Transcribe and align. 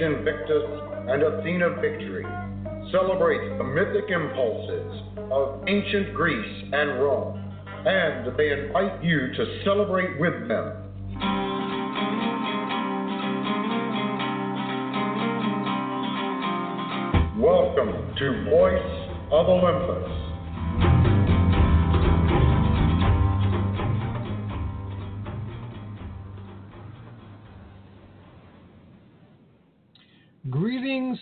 Invictus 0.00 0.64
and 1.08 1.22
Athena 1.22 1.76
Victory, 1.80 2.24
celebrates 2.90 3.44
the 3.58 3.64
mythic 3.64 4.08
impulses 4.08 5.02
of 5.30 5.62
ancient 5.68 6.14
Greece 6.14 6.64
and 6.72 7.02
Rome, 7.02 7.36
and 7.84 8.36
they 8.38 8.50
invite 8.50 9.04
you 9.04 9.32
to 9.34 9.62
celebrate 9.62 10.18
with 10.18 10.48
them. 10.48 10.72
Welcome 17.38 18.14
to 18.16 18.50
Voice 18.50 19.10
of 19.30 19.48
Olympus. 19.48 20.29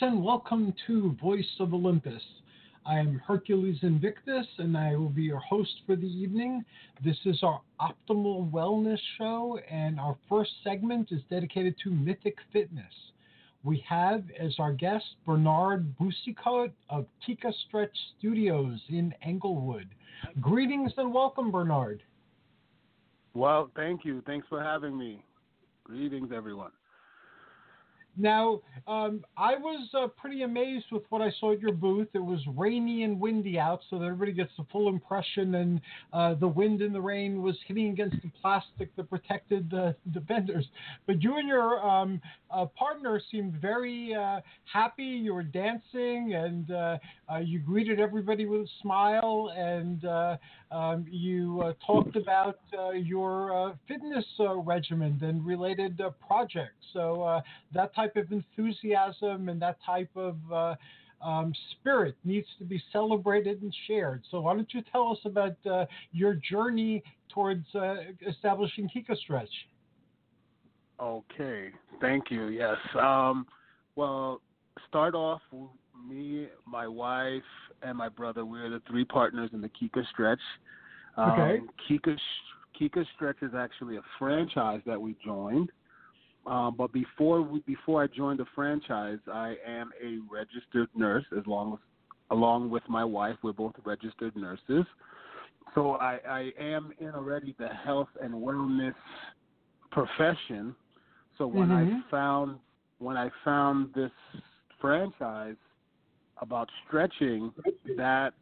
And 0.01 0.23
welcome 0.23 0.73
to 0.87 1.17
Voice 1.21 1.57
of 1.59 1.75
Olympus. 1.75 2.23
I 2.87 3.01
am 3.01 3.21
Hercules 3.27 3.79
Invictus 3.83 4.47
and 4.59 4.77
I 4.77 4.95
will 4.95 5.09
be 5.09 5.25
your 5.25 5.41
host 5.41 5.73
for 5.87 5.97
the 5.97 6.07
evening. 6.07 6.65
This 7.05 7.17
is 7.25 7.43
our 7.43 7.61
Optimal 7.81 8.49
Wellness 8.53 9.01
Show, 9.17 9.59
and 9.69 9.99
our 9.99 10.17
first 10.29 10.53
segment 10.63 11.11
is 11.11 11.21
dedicated 11.29 11.75
to 11.83 11.91
Mythic 11.91 12.37
Fitness. 12.53 12.93
We 13.65 13.85
have 13.89 14.23
as 14.39 14.55
our 14.61 14.73
guest 14.73 15.05
Bernard 15.27 15.97
Boucicaut 15.99 16.71
of 16.89 17.07
Kika 17.27 17.53
Stretch 17.67 17.97
Studios 18.19 18.79
in 18.91 19.13
Englewood. 19.23 19.89
Greetings 20.41 20.93
and 20.97 21.13
welcome, 21.13 21.51
Bernard. 21.51 22.05
Well, 23.35 23.69
thank 23.75 24.05
you. 24.05 24.23
Thanks 24.27 24.47
for 24.49 24.63
having 24.63 24.97
me. 24.97 25.25
Greetings, 25.83 26.31
everyone. 26.33 26.71
Now, 28.19 28.61
um, 28.89 29.25
I 29.37 29.55
was 29.55 29.89
uh, 29.95 30.09
pretty 30.09 30.43
amazed 30.43 30.87
with 30.91 31.05
what 31.11 31.23
I 31.23 31.31
saw 31.39 31.53
at 31.53 31.61
your 31.61 31.73
booth. 31.73 32.09
It 32.15 32.19
was 32.25 32.41
rainy 32.57 33.05
and 33.05 33.21
windy 33.21 33.59
out, 33.59 33.81
so 33.89 33.99
that 33.99 34.07
everybody 34.07 34.33
gets 34.33 34.51
the 34.59 34.65
full 34.73 34.89
impression. 34.89 35.55
And 35.55 35.81
uh, 36.13 36.35
the 36.35 36.49
wind 36.49 36.83
and 36.83 36.93
the 36.93 37.01
rain 37.01 37.43
was 37.43 37.57
hitting 37.67 37.91
against 37.91 38.17
the 38.23 38.31
plastic 38.43 38.95
that 38.97 39.09
protected 39.09 39.71
the, 39.71 39.95
the 40.13 40.21
vendors. 40.21 40.67
But 41.07 41.23
you 41.23 41.39
and 41.39 41.47
your 41.47 41.81
um, 41.87 42.21
uh, 42.51 42.67
partner 42.67 43.21
seemed 43.31 43.55
very 43.61 44.15
uh, 44.15 44.41
happy. 44.73 45.05
You 45.05 45.35
were 45.35 45.45
dancing, 45.45 46.35
and 46.35 46.71
uh, 46.71 46.99
uh, 47.33 47.39
you 47.39 47.61
greeted 47.61 48.01
everybody 48.01 48.47
with 48.47 48.63
a 48.63 48.69
smile, 48.83 49.53
and 49.57 50.05
um, 50.71 51.07
you 51.09 51.75
talked 51.87 52.17
about 52.17 52.59
your 52.95 53.79
fitness 53.87 54.25
regimen 54.65 55.19
and 55.23 55.45
related 55.45 56.01
projects. 56.27 56.87
So 56.93 57.43
that 57.73 57.95
type 57.95 58.17
of 58.17 58.31
enthusiasm 58.33 59.49
and 59.49 59.61
that 59.63 59.79
type 59.85 60.11
of 60.17 60.37
uh, 60.53 60.75
um, 61.23 61.53
spirit 61.73 62.17
needs 62.25 62.47
to 62.59 62.65
be 62.65 62.83
celebrated 62.93 63.63
and 63.63 63.75
shared. 63.87 64.23
So 64.31 64.41
why 64.41 64.55
don't 64.55 64.73
you 64.73 64.83
tell 64.93 65.11
us 65.11 65.19
about 65.25 65.57
uh, 65.71 65.87
your 66.13 66.35
journey 66.35 67.03
towards 67.33 67.67
uh, 67.75 67.97
establishing 68.27 68.89
Kika 68.89 69.17
Stretch? 69.19 69.49
Okay, 71.01 71.71
thank 72.01 72.31
you. 72.31 72.49
Yes. 72.49 72.77
Um, 73.01 73.47
well, 73.97 74.41
start 74.89 75.15
off 75.15 75.41
me, 76.07 76.49
my 76.67 76.87
wife, 76.87 77.43
and 77.83 77.97
my 77.97 78.09
brother. 78.09 78.45
We're 78.45 78.71
the 78.71 78.83
three 78.89 79.05
partners 79.05 79.51
in 79.53 79.61
the 79.61 79.69
Kika 79.69 80.07
Stretch. 80.11 80.41
Um, 81.17 81.29
Okay. 81.31 81.61
Kika 81.89 82.19
Kika 82.81 83.05
Stretch 83.15 83.43
is 83.43 83.53
actually 83.57 83.97
a 83.97 84.03
franchise 84.19 84.81
that 84.87 85.01
we 85.01 85.17
joined. 85.25 85.71
Um, 86.47 86.77
but 86.79 86.93
before 86.93 87.43
we, 87.43 87.61
before 87.61 88.03
I 88.03 88.07
joined 88.07 88.39
the 88.39 88.47
franchise, 88.55 89.19
I 89.31 89.57
am 89.67 89.91
a 90.03 90.19
registered 90.33 90.89
nurse. 90.95 91.25
As 91.37 91.47
long 91.47 91.75
as, 91.75 91.79
along 92.31 92.71
with 92.71 92.85
my 92.89 93.05
wife, 93.05 93.37
we're 93.43 93.53
both 93.53 93.75
registered 93.85 94.35
nurses. 94.37 94.87
So 95.75 95.93
I, 95.97 96.19
I 96.29 96.53
am 96.59 96.93
in 96.99 97.11
already 97.11 97.55
the 97.59 97.69
health 97.69 98.09
and 98.23 98.33
wellness 98.33 98.95
profession. 99.91 100.75
So 101.37 101.47
when 101.47 101.71
Mhm. 101.71 102.03
I 102.03 102.11
found 102.11 102.59
when 102.99 103.17
I 103.17 103.31
found 103.45 103.93
this 103.95 104.11
franchise 104.81 105.57
about 106.41 106.69
stretching, 106.87 107.53
that 107.97 108.33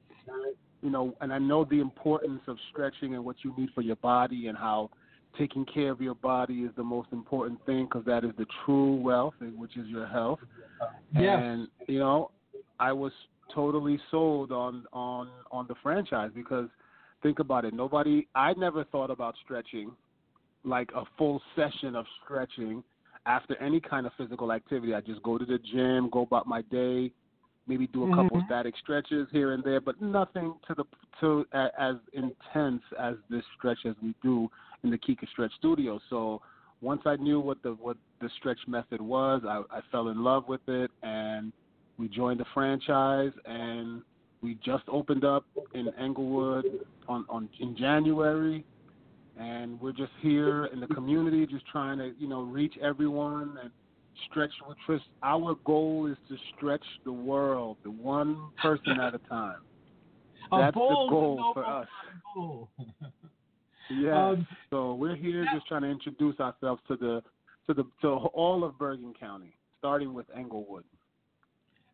you 0.83 0.91
know, 0.91 1.15
and 1.21 1.33
I 1.33 1.39
know 1.39 1.65
the 1.65 1.81
importance 1.81 2.43
of 2.47 2.57
stretching 2.71 3.15
and 3.15 3.25
what 3.25 3.37
you 3.43 3.55
need 3.57 3.71
for 3.75 3.81
your 3.81 3.97
body 3.97 4.49
and 4.49 4.57
how 4.57 4.91
taking 5.39 5.65
care 5.67 5.91
of 5.91 6.01
your 6.01 6.15
body 6.15 6.61
is 6.61 6.71
the 6.77 6.83
most 6.83 7.09
important 7.13 7.65
thing 7.67 7.85
because 7.85 8.05
that 8.07 8.25
is 8.25 8.31
the 8.39 8.47
true 8.65 8.97
wealth, 8.97 9.35
which 9.57 9.77
is 9.77 9.87
your 9.89 10.07
health. 10.07 10.39
Yes. 11.15 11.39
And 11.43 11.69
you 11.89 11.99
know, 11.99 12.31
I 12.79 12.93
was 12.93 13.13
totally 13.55 13.99
sold 14.11 14.53
on 14.53 14.85
on 14.93 15.29
on 15.51 15.67
the 15.69 15.75
franchise 15.83 16.31
because 16.35 16.69
think 17.23 17.39
about 17.39 17.65
it. 17.65 17.75
Nobody, 17.75 18.29
I 18.35 18.53
never 18.55 18.85
thought 18.85 19.11
about 19.11 19.35
stretching 19.45 19.93
like 20.65 20.91
a 20.95 21.05
full 21.17 21.41
session 21.55 21.95
of 21.95 22.07
stretching 22.25 22.83
after 23.25 23.57
any 23.57 23.81
kind 23.81 24.07
of 24.07 24.13
physical 24.17 24.53
activity. 24.53 24.95
I 24.95 25.01
just 25.01 25.23
go 25.23 25.39
to 25.39 25.45
the 25.45 25.59
gym, 25.59 26.09
go 26.11 26.23
about 26.23 26.47
my 26.47 26.63
day, 26.63 27.11
maybe 27.67 27.87
do 27.89 28.05
a 28.05 28.15
couple 28.15 28.39
Mhm. 28.39 28.47
static 28.47 28.77
stretches 28.77 29.29
here 29.31 29.53
and 29.53 29.63
there, 29.65 29.81
but 29.81 30.01
nothing 30.01 30.55
to 30.67 30.75
the 30.75 30.85
to 31.21 31.47
a, 31.53 31.71
as 31.81 31.97
intense 32.13 32.83
as 32.99 33.17
this 33.29 33.45
stretch 33.57 33.87
as 33.87 33.95
we 34.03 34.15
do 34.23 34.51
in 34.83 34.91
the 34.91 34.99
Kika 34.99 35.27
Stretch 35.29 35.53
Studio. 35.55 35.99
So 36.11 36.43
once 36.83 37.03
I 37.07 37.17
knew 37.17 37.41
what 37.41 37.63
the 37.63 37.73
what 37.75 37.97
the 38.21 38.29
stretch 38.31 38.61
method 38.69 39.01
was, 39.01 39.45
I, 39.45 39.63
I 39.71 39.81
fell 39.91 40.09
in 40.09 40.23
love 40.23 40.47
with 40.49 40.67
it, 40.69 40.91
and 41.03 41.53
we 41.99 42.09
joined 42.09 42.41
the 42.41 42.45
franchise, 42.53 43.33
and 43.47 44.03
we 44.43 44.55
just 44.57 44.85
opened 44.89 45.25
up 45.25 45.45
in 45.75 45.89
Englewood 45.99 46.87
on, 47.09 47.25
on 47.29 47.49
in 47.59 47.77
January, 47.77 48.65
and 49.39 49.81
we're 49.81 49.93
just 49.93 50.13
here 50.21 50.67
in 50.67 50.81
the 50.81 50.87
community, 50.89 51.47
just 51.47 51.67
trying 51.67 51.99
to 51.99 52.15
you 52.19 52.29
know 52.29 52.43
reach 52.43 52.77
everyone 52.79 53.59
and 53.63 53.71
stretch. 54.31 54.51
Which 54.87 55.01
our 55.23 55.57
goal 55.65 56.07
is 56.11 56.17
to 56.29 56.37
stretch 56.57 56.85
the 57.05 57.13
world, 57.13 57.77
the 57.85 57.91
one 57.91 58.51
person 58.61 59.01
at 59.01 59.15
a 59.15 59.19
time. 59.29 59.61
A 60.53 60.59
That's 60.59 60.75
bold 60.75 61.09
the 61.09 61.13
goal 61.13 61.51
for 61.55 61.65
us. 61.65 61.89
goal. 62.35 62.69
Yes. 63.89 64.17
Um, 64.17 64.47
so 64.71 64.95
we're 64.95 65.15
here 65.15 65.47
just 65.55 65.67
trying 65.69 65.83
to 65.83 65.89
introduce 65.89 66.39
ourselves 66.41 66.83
to 66.89 66.97
the 66.97 67.23
to 67.69 67.75
the 67.75 67.85
to 68.03 68.09
all 68.09 68.65
of 68.65 68.77
Bergen 68.79 69.15
County, 69.19 69.55
starting 69.79 70.13
with 70.13 70.27
Englewood. 70.37 70.85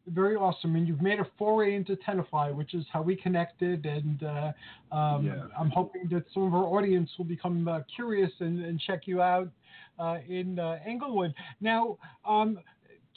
Very 0.08 0.36
awesome. 0.36 0.76
And 0.76 0.86
you've 0.86 1.02
made 1.02 1.20
a 1.20 1.26
foray 1.38 1.74
into 1.74 1.96
Tenafly, 1.96 2.54
which 2.54 2.74
is 2.74 2.84
how 2.92 3.02
we 3.02 3.16
connected. 3.16 3.86
And 3.86 4.22
uh, 4.22 4.52
um, 4.94 5.26
Yeah. 5.26 5.44
I'm 5.58 5.70
hoping 5.70 6.08
that 6.10 6.24
some 6.32 6.44
of 6.44 6.54
our 6.54 6.64
audience 6.64 7.10
will 7.18 7.24
become 7.24 7.68
uh, 7.68 7.80
curious 7.94 8.32
and, 8.40 8.64
and 8.64 8.80
check 8.80 9.06
you 9.06 9.22
out 9.22 9.48
uh, 9.98 10.18
in 10.28 10.58
uh, 10.58 10.78
Englewood. 10.86 11.34
Now, 11.60 11.98
um, 12.24 12.58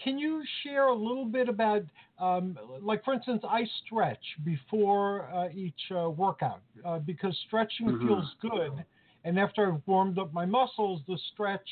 can 0.03 0.17
you 0.19 0.43
share 0.63 0.87
a 0.87 0.93
little 0.93 1.25
bit 1.25 1.47
about, 1.47 1.83
um, 2.19 2.57
like 2.81 3.03
for 3.05 3.13
instance, 3.13 3.41
I 3.47 3.65
stretch 3.85 4.23
before 4.43 5.29
uh, 5.33 5.47
each 5.53 5.91
uh, 5.91 6.09
workout 6.09 6.61
uh, 6.85 6.99
because 6.99 7.35
stretching 7.47 7.87
Mhm. 7.87 8.01
feels 8.01 8.35
good, 8.41 8.83
and 9.25 9.39
after 9.39 9.73
I've 9.73 9.81
warmed 9.87 10.19
up 10.19 10.31
my 10.33 10.45
muscles, 10.45 11.01
the 11.07 11.17
stretch 11.33 11.67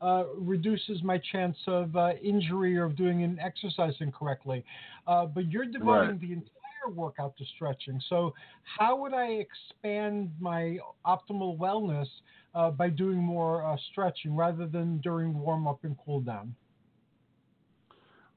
uh, 0.00 0.24
reduces 0.38 1.02
my 1.02 1.20
chance 1.32 1.56
of 1.66 1.94
uh, 1.96 2.12
injury 2.22 2.78
or 2.78 2.84
of 2.84 2.96
doing 2.96 3.24
an 3.24 3.38
exercise 3.40 3.94
incorrectly. 4.00 4.64
Uh, 5.06 5.26
but 5.26 5.50
you're 5.50 5.66
devoting 5.66 6.10
Right. 6.10 6.20
the 6.20 6.32
entire 6.32 6.94
workout 6.94 7.36
to 7.38 7.44
stretching. 7.56 8.00
So 8.08 8.32
how 8.78 8.96
would 8.96 9.14
I 9.14 9.44
expand 9.44 10.30
my 10.40 10.78
optimal 11.04 11.58
wellness 11.58 12.08
uh, 12.54 12.70
by 12.70 12.88
doing 12.88 13.18
more 13.18 13.64
uh, 13.66 13.76
stretching 13.90 14.34
rather 14.36 14.66
than 14.66 14.98
during 14.98 15.38
warm 15.38 15.66
up 15.66 15.80
and 15.82 15.96
cool 16.04 16.20
down? 16.20 16.54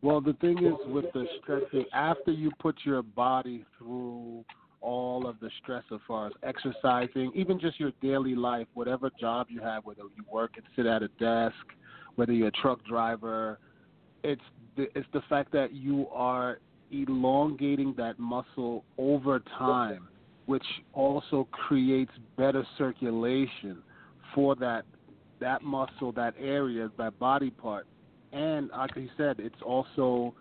Well, 0.01 0.21
the 0.21 0.33
thing 0.33 0.63
is 0.65 0.75
with 0.87 1.05
the 1.13 1.25
stretching, 1.41 1.85
after 1.93 2.31
you 2.31 2.51
put 2.59 2.75
your 2.83 3.01
body 3.01 3.65
through 3.77 4.43
all 4.85 5.27
of 5.27 5.39
the 5.39 5.49
stress 5.61 5.83
as 5.91 5.99
far 6.07 6.27
as 6.27 6.33
exercising, 6.43 7.31
even 7.33 7.59
just 7.59 7.79
your 7.79 7.91
daily 8.03 8.35
life, 8.35 8.67
whatever 8.75 9.09
job 9.19 9.47
you 9.49 9.59
have, 9.59 9.83
whether 9.83 10.03
you 10.15 10.23
work 10.31 10.51
and 10.57 10.65
sit 10.75 10.85
at 10.85 11.01
a 11.01 11.07
desk, 11.19 11.55
whether 12.15 12.31
you're 12.31 12.49
a 12.49 12.61
truck 12.61 12.85
driver, 12.85 13.57
it's 14.23 14.41
the, 14.77 14.83
it's 14.95 15.07
the 15.11 15.21
fact 15.27 15.51
that 15.51 15.73
you 15.73 16.07
are 16.13 16.59
elongating 16.91 17.95
that 17.97 18.19
muscle 18.19 18.85
over 18.99 19.39
time, 19.57 20.07
which 20.45 20.65
also 20.93 21.47
creates 21.51 22.11
better 22.37 22.65
circulation 22.77 23.81
for 24.35 24.55
that 24.55 24.85
that 25.41 25.63
muscle, 25.63 26.11
that 26.13 26.33
area, 26.39 26.89
that 26.97 27.17
body 27.19 27.49
part. 27.49 27.87
And 28.31 28.69
like 28.69 28.95
you 28.95 29.09
said, 29.17 29.37
it's 29.39 29.61
also 29.65 30.33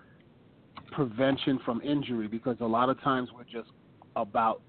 prevention 0.93 1.59
from 1.65 1.81
injury 1.81 2.29
because 2.29 2.57
a 2.61 2.67
lot 2.67 2.89
of 2.89 3.01
times 3.01 3.31
we're 3.35 3.45
just 3.45 3.71
about 4.17 4.61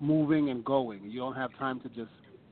moving 0.00 0.50
and 0.50 0.64
going. 0.64 1.02
You 1.04 1.20
don't 1.20 1.36
have 1.36 1.56
time 1.58 1.80
to 1.80 1.88
just. 1.88 2.10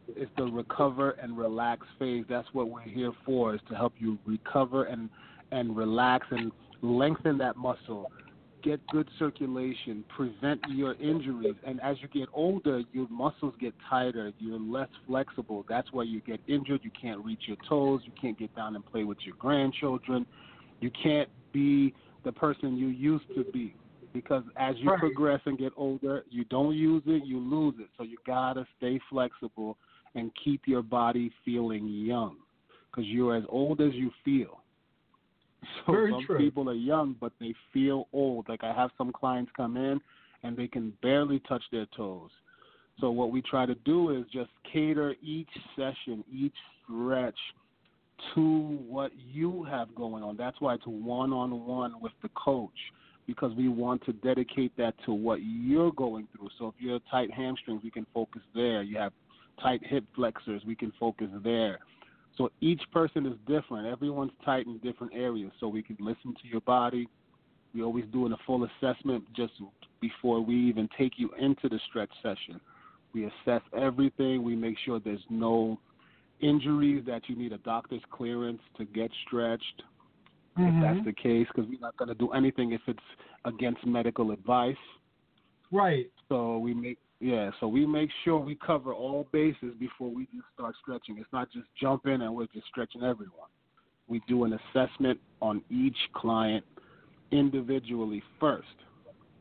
It's 0.08 0.30
the 0.36 0.44
recover 0.44 1.12
and 1.12 1.38
relax 1.38 1.86
phase. 1.98 2.24
That's 2.28 2.48
what 2.52 2.68
we're 2.68 2.80
here 2.80 3.12
for, 3.24 3.54
is 3.54 3.60
to 3.68 3.76
help 3.76 3.92
you 3.98 4.18
recover 4.26 4.84
and 4.84 5.08
and 5.52 5.76
relax 5.76 6.26
and 6.30 6.52
lengthen 6.82 7.38
that 7.38 7.56
muscle, 7.56 8.10
get 8.62 8.84
good 8.88 9.08
circulation, 9.18 10.04
prevent 10.14 10.60
your 10.70 10.94
injuries. 10.94 11.54
And 11.66 11.80
as 11.80 11.96
you 12.00 12.08
get 12.08 12.28
older, 12.32 12.82
your 12.92 13.08
muscles 13.08 13.54
get 13.60 13.74
tighter. 13.88 14.32
You're 14.38 14.60
less 14.60 14.88
flexible. 15.06 15.64
That's 15.68 15.88
why 15.92 16.04
you 16.04 16.20
get 16.20 16.40
injured. 16.46 16.80
You 16.82 16.90
can't 17.00 17.24
reach 17.24 17.42
your 17.46 17.56
toes. 17.68 18.02
You 18.04 18.12
can't 18.20 18.38
get 18.38 18.54
down 18.54 18.74
and 18.74 18.84
play 18.84 19.04
with 19.04 19.18
your 19.24 19.36
grandchildren. 19.38 20.26
You 20.80 20.90
can't 21.02 21.28
be 21.52 21.94
the 22.24 22.32
person 22.32 22.76
you 22.76 22.88
used 22.88 23.24
to 23.34 23.44
be 23.52 23.74
because 24.12 24.44
as 24.56 24.76
you 24.78 24.90
Right. 24.90 24.98
progress 24.98 25.40
and 25.46 25.58
get 25.58 25.72
older, 25.76 26.24
you 26.28 26.44
don't 26.44 26.74
use 26.74 27.02
it, 27.06 27.24
you 27.24 27.38
lose 27.38 27.74
it. 27.78 27.88
So 27.96 28.02
you 28.02 28.18
gotta 28.26 28.66
stay 28.76 28.98
flexible 29.08 29.78
and 30.14 30.34
keep 30.34 30.66
your 30.66 30.82
body 30.82 31.32
feeling 31.44 31.86
young 31.86 32.38
because 32.90 33.06
you're 33.06 33.36
as 33.36 33.44
old 33.48 33.80
as 33.80 33.94
you 33.94 34.10
feel. 34.24 34.62
So 35.86 35.92
Very 35.92 36.10
some 36.10 36.26
true. 36.26 36.38
people 36.38 36.68
are 36.70 36.74
young, 36.74 37.14
but 37.20 37.32
they 37.38 37.54
feel 37.72 38.08
old. 38.12 38.48
Like 38.48 38.64
I 38.64 38.72
have 38.72 38.90
some 38.96 39.12
clients 39.12 39.52
come 39.56 39.76
in 39.76 40.00
and 40.42 40.56
they 40.56 40.66
can 40.66 40.92
barely 41.02 41.38
touch 41.40 41.62
their 41.70 41.86
toes. 41.96 42.30
So 42.98 43.10
what 43.10 43.30
we 43.30 43.42
try 43.42 43.66
to 43.66 43.74
do 43.74 44.10
is 44.10 44.26
just 44.32 44.50
cater 44.72 45.14
each 45.22 45.50
session, 45.76 46.24
each 46.30 46.54
stretch 46.82 47.38
to 48.34 48.78
what 48.86 49.12
you 49.16 49.64
have 49.64 49.94
going 49.94 50.22
on. 50.22 50.36
That's 50.36 50.60
why 50.60 50.74
it's 50.74 50.86
one 50.86 51.32
on 51.32 51.66
one 51.66 52.00
with 52.00 52.12
the 52.22 52.28
coach 52.30 52.70
because 53.26 53.52
we 53.56 53.68
want 53.68 54.04
to 54.06 54.12
dedicate 54.12 54.76
that 54.76 54.94
to 55.04 55.12
what 55.12 55.40
you're 55.42 55.92
going 55.92 56.26
through. 56.34 56.48
So 56.58 56.68
if 56.68 56.74
you're 56.78 57.00
tight 57.10 57.32
hamstrings, 57.32 57.82
we 57.84 57.90
can 57.90 58.06
focus 58.12 58.42
there. 58.54 58.82
You 58.82 58.98
have 58.98 59.12
tight 59.62 59.80
hip 59.84 60.04
flexors, 60.14 60.62
we 60.66 60.74
can 60.74 60.92
focus 60.98 61.28
there. 61.44 61.78
So 62.36 62.50
each 62.60 62.80
person 62.92 63.26
is 63.26 63.34
different. 63.46 63.86
Everyone's 63.86 64.32
tight 64.44 64.66
in 64.66 64.78
different 64.78 65.12
areas. 65.14 65.52
So 65.60 65.68
we 65.68 65.82
can 65.82 65.96
listen 66.00 66.34
to 66.42 66.48
your 66.48 66.62
body. 66.62 67.08
We 67.74 67.82
always 67.82 68.06
doing 68.12 68.32
a 68.32 68.38
full 68.46 68.64
assessment 68.66 69.24
just 69.34 69.52
before 70.00 70.40
we 70.40 70.54
even 70.54 70.88
take 70.96 71.12
you 71.16 71.30
into 71.38 71.68
the 71.68 71.78
stretch 71.88 72.10
session. 72.22 72.60
We 73.12 73.24
assess 73.26 73.62
everything. 73.76 74.42
We 74.42 74.56
make 74.56 74.76
sure 74.84 75.00
there's 75.00 75.20
no 75.28 75.78
injuries 76.40 77.04
that 77.06 77.28
you 77.28 77.36
need 77.36 77.52
a 77.52 77.58
doctor's 77.58 78.02
clearance 78.10 78.62
to 78.78 78.84
get 78.84 79.10
stretched. 79.26 79.82
If 80.56 80.74
Mhm. 80.74 80.80
that's 80.80 81.04
the 81.04 81.12
case, 81.12 81.46
because 81.48 81.68
we're 81.68 81.80
not 81.80 81.96
going 81.96 82.08
to 82.08 82.14
do 82.14 82.32
anything 82.32 82.72
if 82.72 82.86
it's 82.88 83.02
against 83.44 83.86
medical 83.86 84.32
advice. 84.32 84.76
Right. 85.70 86.10
So 86.28 86.58
we 86.58 86.74
make 86.74 86.98
yeah, 87.20 87.50
so 87.60 87.68
we 87.68 87.84
make 87.84 88.10
sure 88.24 88.38
we 88.38 88.54
cover 88.54 88.94
all 88.94 89.28
bases 89.30 89.74
before 89.78 90.08
we 90.08 90.24
just 90.26 90.46
start 90.54 90.74
stretching. 90.80 91.18
It's 91.18 91.32
not 91.34 91.50
just 91.52 91.66
jump 91.78 92.06
in 92.06 92.22
and 92.22 92.34
we're 92.34 92.46
just 92.46 92.66
stretching 92.68 93.02
everyone. 93.02 93.48
We 94.08 94.22
do 94.26 94.44
an 94.44 94.54
assessment 94.54 95.20
on 95.42 95.62
each 95.68 95.98
client 96.14 96.64
individually 97.30 98.22
first, 98.40 98.66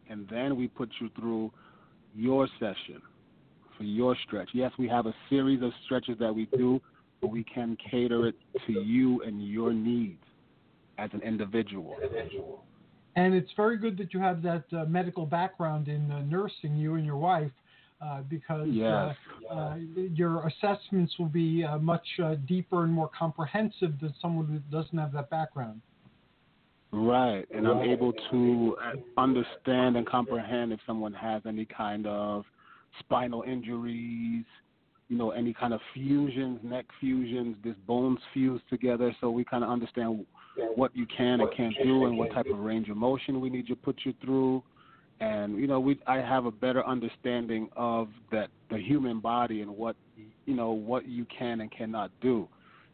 and 0.09 0.27
then 0.27 0.57
we 0.57 0.67
put 0.67 0.89
you 0.99 1.09
through 1.17 1.53
your 2.13 2.49
session 2.59 3.01
for 3.77 3.83
your 3.83 4.15
stretch. 4.27 4.49
Yes, 4.53 4.73
we 4.77 4.89
have 4.89 5.05
a 5.05 5.15
series 5.29 5.63
of 5.63 5.71
stretches 5.85 6.17
that 6.19 6.35
we 6.35 6.47
do, 6.57 6.81
but 7.21 7.29
we 7.29 7.45
can 7.45 7.77
cater 7.89 8.27
it 8.27 8.35
to 8.67 8.73
you 8.73 9.23
and 9.23 9.47
your 9.47 9.71
needs 9.71 10.23
as 10.99 11.09
an 11.13 11.21
individual. 11.21 11.95
And 13.15 13.33
it's 13.33 13.51
very 13.57 13.77
good 13.77 13.97
that 13.97 14.13
you 14.13 14.19
have 14.19 14.41
that 14.43 14.65
uh, 14.71 14.85
medical 14.85 15.25
background 15.25 15.87
in 15.87 16.11
uh, 16.11 16.21
nursing, 16.21 16.75
you 16.75 16.95
and 16.95 17.05
your 17.05 17.17
wife, 17.17 17.51
uh, 18.01 18.21
because 18.35 18.67
Yes. 18.69 19.15
uh, 19.49 19.53
uh, 19.53 19.75
your 20.13 20.47
assessments 20.47 21.17
will 21.19 21.25
be 21.45 21.63
uh, 21.63 21.77
much 21.79 22.07
uh, 22.23 22.35
deeper 22.47 22.83
and 22.85 22.93
more 22.93 23.09
comprehensive 23.09 23.99
than 23.99 24.13
someone 24.21 24.45
who 24.47 24.59
doesn't 24.75 24.97
have 24.97 25.11
that 25.13 25.29
background. 25.29 25.81
Right, 26.91 27.45
and 27.53 27.67
I'm 27.67 27.81
able 27.81 28.13
to 28.31 28.77
uh, 28.83 29.21
understand 29.21 29.95
and 29.97 30.07
comprehend 30.07 30.73
if 30.73 30.79
someone 30.87 31.13
has 31.13 31.41
any 31.45 31.65
kind 31.65 32.07
of 32.07 32.45
spinal 32.99 33.43
injuries, 33.43 34.45
you 35.07 35.17
know, 35.17 35.29
any 35.31 35.53
kind 35.53 35.73
of 35.73 35.81
fusions, 35.93 36.59
neck 36.63 36.85
fusions, 36.99 37.57
this 37.63 37.75
bones 37.85 38.19
fused 38.33 38.63
together, 38.69 39.15
so 39.21 39.29
we 39.29 39.43
kind 39.43 39.63
of 39.63 39.69
understand 39.69 40.25
what 40.75 40.95
you 40.95 41.05
can 41.05 41.41
and 41.41 41.49
can't 41.55 41.75
do 41.83 42.05
and 42.05 42.17
what 42.17 42.31
type 42.31 42.47
of 42.51 42.59
range 42.59 42.89
of 42.89 42.97
motion 42.97 43.41
we 43.41 43.49
need 43.49 43.67
to 43.67 43.75
put 43.75 43.99
you 44.03 44.13
through. 44.21 44.63
And 45.19 45.57
you 45.59 45.67
know, 45.67 45.79
we 45.79 45.99
I 46.07 46.17
have 46.17 46.45
a 46.45 46.51
better 46.51 46.85
understanding 46.85 47.69
of 47.75 48.09
that 48.31 48.49
the 48.69 48.77
human 48.77 49.19
body 49.19 49.61
and 49.61 49.69
what 49.69 49.95
you 50.45 50.55
know 50.55 50.71
what 50.71 51.07
you 51.07 51.25
can 51.25 51.61
and 51.61 51.71
cannot 51.71 52.11
do. 52.21 52.47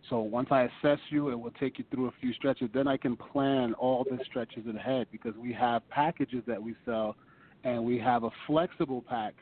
So 0.10 0.20
once 0.20 0.50
I 0.52 0.64
assess 0.64 1.00
you 1.10 1.30
and 1.30 1.42
we'll 1.42 1.54
take 1.60 1.80
you 1.80 1.86
through 1.90 2.08
a 2.08 2.12
few 2.22 2.34
stretches, 2.34 2.70
then 2.74 2.88
I 2.88 2.98
can 2.98 3.16
plan 3.16 3.74
all 3.74 4.04
the 4.04 4.20
stretches 4.26 4.64
ahead 4.68 5.08
because 5.12 5.34
we 5.36 5.52
have 5.54 5.88
packages 5.90 6.44
that 6.46 6.62
we 6.62 6.76
sell 6.86 7.16
and 7.64 7.84
we 7.84 7.98
have 7.98 8.24
a 8.24 8.30
flexible 8.46 9.04
pack 9.08 9.34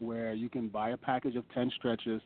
where 0.00 0.32
you 0.32 0.48
can 0.48 0.68
buy 0.68 0.90
a 0.90 0.96
package 0.96 1.36
of 1.36 1.44
10 1.54 1.70
stretches 1.76 2.20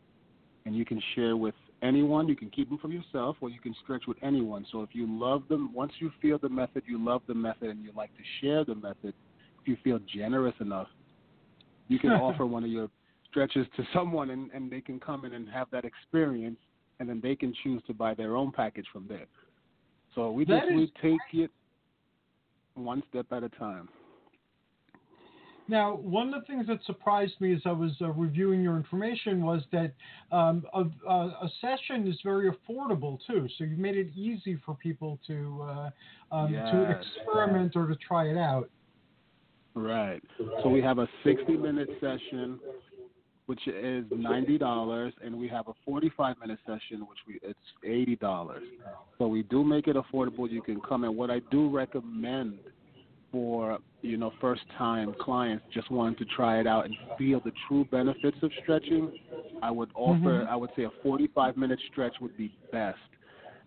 and 0.65 0.75
you 0.75 0.85
can 0.85 1.03
share 1.15 1.37
with 1.37 1.55
anyone. 1.85 2.29
You 2.29 2.37
can 2.37 2.51
keep 2.51 2.69
them 2.69 2.79
for 2.79 2.89
yourself 2.89 3.37
or 3.41 3.51
you 3.51 3.61
can 3.61 3.75
stretch 3.85 4.05
with 4.09 4.17
anyone. 4.23 4.67
So 4.73 4.83
if 4.83 4.91
you 4.93 5.07
love 5.09 5.43
them, 5.49 5.73
once 5.73 5.93
you 5.99 6.11
feel 6.21 6.39
the 6.39 6.49
method, 6.49 6.83
you 6.87 7.03
love 7.03 7.23
the 7.29 7.35
method 7.35 7.69
and 7.69 7.85
you 7.85 7.93
like 7.95 8.11
to 8.17 8.23
share 8.41 8.65
the 8.65 8.75
method, 8.75 9.15
if 9.61 9.67
you 9.67 9.77
feel 9.85 10.01
generous 10.13 10.55
enough, 10.61 10.89
you 11.89 11.99
can 11.99 12.11
offer 12.27 12.47
one 12.47 12.65
of 12.65 12.71
your 12.71 12.89
stretches 13.31 13.67
to 13.77 13.85
someone 13.93 14.31
and, 14.31 14.51
and 14.53 14.71
they 14.71 14.81
can 14.81 14.99
come 14.99 15.25
in 15.25 15.35
and 15.35 15.49
have 15.49 15.69
that 15.71 15.85
experience 15.85 16.59
and 16.99 17.09
then 17.09 17.21
they 17.23 17.37
can 17.37 17.53
choose 17.63 17.83
to 17.87 17.93
buy 17.93 18.15
their 18.15 18.37
own 18.37 18.51
package 18.51 18.87
from 18.93 19.07
there. 19.09 19.27
So 20.15 20.31
we 20.31 20.45
That 20.45 20.63
just 20.63 20.75
we 20.75 20.93
take 21.03 21.21
it 21.33 21.51
one 22.75 23.03
step 23.11 23.27
at 23.33 23.43
a 23.43 23.49
time. 23.51 23.89
Now, 25.67 25.95
one 25.97 26.33
of 26.35 26.43
the 26.43 26.47
things 26.47 26.67
that 26.67 26.81
surprised 26.85 27.41
me 27.41 27.55
as 27.55 27.61
I 27.65 27.73
was 27.73 27.93
uh, 28.03 28.11
reviewing 28.11 28.61
your 28.61 28.77
information 28.77 29.43
was 29.43 29.63
that 29.73 29.93
um, 30.31 30.65
a, 30.75 30.85
a, 31.09 31.15
a 31.15 31.51
session 31.61 32.07
is 32.07 32.19
very 32.23 32.51
affordable 32.51 33.19
too. 33.27 33.49
So 33.57 33.65
you 33.65 33.77
made 33.77 33.97
it 33.97 34.09
easy 34.15 34.59
for 34.65 34.75
people 34.75 35.19
to 35.27 35.63
uh, 35.63 35.91
um, 36.33 36.53
to 36.53 36.99
experiment 36.99 37.77
or 37.77 37.87
to 37.87 37.97
try 37.97 38.27
it 38.27 38.37
out. 38.37 38.69
Right. 39.75 40.23
So 40.63 40.69
we 40.69 40.83
have 40.83 40.99
a 40.99 41.09
60 41.25 41.57
minute 41.57 41.89
session, 42.01 42.61
which 43.47 43.67
is 43.67 44.05
ninety 44.11 44.59
dollars, 44.59 45.15
and 45.25 45.35
we 45.35 45.49
have 45.49 45.69
a 45.69 45.73
45 45.87 46.37
minute 46.41 46.59
session, 46.67 47.07
which 47.09 47.19
we 47.27 47.41
it's 47.43 47.59
eighty 47.85 48.17
dollars. 48.17 48.63
So 49.19 49.27
we 49.27 49.45
do 49.45 49.65
make 49.65 49.89
it 49.89 49.97
affordable. 49.97 50.51
You 50.51 50.61
can 50.61 50.81
come 50.81 51.05
and 51.05 51.17
what 51.17 51.31
I 51.31 51.41
do 51.51 51.71
recommend 51.71 52.59
for 53.35 53.81
you 54.03 54.17
know 54.17 54.33
first 54.41 54.63
time 54.79 55.13
clients 55.19 55.65
just 55.75 55.91
wanting 55.91 56.15
to 56.17 56.25
try 56.37 56.61
it 56.61 56.69
out 56.69 56.85
and 56.85 56.95
feel 57.19 57.41
the 57.41 57.51
true 57.67 57.85
benefits 57.91 58.37
of 58.43 58.53
stretching, 58.63 59.11
I 59.61 59.73
would 59.73 59.91
offer 59.97 60.45
Mhm. 60.45 60.47
I 60.47 60.55
would 60.55 60.71
say 60.77 60.85
a 60.85 60.91
45 61.03 61.57
minute 61.57 61.81
stretch 61.91 62.15
would 62.21 62.37
be 62.37 62.53
best. 62.71 63.01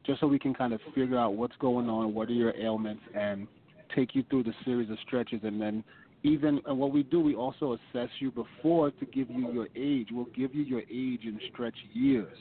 just 0.06 0.22
so 0.22 0.28
we 0.28 0.40
can 0.40 0.54
kind 0.54 0.72
of 0.72 0.80
figure 0.96 1.18
out 1.18 1.34
what's 1.34 1.58
going 1.58 1.90
on, 1.90 2.14
what 2.14 2.30
are 2.30 2.34
your 2.34 2.54
ailments, 2.56 3.04
and 3.14 3.46
take 3.94 4.16
you 4.16 4.24
through 4.30 4.44
the 4.44 4.54
series 4.64 4.90
of 4.90 4.98
stretches. 5.06 5.42
And 5.44 5.60
then, 5.60 5.84
even 6.24 6.62
and 6.66 6.80
what 6.80 6.92
we 6.94 7.04
do, 7.04 7.20
we 7.20 7.36
also 7.36 7.74
assess 7.74 8.10
you 8.20 8.32
before 8.32 8.92
to 8.92 9.06
give 9.08 9.30
you 9.30 9.52
your 9.52 9.68
age. 9.76 10.08
We'll 10.12 10.34
give 10.34 10.56
you 10.56 10.64
your 10.64 10.84
age 10.90 11.24
in 11.26 11.38
stretch 11.52 11.76
years 11.92 12.34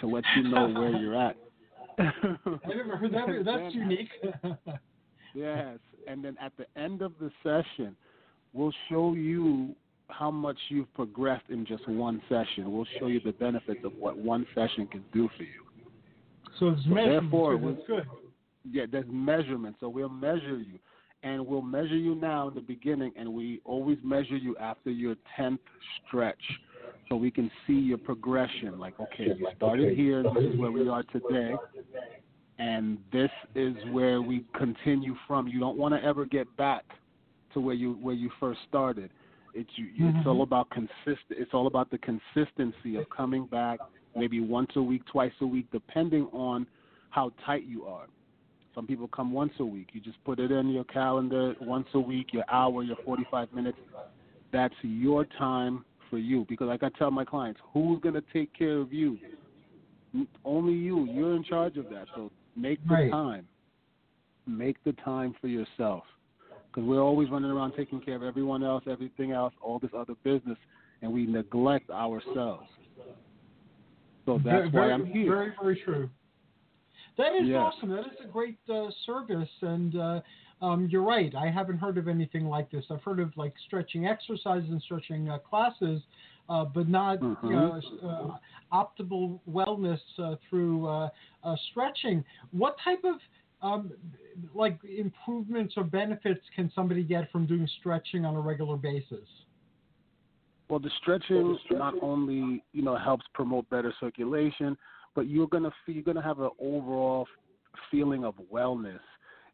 to 0.00 0.06
let 0.06 0.24
you 0.36 0.42
know 0.42 0.68
where 0.68 0.90
you're 0.90 1.16
at. 1.16 1.36
I 1.98 2.74
never 2.74 2.98
heard 2.98 3.12
that. 3.12 3.42
That's 3.46 3.74
unique. 3.74 4.10
yes, 5.34 5.78
and 6.06 6.24
then 6.24 6.36
at 6.40 6.52
the 6.56 6.66
end 6.80 7.02
of 7.02 7.12
the 7.20 7.30
session, 7.42 7.96
we'll 8.52 8.72
show 8.88 9.14
you 9.14 9.74
how 10.08 10.30
much 10.30 10.56
you've 10.68 10.92
progressed 10.94 11.50
in 11.50 11.66
just 11.66 11.86
one 11.88 12.22
session. 12.28 12.72
We'll 12.72 12.86
show 12.98 13.06
you 13.06 13.20
the 13.20 13.32
benefits 13.32 13.80
of 13.84 13.92
what 13.98 14.16
one 14.16 14.46
session 14.54 14.86
can 14.86 15.04
do 15.12 15.28
for 15.36 15.42
you. 15.42 15.64
So 16.58 16.68
it's 16.68 16.82
So 16.84 16.90
measurement. 16.90 17.22
therefore, 17.22 17.58
too. 17.58 17.74
That's 17.74 17.86
good. 17.86 18.06
Yeah, 18.70 18.86
there's 18.90 19.06
measurement. 19.08 19.76
So 19.80 19.88
we'll 19.88 20.08
measure 20.08 20.58
you. 20.58 20.78
And 21.22 21.44
we'll 21.46 21.62
measure 21.62 21.96
you 21.96 22.14
now 22.14 22.48
in 22.48 22.54
the 22.54 22.60
beginning, 22.60 23.12
and 23.16 23.34
we 23.34 23.60
always 23.64 23.98
measure 24.04 24.36
you 24.36 24.56
after 24.58 24.90
your 24.90 25.16
10th 25.38 25.58
stretch. 26.06 26.40
So 27.08 27.16
we 27.16 27.30
can 27.30 27.50
see 27.66 27.72
your 27.72 27.98
progression. 27.98 28.78
Like, 28.78 28.98
okay, 29.00 29.34
you 29.36 29.48
started 29.56 29.96
here, 29.96 30.22
this 30.22 30.44
is 30.44 30.58
where 30.58 30.70
we 30.70 30.88
are 30.88 31.02
today, 31.04 31.56
and 32.58 32.98
this 33.12 33.30
is 33.54 33.74
where 33.90 34.20
we 34.20 34.44
continue 34.56 35.14
from. 35.26 35.48
You 35.48 35.60
don't 35.60 35.78
want 35.78 35.94
to 35.94 36.02
ever 36.02 36.24
get 36.24 36.54
back 36.56 36.84
to 37.54 37.60
where 37.60 37.74
you 37.74 37.94
where 38.02 38.14
you 38.14 38.30
first 38.40 38.60
started. 38.68 39.10
It's 39.54 39.70
you, 39.76 39.88
it's 39.96 40.26
all 40.26 40.34
mm-hmm. 40.34 40.42
about 40.42 40.70
consist. 40.70 41.24
It's 41.30 41.52
all 41.54 41.66
about 41.66 41.90
the 41.90 41.98
consistency 41.98 42.96
of 42.96 43.08
coming 43.10 43.46
back, 43.46 43.80
maybe 44.14 44.40
once 44.40 44.70
a 44.76 44.82
week, 44.82 45.02
twice 45.10 45.32
a 45.40 45.46
week, 45.46 45.66
depending 45.72 46.24
on 46.32 46.66
how 47.10 47.32
tight 47.44 47.64
you 47.66 47.84
are. 47.84 48.06
Some 48.74 48.86
people 48.86 49.08
come 49.08 49.32
once 49.32 49.52
a 49.58 49.64
week. 49.64 49.88
You 49.92 50.00
just 50.00 50.22
put 50.24 50.38
it 50.38 50.52
in 50.52 50.68
your 50.70 50.84
calendar 50.84 51.54
once 51.60 51.88
a 51.94 52.00
week, 52.00 52.28
your 52.32 52.44
hour, 52.50 52.82
your 52.84 52.96
45 53.04 53.52
minutes. 53.52 53.78
That's 54.52 54.74
your 54.82 55.24
time 55.24 55.84
for 56.10 56.18
you. 56.18 56.46
Because, 56.48 56.68
like 56.68 56.82
I 56.82 56.90
tell 56.90 57.10
my 57.10 57.24
clients, 57.24 57.58
who's 57.72 58.00
going 58.00 58.14
to 58.14 58.22
take 58.32 58.56
care 58.56 58.78
of 58.78 58.92
you? 58.92 59.18
Only 60.44 60.74
you. 60.74 61.06
You're 61.06 61.34
in 61.34 61.42
charge 61.42 61.76
of 61.76 61.86
that. 61.86 62.06
So 62.14 62.30
make 62.58 62.82
the 62.82 62.94
Right. 62.94 63.10
time. 63.10 63.48
Make 64.46 64.82
the 64.84 64.92
time 64.94 65.34
for 65.40 65.48
yourself. 65.48 66.04
Because 66.66 66.84
we're 66.88 67.02
always 67.02 67.30
running 67.30 67.50
around 67.50 67.72
taking 67.72 68.00
care 68.00 68.16
of 68.16 68.22
everyone 68.22 68.62
else, 68.62 68.84
everything 68.86 69.32
else, 69.32 69.54
all 69.60 69.78
this 69.78 69.90
other 69.94 70.14
business, 70.22 70.58
and 71.02 71.12
we 71.12 71.26
neglect 71.26 71.90
ourselves. 71.90 72.68
So 74.26 74.38
that's 74.38 74.44
very, 74.44 74.68
why 74.70 74.92
I'm 74.92 75.06
here. 75.06 75.34
Very, 75.34 75.52
very 75.60 75.80
true. 75.80 76.10
That 77.16 77.34
is 77.34 77.48
Yes. 77.48 77.56
awesome. 77.56 77.90
That 77.90 78.06
is 78.06 78.20
a 78.24 78.28
great 78.28 78.58
uh, 78.68 78.90
service, 79.04 79.48
and 79.62 79.96
uh, 79.96 80.20
um, 80.60 80.88
you're 80.90 81.02
right. 81.02 81.34
I 81.34 81.50
haven't 81.50 81.78
heard 81.78 81.98
of 81.98 82.06
anything 82.06 82.46
like 82.46 82.70
this. 82.70 82.84
I've 82.90 83.02
heard 83.02 83.20
of 83.20 83.36
like 83.36 83.54
stretching 83.66 84.06
exercises 84.06 84.68
and 84.70 84.80
stretching 84.82 85.28
uh, 85.28 85.38
classes, 85.38 86.02
uh, 86.48 86.64
but 86.64 86.88
not 86.88 87.20
you 87.20 87.28
Mhm. 87.28 87.82
know, 88.02 88.08
uh, 88.08 88.38
optimal 88.72 89.40
wellness 89.48 90.00
uh, 90.18 90.36
through 90.48 90.86
uh, 90.86 91.08
uh, 91.42 91.56
stretching. 91.70 92.24
What 92.50 92.76
type 92.82 93.04
of 93.04 93.16
um, 93.60 93.92
like 94.54 94.78
improvements 94.84 95.74
or 95.76 95.84
benefits 95.84 96.40
can 96.54 96.70
somebody 96.74 97.02
get 97.02 97.30
from 97.32 97.46
doing 97.46 97.68
stretching 97.80 98.24
on 98.24 98.36
a 98.36 98.40
regular 98.40 98.76
basis? 98.76 99.28
Well, 100.70 100.78
the 100.78 100.90
stretching 101.00 101.58
not 101.70 101.94
only 102.02 102.62
you 102.72 102.82
know 102.82 102.96
helps 102.96 103.24
promote 103.34 103.68
better 103.70 103.92
circulation, 103.98 104.76
but 105.14 105.28
you're 105.28 105.48
gonna 105.48 105.72
feel, 105.84 105.94
you're 105.94 106.04
gonna 106.04 106.22
have 106.22 106.40
an 106.40 106.50
overall 106.60 107.26
feeling 107.90 108.24
of 108.24 108.34
wellness. 108.52 109.00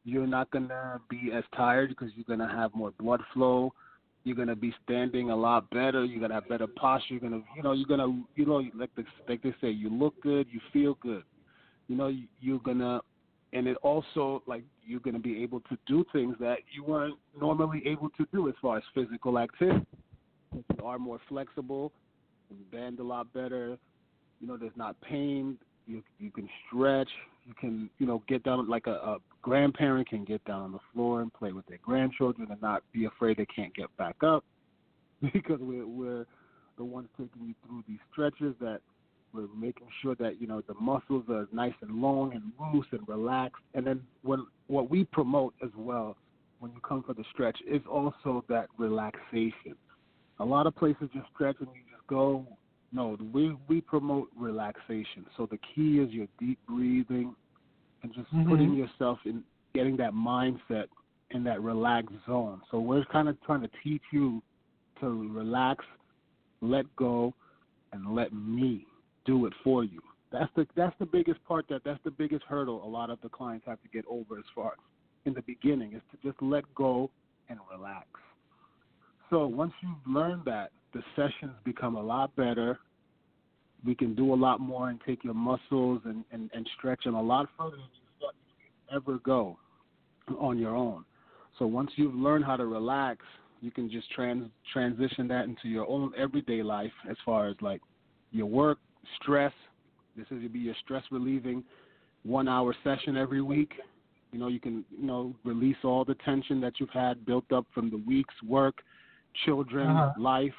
You're 0.05 0.27
not 0.27 0.51
gonna 0.51 1.01
be 1.09 1.31
as 1.33 1.45
tired 1.57 1.91
because 1.91 2.11
you're 2.15 2.25
gonna 2.29 2.51
have 2.51 2.75
more 2.75 2.93
blood 2.99 3.23
flow. 3.33 3.73
You're 4.25 4.37
gonna 4.37 4.57
be 4.57 4.75
standing 4.85 5.31
a 5.31 5.37
lot 5.37 5.69
better. 5.71 6.05
You're 6.05 6.21
gonna 6.21 6.35
have 6.35 6.49
better 6.49 6.67
posture. 6.67 7.15
You're 7.15 7.21
gonna 7.21 7.43
you 7.57 7.63
know 7.63 7.73
you're 7.73 7.87
gonna 7.87 8.23
you 8.37 8.47
know 8.47 8.63
like 8.75 8.95
the, 8.97 9.05
like 9.29 9.43
they 9.43 9.55
say 9.61 9.71
you 9.71 9.91
look 9.91 10.21
good, 10.23 10.47
you 10.51 10.61
feel 10.73 10.95
good. 11.01 11.23
You 11.89 11.97
know 11.97 12.09
you- 12.09 12.29
you're 12.41 12.61
gonna 12.61 13.01
and 13.53 13.67
it 13.69 13.77
also 13.83 14.43
like 14.47 14.65
you're 14.85 15.01
gonna 15.01 15.19
be 15.19 15.43
able 15.43 15.61
to 15.61 15.79
do 15.87 16.05
things 16.13 16.37
that 16.41 16.59
you 16.73 16.85
weren't 16.85 17.17
normally 17.39 17.83
able 17.87 18.09
to 18.11 18.27
do 18.33 18.49
as 18.49 18.55
far 18.61 18.79
as 18.79 18.83
physical 18.95 19.39
activity 19.39 19.85
you 20.79 20.87
are 20.87 20.99
more 20.99 21.19
flexible, 21.29 21.93
you 22.51 22.65
bend 22.71 23.01
a 23.01 23.03
lot 23.03 23.33
better. 23.33 23.77
You 24.41 24.47
know, 24.47 24.57
there's 24.57 24.77
not 24.77 25.01
pain. 25.01 25.59
You 25.87 26.03
you 26.19 26.31
can 26.31 26.49
stretch. 26.67 27.09
You 27.47 27.55
can 27.59 27.91
you 27.99 28.07
know 28.07 28.23
get 28.29 28.43
down 28.43 28.69
like 28.69 28.87
a, 28.87 28.93
a 28.93 29.17
grandparent 29.43 30.09
can 30.09 30.25
get 30.25 30.45
down 30.45 30.63
on 30.63 30.73
the 30.73 30.79
floor 30.93 31.21
and 31.21 31.33
play 31.33 31.53
with 31.53 31.67
their 31.67 31.79
grandchildren 31.83 32.49
and 32.51 32.61
not 32.63 32.83
be 32.93 33.05
afraid 33.05 33.37
they 33.37 33.47
can't 33.47 33.75
get 33.75 33.95
back 33.97 34.17
up 34.23 34.45
because 35.33 35.59
we're 35.61 35.87
we're 35.87 36.27
the 36.77 36.85
ones 36.85 37.09
taking 37.19 37.49
you 37.49 37.55
through 37.67 37.85
these 37.87 37.99
stretches 38.11 38.55
that 38.61 38.81
we're 39.33 39.49
making 39.57 39.89
sure 40.01 40.15
that 40.17 40.41
you 40.41 40.47
know 40.47 40.63
the 40.67 40.75
muscles 40.75 41.25
are 41.29 41.47
nice 41.53 41.75
and 41.83 42.01
long 42.01 42.33
and 42.33 42.53
loose 42.73 42.87
and 42.93 43.07
relaxed. 43.07 43.63
And 43.75 43.87
then 43.87 44.03
when 44.23 44.47
what 44.69 44.91
we 44.91 45.05
promote 45.05 45.55
as 45.63 45.71
well 45.77 46.17
when 46.61 46.73
you 46.73 46.81
come 46.81 47.03
for 47.03 47.15
the 47.15 47.25
stretch 47.33 47.59
is 47.69 47.83
also 47.91 48.45
that 48.49 48.69
relaxation 48.79 49.75
a 50.41 50.45
lot 50.45 50.67
of 50.67 50.75
places 50.75 51.09
just 51.15 51.27
stretch 51.35 51.57
and 51.61 51.69
you 51.75 51.83
just 51.91 52.07
go. 52.07 52.47
No, 52.95 53.19
we 53.33 53.57
we 53.69 53.81
promote 53.81 54.31
relaxation. 54.37 55.27
So 55.37 55.47
the 55.47 55.59
key 55.75 55.99
is 55.99 56.11
your 56.11 56.29
deep 56.39 56.61
breathing 56.67 57.35
and 58.03 58.15
just 58.15 58.31
Mhm. 58.33 58.49
putting 58.49 58.75
yourself 58.75 59.19
in 59.27 59.45
getting 59.75 59.97
that 59.97 60.13
mindset 60.15 60.87
in 61.31 61.43
that 61.43 61.61
relaxed 61.61 62.15
zone. 62.25 62.63
So 62.71 62.79
we're 62.79 63.05
kind 63.07 63.29
of 63.29 63.41
trying 63.43 63.63
to 63.63 63.71
teach 63.83 64.05
you 64.13 64.41
to 65.01 65.29
relax, 65.33 65.85
let 66.61 66.87
go, 66.95 67.35
and 67.93 68.15
let 68.15 68.33
me 68.33 68.87
do 69.25 69.47
it 69.47 69.55
for 69.65 69.83
you. 69.83 70.01
That's 70.31 70.53
the 70.55 70.67
that's 70.77 70.97
the 70.99 71.07
biggest 71.07 71.43
part 71.45 71.67
that 71.69 71.83
that's 71.83 72.03
the 72.05 72.13
biggest 72.13 72.45
hurdle 72.45 72.85
a 72.85 72.87
lot 72.89 73.11
of 73.11 73.21
the 73.23 73.29
clients 73.29 73.67
have 73.67 73.83
to 73.83 73.89
get 73.89 74.05
over 74.07 74.39
as 74.39 74.45
far 74.55 74.75
in 75.25 75.35
the 75.35 75.43
beginning 75.43 75.95
is 75.95 76.03
to 76.13 76.17
just 76.19 76.41
let 76.43 76.65
go 76.75 77.11
and 77.49 77.59
relax. 77.71 78.07
So 79.31 79.47
once 79.47 79.73
you've 79.81 80.07
learned 80.07 80.45
that, 80.45 80.71
the 80.95 81.03
sessions 81.17 81.53
become 81.65 81.97
a 81.97 82.03
lot 82.03 82.35
better. 82.37 82.79
We 83.85 83.95
can 83.95 84.15
do 84.15 84.33
a 84.33 84.37
lot 84.37 84.61
more 84.61 84.89
and 84.89 84.99
take 85.07 85.25
your 85.25 85.35
muscles 85.35 86.01
and, 86.05 86.25
and, 86.33 86.51
and 86.55 86.69
stretch 86.79 87.05
them 87.05 87.15
a 87.15 87.23
lot 87.23 87.49
further 87.59 87.73
than 87.73 87.81
you 87.81 88.09
thought 88.21 88.35
you 88.49 88.55
could 88.89 88.97
ever 88.97 89.19
go 89.19 89.59
on 90.39 90.59
your 90.59 90.75
own. 90.75 91.05
So 91.59 91.67
once 91.67 91.91
you've 91.97 92.15
learned 92.15 92.45
how 92.45 92.57
to 92.57 92.67
relax, 92.67 93.21
you 93.61 93.71
can 93.71 93.91
just 93.91 94.11
trans 94.13 94.49
transition 94.73 95.29
that 95.29 95.45
into 95.45 95.69
your 95.69 95.87
own 95.89 96.13
everyday 96.17 96.63
life 96.63 96.93
as 97.09 97.17
far 97.25 97.49
as 97.49 97.57
like 97.61 97.81
your 98.31 98.47
work, 98.47 98.79
stress. 99.21 99.53
This 100.17 100.27
is 100.31 100.51
be 100.51 100.61
your 100.61 100.75
stress 100.85 101.03
relieving 101.11 101.65
one 102.23 102.49
hour 102.49 102.75
session 102.85 103.17
every 103.17 103.43
week. 103.43 103.73
You 104.33 104.39
know, 104.39 104.49
you 104.49 104.61
can, 104.61 104.85
you 104.91 105.07
know, 105.07 105.35
release 105.45 105.77
all 105.85 106.05
the 106.05 106.17
tension 106.25 106.61
that 106.61 106.75
you've 106.81 106.91
had 106.91 107.25
built 107.25 107.53
up 107.53 107.67
from 107.73 107.91
the 107.91 107.99
week's 108.07 108.35
work, 108.43 108.83
children, 109.45 109.91
Uh-huh. 109.91 110.13
life. 110.19 110.55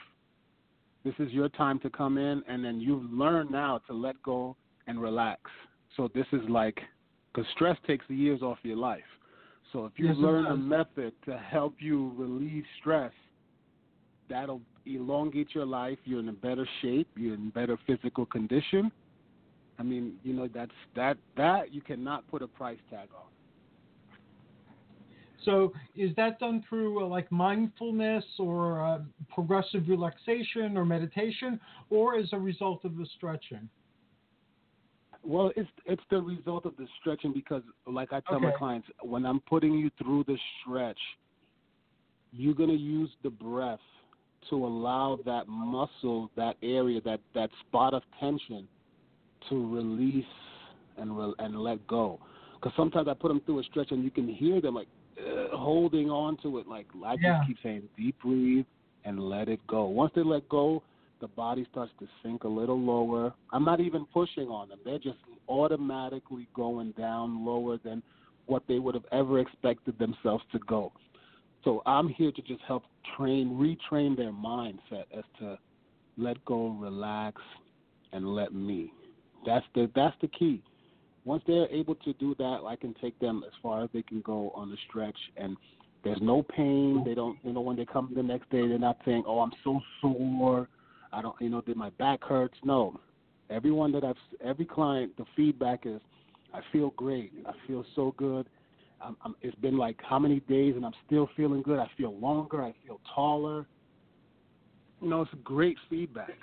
This 1.06 1.14
is 1.20 1.32
your 1.32 1.50
time 1.50 1.80
to 1.82 1.90
come 1.90 2.18
in, 2.18 2.44
and 2.50 2.66
then 2.66 2.82
you've 2.82 3.10
learned 3.14 3.52
now 3.52 3.80
to 3.88 3.94
let 3.94 4.22
go 4.24 4.58
and 4.88 5.00
relax. 5.00 5.40
So 5.96 6.10
this 6.16 6.26
is 6.34 6.42
like, 6.50 6.80
because 7.32 7.50
stress 7.54 7.78
takes 7.86 8.04
the 8.10 8.16
years 8.16 8.42
off 8.42 8.58
your 8.64 8.76
life. 8.76 9.04
So 9.72 9.86
if 9.86 9.94
you 9.98 10.08
Yes, 10.08 10.16
learn 10.18 10.48
a 10.48 10.56
method 10.58 11.14
to 11.26 11.38
help 11.38 11.76
you 11.80 12.12
relieve 12.18 12.64
stress, 12.80 13.12
that'll 14.30 14.62
elongate 14.88 15.50
your 15.54 15.66
life. 15.66 16.00
You're 16.06 16.22
in 16.22 16.30
a 16.30 16.34
better 16.34 16.68
shape. 16.82 17.08
You're 17.16 17.36
in 17.36 17.52
better 17.52 17.78
physical 17.86 18.26
condition. 18.26 18.92
I 19.78 19.84
mean, 19.84 20.16
you 20.24 20.34
know, 20.34 20.48
that's 20.52 20.72
that 20.96 21.18
that 21.38 21.72
you 21.72 21.82
cannot 21.82 22.28
put 22.30 22.42
a 22.42 22.48
price 22.48 22.80
tag 22.90 23.10
on. 23.16 23.28
So 25.46 25.72
is 25.96 26.14
that 26.16 26.40
done 26.40 26.64
through 26.68 27.04
uh, 27.04 27.08
like 27.08 27.32
mindfulness 27.32 28.26
or 28.40 28.84
uh, 28.84 29.00
progressive 29.34 29.88
relaxation 29.88 30.76
or 30.76 30.86
meditation, 30.86 31.60
or 31.90 32.18
as 32.18 32.28
a 32.34 32.40
result 32.40 32.84
of 32.84 32.98
the 32.98 33.06
stretching? 33.16 33.70
Well, 35.24 35.52
it's 35.56 35.70
it's 35.86 36.04
the 36.10 36.22
result 36.22 36.66
of 36.66 36.76
the 36.78 36.88
stretching 37.00 37.34
because, 37.34 37.64
like 37.88 38.12
I 38.12 38.22
tell 38.30 38.40
my 38.40 38.52
clients, 38.52 38.88
when 39.02 39.26
I'm 39.26 39.40
putting 39.42 39.74
you 39.74 39.90
through 39.98 40.26
the 40.28 40.38
stretch, 40.62 41.00
you're 42.32 42.54
gonna 42.54 42.74
use 42.74 43.10
the 43.24 43.30
breath 43.30 43.80
to 44.50 44.56
allow 44.66 45.20
that 45.26 45.48
muscle, 45.48 46.30
that 46.36 46.58
area, 46.62 47.02
that 47.02 47.20
that 47.34 47.50
spot 47.68 47.94
of 47.94 48.04
tension, 48.20 48.68
to 49.50 49.74
release 49.74 50.26
and 50.98 51.18
re- 51.18 51.34
and 51.40 51.60
let 51.60 51.86
go. 51.88 52.20
Because 52.54 52.74
sometimes 52.78 53.08
I 53.08 53.14
put 53.14 53.30
them 53.30 53.42
through 53.46 53.60
a 53.60 53.64
stretch 53.64 53.92
and 53.92 54.04
you 54.04 54.12
can 54.12 54.28
hear 54.28 54.62
them 54.62 54.76
like 54.76 54.88
uh, 55.20 55.56
holding 55.56 56.10
on 56.10 56.38
to 56.44 56.60
it. 56.60 56.68
Like 56.68 56.88
I 57.06 57.16
just 57.16 57.48
keep 57.48 57.58
saying, 57.64 57.84
deep 57.98 58.16
breathe 58.22 58.66
and 59.06 59.20
let 59.20 59.48
it 59.48 59.60
go. 59.68 59.86
Once 59.86 60.12
they 60.16 60.24
let 60.24 60.48
go, 60.50 60.84
the 61.22 61.28
body 61.28 61.66
starts 61.72 61.92
to 62.00 62.08
sink 62.22 62.44
a 62.44 62.48
little 62.48 62.80
lower. 62.80 63.34
I'm 63.52 63.64
not 63.64 63.80
even 63.80 64.06
pushing 64.14 64.48
on 64.50 64.70
them. 64.70 64.80
They're 64.84 65.00
just 65.00 65.18
automatically 65.48 66.48
going 66.54 66.92
down 66.92 67.46
lower 67.46 67.78
than 67.84 68.04
what 68.48 68.64
they 68.68 68.80
would 68.80 68.96
have 68.96 69.06
ever 69.12 69.40
expected 69.40 69.98
themselves 69.98 70.44
to 70.52 70.60
go. 70.68 70.92
So 71.64 71.82
I'm 71.86 72.10
here 72.10 72.32
to 72.32 72.42
just 72.44 72.62
help 72.68 72.84
train, 73.18 73.50
retrain 73.52 74.16
their 74.16 74.32
mindset 74.32 75.06
as 75.18 75.24
to 75.40 75.58
let 76.18 76.44
go, 76.46 76.70
relax, 76.70 77.42
and 78.12 78.36
let 78.36 78.54
me. 78.54 78.92
That's 79.46 79.66
the 79.74 79.90
that's 79.96 80.16
the 80.22 80.28
key. 80.28 80.64
Once 81.26 81.44
they're 81.48 81.68
able 81.70 81.96
to 81.96 82.14
do 82.14 82.36
that, 82.36 82.62
I 82.66 82.76
can 82.76 82.94
take 83.02 83.20
them 83.20 83.44
as 83.46 83.52
far 83.62 83.84
as 83.84 83.90
they 83.94 84.04
can 84.04 84.22
go 84.22 84.52
on 84.56 84.70
the 84.70 84.78
stretch, 84.88 85.18
and 85.36 85.58
there's 86.04 86.22
no 86.22 86.44
pain. 86.44 87.02
They 87.04 87.16
don't, 87.16 87.38
you 87.44 87.52
know, 87.52 87.62
when 87.62 87.76
they 87.76 87.86
come 87.86 88.14
the 88.16 88.22
next 88.24 88.50
day, 88.52 88.68
they're 88.68 88.78
not 88.78 88.98
saying, 89.04 89.24
"Oh, 89.26 89.40
I'm 89.40 89.52
so 89.64 89.82
sore. 90.00 90.70
I 91.12 91.24
don't, 91.24 91.36
you 91.42 91.50
know, 91.50 91.62
did 91.62 91.78
my 91.78 91.90
back 91.92 92.24
hurts." 92.24 92.56
No, 92.64 93.00
everyone 93.50 93.92
that 93.94 94.04
I've, 94.04 94.16
every 94.44 94.66
client, 94.66 95.18
the 95.18 95.26
feedback 95.36 95.88
is, 95.88 96.00
"I 96.54 96.62
feel 96.72 96.92
great. 96.92 97.34
I 97.48 97.54
feel 97.68 97.84
so 97.96 98.14
good." 98.18 98.48
I'm, 99.02 99.18
I'm, 99.24 99.36
it's 99.42 99.56
been 99.58 99.78
like 99.78 100.00
how 100.02 100.20
many 100.20 100.40
days, 100.42 100.76
and 100.76 100.86
I'm 100.86 100.94
still 101.08 101.28
feeling 101.36 101.64
good. 101.64 101.80
I 101.80 101.90
feel 101.98 102.16
longer. 102.20 102.64
I 102.64 102.74
feel 102.86 103.02
taller. 103.14 103.66
You 105.02 105.10
know, 105.10 105.24
it's 105.24 105.32
great 105.44 105.78
feedback. 105.90 106.38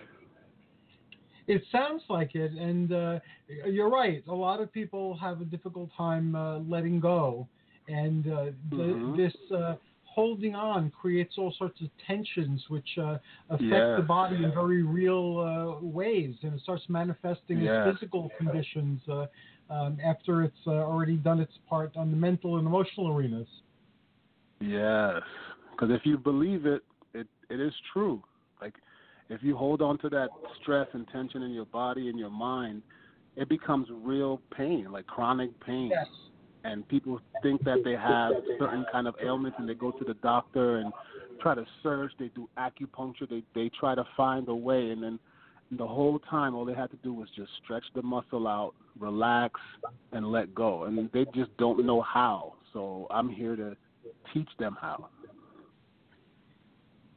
It 1.46 1.62
sounds 1.72 2.02
like 2.08 2.34
it, 2.34 2.52
and 2.52 2.92
uh, 2.92 3.18
you're 3.66 3.90
right. 3.90 4.22
A 4.28 4.34
lot 4.34 4.60
of 4.60 4.72
people 4.72 5.16
have 5.18 5.40
a 5.40 5.44
difficult 5.44 5.90
time 5.96 6.34
uh, 6.34 6.58
letting 6.60 7.00
go, 7.00 7.48
and 7.88 8.26
uh, 8.26 8.44
the, 8.76 8.82
Mhm. 8.94 9.16
this 9.16 9.34
uh, 9.52 9.76
holding 10.04 10.54
on 10.54 10.90
creates 10.90 11.38
all 11.38 11.52
sorts 11.58 11.80
of 11.80 11.88
tensions, 12.06 12.62
which 12.68 12.98
uh, 12.98 13.18
affect 13.50 13.94
the 13.96 14.02
body 14.02 14.44
in 14.44 14.52
very 14.52 14.82
real 14.82 15.38
uh, 15.38 15.84
ways, 15.84 16.36
and 16.42 16.54
it 16.54 16.60
starts 16.60 16.88
manifesting 16.88 17.62
as 17.62 17.70
physical 17.82 18.30
conditions 18.36 19.00
uh, 19.08 19.26
um, 19.70 19.98
after 20.04 20.42
it's 20.42 20.66
uh, 20.66 20.70
already 20.70 21.16
done 21.16 21.40
its 21.40 21.56
part 21.68 21.96
on 21.96 22.10
the 22.10 22.16
mental 22.16 22.58
and 22.58 22.66
emotional 22.66 23.08
arenas. 23.08 23.48
Yes, 24.60 25.22
because 25.70 25.90
if 25.90 26.04
you 26.04 26.16
believe 26.18 26.66
it, 26.66 26.82
it 27.14 27.26
it 27.50 27.60
is 27.60 27.72
true. 27.92 28.22
If 29.32 29.42
you 29.42 29.56
hold 29.56 29.80
on 29.80 29.96
to 29.98 30.10
that 30.10 30.28
stress 30.60 30.86
and 30.92 31.08
tension 31.08 31.42
in 31.42 31.52
your 31.52 31.64
body 31.64 32.10
and 32.10 32.18
your 32.18 32.30
mind, 32.30 32.82
it 33.34 33.48
becomes 33.48 33.88
real 33.90 34.42
pain, 34.54 34.92
like 34.92 35.06
chronic 35.06 35.58
pain. 35.64 35.88
Yes. 35.90 36.06
And 36.64 36.86
people 36.86 37.18
think 37.42 37.64
that 37.64 37.78
they 37.82 37.92
have 37.92 38.32
certain 38.58 38.84
kind 38.92 39.08
of 39.08 39.14
ailments, 39.24 39.56
and 39.58 39.66
they 39.66 39.74
go 39.74 39.90
to 39.90 40.04
the 40.04 40.14
doctor 40.14 40.76
and 40.76 40.92
try 41.40 41.54
to 41.54 41.64
search. 41.82 42.12
They 42.18 42.30
do 42.34 42.46
acupuncture. 42.58 43.28
They 43.28 43.42
they 43.54 43.70
try 43.80 43.94
to 43.94 44.04
find 44.16 44.46
a 44.48 44.54
way, 44.54 44.90
and 44.90 45.02
then 45.02 45.18
the 45.78 45.86
whole 45.86 46.18
time, 46.18 46.54
all 46.54 46.66
they 46.66 46.74
had 46.74 46.90
to 46.90 46.98
do 47.02 47.14
was 47.14 47.28
just 47.34 47.50
stretch 47.64 47.84
the 47.94 48.02
muscle 48.02 48.46
out, 48.46 48.74
relax, 48.98 49.58
and 50.12 50.30
let 50.30 50.54
go. 50.54 50.84
And 50.84 51.10
they 51.12 51.24
just 51.34 51.56
don't 51.56 51.84
know 51.86 52.02
how. 52.02 52.54
So 52.74 53.06
I'm 53.10 53.30
here 53.30 53.56
to 53.56 53.74
teach 54.34 54.48
them 54.58 54.76
how. 54.80 55.08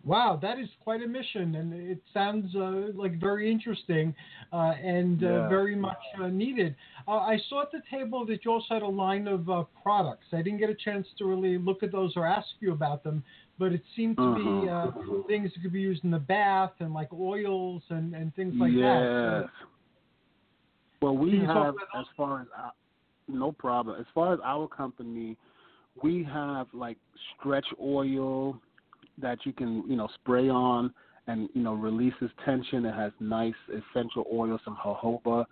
Wow, 0.06 0.38
that 0.40 0.60
is 0.60 0.70
quite 0.84 1.02
a 1.02 1.08
mission, 1.08 1.56
and 1.56 1.74
it 1.74 2.00
sounds 2.14 2.56
uh, 2.56 2.92
like 2.94 3.20
very 3.20 3.52
interesting 3.52 4.14
uh, 4.54 4.74
and 4.80 5.24
uh, 5.24 5.50
very 5.50 5.76
much 5.76 5.98
uh, 6.22 6.28
needed. 6.28 6.76
Uh, 7.08 7.14
I 7.14 7.40
saw 7.50 7.64
at 7.64 7.72
the 7.72 7.82
table 7.90 8.24
that 8.28 8.46
you 8.46 8.52
also 8.52 8.76
had 8.76 8.84
a 8.84 8.88
line 8.88 9.28
of 9.28 9.50
uh, 9.50 9.64
products. 9.82 10.28
I 10.32 10.44
didn't 10.44 10.60
get 10.60 10.70
a 10.70 10.76
chance 10.76 11.08
to 11.18 11.26
really 11.26 11.58
look 11.58 11.82
at 11.82 11.92
those 11.92 12.14
or 12.16 12.28
ask 12.28 12.48
you 12.60 12.72
about 12.72 13.04
them, 13.04 13.24
but 13.58 13.72
it 13.74 13.82
seemed 13.96 14.18
to 14.18 14.36
be 14.36 14.70
uh, 14.70 14.92
Mhm. 14.92 15.26
things 15.26 15.52
that 15.54 15.62
could 15.64 15.74
be 15.74 15.82
used 15.82 16.04
in 16.04 16.12
the 16.12 16.20
bath 16.20 16.74
and 16.80 16.94
like 16.94 17.12
oils 17.12 17.82
and, 17.90 18.14
and 18.14 18.36
things 18.36 18.54
like 18.60 18.74
yes. 18.74 18.84
that. 18.84 19.50
Well, 21.02 21.18
we 21.18 21.32
Can 21.32 21.42
you 21.42 21.48
talk 21.48 21.66
have, 21.66 21.76
as 22.00 22.06
far 22.16 22.42
as 22.42 22.48
our, 22.56 22.74
no 23.28 23.52
problem. 23.52 24.00
As 24.00 24.06
far 24.14 24.34
as 24.34 24.40
our 24.44 24.68
company, 24.68 25.36
we 26.04 26.24
have 26.24 26.68
like 26.74 26.98
stretch 27.40 27.66
oil 27.82 28.60
that 29.18 29.40
you 29.46 29.54
can, 29.54 29.84
you 29.88 29.96
know, 29.96 30.10
spray 30.16 30.50
on 30.50 30.94
and 31.28 31.50
you 31.54 31.62
know 31.62 31.74
releases 31.74 32.30
tension. 32.44 32.86
It 32.86 32.94
has 32.94 33.12
nice 33.20 33.54
essential 33.70 34.26
oils, 34.32 34.62
some 34.64 34.78
jojoba, 34.84 35.46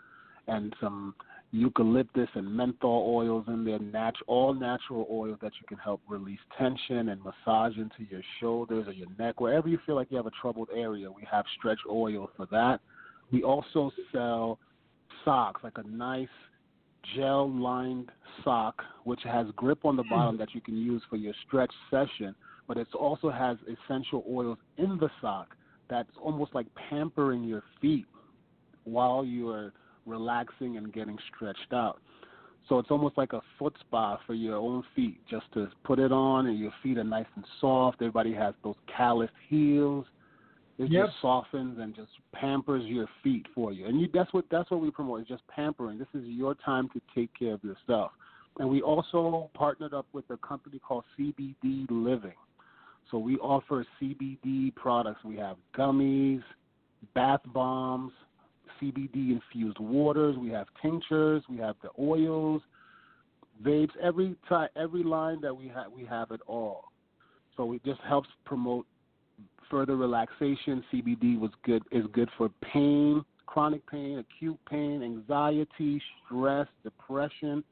and 0.48 0.76
some 0.80 1.16
eucalyptus 1.52 2.30
and 2.34 2.52
menthol 2.52 3.14
oils 3.16 3.46
in 3.48 3.64
there. 3.64 3.80
Nat- 3.80 4.16
all 4.28 4.54
natural 4.54 5.08
oils 5.10 5.38
that 5.42 5.52
you 5.60 5.68
can 5.68 5.78
help 5.78 6.02
release 6.08 6.40
tension 6.58 7.10
and 7.10 7.22
massage 7.24 7.78
into 7.78 8.10
your 8.10 8.22
shoulders 8.40 8.88
or 8.88 8.92
your 8.92 9.08
neck, 9.20 9.40
wherever 9.40 9.68
you 9.68 9.80
feel 9.86 9.96
like 9.96 10.08
you 10.10 10.18
have 10.18 10.26
a 10.26 10.32
troubled 10.42 10.70
area. 10.76 11.12
We 11.12 11.26
have 11.32 11.46
stretch 11.58 11.80
oil 11.90 12.30
for 12.36 12.48
that. 12.52 12.80
We 13.32 13.44
also 13.44 13.92
sell 14.12 14.60
socks, 15.24 15.62
like 15.64 15.78
a 15.78 15.88
nice 15.88 16.28
gel 17.16 17.52
lined 17.52 18.10
sock, 18.44 18.82
which 19.04 19.22
has 19.24 19.48
grip 19.56 19.86
on 19.86 19.96
the 19.96 20.04
hmm. 20.04 20.10
bottom 20.10 20.38
that 20.38 20.54
you 20.54 20.62
can 20.62 20.78
use 20.78 21.02
for 21.10 21.18
your 21.18 21.34
stretch 21.48 21.72
session, 21.90 22.36
but 22.68 22.78
it 22.78 22.88
also 22.94 23.30
has 23.30 23.58
essential 23.68 24.24
oils 24.30 24.58
in 24.78 24.98
the 24.98 25.10
sock 25.22 25.56
that's 25.90 26.10
almost 26.22 26.56
like 26.56 26.68
pampering 26.90 27.44
your 27.44 27.64
feet 27.82 28.06
while 28.86 29.24
you're 29.26 29.74
relaxing 30.06 30.78
and 30.78 30.94
getting 30.94 31.18
stretched 31.36 31.74
out. 31.74 32.00
So 32.70 32.80
it's 32.80 32.92
almost 32.92 33.18
like 33.18 33.34
a 33.34 33.42
foot 33.60 33.76
spa 33.82 34.20
for 34.26 34.34
your 34.34 34.56
own 34.56 34.84
feet, 34.96 35.20
just 35.30 35.46
to 35.54 35.68
put 35.84 36.00
it 36.00 36.12
on 36.12 36.48
and 36.48 36.58
your 36.58 36.72
feet 36.82 36.98
are 36.98 37.04
nice 37.04 37.26
and 37.36 37.46
soft. 37.60 37.98
Everybody 38.02 38.34
has 38.34 38.54
those 38.64 38.76
calloused 38.96 39.34
heels. 39.50 40.06
It 40.78 40.90
Yep. 40.90 41.08
just 41.08 41.22
softens 41.22 41.78
and 41.80 41.96
just 41.96 42.12
pampers 42.32 42.84
your 42.86 43.08
feet 43.22 43.46
for 43.54 43.74
you. 43.74 43.86
And 43.86 44.02
you, 44.02 44.08
that's 44.12 44.34
what 44.34 44.46
that's 44.50 44.72
what 44.72 44.82
we 44.82 44.90
promote 44.90 45.22
is 45.22 45.28
just 45.28 45.46
pampering. 45.48 46.00
This 46.00 46.08
is 46.14 46.24
your 46.26 46.56
time 46.56 46.90
to 46.90 47.02
take 47.14 47.30
care 47.38 47.54
of 47.54 47.64
yourself. 47.64 48.12
And 48.60 48.70
we 48.70 48.82
also 48.82 49.50
partnered 49.54 49.94
up 49.94 50.08
with 50.14 50.26
a 50.30 50.38
company 50.38 50.80
called 50.80 51.04
CBD 51.18 51.86
Living. 51.90 52.34
So 53.12 53.18
we 53.18 53.38
offer 53.38 53.86
CBD 54.02 54.74
products. 54.76 55.24
We 55.24 55.38
have 55.38 55.58
gummies, 55.78 56.42
bath 57.14 57.42
bombs, 57.48 58.12
CBD 58.82 59.32
infused 59.32 59.80
waters. 59.80 60.38
We 60.38 60.50
have 60.50 60.68
tinctures. 60.82 61.44
We 61.50 61.58
have 61.58 61.76
the 61.82 61.90
oils, 62.00 62.62
vapes. 63.64 63.96
Every 64.02 64.36
type, 64.50 64.72
every 64.76 65.04
line 65.04 65.42
that 65.42 65.56
we 65.56 65.68
have, 65.70 65.92
we 65.92 66.06
have 66.06 66.32
it 66.32 66.42
all. 66.48 66.86
So 67.56 67.74
it 67.74 67.84
just 67.86 68.02
helps 68.02 68.30
promote 68.46 68.86
further 69.70 69.96
relaxation. 69.96 70.84
CBD 70.92 71.40
was 71.40 71.52
good 71.64 71.84
is 71.92 72.06
good 72.14 72.30
for 72.38 72.50
pain, 72.74 73.24
chronic 73.46 73.86
pain, 73.90 74.20
acute 74.20 74.60
pain, 74.70 75.04
anxiety, 75.04 76.02
stress, 76.26 76.68
depression. 76.84 77.64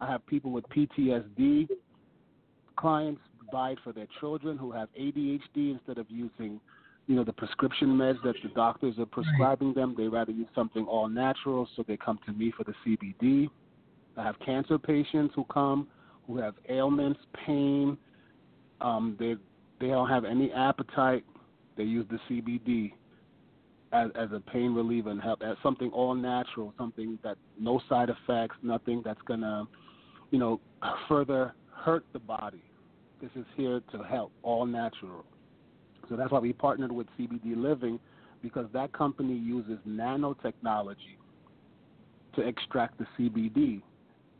I 0.00 0.10
have 0.10 0.26
people 0.26 0.50
with 0.50 0.64
PTSD. 0.68 1.68
Clients 2.76 3.20
buy 3.50 3.70
it 3.70 3.78
for 3.82 3.92
their 3.92 4.06
children 4.20 4.56
who 4.56 4.72
have 4.72 4.88
ADHD 4.98 5.72
instead 5.72 5.98
of 5.98 6.06
using, 6.08 6.60
you 7.06 7.16
know, 7.16 7.24
the 7.24 7.32
prescription 7.32 7.88
meds 7.88 8.22
that 8.24 8.34
the 8.42 8.48
doctors 8.50 8.98
are 8.98 9.06
prescribing 9.06 9.74
them. 9.74 9.94
They 9.96 10.08
rather 10.08 10.32
use 10.32 10.48
something 10.54 10.84
all 10.86 11.08
natural, 11.08 11.68
so 11.76 11.84
they 11.86 11.96
come 11.96 12.18
to 12.26 12.32
me 12.32 12.52
for 12.56 12.64
the 12.64 12.74
CBD. 12.84 13.48
I 14.16 14.22
have 14.22 14.38
cancer 14.44 14.78
patients 14.78 15.32
who 15.34 15.44
come 15.44 15.88
who 16.26 16.38
have 16.38 16.54
ailments, 16.68 17.20
pain. 17.46 17.96
Um, 18.80 19.16
they 19.18 19.34
they 19.80 19.88
don't 19.88 20.08
have 20.08 20.24
any 20.24 20.52
appetite. 20.52 21.24
They 21.76 21.84
use 21.84 22.06
the 22.10 22.18
CBD 22.28 22.92
as, 23.92 24.10
as 24.14 24.30
a 24.32 24.40
pain 24.40 24.74
reliever 24.74 25.10
and 25.10 25.20
help 25.20 25.42
as 25.42 25.56
something 25.62 25.90
all 25.90 26.14
natural, 26.14 26.72
something 26.78 27.18
that 27.22 27.36
no 27.58 27.80
side 27.88 28.08
effects, 28.10 28.56
nothing 28.62 29.02
that's 29.04 29.20
gonna, 29.26 29.64
you 30.30 30.38
know, 30.38 30.60
further 31.08 31.54
hurt 31.72 32.04
the 32.12 32.18
body. 32.18 32.62
This 33.20 33.30
is 33.36 33.46
here 33.56 33.80
to 33.92 34.02
help, 34.02 34.32
all 34.42 34.66
natural. 34.66 35.24
So 36.08 36.16
that's 36.16 36.30
why 36.30 36.38
we 36.38 36.52
partnered 36.52 36.92
with 36.92 37.06
CBD 37.18 37.56
Living 37.56 37.98
because 38.42 38.66
that 38.74 38.92
company 38.92 39.34
uses 39.34 39.78
nanotechnology 39.88 41.16
to 42.34 42.42
extract 42.42 42.98
the 42.98 43.06
CBD 43.18 43.80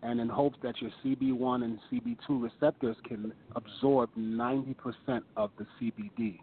and 0.02 0.20
in 0.20 0.28
hopes 0.28 0.58
that 0.62 0.74
your 0.82 0.90
CB1 1.02 1.64
and 1.64 1.78
CB2 1.90 2.42
receptors 2.42 2.96
can 3.08 3.32
absorb 3.56 4.10
90% 4.18 4.74
of 5.37 5.50
the 5.58 5.66
CBD 5.80 6.38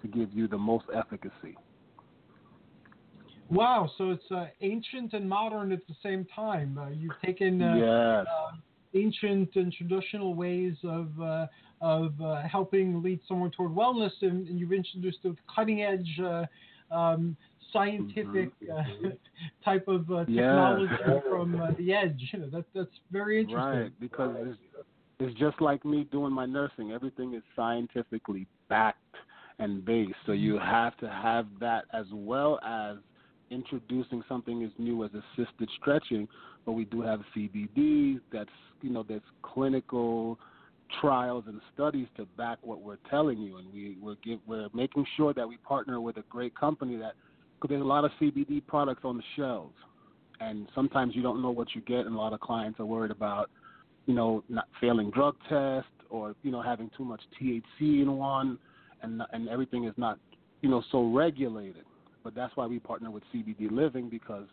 to 0.00 0.08
give 0.08 0.32
you 0.32 0.48
the 0.48 0.56
most 0.56 0.86
efficacy. 0.94 1.56
Wow, 3.50 3.90
so 3.98 4.10
it's 4.10 4.30
uh, 4.30 4.46
ancient 4.62 5.12
and 5.12 5.28
modern 5.28 5.70
at 5.72 5.86
the 5.86 5.94
same 6.02 6.26
time. 6.34 6.78
Uh, 6.78 6.88
you've 6.88 7.20
taken 7.22 7.60
uh, 7.60 7.74
yes. 7.74 8.26
Ancient 8.94 9.50
and 9.56 9.72
traditional 9.72 10.34
ways 10.34 10.74
of 10.84 11.08
uh, 11.20 11.46
of 11.80 12.18
uh, 12.20 12.42
helping 12.42 13.02
lead 13.02 13.20
someone 13.28 13.50
toward 13.50 13.72
wellness, 13.72 14.12
and, 14.22 14.48
and 14.48 14.58
you've 14.58 14.72
introduced 14.72 15.18
a 15.24 15.34
cutting 15.54 15.82
edge, 15.82 16.20
uh, 16.22 16.44
um, 16.94 17.36
scientific 17.72 18.50
uh, 18.72 18.82
type 19.64 19.86
of 19.88 20.10
uh, 20.10 20.24
Yeah. 20.26 20.42
technology 20.42 20.94
from 21.28 21.60
uh, 21.60 21.70
the 21.78 21.92
edge. 21.92 22.30
You 22.32 22.40
know, 22.40 22.50
that 22.50 22.64
that's 22.74 22.90
very 23.10 23.40
interesting. 23.40 23.72
Right, 23.80 24.00
because 24.00 24.34
it's, 24.40 24.58
it's 25.20 25.38
just 25.38 25.60
like 25.60 25.84
me 25.84 26.06
doing 26.10 26.32
my 26.32 26.46
nursing. 26.46 26.92
Everything 26.92 27.34
is 27.34 27.42
scientifically 27.54 28.46
backed 28.68 28.98
and 29.58 29.84
based. 29.84 30.14
So 30.26 30.32
you 30.32 30.58
have 30.58 30.96
to 30.98 31.08
have 31.08 31.46
that 31.60 31.84
as 31.92 32.06
well 32.12 32.58
as 32.66 32.96
introducing 33.54 34.22
something 34.28 34.64
as 34.64 34.70
new 34.78 35.04
as 35.04 35.10
assisted 35.12 35.68
stretching, 35.80 36.28
but 36.66 36.72
we 36.72 36.84
do 36.84 37.00
have 37.00 37.20
CBD. 37.34 38.20
That's 38.32 38.50
you 38.82 38.90
know 38.90 39.04
there's 39.06 39.22
clinical 39.42 40.38
trials 41.00 41.44
and 41.46 41.60
studies 41.72 42.06
to 42.16 42.26
back 42.36 42.58
what 42.62 42.80
we're 42.80 42.98
telling 43.08 43.38
you, 43.38 43.58
and 43.58 43.72
we 43.72 43.96
we're 44.00 44.16
give, 44.24 44.40
we're 44.46 44.68
making 44.74 45.06
sure 45.16 45.32
that 45.34 45.48
we 45.48 45.56
partner 45.58 46.00
with 46.00 46.16
a 46.16 46.24
great 46.28 46.54
company 46.58 46.96
that 46.96 47.14
because 47.56 47.70
there's 47.70 47.82
a 47.82 47.84
lot 47.84 48.04
of 48.04 48.10
CBD 48.20 48.64
products 48.66 49.02
on 49.04 49.16
the 49.16 49.22
shelves, 49.36 49.76
and 50.40 50.68
sometimes 50.74 51.14
you 51.14 51.22
don't 51.22 51.40
know 51.40 51.50
what 51.50 51.68
you 51.74 51.80
get, 51.82 52.06
and 52.06 52.14
a 52.14 52.18
lot 52.18 52.32
of 52.32 52.40
clients 52.40 52.80
are 52.80 52.86
worried 52.86 53.10
about 53.10 53.50
you 54.06 54.14
know 54.14 54.42
not 54.48 54.68
failing 54.80 55.10
drug 55.10 55.36
tests 55.48 55.88
or 56.10 56.34
you 56.42 56.50
know 56.50 56.62
having 56.62 56.90
too 56.96 57.04
much 57.04 57.22
THC 57.40 58.02
in 58.02 58.16
one, 58.16 58.58
and 59.02 59.22
and 59.32 59.48
everything 59.48 59.84
is 59.84 59.94
not 59.96 60.18
you 60.60 60.68
know 60.68 60.82
so 60.90 61.10
regulated. 61.10 61.84
But 62.24 62.34
that's 62.34 62.56
why 62.56 62.66
we 62.66 62.78
partner 62.78 63.10
with 63.10 63.22
CBD 63.32 63.70
Living 63.70 64.08
because 64.08 64.46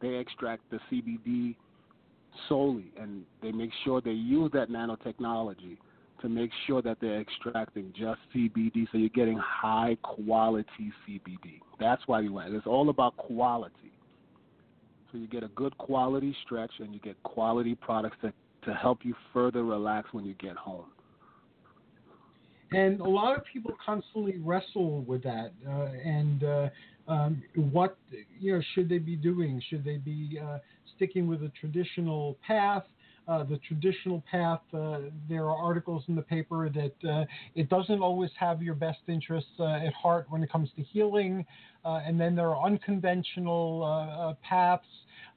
they 0.00 0.16
extract 0.16 0.62
the 0.70 0.80
CBD 0.90 1.54
solely, 2.48 2.90
and 2.98 3.24
they 3.42 3.52
make 3.52 3.70
sure 3.84 4.00
they 4.00 4.10
use 4.10 4.50
that 4.54 4.70
nanotechnology 4.70 5.76
to 6.22 6.28
make 6.28 6.50
sure 6.66 6.80
that 6.80 6.96
they're 7.00 7.20
extracting 7.20 7.92
just 7.96 8.20
CBD, 8.34 8.86
so 8.90 8.98
you're 8.98 9.10
getting 9.10 9.38
high 9.38 9.96
quality 10.02 10.92
CBD. 11.06 11.60
That's 11.78 12.02
why 12.06 12.20
we 12.20 12.30
went. 12.30 12.54
It's 12.54 12.66
all 12.66 12.88
about 12.88 13.16
quality. 13.16 13.92
So 15.10 15.18
you 15.18 15.28
get 15.28 15.42
a 15.42 15.48
good 15.48 15.76
quality 15.76 16.34
stretch, 16.44 16.70
and 16.78 16.94
you 16.94 17.00
get 17.00 17.22
quality 17.22 17.74
products 17.74 18.16
to 18.22 18.32
to 18.64 18.72
help 18.74 19.00
you 19.02 19.14
further 19.32 19.64
relax 19.64 20.12
when 20.12 20.24
you 20.24 20.34
get 20.34 20.56
home. 20.56 20.86
And 22.70 23.00
a 23.00 23.08
lot 23.08 23.36
of 23.36 23.44
people 23.52 23.76
constantly 23.84 24.38
wrestle 24.38 25.02
with 25.02 25.22
that, 25.24 25.52
uh, 25.68 25.88
and 26.04 26.44
uh, 26.44 26.68
um, 27.08 27.42
what 27.54 27.96
you 28.38 28.54
know 28.54 28.62
should 28.74 28.88
they 28.88 28.98
be 28.98 29.16
doing? 29.16 29.62
Should 29.68 29.84
they 29.84 29.96
be 29.96 30.40
uh, 30.42 30.58
sticking 30.96 31.26
with 31.26 31.42
a 31.42 31.50
traditional 31.60 32.36
path? 32.46 32.84
Uh, 33.28 33.44
the 33.44 33.58
traditional 33.58 34.22
path, 34.28 34.60
uh, 34.74 34.98
there 35.28 35.44
are 35.44 35.56
articles 35.56 36.02
in 36.08 36.16
the 36.16 36.22
paper 36.22 36.68
that 36.68 37.08
uh, 37.08 37.24
it 37.54 37.68
doesn't 37.68 38.00
always 38.00 38.30
have 38.36 38.60
your 38.60 38.74
best 38.74 38.98
interests 39.06 39.50
uh, 39.60 39.74
at 39.74 39.92
heart 39.92 40.26
when 40.28 40.42
it 40.42 40.50
comes 40.50 40.68
to 40.74 40.82
healing. 40.82 41.46
Uh, 41.84 42.00
and 42.04 42.20
then 42.20 42.34
there 42.34 42.48
are 42.48 42.66
unconventional 42.66 43.84
uh, 43.84 44.34
paths, 44.42 44.84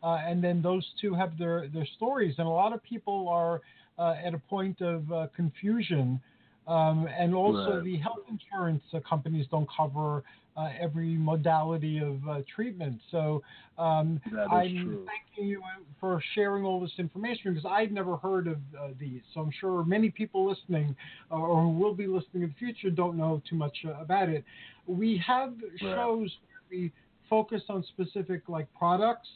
and 0.02 0.44
then 0.44 0.62
those 0.62 0.86
two 1.00 1.14
have 1.14 1.38
their, 1.38 1.68
their 1.68 1.86
stories. 1.96 2.36
And 2.38 2.48
a 2.48 2.52
lot 2.52 2.74
of 2.74 2.84
people 2.84 3.28
are 3.30 3.62
at 4.00 4.34
a 4.34 4.40
point 4.50 4.82
of 4.82 5.06
confusion. 5.36 6.20
Um, 6.68 7.08
and 7.16 7.36
also, 7.36 7.76
right. 7.76 7.84
the 7.84 7.98
health 7.98 8.22
insurance 8.28 8.84
companies 9.08 9.46
don't 9.52 9.70
cover 9.76 10.24
uh, 10.58 10.70
every 10.80 11.16
modality 11.18 12.00
of 12.00 12.28
uh, 12.28 12.42
treatment. 12.54 13.00
So 13.12 13.42
um, 13.78 14.22
I'm 14.52 14.84
true. 14.84 15.00
thanking 15.06 15.50
you 15.50 15.62
for 16.00 16.22
sharing 16.34 16.64
all 16.64 16.80
this 16.80 16.94
information 16.98 17.54
because 17.54 17.70
I'd 17.70 17.92
never 17.92 18.18
heard 18.18 18.48
of 18.48 18.58
uh, 18.80 18.90
these. 19.00 19.22
So 19.34 19.42
I'm 19.42 19.52
sure 19.60 19.84
many 19.84 20.10
people 20.10 20.48
listening 20.48 20.96
uh, 21.32 21.36
or 21.36 21.62
who 21.62 21.70
will 21.72 21.94
be 21.94 22.08
listening 22.08 22.44
in 22.44 22.50
the 22.50 22.56
future 22.56 22.90
don't 22.90 23.18
know 23.18 23.42
too 23.50 23.56
much 23.56 23.78
uh, 23.86 24.02
about 24.02 24.30
it. 24.30 24.44
We 24.88 25.22
have 25.26 25.54
Right. 25.82 25.96
shows 25.96 26.30
where 26.48 26.62
we 26.70 26.92
focus 27.30 27.62
on 27.70 27.84
specific 27.90 28.44
like 28.48 28.68
products. 28.78 29.28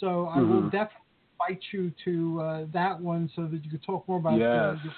So 0.00 0.26
I 0.26 0.40
will 0.40 0.62
Mhm. 0.62 0.70
definitely 0.70 0.96
invite 1.40 1.62
you 1.72 1.92
to 2.04 2.40
uh, 2.40 2.64
that 2.72 3.00
one 3.00 3.30
so 3.36 3.46
that 3.46 3.64
you 3.64 3.70
could 3.70 3.82
talk 3.84 4.08
more 4.08 4.18
about 4.18 4.32
uh, 4.32 4.38
Yes. 4.38 4.78
your 4.82 4.94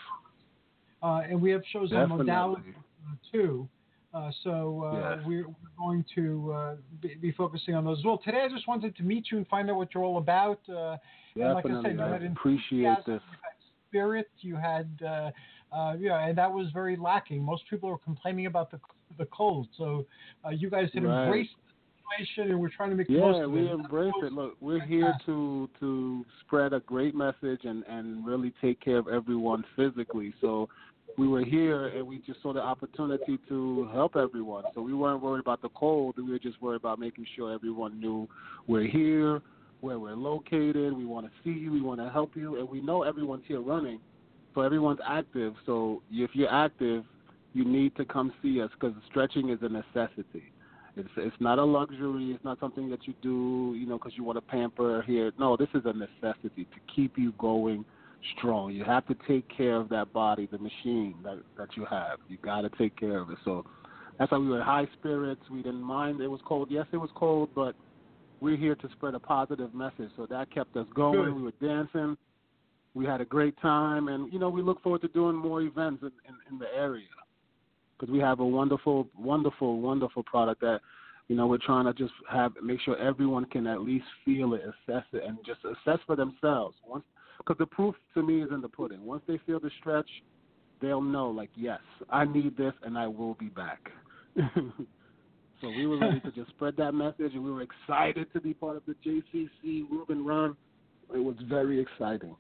uh, 1.03 1.21
and 1.29 1.41
we 1.41 1.51
have 1.51 1.63
shows 1.71 1.91
Definitely. 1.91 2.15
on 2.15 2.19
modality 2.19 2.75
uh, 3.07 3.15
too. 3.31 3.69
Uh, 4.15 4.31
so 4.45 4.85
uh, 4.85 5.17
Yes. 5.17 5.27
we're, 5.27 5.49
we're 5.49 5.77
going 5.77 6.05
to 6.15 6.53
uh, 6.53 6.75
be, 7.03 7.15
be 7.17 7.33
focusing 7.33 7.75
on 7.75 7.85
those 7.85 7.99
as 7.99 8.05
well. 8.05 8.19
Today, 8.25 8.43
I 8.45 8.49
just 8.49 8.69
wanted 8.69 8.97
to 8.97 9.03
meet 9.03 9.27
you 9.31 9.39
and 9.39 9.47
find 9.49 9.69
out 9.69 9.77
what 9.77 9.93
you're 9.93 10.05
all 10.05 10.19
about. 10.19 10.61
Uh, 10.69 10.97
and 11.37 11.53
like 11.53 11.67
I 11.67 11.83
said, 11.83 11.97
you 11.97 12.01
had 12.01 12.23
appreciate 12.23 13.05
this. 13.07 13.21
spirit, 13.89 14.31
you 14.41 14.57
had, 14.57 14.89
uh, 15.05 15.31
uh, 15.75 15.95
yeah, 15.99 16.27
and 16.27 16.39
that 16.39 16.53
was 16.53 16.69
very 16.73 16.97
lacking. 16.97 17.43
Most 17.43 17.65
people 17.69 17.91
are 17.91 17.99
complaining 17.99 18.47
about 18.47 18.71
the 18.71 18.81
the 19.19 19.27
cold, 19.27 19.69
so 19.77 20.05
uh, 20.45 20.49
you 20.49 20.69
guys 20.69 20.89
had 20.93 21.05
Right. 21.05 21.25
embraced 21.25 21.51
the 21.69 22.17
situation, 22.25 22.51
and 22.51 22.61
we're 22.61 22.69
trying 22.69 22.91
to 22.91 22.97
make 22.97 23.07
the 23.07 23.13
most 23.13 23.37
of 23.37 23.43
it. 23.43 23.47
Yeah, 23.47 23.47
we 23.47 23.69
it. 23.69 23.73
embrace 23.73 24.13
it. 24.23 24.33
Look, 24.33 24.57
we're 24.61 24.81
here 24.81 25.15
to 25.27 25.69
to 25.79 26.27
spread 26.41 26.73
a 26.73 26.81
great 26.81 27.15
message 27.15 27.61
and 27.65 27.85
and 27.89 28.27
really 28.27 28.53
take 28.61 28.81
care 28.81 28.99
of 28.99 29.07
everyone 29.07 29.65
physically. 29.77 30.35
So 30.41 30.69
we 31.17 31.29
were 31.29 31.45
here 31.45 31.89
and 31.89 32.07
we 32.07 32.19
just 32.27 32.43
saw 32.43 32.53
the 32.53 32.61
opportunity 32.61 33.39
to 33.49 33.89
help 33.93 34.17
everyone. 34.17 34.65
So 34.75 34.83
we 34.83 34.95
weren't 34.95 35.23
worried 35.23 35.41
about 35.41 35.63
the 35.63 35.69
cold. 35.71 36.17
We 36.17 36.31
were 36.31 36.39
just 36.39 36.61
worried 36.61 36.77
about 36.77 36.99
making 36.99 37.27
sure 37.37 37.53
everyone 37.53 38.01
knew 38.01 38.29
we're 38.67 38.87
here, 38.87 39.41
where 39.81 39.99
we're 39.99 40.17
located. 40.17 40.93
We 40.93 41.07
want 41.07 41.27
to 41.27 41.33
see 41.43 41.59
you. 41.59 41.73
We 41.73 41.81
want 41.81 42.01
to 42.01 42.11
help 42.11 42.33
you, 42.35 42.59
and 42.59 42.69
we 42.69 42.81
know 42.81 43.03
everyone's 43.03 43.45
here 43.47 43.61
running. 43.61 44.01
So 44.55 44.63
everyone's 44.63 45.01
active. 45.07 45.55
So 45.67 46.03
if 46.11 46.31
you're 46.35 46.53
active, 46.53 47.05
you 47.53 47.65
need 47.65 47.95
to 47.97 48.05
come 48.05 48.33
see 48.43 48.61
us 48.61 48.71
because 48.73 48.95
stretching 49.09 49.51
is 49.51 49.59
a 49.63 49.69
necessity. 49.69 50.53
It's 50.97 51.09
it's 51.17 51.37
not 51.41 51.59
a 51.59 51.65
luxury. 51.65 52.31
It's 52.31 52.45
not 52.45 52.61
something 52.61 52.89
that 52.91 53.07
you 53.07 53.15
do, 53.21 53.75
you 53.77 53.87
know, 53.87 53.99
because 53.99 54.13
you 54.17 54.25
want 54.25 54.37
to 54.37 54.43
pamper 54.43 55.03
here. 55.03 55.33
No, 55.39 55.57
this 55.57 55.69
is 55.75 55.83
a 55.85 55.93
necessity 55.93 56.65
to 56.65 56.95
keep 56.95 57.19
you 57.19 57.33
going 57.39 57.85
strong. 58.37 58.73
You 58.73 58.85
have 58.85 59.07
to 59.07 59.17
take 59.27 59.49
care 59.55 59.77
of 59.77 59.89
that 59.91 60.13
body, 60.13 60.49
the 60.51 60.59
machine 60.59 61.17
that 61.23 61.39
that 61.57 61.77
you 61.77 61.85
have. 61.87 62.19
You 62.29 62.39
got 62.39 62.63
to 62.63 62.71
take 62.71 62.97
care 62.97 63.19
of 63.19 63.31
it. 63.31 63.39
So 63.45 63.65
that's 64.19 64.31
why 64.31 64.39
we 64.39 64.49
were 64.49 64.59
in 64.59 64.63
high 64.63 64.89
spirits. 64.99 65.43
We 65.51 65.63
didn't 65.63 65.83
mind 65.83 66.21
it 66.21 66.29
was 66.29 66.41
cold. 66.45 66.69
Yes, 66.71 66.87
it 66.93 66.97
was 66.97 67.11
cold, 67.15 67.51
but 67.55 67.75
we're 68.41 68.57
here 68.57 68.75
to 68.75 68.89
spread 68.93 69.15
a 69.15 69.19
positive 69.19 69.75
message. 69.75 70.11
So 70.17 70.27
that 70.27 70.53
kept 70.53 70.77
us 70.77 70.87
going. 70.95 71.25
Good. 71.25 71.35
We 71.35 71.43
were 71.43 71.53
dancing. 71.61 72.17
We 72.95 73.05
had 73.05 73.21
a 73.21 73.25
great 73.25 73.61
time, 73.61 74.07
and 74.07 74.33
you 74.33 74.39
know, 74.39 74.49
we 74.49 74.63
look 74.63 74.81
forward 74.83 75.03
to 75.03 75.09
doing 75.09 75.35
more 75.35 75.63
events 75.63 76.03
in, 76.03 76.13
in, 76.29 76.35
in 76.53 76.59
the 76.61 76.69
area 76.77 77.07
because 77.99 78.13
we 78.13 78.21
have 78.21 78.41
a 78.41 78.47
wonderful, 78.47 79.09
wonderful, 79.19 79.81
wonderful 79.81 80.23
product 80.23 80.61
that 80.61 80.81
you 81.29 81.35
know 81.35 81.47
we're 81.47 81.59
trying 81.59 81.87
to 81.87 81.93
just 81.93 82.13
have 82.31 82.53
make 82.63 82.81
sure 82.83 82.97
everyone 82.99 83.47
can 83.47 83.67
at 83.67 83.81
least 83.81 84.05
feel 84.25 84.55
it, 84.55 84.63
assess 84.63 85.05
it, 85.13 85.25
and 85.27 85.39
just 85.45 85.61
assess 85.65 85.99
for 86.07 86.15
themselves. 86.15 86.77
Once, 86.87 87.05
because 87.45 87.59
the 87.59 87.67
proof 87.67 87.95
to 88.15 88.23
me 88.23 88.43
is 88.43 88.51
in 88.53 88.61
the 88.61 88.69
pudding. 88.69 89.05
Once 89.05 89.23
they 89.27 89.39
feel 89.47 89.61
the 89.61 89.71
stretch, 89.81 90.09
they'll 90.81 91.03
know 91.03 91.29
like, 91.29 91.51
yes, 91.55 91.81
I 92.11 92.25
need 92.25 92.57
this, 92.57 92.73
and 92.83 92.97
I 92.97 93.07
will 93.07 93.35
be 93.35 93.47
back. 93.49 93.91
so 94.37 95.69
we 95.69 95.87
were 95.87 95.99
ready 95.99 96.21
to 96.21 96.31
just 96.33 96.51
spread 96.51 96.77
that 96.79 96.93
message, 96.93 97.35
and 97.35 97.45
we 97.45 97.51
were 97.51 97.63
excited 97.63 98.33
to 98.33 98.41
be 98.41 98.55
part 98.55 98.77
of 98.77 98.83
the 98.87 98.95
JCC 99.07 99.85
Rubin 99.91 100.25
Run. 100.25 100.57
It 101.15 101.19
was 101.19 101.37
very 101.49 101.81
exciting. 101.81 102.35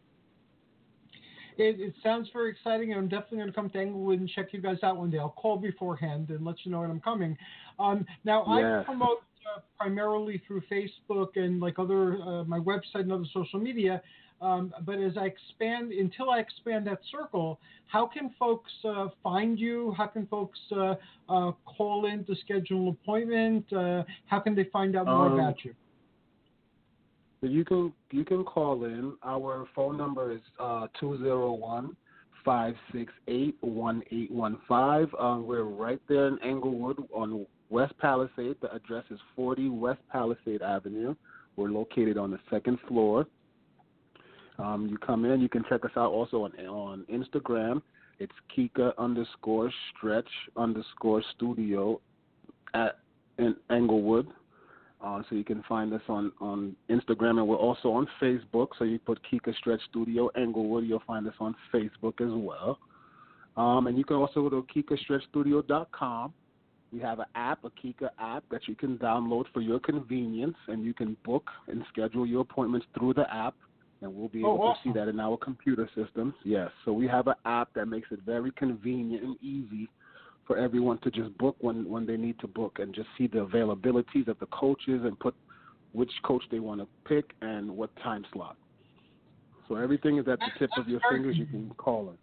It, 1.56 1.78
it 1.78 1.94
sounds 2.02 2.28
very 2.32 2.50
exciting, 2.50 2.92
and 2.92 3.00
I'm 3.00 3.08
definitely 3.08 3.38
going 3.38 3.50
to 3.50 3.54
come 3.54 3.70
to 3.70 3.78
Englewood 3.78 4.18
and 4.18 4.28
check 4.28 4.48
you 4.52 4.60
guys 4.60 4.78
out 4.82 4.96
one 4.96 5.10
day. 5.10 5.18
I'll 5.18 5.28
call 5.28 5.56
beforehand 5.56 6.30
and 6.30 6.44
let 6.44 6.56
you 6.64 6.72
know 6.72 6.80
when 6.80 6.90
I'm 6.90 7.00
coming. 7.00 7.36
Um, 7.78 8.04
now, 8.24 8.44
I 8.44 8.82
promote 8.84 9.18
uh, 9.54 9.60
primarily 9.78 10.42
through 10.46 10.62
Facebook 10.70 11.36
and 11.36 11.60
like 11.60 11.78
other 11.78 12.20
uh, 12.22 12.44
my 12.44 12.58
website 12.58 13.02
and 13.02 13.12
other 13.12 13.26
social 13.32 13.60
media. 13.60 14.02
Um, 14.44 14.74
but 14.84 14.98
as 14.98 15.16
I 15.16 15.24
expand, 15.24 15.92
until 15.92 16.28
I 16.30 16.38
expand 16.38 16.86
that 16.86 17.00
circle, 17.10 17.58
how 17.86 18.06
can 18.06 18.30
folks 18.38 18.70
uh, 18.84 19.08
find 19.22 19.58
you? 19.58 19.94
How 19.96 20.06
can 20.06 20.26
folks 20.26 20.58
uh, 20.70 20.94
uh, 21.28 21.52
call 21.64 22.06
in 22.06 22.24
to 22.26 22.34
schedule 22.44 22.88
an 22.88 22.96
appointment? 23.02 23.72
Uh, 23.72 24.02
how 24.26 24.40
can 24.40 24.54
they 24.54 24.64
find 24.64 24.96
out 24.96 25.06
more 25.06 25.28
Um, 25.28 25.38
about 25.38 25.64
you? 25.64 25.74
You 27.40 27.64
can 27.64 27.92
you 28.10 28.24
can 28.24 28.42
call 28.44 28.84
in. 28.84 29.14
Our 29.22 29.66
phone 29.74 29.96
number 29.98 30.32
is 30.32 30.40
uh 30.58 30.86
two 30.98 31.18
zero 31.18 31.52
one 31.52 31.94
five 32.42 32.74
six 32.92 33.12
eight 33.28 33.56
one 33.60 34.02
eight 34.10 34.30
one 34.30 34.58
five. 34.66 35.08
Um, 35.18 35.46
we're 35.46 35.64
right 35.64 36.00
there 36.08 36.28
in 36.28 36.38
Englewood 36.42 36.98
on 37.12 37.46
West 37.68 37.94
Palisade. 37.98 38.56
The 38.62 38.74
address 38.74 39.04
is 39.10 39.20
forty 39.36 39.68
West 39.68 40.00
Palisade 40.10 40.62
Avenue. 40.62 41.14
We're 41.56 41.70
located 41.70 42.16
on 42.16 42.30
the 42.30 42.40
second 42.50 42.78
floor. 42.88 43.26
Um, 44.58 44.88
you 44.88 44.98
come 44.98 45.24
in. 45.24 45.40
You 45.40 45.48
can 45.48 45.64
check 45.68 45.84
us 45.84 45.90
out 45.96 46.10
also 46.12 46.44
on 46.44 46.52
on 46.66 47.04
Instagram. 47.12 47.82
It's 48.18 48.32
Kika 48.56 48.92
underscore 48.98 49.72
stretch 49.96 50.28
underscore 50.56 51.22
studio 51.34 52.00
at 52.74 52.98
in 53.38 53.56
Englewood. 53.70 54.28
Uh, 55.04 55.22
so 55.28 55.34
you 55.34 55.44
can 55.44 55.62
find 55.68 55.92
us 55.92 56.00
on, 56.08 56.32
on 56.40 56.74
Instagram, 56.88 57.38
and 57.38 57.46
we're 57.46 57.56
also 57.56 57.90
on 57.90 58.08
Facebook. 58.22 58.68
So 58.78 58.84
you 58.84 58.98
put 58.98 59.20
Kika 59.30 59.54
Stretch 59.56 59.80
Studio 59.90 60.28
Englewood, 60.28 60.84
you'll 60.84 61.02
find 61.06 61.28
us 61.28 61.34
on 61.40 61.54
Facebook 61.74 62.22
as 62.22 62.32
well. 62.32 62.78
Um, 63.56 63.86
and 63.86 63.98
you 63.98 64.04
can 64.04 64.16
also 64.16 64.48
go 64.48 64.62
to 64.62 64.66
KikaStretchStudio.com. 64.74 66.32
We 66.92 67.00
have 67.00 67.18
an 67.18 67.26
app, 67.34 67.64
a 67.64 67.70
Kika 67.70 68.08
app 68.18 68.44
that 68.50 68.66
you 68.66 68.74
can 68.74 68.96
download 68.98 69.44
for 69.52 69.60
your 69.60 69.78
convenience, 69.78 70.56
and 70.68 70.84
you 70.84 70.94
can 70.94 71.16
book 71.24 71.50
and 71.68 71.84
schedule 71.92 72.26
your 72.26 72.40
appointments 72.40 72.86
through 72.96 73.14
the 73.14 73.32
app, 73.32 73.54
and 74.04 74.14
we'll 74.14 74.28
be 74.28 74.44
Oh, 74.44 74.54
able 74.54 74.74
to 74.74 74.80
see 74.84 74.92
that 74.92 75.08
in 75.08 75.18
our 75.18 75.36
computer 75.36 75.88
systems. 75.96 76.34
Yes, 76.44 76.70
so 76.84 76.92
we 76.92 77.08
have 77.08 77.26
an 77.26 77.34
app 77.44 77.72
that 77.74 77.86
makes 77.86 78.08
it 78.12 78.20
very 78.24 78.52
convenient 78.52 79.24
and 79.24 79.36
easy 79.42 79.88
for 80.46 80.58
everyone 80.58 80.98
to 80.98 81.10
just 81.10 81.36
book 81.38 81.56
when 81.60 81.88
when 81.88 82.06
they 82.06 82.16
need 82.16 82.38
to 82.40 82.46
book 82.46 82.78
and 82.78 82.94
just 82.94 83.08
see 83.16 83.26
the 83.26 83.38
availabilities 83.38 84.28
of 84.28 84.38
the 84.38 84.46
coaches 84.46 85.00
and 85.04 85.18
put 85.18 85.34
which 85.92 86.10
coach 86.22 86.42
they 86.50 86.58
want 86.58 86.80
to 86.80 86.86
pick 87.06 87.32
and 87.40 87.70
what 87.70 87.90
time 87.96 88.24
slot. 88.32 88.56
So 89.68 89.76
everything 89.76 90.18
is 90.18 90.28
at 90.28 90.38
the 90.38 90.50
tip 90.58 90.70
of 90.76 90.86
your 90.88 91.00
fingers. 91.10 91.36
You 91.36 91.46
can 91.46 91.70
call 91.78 92.10
it. 92.10 92.18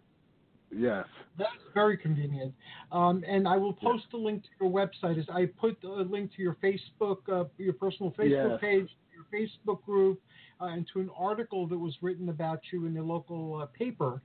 Yes. 0.74 1.04
That's 1.36 1.50
very 1.74 1.96
convenient. 1.96 2.54
Um, 2.92 3.24
and 3.26 3.48
I 3.48 3.56
will 3.56 3.72
post 3.72 4.04
a 4.14 4.16
link 4.16 4.42
to 4.42 4.48
your 4.60 4.70
website. 4.70 5.18
As 5.18 5.26
I 5.30 5.46
put 5.46 5.82
a 5.84 5.88
link 5.88 6.30
to 6.36 6.42
your 6.42 6.56
Facebook, 6.62 7.18
uh, 7.30 7.44
your 7.58 7.74
personal 7.74 8.12
Facebook 8.12 8.52
yes. 8.52 8.60
page, 8.60 8.88
your 9.30 9.40
Facebook 9.40 9.82
group, 9.84 10.20
uh, 10.60 10.66
and 10.66 10.86
to 10.92 11.00
an 11.00 11.10
article 11.16 11.66
that 11.66 11.78
was 11.78 11.94
written 12.02 12.28
about 12.28 12.60
you 12.72 12.86
in 12.86 12.94
the 12.94 13.02
local 13.02 13.60
uh, 13.62 13.66
paper. 13.66 14.20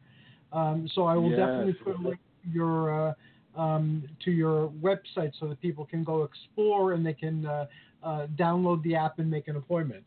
Um, 0.51 0.89
so 0.93 1.05
I 1.05 1.15
will 1.15 1.29
yes. 1.29 1.39
definitely 1.39 1.73
put 1.73 1.95
a 1.95 2.01
link 2.01 2.19
to 2.43 2.49
your 2.49 3.09
uh, 3.09 3.13
um, 3.59 4.03
to 4.23 4.31
your 4.31 4.69
website 4.81 5.31
so 5.39 5.47
that 5.47 5.59
people 5.61 5.85
can 5.85 6.03
go 6.03 6.23
explore 6.23 6.93
and 6.93 7.05
they 7.05 7.13
can 7.13 7.45
uh, 7.45 7.65
uh, 8.03 8.27
download 8.37 8.83
the 8.83 8.95
app 8.95 9.19
and 9.19 9.29
make 9.29 9.47
an 9.47 9.55
appointment. 9.55 10.03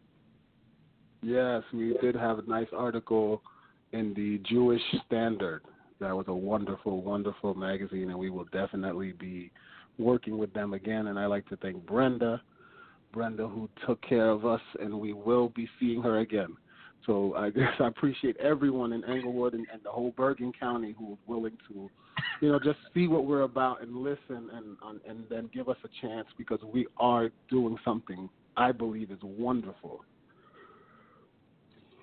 Yes, 1.22 1.62
we 1.74 1.94
did 2.00 2.14
have 2.14 2.38
a 2.38 2.42
nice 2.42 2.68
article 2.74 3.42
in 3.92 4.14
the 4.14 4.40
Jewish 4.48 4.81
Standard. 5.07 5.62
That 6.00 6.16
was 6.16 6.26
a 6.29 6.35
wonderful, 6.35 7.03
wonderful 7.03 7.55
magazine, 7.55 8.09
and 8.09 8.18
we 8.18 8.31
will 8.31 8.46
definitely 8.53 9.12
be 9.12 9.50
working 9.98 10.38
with 10.38 10.53
them 10.55 10.72
again. 10.72 11.09
And 11.09 11.18
I 11.18 11.26
like 11.26 11.46
to 11.48 11.57
thank 11.57 11.85
Brenda, 11.85 12.40
Brenda 13.12 13.46
who 13.49 13.68
took 13.87 14.01
care 14.03 14.31
of 14.31 14.46
us, 14.46 14.61
and 14.81 14.99
we 14.99 15.12
will 15.12 15.51
be 15.51 15.68
seeing 15.79 16.03
her 16.03 16.20
again. 16.20 16.57
So 17.07 17.35
I 17.35 17.51
guess 17.51 17.73
I 17.81 17.88
appreciate 17.88 18.37
everyone 18.38 18.92
in 18.92 19.05
Englewood 19.05 19.55
and, 19.55 19.66
and 19.73 19.83
the 19.83 19.90
whole 19.90 20.12
Bergen 20.16 20.53
County 20.59 20.94
who 20.99 21.12
is 21.12 21.18
willing 21.27 21.57
to, 21.68 21.90
you 22.40 22.53
know, 22.53 22.59
just 22.59 22.79
see 22.94 23.09
what 23.09 23.25
we're 23.25 23.42
about 23.42 23.83
and 23.83 23.96
listen 23.96 24.49
and 24.53 24.77
and 25.09 25.25
then 25.29 25.51
give 25.53 25.68
us 25.68 25.77
a 25.85 26.07
chance 26.07 26.27
because 26.37 26.61
we 26.73 26.87
are 26.99 27.31
doing 27.49 27.77
something 27.85 28.29
I 28.57 28.73
believe 28.73 29.11
is 29.11 29.18
wonderful. 29.23 30.05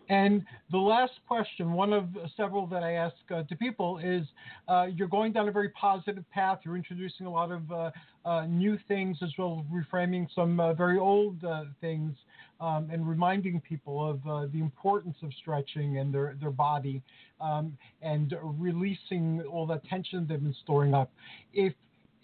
And 0.09 0.45
the 0.71 0.77
last 0.77 1.13
question, 1.27 1.73
one 1.73 1.91
of 1.91 2.05
several 2.35 2.65
that 2.67 2.83
I 2.83 2.93
ask 2.93 3.15
uh, 3.33 3.43
to 3.43 3.55
people, 3.55 3.99
is 3.99 4.25
uh, 4.67 4.87
you're 4.93 5.07
going 5.07 5.33
down 5.33 5.49
a 5.49 5.51
very 5.51 5.69
positive 5.69 6.23
path. 6.31 6.59
You're 6.63 6.77
introducing 6.77 7.25
a 7.25 7.31
lot 7.31 7.51
of 7.51 7.71
uh, 7.71 7.91
uh 8.25 8.45
new 8.45 8.77
things 8.87 9.17
as 9.21 9.29
well 9.37 9.65
as 9.65 9.83
reframing 9.83 10.27
some 10.33 10.59
uh, 10.59 10.73
very 10.73 10.97
old 10.97 11.43
uh, 11.43 11.65
things 11.81 12.15
um, 12.59 12.89
and 12.91 13.07
reminding 13.07 13.61
people 13.61 14.09
of 14.09 14.51
the 14.51 14.59
importance 14.59 15.17
of 15.23 15.31
stretching 15.41 15.99
and 15.99 16.13
their, 16.13 16.35
their 16.39 16.51
body 16.51 17.01
um, 17.39 17.77
and 18.01 18.33
releasing 18.41 19.41
all 19.51 19.67
that 19.67 19.85
tension 19.85 20.25
they've 20.27 20.41
been 20.41 20.55
storing 20.63 20.93
up. 20.93 21.11
If 21.53 21.73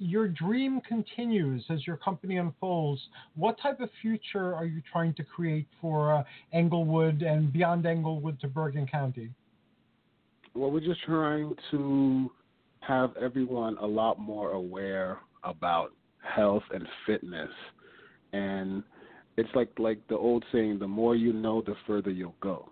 your 0.04 0.28
dream 0.28 0.82
continues 0.82 1.63
as 1.70 1.88
your 1.88 1.98
company 1.98 2.38
unfolds. 2.38 3.02
What 3.36 3.58
type 3.62 3.80
of 3.80 3.89
future 4.02 4.54
are 4.54 4.66
you 4.66 4.82
trying 4.92 5.13
to 5.16 5.24
create 5.24 5.68
for 5.80 6.13
uh, 6.13 6.24
Englewood 6.52 7.22
and 7.22 7.52
beyond 7.54 7.86
Englewood 7.86 8.39
to 8.42 8.48
Bergen 8.48 8.86
County? 8.86 9.30
Well, 10.54 10.72
we're 10.72 10.82
just 10.82 11.02
trying 11.04 11.56
to 11.72 12.30
have 12.82 13.16
everyone 13.18 13.78
a 13.78 13.86
lot 13.86 14.20
more 14.20 14.52
aware 14.52 15.20
about 15.44 15.92
health 16.22 16.63
and 16.74 16.86
fitness. 17.06 17.50
And 18.34 18.84
it's 19.38 19.50
like 19.56 19.70
like 19.78 20.00
the 20.10 20.18
old 20.18 20.44
saying, 20.52 20.80
the 20.80 20.88
more 20.88 21.16
you 21.16 21.34
know, 21.34 21.62
the 21.62 21.76
further 21.88 22.12
you'll 22.12 22.36
go. 22.42 22.70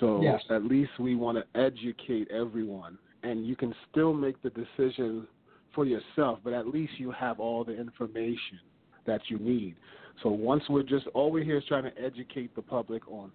So 0.00 0.20
yes. 0.22 0.42
at 0.50 0.64
least 0.64 0.90
we 0.98 1.14
want 1.14 1.38
to 1.38 1.60
educate 1.60 2.28
everyone 2.30 2.98
and 3.22 3.46
you 3.46 3.56
can 3.56 3.74
still 3.90 4.12
make 4.12 4.40
the 4.42 4.50
decision 4.50 5.26
for 5.76 5.84
yourself, 5.84 6.40
but 6.42 6.52
at 6.52 6.66
least 6.66 6.94
you 6.96 7.12
have 7.12 7.38
all 7.38 7.62
the 7.62 7.78
information 7.78 8.58
that 9.06 9.20
you 9.28 9.38
need. 9.38 9.76
So 10.24 10.30
once 10.30 10.64
we're 10.68 10.82
just 10.82 11.06
all 11.14 11.30
we're 11.30 11.44
here 11.44 11.58
is 11.58 11.64
trying 11.68 11.84
to 11.84 11.92
educate 12.02 12.56
the 12.56 12.62
public 12.62 13.06
on 13.06 13.30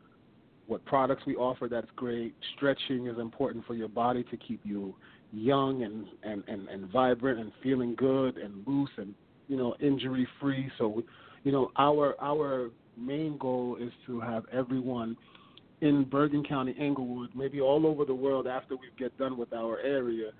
what 0.67 0.83
products 0.85 1.23
we 1.25 1.35
offer 1.35 1.67
that's 1.69 1.87
great. 1.95 2.35
Stretching 2.57 3.07
is 3.07 3.17
important 3.19 3.65
for 3.65 3.75
your 3.75 3.87
body 3.87 4.23
to 4.23 4.37
keep 4.37 4.59
you 4.63 4.95
young 5.31 5.83
and, 5.83 6.07
and, 6.23 6.43
and, 6.47 6.67
and 6.67 6.91
vibrant 6.91 7.39
and 7.39 7.51
feeling 7.63 7.95
good 7.95 8.37
and 8.37 8.65
loose 8.67 8.89
and 8.97 9.13
you 9.47 9.55
know 9.55 9.75
injury 9.79 10.27
free. 10.39 10.69
So 10.77 11.03
you 11.43 11.51
know 11.51 11.71
our 11.77 12.15
our 12.21 12.71
main 12.97 13.37
goal 13.37 13.77
is 13.79 13.91
to 14.07 14.19
have 14.19 14.43
everyone 14.51 15.15
in 15.81 16.03
Bergen 16.03 16.43
County, 16.43 16.75
Englewood, 16.79 17.29
maybe 17.35 17.59
all 17.59 17.87
over 17.87 18.05
the 18.05 18.13
world 18.13 18.47
after 18.47 18.75
we 18.75 18.87
get 18.99 19.17
done 19.17 19.35
with 19.37 19.51
our 19.51 19.79
area, 19.79 20.31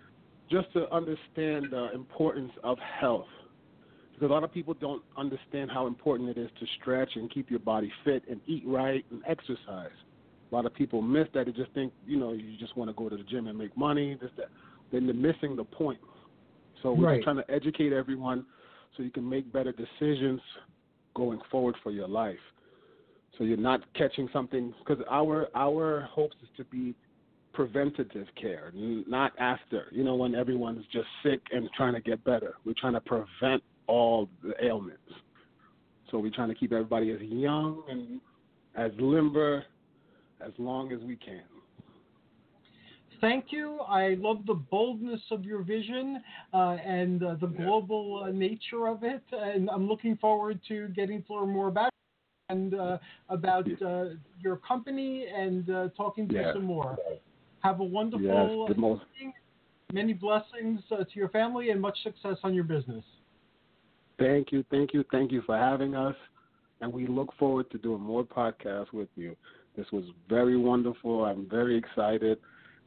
just 0.52 0.72
to 0.74 0.94
understand 0.94 1.68
the 1.72 1.90
importance 1.94 2.52
of 2.64 2.78
health. 3.00 3.28
Because 4.14 4.30
a 4.30 4.34
lot 4.34 4.44
of 4.44 4.54
people 4.54 4.76
don't 4.76 5.02
understand 5.18 5.72
how 5.72 5.88
important 5.88 6.30
it 6.30 6.38
is 6.38 6.50
to 6.60 6.66
stretch 6.80 7.10
and 7.16 7.32
keep 7.32 7.50
your 7.50 7.60
body 7.60 7.92
fit 8.04 8.24
and 8.30 8.40
eat 8.46 8.64
right 8.68 9.04
and 9.10 9.22
exercise. 9.28 9.96
A 10.52 10.56
lot 10.56 10.66
of 10.66 10.74
people 10.74 11.02
miss 11.02 11.28
that. 11.34 11.46
They 11.46 11.54
just 11.54 11.72
think, 11.72 11.94
you 12.06 12.20
know, 12.20 12.34
you 12.34 12.58
just 12.60 12.76
want 12.76 12.90
to 12.90 12.94
go 12.94 13.10
to 13.10 13.16
the 13.16 13.24
gym 13.24 13.48
and 13.48 13.58
make 13.58 13.76
money. 13.78 14.18
This, 14.22 14.30
that. 14.38 14.50
Then 14.92 15.06
they're 15.06 15.16
missing 15.16 15.56
the 15.56 15.64
point. 15.64 16.00
So 16.84 16.92
we're 16.92 17.08
right. 17.08 17.16
just 17.16 17.24
trying 17.24 17.38
to 17.38 17.50
educate 17.50 17.94
everyone 17.94 18.46
so 18.96 19.04
you 19.04 19.12
can 19.12 19.28
make 19.28 19.52
better 19.52 19.72
decisions 19.72 20.42
going 21.16 21.40
forward 21.50 21.76
for 21.82 21.92
your 21.92 22.08
life. 22.08 22.36
So 23.38 23.46
you're 23.46 23.58
not 23.58 23.82
catching 23.94 24.28
something 24.34 24.74
because 24.80 25.04
our 25.10 25.48
our 25.56 26.02
hopes 26.12 26.36
is 26.44 26.50
to 26.58 26.66
be 26.66 26.94
preventative 27.54 28.28
care, 28.40 28.72
not 28.74 29.34
after. 29.40 29.88
You 29.92 30.04
know, 30.04 30.16
when 30.16 30.36
everyone's 30.36 30.86
just 30.92 31.08
sick 31.24 31.42
and 31.52 31.70
trying 31.76 31.94
to 31.94 32.02
get 32.02 32.24
better. 32.24 32.56
We're 32.66 32.74
trying 32.80 32.94
to 32.94 33.02
prevent 33.02 33.64
all 33.88 34.30
the 34.44 34.54
ailments. 34.64 35.02
So 36.10 36.20
we're 36.20 36.32
trying 36.32 36.50
to 36.50 36.56
keep 36.56 36.72
everybody 36.72 37.12
as 37.12 37.22
young 37.22 37.84
and 37.90 38.20
as 38.76 38.92
limber 39.00 39.64
as 40.46 40.52
long 40.58 40.92
as 40.92 41.00
we 41.02 41.16
can. 41.16 41.44
Thank 43.22 43.46
you. 43.52 43.80
I 43.82 44.16
love 44.20 44.48
the 44.48 44.56
boldness 44.56 45.22
of 45.30 45.46
your 45.46 45.62
vision 45.62 46.24
uh, 46.54 46.78
and 46.84 47.24
uh, 47.24 47.36
the 47.40 47.48
global 47.48 48.24
uh, 48.26 48.32
nature 48.32 48.88
of 48.88 49.04
it. 49.04 49.22
And 49.32 49.70
I'm 49.70 49.88
looking 49.88 50.18
forward 50.18 50.60
to 50.70 50.88
getting 50.90 51.22
to 51.24 51.36
learn 51.36 51.50
more 51.50 51.68
about 51.68 51.92
and 52.50 52.74
uh, 52.74 52.98
about 53.30 53.68
uh, 53.82 54.06
your 54.40 54.58
company 54.58 55.28
and 55.34 55.70
uh, 55.70 55.90
talking 55.96 56.28
to 56.30 56.34
yeah. 56.34 56.48
you 56.48 56.54
some 56.54 56.66
more. 56.66 56.98
Have 57.64 57.80
a 57.80 57.84
wonderful 57.84 58.66
yes, 58.68 58.78
most... 58.78 59.04
many 59.94 60.14
blessings 60.14 60.82
uh, 60.92 60.98
to 60.98 61.12
your 61.14 61.30
family 61.30 61.70
and 61.70 61.80
much 61.80 61.98
success 62.04 62.38
on 62.44 62.54
your 62.54 62.64
business. 62.64 63.04
Thank 64.20 64.52
you, 64.52 64.64
thank 64.72 64.94
you, 64.94 65.04
thank 65.12 65.32
you 65.32 65.42
for 65.46 65.58
having 65.58 65.96
us. 65.96 66.16
And 66.82 66.92
we 66.92 67.06
look 67.06 67.32
forward 67.38 67.70
to 67.72 67.78
doing 67.78 68.02
more 68.02 68.24
podcasts 68.24 68.92
with 68.92 69.10
you. 69.16 69.36
This 69.78 69.86
was 69.92 70.04
very 70.28 70.58
wonderful. 70.58 71.26
I'm 71.26 71.48
very 71.48 71.78
excited, 71.78 72.40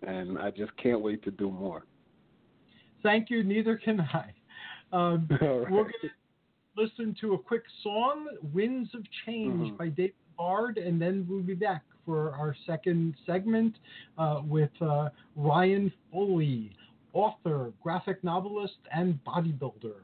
and 0.02 0.38
I 0.38 0.50
just 0.50 0.76
can't 0.76 1.00
wait 1.00 1.22
to 1.24 1.30
do 1.30 1.50
more. 1.50 1.84
Thank 3.02 3.30
you. 3.30 3.44
Neither 3.44 3.76
can 3.76 4.00
I. 4.00 4.32
Um, 4.92 5.28
right. 5.30 5.40
We're 5.40 5.66
going 5.68 5.92
to 6.02 6.10
listen 6.76 7.16
to 7.20 7.34
a 7.34 7.38
quick 7.38 7.62
song, 7.82 8.26
Winds 8.52 8.90
of 8.94 9.02
Change 9.24 9.68
mm-hmm. 9.68 9.76
by 9.76 9.88
David 9.88 10.14
Bard, 10.36 10.78
and 10.78 11.00
then 11.00 11.26
we'll 11.28 11.42
be 11.42 11.54
back 11.54 11.84
for 12.04 12.32
our 12.32 12.54
second 12.66 13.14
segment 13.26 13.74
uh, 14.18 14.40
with 14.44 14.70
uh, 14.80 15.08
Ryan 15.36 15.92
Foley, 16.12 16.70
author, 17.12 17.72
graphic 17.82 18.22
novelist, 18.24 18.78
and 18.92 19.18
bodybuilder. 19.26 19.94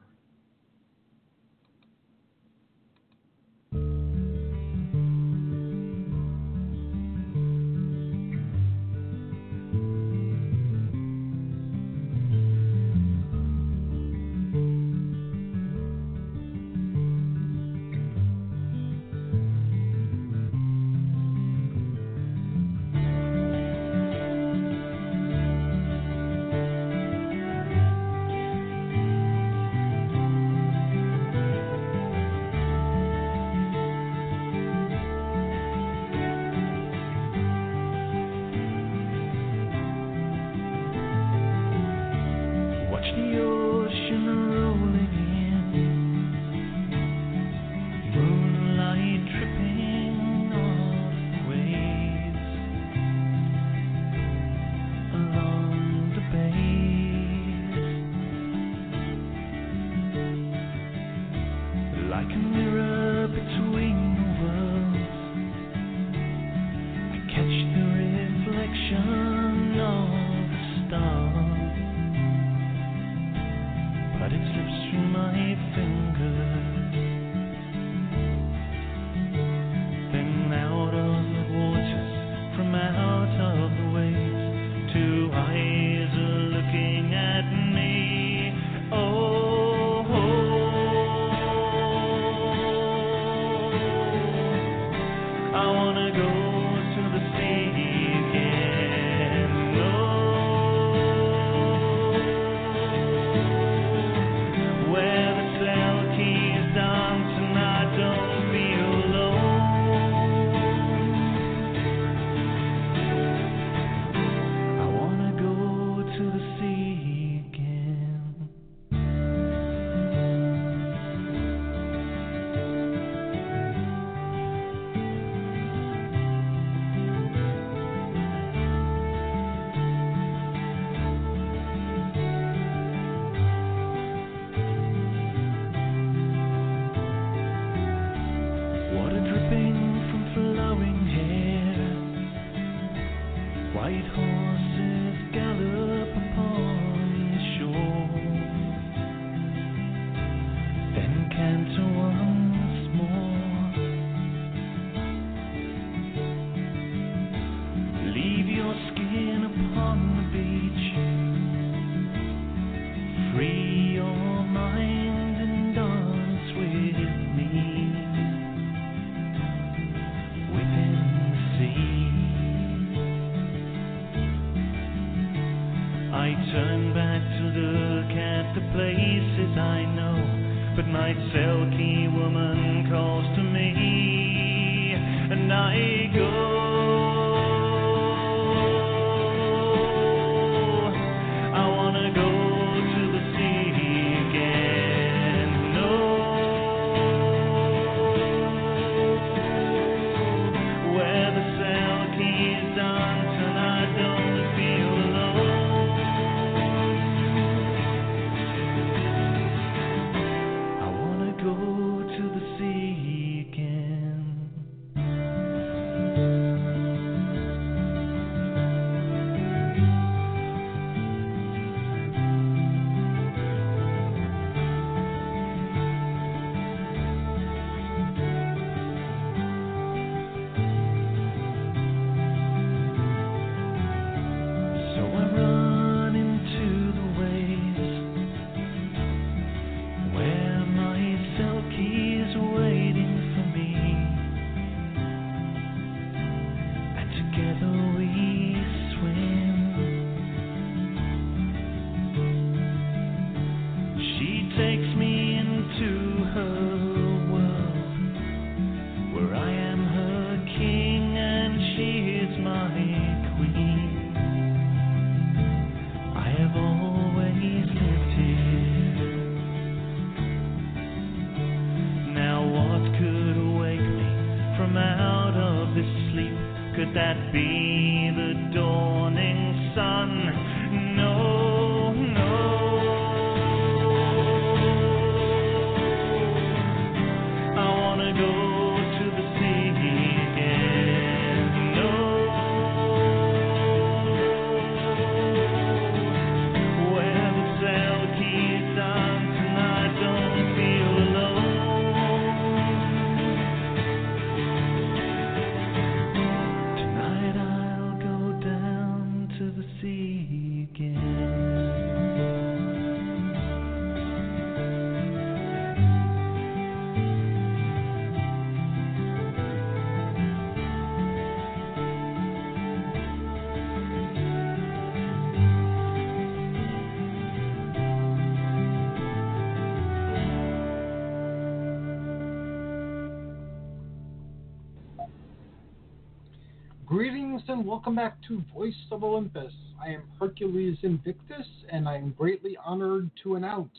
and 337.51 337.67
welcome 337.67 337.97
back 337.97 338.17
to 338.29 338.45
Voice 338.55 338.73
of 338.93 339.03
Olympus. 339.03 339.53
I 339.85 339.89
am 339.89 340.05
Hercules 340.21 340.79
Invictus, 340.85 341.47
and 341.69 341.89
I 341.89 341.97
am 341.97 342.15
greatly 342.17 342.57
honored 342.65 343.11
to 343.25 343.35
announce 343.35 343.77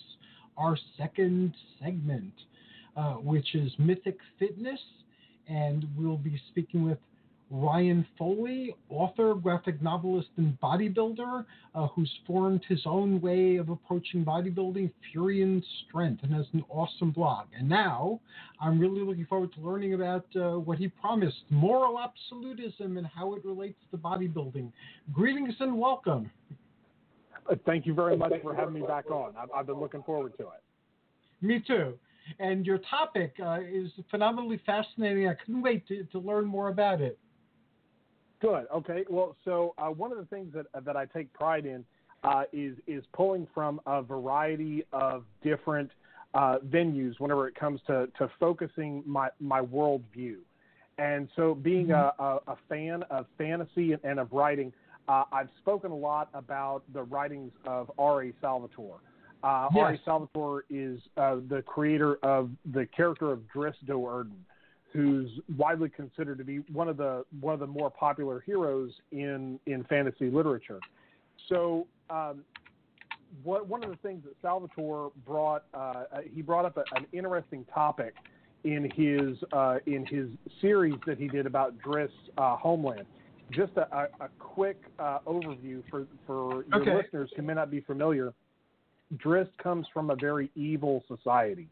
our 0.57 0.77
second 0.97 1.53
segment, 1.81 2.33
uh, 2.97 3.13
which 3.13 3.55
is 3.55 3.71
Mythic 3.77 4.17
Fitness, 4.37 4.79
and 5.47 5.87
we'll 5.97 6.17
be 6.17 6.37
speaking 6.49 6.83
with 6.83 6.97
Ryan 7.51 8.05
Foley, 8.17 8.73
author, 8.89 9.35
graphic 9.35 9.81
novelist, 9.81 10.29
and 10.37 10.57
bodybuilder, 10.61 11.45
uh, 11.75 11.87
who's 11.87 12.11
formed 12.25 12.61
his 12.69 12.81
own 12.85 13.19
way 13.19 13.57
of 13.57 13.67
approaching 13.67 14.23
bodybuilding, 14.23 14.89
Furyan 15.13 15.61
Strength, 15.85 16.23
and 16.23 16.33
has 16.33 16.45
an 16.53 16.63
awesome 16.69 17.11
blog. 17.11 17.47
And 17.57 17.67
now 17.67 18.21
I'm 18.61 18.79
really 18.79 19.01
looking 19.01 19.25
forward 19.25 19.53
to 19.55 19.59
learning 19.61 19.93
about 19.93 20.25
uh, 20.35 20.59
what 20.59 20.77
he 20.77 20.87
promised 20.87 21.43
moral 21.49 21.99
absolutism 21.99 22.97
and 22.97 23.05
how 23.05 23.33
it 23.35 23.43
relates 23.43 23.79
to 23.91 23.97
bodybuilding. 23.97 24.71
Greetings 25.11 25.53
and 25.59 25.77
welcome. 25.77 26.31
Uh, 27.49 27.55
thank 27.65 27.85
you 27.85 27.93
very 27.93 28.15
much 28.15 28.31
for 28.41 28.55
having 28.55 28.75
me 28.75 28.81
back 28.81 29.11
on. 29.11 29.33
I've, 29.37 29.49
I've 29.53 29.65
been 29.67 29.79
looking 29.79 30.03
forward 30.03 30.37
to 30.37 30.43
it. 30.43 30.63
Me 31.41 31.61
too. 31.65 31.97
And 32.39 32.65
your 32.65 32.77
topic 32.77 33.35
uh, 33.43 33.59
is 33.61 33.89
phenomenally 34.09 34.61
fascinating. 34.65 35.27
I 35.27 35.33
couldn't 35.33 35.61
wait 35.61 35.85
to, 35.89 36.03
to 36.05 36.19
learn 36.19 36.45
more 36.45 36.69
about 36.69 37.01
it. 37.01 37.19
Good. 38.41 38.65
Okay. 38.73 39.05
Well, 39.09 39.35
so 39.45 39.75
uh, 39.77 39.87
one 39.89 40.11
of 40.11 40.17
the 40.17 40.25
things 40.25 40.53
that 40.53 40.65
that 40.83 40.97
I 40.97 41.05
take 41.05 41.31
pride 41.31 41.65
in 41.65 41.85
uh, 42.23 42.43
is 42.51 42.75
is 42.87 43.03
pulling 43.13 43.47
from 43.53 43.79
a 43.85 44.01
variety 44.01 44.83
of 44.91 45.23
different 45.43 45.91
uh, 46.33 46.57
venues 46.67 47.19
whenever 47.19 47.47
it 47.47 47.55
comes 47.55 47.79
to 47.87 48.07
to 48.17 48.29
focusing 48.39 49.03
my 49.05 49.29
my 49.39 49.61
worldview. 49.61 50.37
And 50.97 51.29
so, 51.35 51.55
being 51.55 51.87
mm-hmm. 51.87 52.21
a, 52.21 52.39
a, 52.47 52.57
fan 52.69 53.03
of 53.09 53.25
fantasy 53.37 53.95
and, 54.03 54.19
of 54.19 54.31
writing, 54.31 54.71
uh, 55.07 55.23
I've 55.31 55.47
spoken 55.59 55.89
a 55.89 55.95
lot 55.95 56.29
about 56.33 56.83
the 56.93 57.03
writings 57.03 57.51
of 57.65 57.89
R.A. 57.97 58.33
Salvatore. 58.39 58.99
Uh, 59.41 59.69
yes. 59.73 59.83
R.A. 59.83 59.99
Salvatore 60.05 60.65
is 60.69 60.99
uh, 61.17 61.37
the 61.49 61.63
creator 61.63 62.17
of 62.21 62.51
the 62.73 62.85
character 62.95 63.31
of 63.31 63.39
Drizzt 63.55 63.83
Do'Urden 63.87 64.35
who's 64.91 65.29
widely 65.57 65.89
considered 65.89 66.37
to 66.37 66.43
be 66.43 66.57
one 66.71 66.89
of 66.89 66.97
the 66.97 67.23
one 67.39 67.53
of 67.53 67.59
the 67.59 67.67
more 67.67 67.89
popular 67.89 68.41
heroes 68.41 68.91
in 69.11 69.59
in 69.65 69.83
fantasy 69.85 70.29
literature. 70.29 70.79
So, 71.49 71.87
um, 72.09 72.43
what, 73.43 73.67
one 73.67 73.83
of 73.83 73.89
the 73.89 73.95
things 73.97 74.23
that 74.23 74.33
Salvatore 74.41 75.11
brought 75.25 75.63
uh, 75.73 75.77
uh, 75.77 76.03
he 76.33 76.41
brought 76.41 76.65
up 76.65 76.77
a, 76.77 76.83
an 76.95 77.05
interesting 77.13 77.65
topic 77.73 78.15
in 78.63 78.89
his 78.95 79.37
uh, 79.53 79.77
in 79.85 80.05
his 80.05 80.27
series 80.59 80.95
that 81.07 81.17
he 81.17 81.27
did 81.27 81.45
about 81.45 81.73
Drizzt's 81.79 82.13
uh, 82.37 82.55
homeland. 82.57 83.05
Just 83.51 83.73
a, 83.75 83.87
a, 83.95 84.25
a 84.25 84.29
quick 84.39 84.81
uh, 84.99 85.19
overview 85.25 85.83
for 85.89 86.05
for 86.27 86.65
your 86.65 86.81
okay. 86.81 86.95
listeners 86.95 87.29
who 87.35 87.41
may 87.41 87.53
not 87.53 87.71
be 87.71 87.81
familiar. 87.81 88.33
Drizzt 89.17 89.49
comes 89.61 89.85
from 89.93 90.09
a 90.09 90.15
very 90.15 90.49
evil 90.55 91.03
society. 91.07 91.67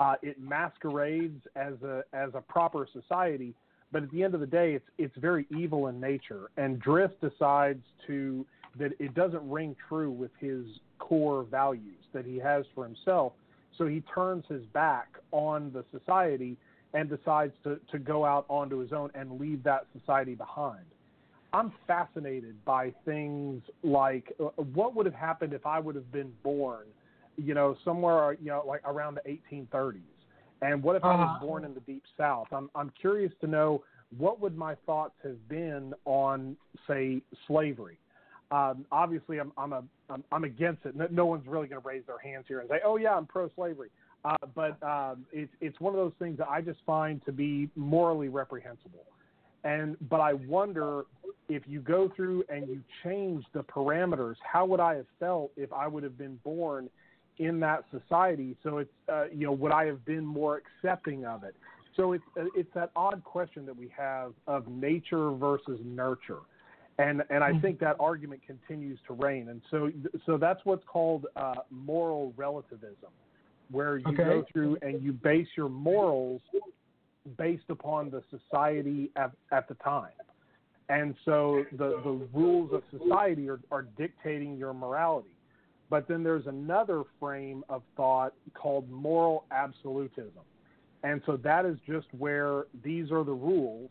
Uh, 0.00 0.14
it 0.22 0.40
masquerades 0.40 1.46
as 1.56 1.74
a 1.84 2.02
as 2.14 2.30
a 2.34 2.40
proper 2.40 2.88
society, 2.90 3.54
but 3.92 4.02
at 4.02 4.10
the 4.10 4.22
end 4.22 4.34
of 4.34 4.40
the 4.40 4.46
day, 4.46 4.72
it's 4.72 4.88
it's 4.96 5.16
very 5.18 5.46
evil 5.56 5.88
in 5.88 6.00
nature. 6.00 6.50
And 6.56 6.82
Drizzt 6.82 7.20
decides 7.20 7.84
to 8.06 8.46
that 8.78 8.92
it 8.98 9.14
doesn't 9.14 9.48
ring 9.48 9.76
true 9.88 10.10
with 10.10 10.30
his 10.40 10.64
core 10.98 11.42
values 11.42 12.02
that 12.14 12.24
he 12.24 12.38
has 12.38 12.64
for 12.74 12.84
himself. 12.84 13.34
So 13.76 13.86
he 13.86 14.02
turns 14.14 14.44
his 14.48 14.64
back 14.72 15.08
on 15.32 15.70
the 15.72 15.84
society 15.96 16.56
and 16.94 17.08
decides 17.08 17.52
to, 17.64 17.78
to 17.90 17.98
go 17.98 18.24
out 18.24 18.46
onto 18.48 18.78
his 18.78 18.92
own 18.92 19.10
and 19.14 19.38
leave 19.38 19.62
that 19.64 19.86
society 19.98 20.34
behind. 20.34 20.84
I'm 21.52 21.72
fascinated 21.86 22.64
by 22.64 22.92
things 23.04 23.62
like 23.82 24.32
uh, 24.40 24.62
what 24.74 24.94
would 24.94 25.06
have 25.06 25.14
happened 25.14 25.52
if 25.52 25.66
I 25.66 25.78
would 25.78 25.94
have 25.94 26.10
been 26.10 26.32
born 26.42 26.86
you 27.40 27.54
know, 27.54 27.76
somewhere, 27.84 28.36
you 28.40 28.48
know, 28.48 28.62
like 28.66 28.82
around 28.84 29.16
the 29.16 29.38
1830s. 29.54 30.00
And 30.62 30.82
what 30.82 30.96
if 30.96 31.04
uh-huh. 31.04 31.14
I 31.14 31.16
was 31.16 31.36
uh-huh. 31.36 31.46
born 31.46 31.64
in 31.64 31.74
the 31.74 31.80
deep 31.80 32.04
south? 32.18 32.48
I'm 32.52 32.70
I'm 32.74 32.92
curious 33.00 33.32
to 33.40 33.46
know 33.46 33.82
what 34.16 34.40
would 34.40 34.56
my 34.56 34.74
thoughts 34.86 35.14
have 35.22 35.48
been 35.48 35.94
on, 36.04 36.56
say, 36.86 37.22
slavery. 37.46 37.98
Um, 38.50 38.84
obviously, 38.90 39.38
I'm 39.38 39.52
I'm 39.56 39.72
a 39.72 39.82
I'm, 40.10 40.24
I'm 40.32 40.44
against 40.44 40.84
it. 40.84 40.96
No, 40.96 41.06
no 41.10 41.26
one's 41.26 41.46
really 41.46 41.68
going 41.68 41.80
to 41.80 41.88
raise 41.88 42.02
their 42.06 42.18
hands 42.18 42.44
here 42.48 42.60
and 42.60 42.68
say, 42.68 42.80
"Oh 42.84 42.96
yeah, 42.96 43.14
I'm 43.14 43.26
pro-slavery." 43.26 43.90
Uh, 44.24 44.36
but 44.54 44.82
um, 44.82 45.24
it's 45.32 45.52
it's 45.60 45.80
one 45.80 45.94
of 45.94 45.98
those 45.98 46.12
things 46.18 46.38
that 46.38 46.48
I 46.48 46.60
just 46.60 46.80
find 46.84 47.24
to 47.24 47.32
be 47.32 47.70
morally 47.76 48.28
reprehensible. 48.28 49.04
And 49.64 49.96
but 50.08 50.20
I 50.20 50.34
wonder 50.34 51.04
if 51.48 51.62
you 51.66 51.80
go 51.80 52.10
through 52.14 52.44
and 52.48 52.68
you 52.68 52.80
change 53.02 53.44
the 53.52 53.62
parameters, 53.62 54.36
how 54.42 54.66
would 54.66 54.80
I 54.80 54.96
have 54.96 55.06
felt 55.18 55.50
if 55.56 55.72
I 55.72 55.86
would 55.86 56.02
have 56.02 56.16
been 56.16 56.38
born 56.44 56.88
in 57.40 57.58
that 57.58 57.84
society. 57.90 58.56
So 58.62 58.78
it's 58.78 58.90
uh, 59.08 59.24
you 59.32 59.46
know 59.46 59.52
would 59.52 59.72
I 59.72 59.86
have 59.86 60.04
been 60.04 60.24
more 60.24 60.62
accepting 60.62 61.24
of 61.24 61.42
it? 61.42 61.56
So 61.96 62.12
it's 62.12 62.24
uh, 62.38 62.44
it's 62.54 62.72
that 62.74 62.90
odd 62.94 63.24
question 63.24 63.66
that 63.66 63.76
we 63.76 63.90
have 63.96 64.32
of 64.46 64.68
nature 64.68 65.30
versus 65.32 65.80
nurture, 65.84 66.40
and 66.98 67.22
and 67.30 67.42
I 67.42 67.50
mm-hmm. 67.50 67.60
think 67.60 67.80
that 67.80 67.96
argument 67.98 68.42
continues 68.46 68.98
to 69.08 69.14
reign. 69.14 69.48
And 69.48 69.62
so 69.70 69.90
so 70.26 70.36
that's 70.36 70.60
what's 70.64 70.84
called 70.84 71.26
uh, 71.34 71.54
moral 71.70 72.32
relativism, 72.36 73.10
where 73.70 73.98
you 73.98 74.08
okay. 74.08 74.24
go 74.24 74.44
through 74.52 74.76
and 74.82 75.02
you 75.02 75.12
base 75.12 75.48
your 75.56 75.70
morals 75.70 76.42
based 77.36 77.68
upon 77.68 78.10
the 78.10 78.22
society 78.30 79.10
at, 79.16 79.30
at 79.52 79.68
the 79.68 79.74
time. 79.74 80.10
And 80.88 81.14
so 81.24 81.64
the, 81.72 82.00
the 82.02 82.26
rules 82.32 82.72
of 82.72 82.82
society 82.90 83.48
are, 83.48 83.60
are 83.70 83.82
dictating 83.96 84.56
your 84.56 84.74
morality. 84.74 85.28
But 85.90 86.06
then 86.06 86.22
there's 86.22 86.46
another 86.46 87.02
frame 87.18 87.64
of 87.68 87.82
thought 87.96 88.32
called 88.54 88.88
moral 88.88 89.44
absolutism. 89.50 90.30
And 91.02 91.20
so 91.26 91.36
that 91.38 91.66
is 91.66 91.76
just 91.86 92.06
where 92.16 92.64
these 92.84 93.10
are 93.10 93.24
the 93.24 93.32
rules. 93.32 93.90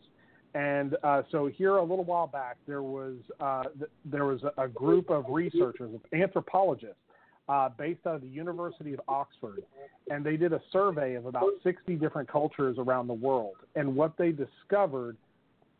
And 0.54 0.96
uh, 1.04 1.22
so 1.30 1.46
here 1.46 1.76
a 1.76 1.82
little 1.82 2.04
while 2.04 2.26
back, 2.26 2.56
there 2.66 2.82
was 2.82 3.14
uh, 3.38 3.64
th- 3.78 3.90
there 4.04 4.24
was 4.24 4.40
a, 4.58 4.66
group 4.66 5.10
of 5.10 5.26
researchers, 5.28 5.90
anthropologists, 6.12 6.96
uh, 7.48 7.68
based 7.68 8.00
out 8.06 8.16
of 8.16 8.22
the 8.22 8.28
University 8.28 8.92
of 8.92 9.00
Oxford, 9.06 9.62
and 10.10 10.24
they 10.24 10.36
did 10.36 10.52
a 10.52 10.60
survey 10.72 11.14
of 11.14 11.26
about 11.26 11.50
60 11.62 11.94
different 11.96 12.28
cultures 12.28 12.76
around 12.78 13.06
the 13.06 13.14
world. 13.14 13.56
And 13.76 13.94
what 13.94 14.16
they 14.16 14.32
discovered 14.32 15.16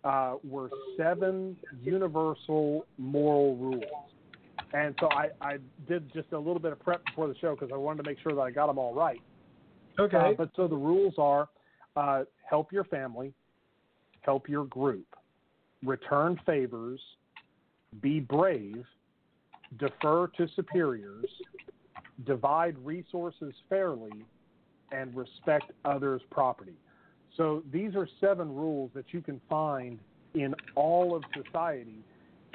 uh, 0.05 0.37
were 0.45 0.71
seven 0.97 1.57
universal 1.83 2.87
moral 2.97 3.57
rules. 3.57 3.85
And 4.73 4.95
so 5.01 5.09
I, 5.11 5.29
I 5.41 5.57
did 5.89 6.13
just 6.13 6.33
a 6.33 6.39
little 6.39 6.61
bit 6.61 6.73
of 6.73 6.81
prep 6.81 7.05
before 7.07 7.27
the 7.27 7.35
show 7.41 7.55
because 7.55 7.71
I 7.73 7.77
wanted 7.77 8.05
to 8.05 8.11
make 8.11 8.19
sure 8.21 8.35
that 8.35 8.41
I 8.41 8.51
got 8.51 8.69
them 8.69 8.79
all 8.79 8.95
right. 8.95 9.21
Okay. 9.99 10.17
Uh, 10.17 10.33
but 10.37 10.51
so 10.55 10.69
the 10.69 10.77
rules 10.77 11.15
are 11.19 11.49
uh, 11.97 12.25
help 12.49 12.73
your 12.73 12.85
family, 12.85 13.33
help 14.23 14.49
your 14.49 14.65
group, 14.67 15.07
return 15.85 16.41
favors, 16.47 17.01
be 18.01 18.21
brave, 18.21 18.85
defer 19.79 20.29
to 20.37 20.47
superiors, 20.55 21.27
divide 22.27 22.77
resources 22.85 23.53
fairly, 23.69 24.25
and 24.93 25.15
respect 25.15 25.73
others' 25.85 26.23
property. 26.31 26.75
So 27.37 27.63
these 27.73 27.95
are 27.95 28.09
seven 28.21 28.55
rules 28.55 28.91
that 28.95 29.07
you 29.13 29.21
can 29.21 29.41
find 29.49 29.99
in 30.35 30.55
all 30.75 31.17
of 31.17 31.23
society 31.45 32.05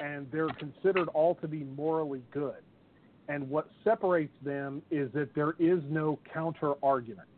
and 0.00 0.26
they're 0.30 0.48
considered 0.48 1.08
all 1.08 1.34
to 1.36 1.48
be 1.48 1.64
morally 1.64 2.22
good. 2.32 2.62
And 3.28 3.48
what 3.48 3.68
separates 3.82 4.34
them 4.44 4.82
is 4.90 5.10
that 5.12 5.34
there 5.34 5.54
is 5.58 5.80
no 5.88 6.18
counter 6.32 6.74
argument. 6.82 7.28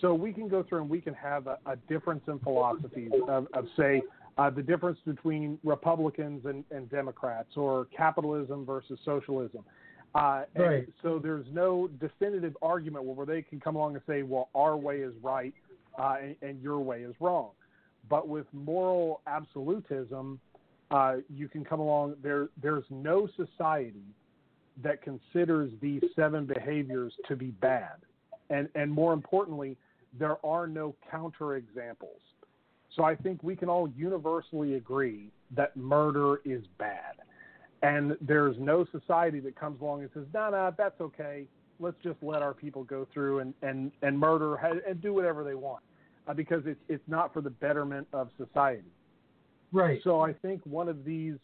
So 0.00 0.14
we 0.14 0.32
can 0.32 0.48
go 0.48 0.64
through 0.64 0.80
and 0.80 0.90
we 0.90 1.00
can 1.00 1.14
have 1.14 1.46
a, 1.46 1.58
a 1.64 1.76
difference 1.88 2.22
in 2.26 2.40
philosophies 2.40 3.12
of, 3.28 3.46
of 3.54 3.66
say, 3.76 4.02
uh, 4.36 4.50
the 4.50 4.62
difference 4.62 4.98
between 5.06 5.58
Republicans 5.62 6.44
and, 6.46 6.64
and, 6.70 6.90
Democrats 6.90 7.50
or 7.54 7.86
capitalism 7.96 8.64
versus 8.64 8.98
socialism. 9.04 9.62
Uh, 10.14 10.42
right. 10.56 10.88
So 11.02 11.18
there's 11.22 11.46
no 11.52 11.88
definitive 12.00 12.56
argument 12.62 13.04
where 13.04 13.26
they 13.26 13.42
can 13.42 13.60
come 13.60 13.76
along 13.76 13.94
and 13.94 14.02
say, 14.06 14.22
well, 14.22 14.48
our 14.54 14.76
way 14.76 14.98
is 14.98 15.14
right 15.22 15.54
uh, 15.98 16.16
and, 16.22 16.36
and, 16.42 16.62
your 16.62 16.80
way 16.80 17.02
is 17.02 17.14
wrong. 17.20 17.50
But 18.08 18.26
with 18.26 18.46
moral 18.52 19.20
absolutism, 19.26 20.40
uh, 20.92 21.16
you 21.34 21.48
can 21.48 21.64
come 21.64 21.80
along. 21.80 22.16
There, 22.22 22.48
there's 22.62 22.84
no 22.90 23.28
society 23.36 24.04
that 24.82 25.02
considers 25.02 25.72
these 25.80 26.02
seven 26.14 26.46
behaviors 26.46 27.12
to 27.28 27.36
be 27.36 27.46
bad, 27.46 27.96
and 28.50 28.68
and 28.74 28.90
more 28.90 29.12
importantly, 29.12 29.76
there 30.18 30.36
are 30.44 30.66
no 30.66 30.94
counterexamples. 31.12 32.20
So 32.94 33.04
I 33.04 33.16
think 33.16 33.42
we 33.42 33.56
can 33.56 33.68
all 33.68 33.88
universally 33.96 34.74
agree 34.74 35.30
that 35.56 35.76
murder 35.76 36.40
is 36.44 36.62
bad, 36.78 37.16
and 37.82 38.16
there's 38.20 38.56
no 38.58 38.86
society 38.92 39.40
that 39.40 39.56
comes 39.56 39.80
along 39.80 40.02
and 40.02 40.10
says, 40.12 40.26
"No, 40.34 40.40
nah, 40.40 40.50
no, 40.50 40.56
nah, 40.56 40.70
that's 40.76 41.00
okay. 41.00 41.46
Let's 41.80 41.96
just 42.02 42.22
let 42.22 42.42
our 42.42 42.54
people 42.54 42.84
go 42.84 43.06
through 43.12 43.40
and 43.40 43.54
and 43.62 43.92
and 44.02 44.18
murder 44.18 44.56
and 44.56 45.00
do 45.00 45.14
whatever 45.14 45.42
they 45.42 45.54
want," 45.54 45.82
uh, 46.28 46.34
because 46.34 46.62
it's 46.66 46.80
it's 46.88 47.08
not 47.08 47.32
for 47.32 47.40
the 47.40 47.50
betterment 47.50 48.06
of 48.12 48.28
society. 48.36 48.92
Right. 49.72 50.00
So 50.04 50.20
I 50.20 50.32
think 50.32 50.60
one 50.64 50.88
of 50.88 51.04
these 51.04 51.36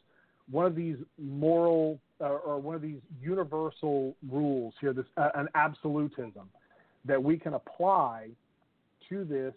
one 0.50 0.66
of 0.66 0.74
these 0.74 0.96
moral 1.18 1.98
uh, 2.20 2.28
or 2.28 2.58
one 2.58 2.74
of 2.74 2.82
these 2.82 3.00
universal 3.20 4.14
rules 4.30 4.74
here, 4.80 4.92
this 4.92 5.06
uh, 5.16 5.30
an 5.34 5.48
absolutism 5.54 6.48
that 7.04 7.22
we 7.22 7.38
can 7.38 7.54
apply 7.54 8.28
to 9.08 9.24
this, 9.24 9.54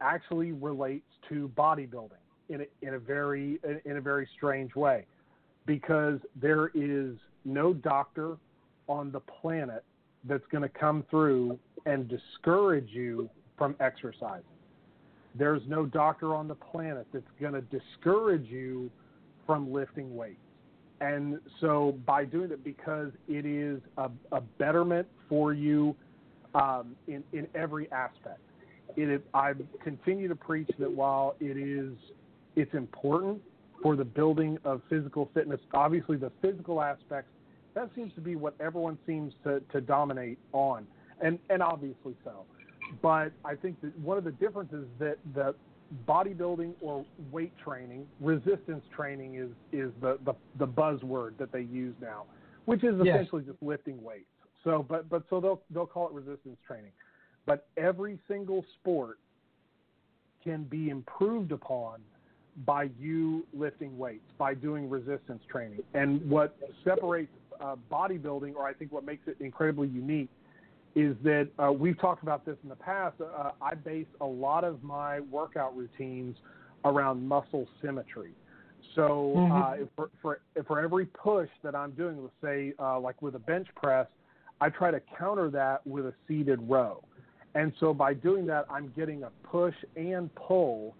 actually 0.00 0.52
relates 0.52 1.06
to 1.28 1.50
bodybuilding. 1.56 2.22
in 2.48 2.62
a, 2.62 2.86
in 2.86 2.94
a 2.94 2.98
very 2.98 3.58
in 3.84 3.96
a 3.96 4.00
very 4.00 4.28
strange 4.36 4.74
way, 4.74 5.06
because 5.66 6.18
there 6.40 6.70
is 6.74 7.14
no 7.44 7.72
doctor 7.72 8.36
on 8.88 9.10
the 9.10 9.20
planet 9.20 9.84
that's 10.24 10.44
going 10.52 10.62
to 10.62 10.68
come 10.68 11.04
through 11.10 11.58
and 11.86 12.08
discourage 12.08 12.88
you 12.90 13.28
from 13.56 13.74
exercising. 13.80 14.44
There's 15.34 15.62
no 15.66 15.86
doctor 15.86 16.34
on 16.34 16.48
the 16.48 16.54
planet 16.54 17.06
that's 17.12 17.24
going 17.40 17.54
to 17.54 17.62
discourage 17.62 18.46
you 18.48 18.90
from 19.46 19.72
lifting 19.72 20.14
weights. 20.14 20.38
And 21.00 21.40
so 21.60 21.98
by 22.06 22.24
doing 22.24 22.52
it, 22.52 22.62
because 22.62 23.10
it 23.28 23.44
is 23.44 23.80
a, 23.96 24.10
a 24.30 24.40
betterment 24.40 25.08
for 25.28 25.52
you 25.52 25.96
um, 26.54 26.94
in, 27.08 27.24
in 27.32 27.48
every 27.54 27.90
aspect. 27.90 28.40
It 28.94 29.08
is, 29.08 29.20
I 29.32 29.54
continue 29.82 30.28
to 30.28 30.36
preach 30.36 30.68
that 30.78 30.90
while 30.90 31.34
it 31.40 31.56
is 31.56 31.94
it's 32.54 32.74
important 32.74 33.40
for 33.82 33.96
the 33.96 34.04
building 34.04 34.58
of 34.64 34.82
physical 34.88 35.30
fitness, 35.32 35.58
obviously 35.72 36.18
the 36.18 36.30
physical 36.42 36.82
aspects 36.82 37.30
that 37.74 37.90
seems 37.94 38.12
to 38.14 38.20
be 38.20 38.36
what 38.36 38.54
everyone 38.60 38.98
seems 39.06 39.32
to, 39.44 39.60
to 39.72 39.80
dominate 39.80 40.38
on, 40.52 40.86
and 41.22 41.38
and 41.50 41.62
obviously 41.62 42.14
so. 42.24 42.44
But 43.00 43.32
I 43.44 43.54
think 43.54 43.80
that 43.80 43.96
one 43.98 44.18
of 44.18 44.24
the 44.24 44.32
differences 44.32 44.86
that 44.98 45.18
the 45.34 45.54
bodybuilding 46.06 46.74
or 46.80 47.04
weight 47.30 47.52
training, 47.62 48.06
resistance 48.20 48.84
training 48.94 49.36
is 49.36 49.50
is 49.72 49.92
the, 50.00 50.18
the, 50.24 50.34
the 50.58 50.66
buzzword 50.66 51.36
that 51.38 51.52
they 51.52 51.62
use 51.62 51.94
now, 52.00 52.24
which 52.64 52.84
is 52.84 52.94
Yes. 53.02 53.16
essentially 53.16 53.42
just 53.42 53.62
lifting 53.62 54.02
weights. 54.02 54.26
So, 54.64 54.84
but 54.88 55.08
but 55.08 55.24
so 55.30 55.40
they'll 55.40 55.62
they'll 55.70 55.86
call 55.86 56.08
it 56.08 56.12
resistance 56.12 56.58
training, 56.66 56.92
but 57.46 57.66
every 57.76 58.18
single 58.28 58.64
sport 58.80 59.18
can 60.44 60.64
be 60.64 60.90
improved 60.90 61.52
upon 61.52 62.00
by 62.66 62.90
you 62.98 63.46
lifting 63.54 63.96
weights, 63.96 64.30
by 64.38 64.54
doing 64.54 64.88
resistance 64.90 65.42
training. 65.50 65.82
And 65.94 66.28
what 66.28 66.56
separates 66.84 67.32
uh, 67.60 67.76
bodybuilding, 67.90 68.54
or 68.56 68.66
I 68.66 68.74
think 68.74 68.92
what 68.92 69.04
makes 69.04 69.26
it 69.26 69.36
incredibly 69.40 69.88
unique, 69.88 70.28
is 70.94 71.16
that 71.22 71.48
uh, 71.58 71.72
we've 71.72 71.98
talked 71.98 72.22
about 72.22 72.44
this 72.44 72.56
in 72.62 72.68
the 72.68 72.76
past. 72.76 73.16
Uh, 73.20 73.50
I 73.60 73.74
base 73.74 74.06
a 74.20 74.26
lot 74.26 74.64
of 74.64 74.82
my 74.82 75.20
workout 75.20 75.76
routines 75.76 76.36
around 76.84 77.26
muscle 77.26 77.66
symmetry. 77.80 78.32
So 78.94 79.48
uh, 79.52 79.74
if 79.78 79.88
for, 79.96 80.10
for 80.20 80.40
for 80.66 80.80
every 80.80 81.06
push 81.06 81.48
that 81.62 81.74
I'm 81.74 81.92
doing, 81.92 82.20
let's 82.20 82.34
say 82.42 82.74
uh, 82.78 83.00
like 83.00 83.22
with 83.22 83.34
a 83.36 83.38
bench 83.38 83.68
press, 83.74 84.06
I 84.60 84.68
try 84.68 84.90
to 84.90 85.00
counter 85.18 85.50
that 85.50 85.86
with 85.86 86.06
a 86.06 86.14
seated 86.28 86.60
row. 86.68 87.02
And 87.54 87.72
so 87.80 87.92
by 87.94 88.14
doing 88.14 88.46
that, 88.46 88.66
I'm 88.70 88.92
getting 88.96 89.22
a 89.24 89.30
push 89.44 89.74
and 89.96 90.34
pull. 90.34 90.94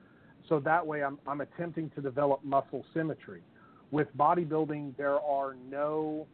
So 0.49 0.59
that 0.61 0.86
way, 0.86 1.03
I'm, 1.03 1.18
I'm 1.26 1.40
attempting 1.40 1.90
to 1.95 2.01
develop 2.01 2.45
muscle 2.45 2.84
symmetry. 2.95 3.43
With 3.90 4.09
bodybuilding, 4.16 4.97
there 4.97 5.20
are 5.20 5.57
no 5.70 6.26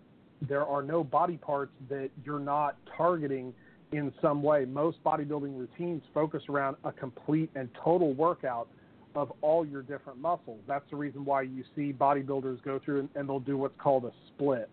there 0.47 0.64
are 0.64 0.82
no 0.82 1.03
body 1.03 1.36
parts 1.36 1.72
that 1.89 2.11
you're 2.24 2.39
not 2.39 2.76
targeting 2.97 3.53
in 3.93 4.12
some 4.20 4.43
way. 4.43 4.64
Most 4.64 5.03
bodybuilding 5.05 5.59
routines 5.59 6.03
focus 6.12 6.43
around 6.49 6.76
a 6.84 6.93
complete 6.93 7.51
and 7.55 7.68
total 7.82 8.12
workout 8.12 8.68
of 9.14 9.32
all 9.41 9.66
your 9.66 9.82
different 9.82 10.20
muscles. 10.20 10.61
That's 10.66 10.84
the 10.91 10.97
reason 10.97 11.24
why 11.24 11.43
you 11.43 11.64
see 11.74 11.93
bodybuilders 11.93 12.62
go 12.62 12.78
through 12.84 13.01
and, 13.01 13.09
and 13.14 13.28
they'll 13.28 13.41
do 13.41 13.57
what's 13.57 13.80
called 13.80 14.05
a 14.05 14.12
split. 14.28 14.68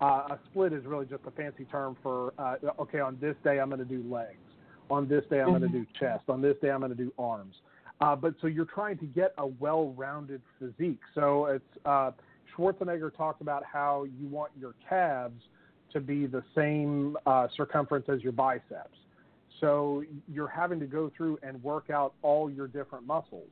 Uh, 0.00 0.28
a 0.30 0.38
split 0.50 0.72
is 0.72 0.84
really 0.84 1.06
just 1.06 1.22
a 1.26 1.30
fancy 1.32 1.64
term 1.64 1.96
for 2.02 2.32
uh, 2.38 2.56
okay, 2.78 3.00
on 3.00 3.18
this 3.20 3.34
day 3.42 3.58
I'm 3.58 3.68
going 3.68 3.80
to 3.80 3.84
do 3.84 4.04
legs, 4.08 4.38
on 4.90 5.08
this 5.08 5.24
day 5.28 5.40
I'm 5.40 5.48
going 5.48 5.62
to 5.62 5.68
do 5.68 5.84
chest, 5.98 6.24
on 6.28 6.40
this 6.40 6.56
day 6.62 6.70
I'm 6.70 6.80
going 6.80 6.92
to 6.92 6.96
do 6.96 7.12
arms. 7.18 7.56
Uh, 8.00 8.14
but 8.14 8.34
so 8.40 8.46
you're 8.46 8.64
trying 8.64 8.96
to 8.98 9.06
get 9.06 9.34
a 9.38 9.46
well-rounded 9.46 10.40
physique. 10.60 11.00
So 11.16 11.46
it's 11.46 11.64
uh, 11.84 12.12
Schwarzenegger 12.58 13.14
talked 13.16 13.40
about 13.40 13.62
how 13.64 14.04
you 14.18 14.26
want 14.26 14.50
your 14.58 14.74
calves 14.88 15.42
to 15.92 16.00
be 16.00 16.26
the 16.26 16.42
same 16.54 17.16
uh, 17.26 17.48
circumference 17.56 18.06
as 18.08 18.22
your 18.22 18.32
biceps. 18.32 18.98
So 19.60 20.04
you're 20.30 20.48
having 20.48 20.78
to 20.80 20.86
go 20.86 21.10
through 21.16 21.38
and 21.42 21.62
work 21.62 21.90
out 21.90 22.14
all 22.22 22.50
your 22.50 22.66
different 22.66 23.06
muscles. 23.06 23.48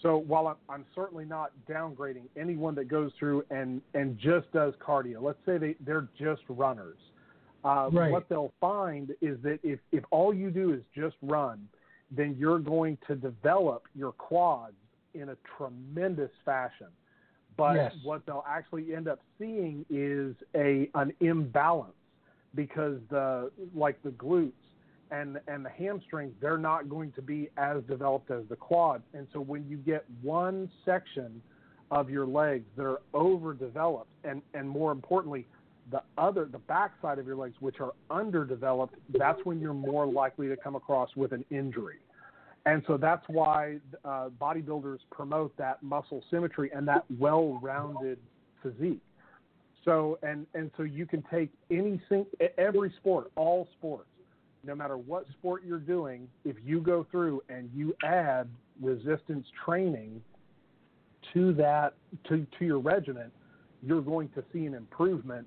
So 0.00 0.16
while 0.16 0.48
I'm, 0.48 0.56
I'm 0.68 0.84
certainly 0.94 1.24
not 1.24 1.52
downgrading 1.68 2.24
anyone 2.36 2.74
that 2.74 2.88
goes 2.88 3.12
through 3.18 3.44
and, 3.50 3.80
and 3.94 4.18
just 4.18 4.50
does 4.52 4.74
cardio, 4.84 5.22
let's 5.22 5.38
say 5.46 5.58
they, 5.58 5.76
they're 5.80 6.08
just 6.18 6.42
runners. 6.48 6.98
Uh, 7.64 7.88
Right. 7.92 8.10
What 8.10 8.28
they'll 8.28 8.52
find 8.60 9.14
is 9.20 9.38
that 9.42 9.60
if, 9.62 9.78
if 9.92 10.02
all 10.10 10.34
you 10.34 10.50
do 10.50 10.72
is 10.72 10.80
just 10.94 11.14
run, 11.22 11.68
then 12.10 12.36
you're 12.38 12.58
going 12.58 12.98
to 13.06 13.14
develop 13.14 13.84
your 13.94 14.12
quads 14.12 14.74
in 15.14 15.28
a 15.30 15.36
tremendous 15.56 16.30
fashion. 16.44 16.88
But 17.56 17.76
Yes. 17.76 17.94
what 18.02 18.24
they'll 18.26 18.44
actually 18.46 18.94
end 18.94 19.08
up 19.08 19.20
seeing 19.38 19.84
is 19.90 20.34
a 20.54 20.90
an 20.94 21.12
imbalance 21.20 21.94
because 22.54 22.98
the 23.08 23.50
like 23.74 24.02
the 24.02 24.10
glutes 24.10 24.52
and 25.10 25.38
and 25.48 25.64
the 25.64 25.70
hamstrings 25.70 26.34
they're 26.40 26.58
not 26.58 26.88
going 26.88 27.12
to 27.12 27.22
be 27.22 27.48
as 27.56 27.82
developed 27.84 28.30
as 28.30 28.44
the 28.48 28.56
quads. 28.56 29.04
And 29.14 29.26
so 29.32 29.40
when 29.40 29.68
you 29.68 29.76
get 29.76 30.04
one 30.22 30.70
section 30.84 31.42
of 31.90 32.08
your 32.08 32.26
legs 32.26 32.64
that 32.76 32.84
are 32.84 33.00
overdeveloped 33.14 34.10
and 34.24 34.42
and 34.54 34.68
more 34.68 34.92
importantly 34.92 35.46
the 35.90 36.02
other 36.16 36.46
the 36.46 36.58
backside 36.58 37.18
of 37.18 37.26
your 37.26 37.36
legs 37.36 37.54
which 37.60 37.80
are 37.80 37.92
underdeveloped 38.10 38.94
that's 39.18 39.44
when 39.44 39.60
you're 39.60 39.74
more 39.74 40.06
likely 40.06 40.48
to 40.48 40.56
come 40.56 40.74
across 40.74 41.14
with 41.16 41.32
an 41.32 41.44
injury 41.50 41.98
and 42.64 42.82
so 42.86 42.96
that's 42.96 43.24
why 43.28 43.78
uh, 44.04 44.28
bodybuilders 44.40 44.98
promote 45.10 45.56
that 45.56 45.82
muscle 45.82 46.22
symmetry 46.30 46.70
and 46.74 46.86
that 46.86 47.04
well-rounded 47.18 48.18
physique 48.62 49.02
so 49.84 50.18
and 50.22 50.46
and 50.54 50.70
so 50.76 50.82
you 50.82 51.06
can 51.06 51.22
take 51.30 51.50
any 51.70 52.00
every 52.58 52.92
sport 52.98 53.30
all 53.36 53.68
sports 53.78 54.08
no 54.64 54.74
matter 54.74 54.96
what 54.96 55.26
sport 55.38 55.62
you're 55.66 55.78
doing 55.78 56.28
if 56.44 56.56
you 56.64 56.80
go 56.80 57.04
through 57.10 57.42
and 57.48 57.68
you 57.74 57.94
add 58.04 58.48
resistance 58.80 59.46
training 59.64 60.20
to 61.32 61.52
that 61.54 61.94
to, 62.28 62.46
to 62.58 62.64
your 62.64 62.78
regimen, 62.78 63.30
you're 63.82 64.02
going 64.02 64.28
to 64.30 64.44
see 64.52 64.66
an 64.66 64.74
improvement 64.74 65.46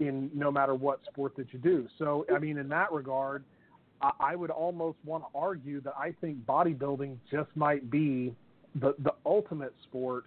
in 0.00 0.30
no 0.34 0.50
matter 0.50 0.74
what 0.74 1.00
sport 1.10 1.36
that 1.36 1.52
you 1.52 1.58
do. 1.58 1.86
So, 1.98 2.26
I 2.34 2.38
mean, 2.38 2.58
in 2.58 2.68
that 2.68 2.92
regard, 2.92 3.44
I, 4.20 4.36
would 4.36 4.50
almost 4.50 4.98
want 5.04 5.24
to 5.24 5.38
argue 5.38 5.80
that 5.82 5.94
I 5.98 6.14
think 6.20 6.38
bodybuilding 6.46 7.16
just 7.30 7.50
might 7.54 7.90
be 7.90 8.34
the 8.80 8.94
the 8.98 9.12
ultimate 9.24 9.74
sport 9.84 10.24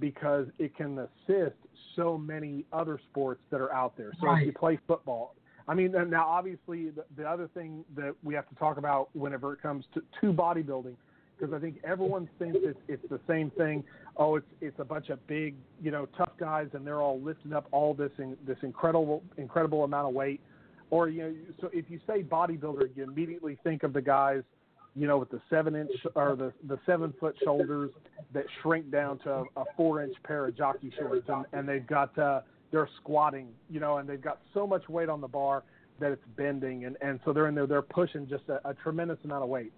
because 0.00 0.46
it 0.58 0.76
can 0.76 0.98
assist 0.98 1.56
so 1.94 2.18
many 2.18 2.64
other 2.72 2.98
sports 3.10 3.40
that 3.50 3.60
are 3.60 3.72
out 3.72 3.96
there. 3.96 4.12
So 4.20 4.34
if 4.34 4.46
you 4.46 4.52
play 4.52 4.78
football, 4.88 5.34
I 5.68 5.74
mean, 5.74 5.92
now 6.08 6.26
obviously 6.26 6.90
the, 6.90 7.04
the 7.16 7.24
other 7.24 7.48
thing 7.54 7.84
that 7.96 8.14
we 8.22 8.34
have 8.34 8.48
to 8.48 8.54
talk 8.56 8.76
about 8.76 9.08
whenever 9.14 9.52
it 9.52 9.62
comes 9.62 9.84
to, 9.94 10.02
to 10.20 10.32
bodybuilding, 10.32 10.94
because 11.38 11.54
I 11.54 11.58
think 11.58 11.76
everyone 11.84 12.28
thinks 12.38 12.58
it's, 12.62 12.78
it's 12.88 13.08
the 13.08 13.20
same 13.28 13.50
thing. 13.50 13.84
Oh, 14.16 14.36
it's 14.36 14.46
it's 14.60 14.78
a 14.78 14.84
bunch 14.84 15.08
of 15.08 15.24
big, 15.26 15.54
you 15.82 15.90
know, 15.90 16.06
tough 16.16 16.32
guys, 16.38 16.68
and 16.72 16.86
they're 16.86 17.00
all 17.00 17.20
lifting 17.20 17.52
up 17.52 17.66
all 17.72 17.94
this 17.94 18.12
in, 18.18 18.36
this 18.46 18.58
incredible 18.62 19.22
incredible 19.36 19.84
amount 19.84 20.08
of 20.08 20.14
weight. 20.14 20.40
Or 20.90 21.08
you 21.08 21.22
know, 21.22 21.34
so 21.60 21.70
if 21.72 21.86
you 21.88 22.00
say 22.06 22.22
bodybuilder, 22.22 22.96
you 22.96 23.04
immediately 23.04 23.58
think 23.64 23.82
of 23.82 23.92
the 23.92 24.02
guys, 24.02 24.42
you 24.94 25.06
know, 25.06 25.18
with 25.18 25.30
the 25.30 25.40
seven 25.50 25.74
inch 25.74 25.90
or 26.14 26.36
the 26.36 26.52
the 26.68 26.78
seven 26.86 27.12
foot 27.18 27.36
shoulders 27.42 27.90
that 28.32 28.44
shrink 28.62 28.90
down 28.90 29.18
to 29.20 29.30
a, 29.30 29.42
a 29.56 29.64
four 29.76 30.02
inch 30.02 30.14
pair 30.22 30.46
of 30.46 30.56
jockey 30.56 30.92
shorts, 30.98 31.28
and, 31.28 31.46
and 31.52 31.68
they've 31.68 31.86
got 31.86 32.16
uh, 32.18 32.40
they're 32.70 32.88
squatting, 33.00 33.48
you 33.70 33.80
know, 33.80 33.98
and 33.98 34.08
they've 34.08 34.22
got 34.22 34.40
so 34.52 34.66
much 34.66 34.88
weight 34.88 35.08
on 35.08 35.20
the 35.20 35.28
bar 35.28 35.62
that 36.00 36.12
it's 36.12 36.24
bending, 36.36 36.84
and 36.84 36.96
and 37.00 37.20
so 37.24 37.32
they're 37.32 37.48
in 37.48 37.54
there, 37.54 37.66
they're 37.66 37.82
pushing 37.82 38.28
just 38.28 38.44
a, 38.48 38.68
a 38.68 38.74
tremendous 38.74 39.18
amount 39.24 39.42
of 39.42 39.48
weight. 39.48 39.72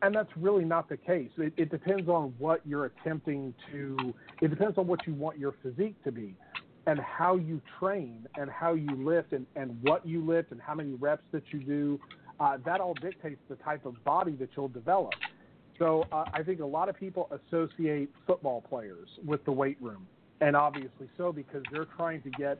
And 0.00 0.14
that's 0.14 0.30
really 0.36 0.64
not 0.64 0.88
the 0.88 0.96
case. 0.96 1.30
It, 1.38 1.52
it 1.56 1.70
depends 1.70 2.08
on 2.08 2.32
what 2.38 2.60
you're 2.64 2.84
attempting 2.84 3.52
to. 3.72 4.14
It 4.40 4.48
depends 4.48 4.78
on 4.78 4.86
what 4.86 5.04
you 5.08 5.14
want 5.14 5.38
your 5.38 5.54
physique 5.60 5.96
to 6.04 6.12
be, 6.12 6.36
and 6.88 6.98
how 7.00 7.36
you 7.36 7.60
train, 7.78 8.26
and 8.36 8.50
how 8.50 8.72
you 8.72 8.88
lift, 8.96 9.32
and 9.34 9.46
and 9.56 9.78
what 9.82 10.06
you 10.06 10.24
lift, 10.24 10.52
and 10.52 10.60
how 10.60 10.74
many 10.74 10.94
reps 10.94 11.22
that 11.32 11.42
you 11.52 11.60
do. 11.60 12.00
Uh, 12.40 12.56
that 12.64 12.80
all 12.80 12.94
dictates 12.94 13.40
the 13.48 13.56
type 13.56 13.84
of 13.84 14.02
body 14.04 14.32
that 14.32 14.48
you'll 14.56 14.68
develop. 14.68 15.12
So 15.78 16.04
uh, 16.10 16.24
I 16.32 16.42
think 16.42 16.60
a 16.60 16.66
lot 16.66 16.88
of 16.88 16.96
people 16.96 17.28
associate 17.30 18.10
football 18.26 18.62
players 18.62 19.08
with 19.24 19.44
the 19.44 19.52
weight 19.52 19.76
room, 19.82 20.06
and 20.40 20.56
obviously 20.56 21.10
so 21.18 21.30
because 21.30 21.62
they're 21.70 21.88
trying 21.96 22.22
to 22.22 22.30
get 22.30 22.58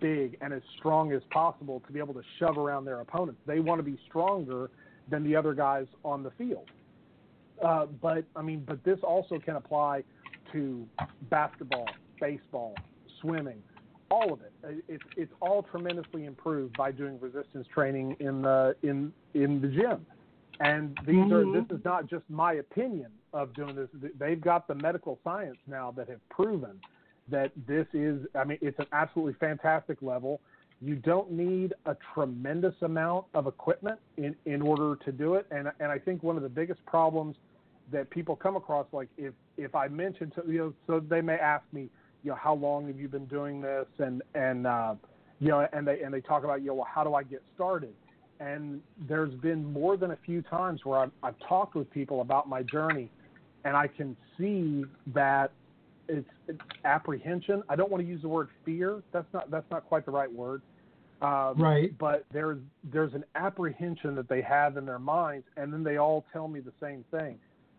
big 0.00 0.38
and 0.40 0.52
as 0.52 0.62
strong 0.78 1.12
as 1.12 1.22
possible 1.30 1.82
to 1.86 1.92
be 1.92 1.98
able 1.98 2.14
to 2.14 2.22
shove 2.38 2.56
around 2.56 2.84
their 2.84 3.00
opponents. 3.00 3.40
They 3.46 3.60
want 3.60 3.80
to 3.80 3.82
be 3.82 3.98
stronger 4.08 4.70
than 5.10 5.24
the 5.24 5.36
other 5.36 5.52
guys 5.52 5.86
on 6.04 6.22
the 6.22 6.30
field. 6.32 6.70
Uh, 7.62 7.86
but 8.00 8.24
I 8.34 8.42
mean, 8.42 8.64
but 8.66 8.82
this 8.84 8.98
also 9.02 9.38
can 9.38 9.56
apply 9.56 10.04
to 10.52 10.86
basketball, 11.28 11.88
baseball, 12.20 12.74
swimming, 13.20 13.62
all 14.10 14.32
of 14.32 14.40
it. 14.40 14.52
Uh, 14.64 14.68
It's 14.88 15.04
it's 15.16 15.32
all 15.40 15.62
tremendously 15.62 16.24
improved 16.24 16.76
by 16.76 16.92
doing 16.92 17.18
resistance 17.20 17.66
training 17.72 18.16
in 18.20 18.42
the 18.42 18.76
in 18.82 19.12
in 19.34 19.60
the 19.60 19.68
gym. 19.68 20.06
And 20.60 20.98
these 21.06 21.26
Mhm. 21.26 21.32
are 21.32 21.44
this 21.52 21.78
is 21.78 21.84
not 21.84 22.06
just 22.06 22.28
my 22.28 22.54
opinion 22.54 23.12
of 23.32 23.54
doing 23.54 23.74
this. 23.76 23.88
They've 24.18 24.40
got 24.40 24.66
the 24.66 24.74
medical 24.74 25.20
science 25.22 25.58
now 25.66 25.92
that 25.92 26.08
have 26.08 26.26
proven 26.30 26.80
that 27.28 27.52
this 27.66 27.86
is. 27.92 28.26
I 28.34 28.44
mean, 28.44 28.58
it's 28.60 28.78
an 28.78 28.86
absolutely 28.92 29.34
fantastic 29.34 30.02
level. 30.02 30.40
You 30.80 30.96
don't 30.96 31.30
need 31.30 31.74
a 31.86 31.96
tremendous 32.14 32.74
amount 32.82 33.26
of 33.34 33.46
equipment 33.46 34.00
in 34.16 34.34
in 34.46 34.62
order 34.62 34.96
to 35.04 35.12
do 35.12 35.34
it. 35.34 35.46
And 35.50 35.70
and 35.80 35.92
I 35.92 35.98
think 35.98 36.22
one 36.22 36.36
of 36.36 36.42
the 36.42 36.48
biggest 36.48 36.84
problems 36.86 37.36
that 37.92 38.10
people 38.10 38.34
come 38.36 38.56
across, 38.56 38.86
like 38.92 39.08
if 39.16 39.34
if 39.56 39.74
I 39.74 39.88
mention 39.88 40.30
to 40.32 40.42
you 40.46 40.58
know, 40.58 40.74
so 40.86 41.00
they 41.00 41.20
may 41.20 41.36
ask 41.36 41.64
me, 41.72 41.88
you 42.28 42.34
know, 42.34 42.38
how 42.42 42.52
long 42.52 42.86
have 42.88 43.00
you 43.00 43.08
been 43.08 43.24
doing 43.24 43.62
this, 43.62 43.86
and 44.00 44.22
and 44.34 44.66
uh, 44.66 44.94
you 45.40 45.48
know, 45.48 45.66
and 45.72 45.88
they 45.88 46.02
and 46.02 46.12
they 46.12 46.20
talk 46.20 46.44
about, 46.44 46.60
you 46.60 46.66
know, 46.66 46.74
well, 46.74 46.88
how 46.94 47.02
do 47.02 47.14
I 47.14 47.22
get 47.22 47.42
started? 47.54 47.94
And 48.38 48.82
there's 49.08 49.32
been 49.36 49.64
more 49.72 49.96
than 49.96 50.10
a 50.10 50.18
few 50.26 50.42
times 50.42 50.84
where 50.84 50.98
I've, 50.98 51.10
I've 51.22 51.38
talked 51.48 51.74
with 51.74 51.90
people 51.90 52.20
about 52.20 52.46
my 52.46 52.62
journey, 52.64 53.10
and 53.64 53.74
I 53.74 53.86
can 53.86 54.14
see 54.36 54.84
that 55.14 55.52
it's, 56.06 56.28
it's 56.48 56.60
apprehension. 56.84 57.62
I 57.66 57.76
don't 57.76 57.90
want 57.90 58.02
to 58.02 58.06
use 58.06 58.20
the 58.20 58.28
word 58.28 58.48
fear. 58.62 59.02
That's 59.10 59.32
not 59.32 59.50
that's 59.50 59.70
not 59.70 59.86
quite 59.86 60.04
the 60.04 60.12
right 60.12 60.30
word. 60.30 60.60
Um, 61.22 61.54
Right. 61.56 61.96
But 61.96 62.26
there's 62.30 62.58
there's 62.92 63.14
an 63.14 63.24
apprehension 63.36 64.14
that 64.16 64.28
they 64.28 64.42
have 64.42 64.76
in 64.76 64.84
their 64.84 64.98
minds, 64.98 65.46
and 65.56 65.72
then 65.72 65.82
they 65.82 65.96
all 65.96 66.26
tell 66.30 66.46
me 66.46 66.60
the 66.60 66.74
same 66.78 67.06
thing. 67.10 67.38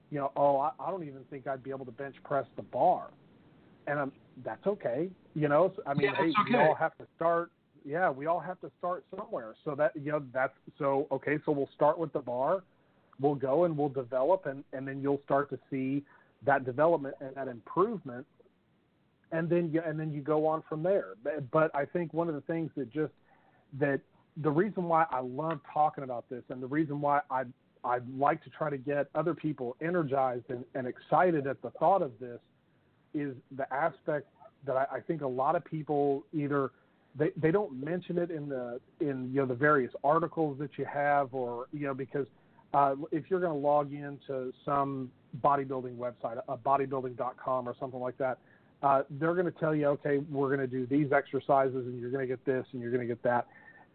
You 0.09 0.17
know, 0.17 0.31
oh, 0.35 0.57
I, 0.57 0.71
I 0.79 0.89
don't 0.89 1.03
even 1.03 1.23
think 1.29 1.45
I'd 1.45 1.63
be 1.63 1.69
able 1.69 1.85
to 1.85 1.91
bench 1.91 2.15
press 2.23 2.47
the 2.55 2.63
bar, 2.63 3.11
and 3.85 3.99
I'm 3.99 4.11
that's 4.43 4.65
okay. 4.67 5.09
You 5.35 5.47
know, 5.47 5.73
I 5.85 5.93
mean, 5.93 6.05
Yeah, 6.05 6.15
hey, 6.15 6.31
that's 6.35 6.49
we 6.49 6.55
all 6.57 6.75
have 6.75 6.97
to 6.97 7.05
start. 7.15 7.51
Yeah, 7.85 8.09
we 8.09 8.25
all 8.25 8.39
have 8.39 8.59
to 8.61 8.71
start 8.77 9.05
somewhere. 9.15 9.55
So 9.63 9.75
that 9.75 9.91
you 9.95 10.11
know 10.11 10.23
that's 10.33 10.53
so 10.77 11.07
okay. 11.11 11.39
So 11.45 11.51
we'll 11.51 11.69
start 11.75 11.97
with 11.97 12.13
the 12.13 12.19
bar. 12.19 12.63
We'll 13.19 13.35
go 13.35 13.65
and 13.65 13.77
we'll 13.77 13.89
develop, 13.89 14.45
and 14.45 14.63
and 14.73 14.87
then 14.87 15.01
you'll 15.01 15.21
start 15.25 15.49
to 15.51 15.59
see 15.69 16.03
that 16.45 16.65
development 16.65 17.15
and 17.19 17.35
that 17.35 17.47
improvement 17.47 18.25
and 19.31 19.49
then 19.49 19.69
you, 19.71 19.81
and 19.85 19.99
then 19.99 20.11
you 20.11 20.21
go 20.21 20.45
on 20.45 20.63
from 20.67 20.83
there. 20.83 21.09
But, 21.23 21.49
but 21.51 21.75
I 21.75 21.85
think 21.85 22.13
one 22.13 22.29
of 22.29 22.35
the 22.35 22.41
things 22.41 22.71
that 22.75 22.91
just 22.91 23.13
that 23.79 24.01
the 24.41 24.49
reason 24.49 24.85
why 24.85 25.05
I 25.11 25.19
love 25.19 25.59
talking 25.71 26.03
about 26.03 26.29
this 26.29 26.43
and 26.49 26.61
the 26.61 26.67
reason 26.67 27.01
why 27.01 27.21
I 27.29 27.43
I 27.83 27.99
like 28.17 28.43
to 28.43 28.49
try 28.49 28.69
to 28.69 28.77
get 28.77 29.07
other 29.15 29.33
people 29.33 29.77
energized 29.81 30.45
and, 30.49 30.65
and 30.75 30.85
excited 30.87 31.47
at 31.47 31.61
the 31.61 31.69
thought 31.71 32.01
of 32.01 32.11
this 32.19 32.39
is 33.13 33.35
the 33.55 33.71
aspect 33.73 34.27
that 34.65 34.75
I, 34.75 34.85
I 34.95 34.99
think 34.99 35.21
a 35.21 35.27
lot 35.27 35.55
of 35.55 35.63
people 35.65 36.23
either 36.33 36.71
they, 37.15 37.31
they 37.35 37.51
don't 37.51 37.83
mention 37.83 38.17
it 38.17 38.31
in 38.31 38.49
the 38.49 38.79
in 38.99 39.29
you 39.33 39.41
know 39.41 39.45
the 39.45 39.55
various 39.55 39.91
articles 40.03 40.57
that 40.59 40.77
you 40.77 40.85
have 40.85 41.33
or 41.33 41.67
you 41.71 41.87
know 41.87 41.93
because 41.93 42.27
uh, 42.73 42.95
if 43.11 43.25
you're 43.29 43.39
going 43.39 43.51
to 43.51 43.57
log 43.57 43.91
into 43.93 44.53
some 44.63 45.11
bodybuilding 45.43 45.95
website, 45.95 46.39
a 46.47 46.57
bodybuilding.com 46.57 47.67
or 47.67 47.75
something 47.79 47.99
like 47.99 48.17
that, 48.19 48.37
uh, 48.83 49.01
they're 49.09 49.33
going 49.33 49.51
to 49.51 49.59
tell 49.59 49.73
you, 49.73 49.87
okay, 49.87 50.19
we're 50.29 50.55
going 50.55 50.59
to 50.59 50.67
do 50.67 50.85
these 50.85 51.11
exercises 51.11 51.87
and 51.87 51.99
you're 51.99 52.11
going 52.11 52.21
to 52.21 52.27
get 52.27 52.43
this 52.45 52.65
and 52.71 52.81
you're 52.81 52.91
going 52.91 53.05
to 53.05 53.07
get 53.07 53.21
that, 53.23 53.47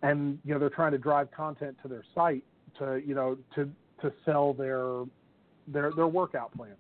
and 0.03 0.39
you 0.45 0.53
know 0.53 0.59
they're 0.59 0.69
trying 0.69 0.93
to 0.93 0.99
drive 0.99 1.31
content 1.31 1.77
to 1.83 1.89
their 1.89 2.05
site 2.15 2.45
to 2.79 3.01
you 3.07 3.15
know 3.15 3.39
to 3.55 3.71
to 4.03 4.13
sell 4.25 4.53
their 4.53 5.05
their 5.69 5.93
their 5.93 6.09
workout 6.09 6.55
plan. 6.57 6.75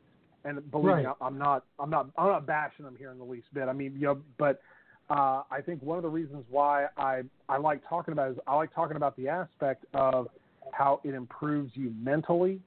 And 0.45 0.71
believe 0.71 0.97
me, 0.97 1.07
I'm 1.21 1.39
not 1.39 1.65
I'm 1.79 1.91
not 1.91 2.11
I'm 2.19 2.29
not 2.29 2.47
bashing 2.47 2.85
them 2.85 2.97
here 2.99 3.11
in 3.11 3.19
the 3.19 3.25
least 3.25 3.47
bit. 3.55 3.69
I 3.69 3.73
mean, 3.73 3.95
you 3.97 4.07
know, 4.07 4.21
but 4.39 4.61
uh, 5.09 5.43
I 5.51 5.61
think 5.65 5.83
one 5.83 5.97
of 5.97 6.03
the 6.03 6.09
reasons 6.11 6.45
why 6.51 6.87
I 6.97 7.23
I 7.49 7.57
like 7.57 7.81
talking 7.89 8.13
about 8.13 8.29
it 8.29 8.33
is 8.33 8.39
I 8.47 8.55
like 8.55 8.75
talking 8.75 8.97
about 8.97 9.17
the 9.17 9.29
aspect 9.29 9.87
of 9.95 10.29
how 10.73 11.01
it 11.05 11.15
improves 11.15 11.73
you 11.75 11.93
mentally 11.99 12.61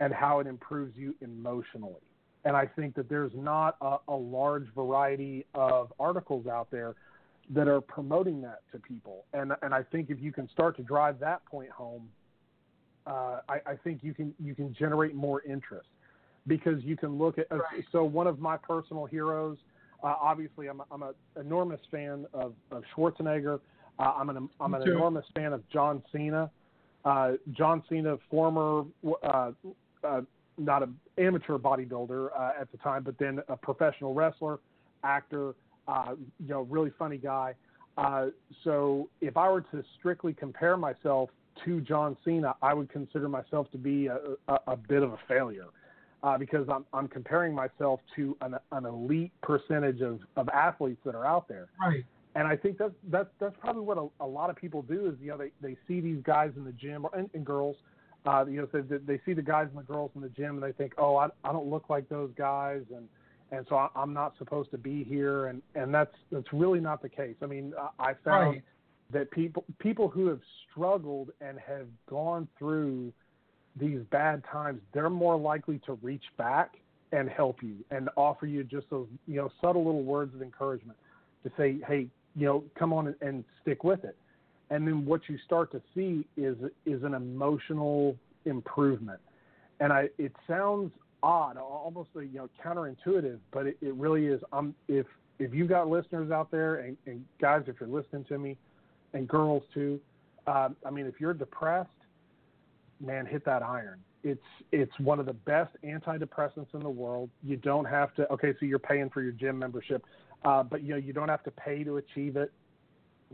and 0.00 0.12
how 0.12 0.40
it 0.40 0.46
improves 0.46 0.96
you 0.96 1.14
emotionally. 1.20 2.02
And 2.44 2.56
I 2.56 2.66
think 2.66 2.94
that 2.96 3.08
there's 3.08 3.32
not 3.34 3.76
a, 3.80 3.96
a 4.08 4.14
large 4.14 4.66
variety 4.74 5.46
of 5.54 5.92
articles 5.98 6.46
out 6.46 6.70
there 6.70 6.94
that 7.50 7.68
are 7.68 7.80
promoting 7.80 8.40
that 8.42 8.62
to 8.72 8.78
people. 8.78 9.24
And 9.32 9.52
and 9.62 9.72
I 9.72 9.82
think 9.82 10.10
if 10.10 10.20
you 10.20 10.32
can 10.32 10.48
start 10.50 10.76
to 10.78 10.82
drive 10.82 11.20
that 11.20 11.44
point 11.44 11.70
home, 11.70 12.08
uh, 13.06 13.40
I, 13.48 13.60
I 13.66 13.74
think 13.84 14.02
you 14.02 14.14
can 14.14 14.34
you 14.42 14.54
can 14.54 14.74
generate 14.74 15.14
more 15.14 15.42
interest 15.42 15.88
because 16.46 16.82
you 16.82 16.96
can 16.96 17.18
look 17.18 17.38
at. 17.38 17.46
So 17.92 18.04
one 18.04 18.26
of 18.26 18.38
my 18.38 18.56
personal 18.56 19.06
heroes, 19.06 19.58
uh, 20.02 20.14
obviously, 20.20 20.66
I'm 20.68 20.80
a, 20.80 20.84
I'm 20.90 21.02
an 21.02 21.14
enormous 21.40 21.80
fan 21.90 22.26
of, 22.34 22.54
of 22.70 22.82
Schwarzenegger. 22.94 23.60
Uh, 23.98 24.02
I'm 24.02 24.28
an 24.30 24.48
I'm 24.60 24.74
an 24.74 24.82
enormous 24.82 25.24
fan 25.34 25.52
of 25.52 25.68
John 25.70 26.02
Cena. 26.12 26.50
Uh, 27.04 27.32
John 27.52 27.82
Cena, 27.88 28.16
former 28.30 28.84
uh, 29.22 29.52
uh, 30.02 30.20
not 30.58 30.82
an 30.82 30.96
amateur 31.18 31.58
bodybuilder 31.58 32.28
uh, 32.36 32.52
at 32.60 32.70
the 32.72 32.78
time, 32.78 33.02
but 33.02 33.18
then 33.18 33.40
a 33.48 33.56
professional 33.56 34.14
wrestler, 34.14 34.58
actor, 35.02 35.54
uh, 35.88 36.14
you 36.40 36.48
know, 36.48 36.62
really 36.62 36.92
funny 36.98 37.18
guy. 37.18 37.54
Uh, 37.96 38.26
so 38.64 39.08
if 39.20 39.36
I 39.36 39.48
were 39.48 39.60
to 39.60 39.84
strictly 39.98 40.32
compare 40.32 40.76
myself 40.76 41.30
to 41.64 41.80
John 41.80 42.16
Cena, 42.24 42.54
I 42.62 42.74
would 42.74 42.90
consider 42.90 43.28
myself 43.28 43.70
to 43.72 43.78
be 43.78 44.06
a, 44.06 44.18
a, 44.48 44.58
a 44.68 44.76
bit 44.76 45.02
of 45.02 45.12
a 45.12 45.18
failure 45.28 45.66
uh, 46.24 46.38
because 46.38 46.66
I'm, 46.72 46.86
I'm 46.94 47.06
comparing 47.06 47.54
myself 47.54 48.00
to 48.16 48.36
an, 48.40 48.54
an 48.72 48.86
elite 48.86 49.30
percentage 49.42 50.00
of, 50.00 50.20
of 50.36 50.48
athletes 50.48 51.00
that 51.04 51.14
are 51.14 51.26
out 51.26 51.46
there. 51.48 51.68
Right. 51.78 52.04
And 52.34 52.48
I 52.48 52.56
think 52.56 52.78
that's 52.78 52.94
that's 53.12 53.28
that's 53.38 53.54
probably 53.60 53.82
what 53.82 53.98
a, 53.98 54.08
a 54.24 54.26
lot 54.26 54.50
of 54.50 54.56
people 54.56 54.82
do 54.82 55.06
is 55.06 55.14
you 55.20 55.28
know 55.28 55.36
they, 55.36 55.50
they 55.60 55.76
see 55.86 56.00
these 56.00 56.20
guys 56.24 56.50
in 56.56 56.64
the 56.64 56.72
gym 56.72 57.06
and, 57.12 57.30
and 57.32 57.44
girls, 57.46 57.76
uh, 58.26 58.44
you 58.48 58.60
know 58.60 58.68
they, 58.72 58.96
they 58.96 59.20
see 59.24 59.34
the 59.34 59.42
guys 59.42 59.68
and 59.68 59.78
the 59.78 59.86
girls 59.86 60.10
in 60.16 60.20
the 60.20 60.30
gym 60.30 60.56
and 60.56 60.62
they 60.62 60.72
think 60.72 60.94
oh 60.98 61.14
I, 61.14 61.28
I 61.44 61.52
don't 61.52 61.68
look 61.68 61.88
like 61.88 62.08
those 62.08 62.30
guys 62.36 62.82
and 62.92 63.06
and 63.52 63.64
so 63.68 63.76
I, 63.76 63.88
I'm 63.94 64.12
not 64.12 64.36
supposed 64.38 64.72
to 64.72 64.78
be 64.78 65.04
here 65.04 65.46
and 65.46 65.62
and 65.76 65.94
that's 65.94 66.16
that's 66.32 66.52
really 66.52 66.80
not 66.80 67.02
the 67.02 67.08
case. 67.08 67.36
I 67.40 67.46
mean 67.46 67.72
I, 68.00 68.10
I 68.10 68.14
found 68.24 68.54
Right. 68.54 68.62
that 69.12 69.30
people 69.30 69.64
people 69.78 70.08
who 70.08 70.26
have 70.26 70.40
struggled 70.72 71.30
and 71.40 71.58
have 71.60 71.86
gone 72.08 72.48
through 72.58 73.12
these 73.78 74.00
bad 74.10 74.42
times 74.50 74.80
they're 74.92 75.10
more 75.10 75.36
likely 75.36 75.80
to 75.86 75.94
reach 76.02 76.24
back 76.36 76.76
and 77.12 77.28
help 77.28 77.62
you 77.62 77.76
and 77.90 78.08
offer 78.16 78.46
you 78.46 78.64
just 78.64 78.88
those 78.90 79.06
you 79.26 79.36
know 79.36 79.50
subtle 79.60 79.84
little 79.84 80.02
words 80.02 80.34
of 80.34 80.42
encouragement 80.42 80.98
to 81.42 81.50
say 81.56 81.78
hey 81.86 82.06
you 82.34 82.46
know 82.46 82.64
come 82.78 82.92
on 82.92 83.08
and, 83.08 83.16
and 83.20 83.44
stick 83.62 83.84
with 83.84 84.04
it. 84.04 84.16
And 84.70 84.86
then 84.88 85.04
what 85.04 85.20
you 85.28 85.38
start 85.44 85.70
to 85.72 85.82
see 85.94 86.26
is 86.36 86.56
is 86.86 87.02
an 87.02 87.14
emotional 87.14 88.16
improvement. 88.44 89.20
And 89.80 89.92
i 89.92 90.08
it 90.18 90.32
sounds 90.46 90.92
odd 91.22 91.56
almost 91.56 92.10
you 92.14 92.28
know 92.34 92.48
counterintuitive 92.62 93.38
but 93.50 93.66
it, 93.66 93.76
it 93.80 93.94
really 93.94 94.26
is. 94.26 94.40
Um 94.52 94.74
if 94.88 95.06
if 95.38 95.52
you've 95.54 95.68
got 95.68 95.88
listeners 95.88 96.30
out 96.30 96.50
there 96.50 96.76
and, 96.76 96.96
and 97.06 97.24
guys 97.40 97.62
if 97.66 97.76
you're 97.80 97.88
listening 97.88 98.24
to 98.24 98.38
me 98.38 98.56
and 99.14 99.26
girls 99.26 99.62
too 99.72 99.98
um, 100.46 100.76
i 100.86 100.90
mean 100.90 101.06
if 101.06 101.14
you're 101.18 101.34
depressed 101.34 101.88
man 103.00 103.26
hit 103.26 103.44
that 103.44 103.62
iron 103.62 103.98
it's 104.22 104.40
it's 104.72 104.92
one 104.98 105.20
of 105.20 105.26
the 105.26 105.32
best 105.32 105.70
antidepressants 105.84 106.72
in 106.74 106.80
the 106.80 106.90
world 106.90 107.28
you 107.42 107.56
don't 107.56 107.84
have 107.84 108.14
to 108.14 108.30
okay 108.32 108.54
so 108.58 108.66
you're 108.66 108.78
paying 108.78 109.10
for 109.10 109.22
your 109.22 109.32
gym 109.32 109.58
membership 109.58 110.04
uh, 110.44 110.62
but 110.62 110.82
you 110.82 110.90
know 110.90 110.96
you 110.96 111.12
don't 111.12 111.28
have 111.28 111.42
to 111.42 111.50
pay 111.50 111.84
to 111.84 111.96
achieve 111.96 112.36
it 112.36 112.52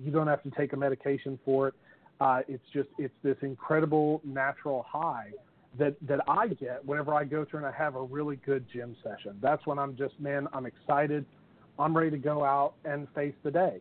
you 0.03 0.11
don't 0.11 0.27
have 0.27 0.43
to 0.43 0.51
take 0.51 0.73
a 0.73 0.77
medication 0.77 1.39
for 1.45 1.69
it 1.69 1.75
uh, 2.21 2.41
it's 2.49 2.65
just 2.73 2.89
it's 2.99 3.15
this 3.23 3.37
incredible 3.43 4.21
natural 4.25 4.85
high 4.89 5.31
that 5.79 5.95
that 6.07 6.21
I 6.29 6.49
get 6.49 6.85
whenever 6.85 7.15
I 7.15 7.25
go 7.25 7.45
through 7.45 7.61
and 7.61 7.67
I 7.67 7.73
have 7.73 7.95
a 7.95 8.03
really 8.03 8.37
good 8.37 8.67
gym 8.73 8.97
session. 9.03 9.39
That's 9.41 9.65
when 9.67 9.79
I'm 9.79 9.97
just 9.97 10.19
man, 10.21 10.49
I'm 10.53 10.67
excited. 10.67 11.25
I'm 11.79 11.97
ready 11.97 12.11
to 12.11 12.19
go 12.19 12.45
out 12.45 12.75
and 12.85 13.09
face 13.15 13.35
the 13.43 13.51
day. 13.51 13.81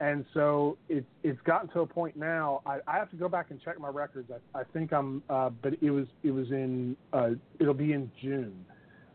And 0.00 0.24
so 0.34 0.76
it's 0.88 1.06
it's 1.22 1.40
gotten 1.42 1.68
to 1.70 1.80
a 1.80 1.86
point 1.86 2.16
now. 2.16 2.62
I, 2.66 2.78
I 2.88 2.96
have 2.98 3.10
to 3.10 3.16
go 3.16 3.28
back 3.28 3.46
and 3.50 3.60
check 3.62 3.78
my 3.78 3.88
records. 3.88 4.30
I, 4.54 4.60
I 4.60 4.64
think 4.72 4.92
I'm, 4.92 5.22
uh, 5.30 5.50
but 5.50 5.74
it 5.80 5.90
was 5.90 6.06
it 6.24 6.32
was 6.32 6.50
in 6.50 6.96
uh, 7.12 7.30
it'll 7.60 7.74
be 7.74 7.92
in 7.92 8.10
June. 8.20 8.64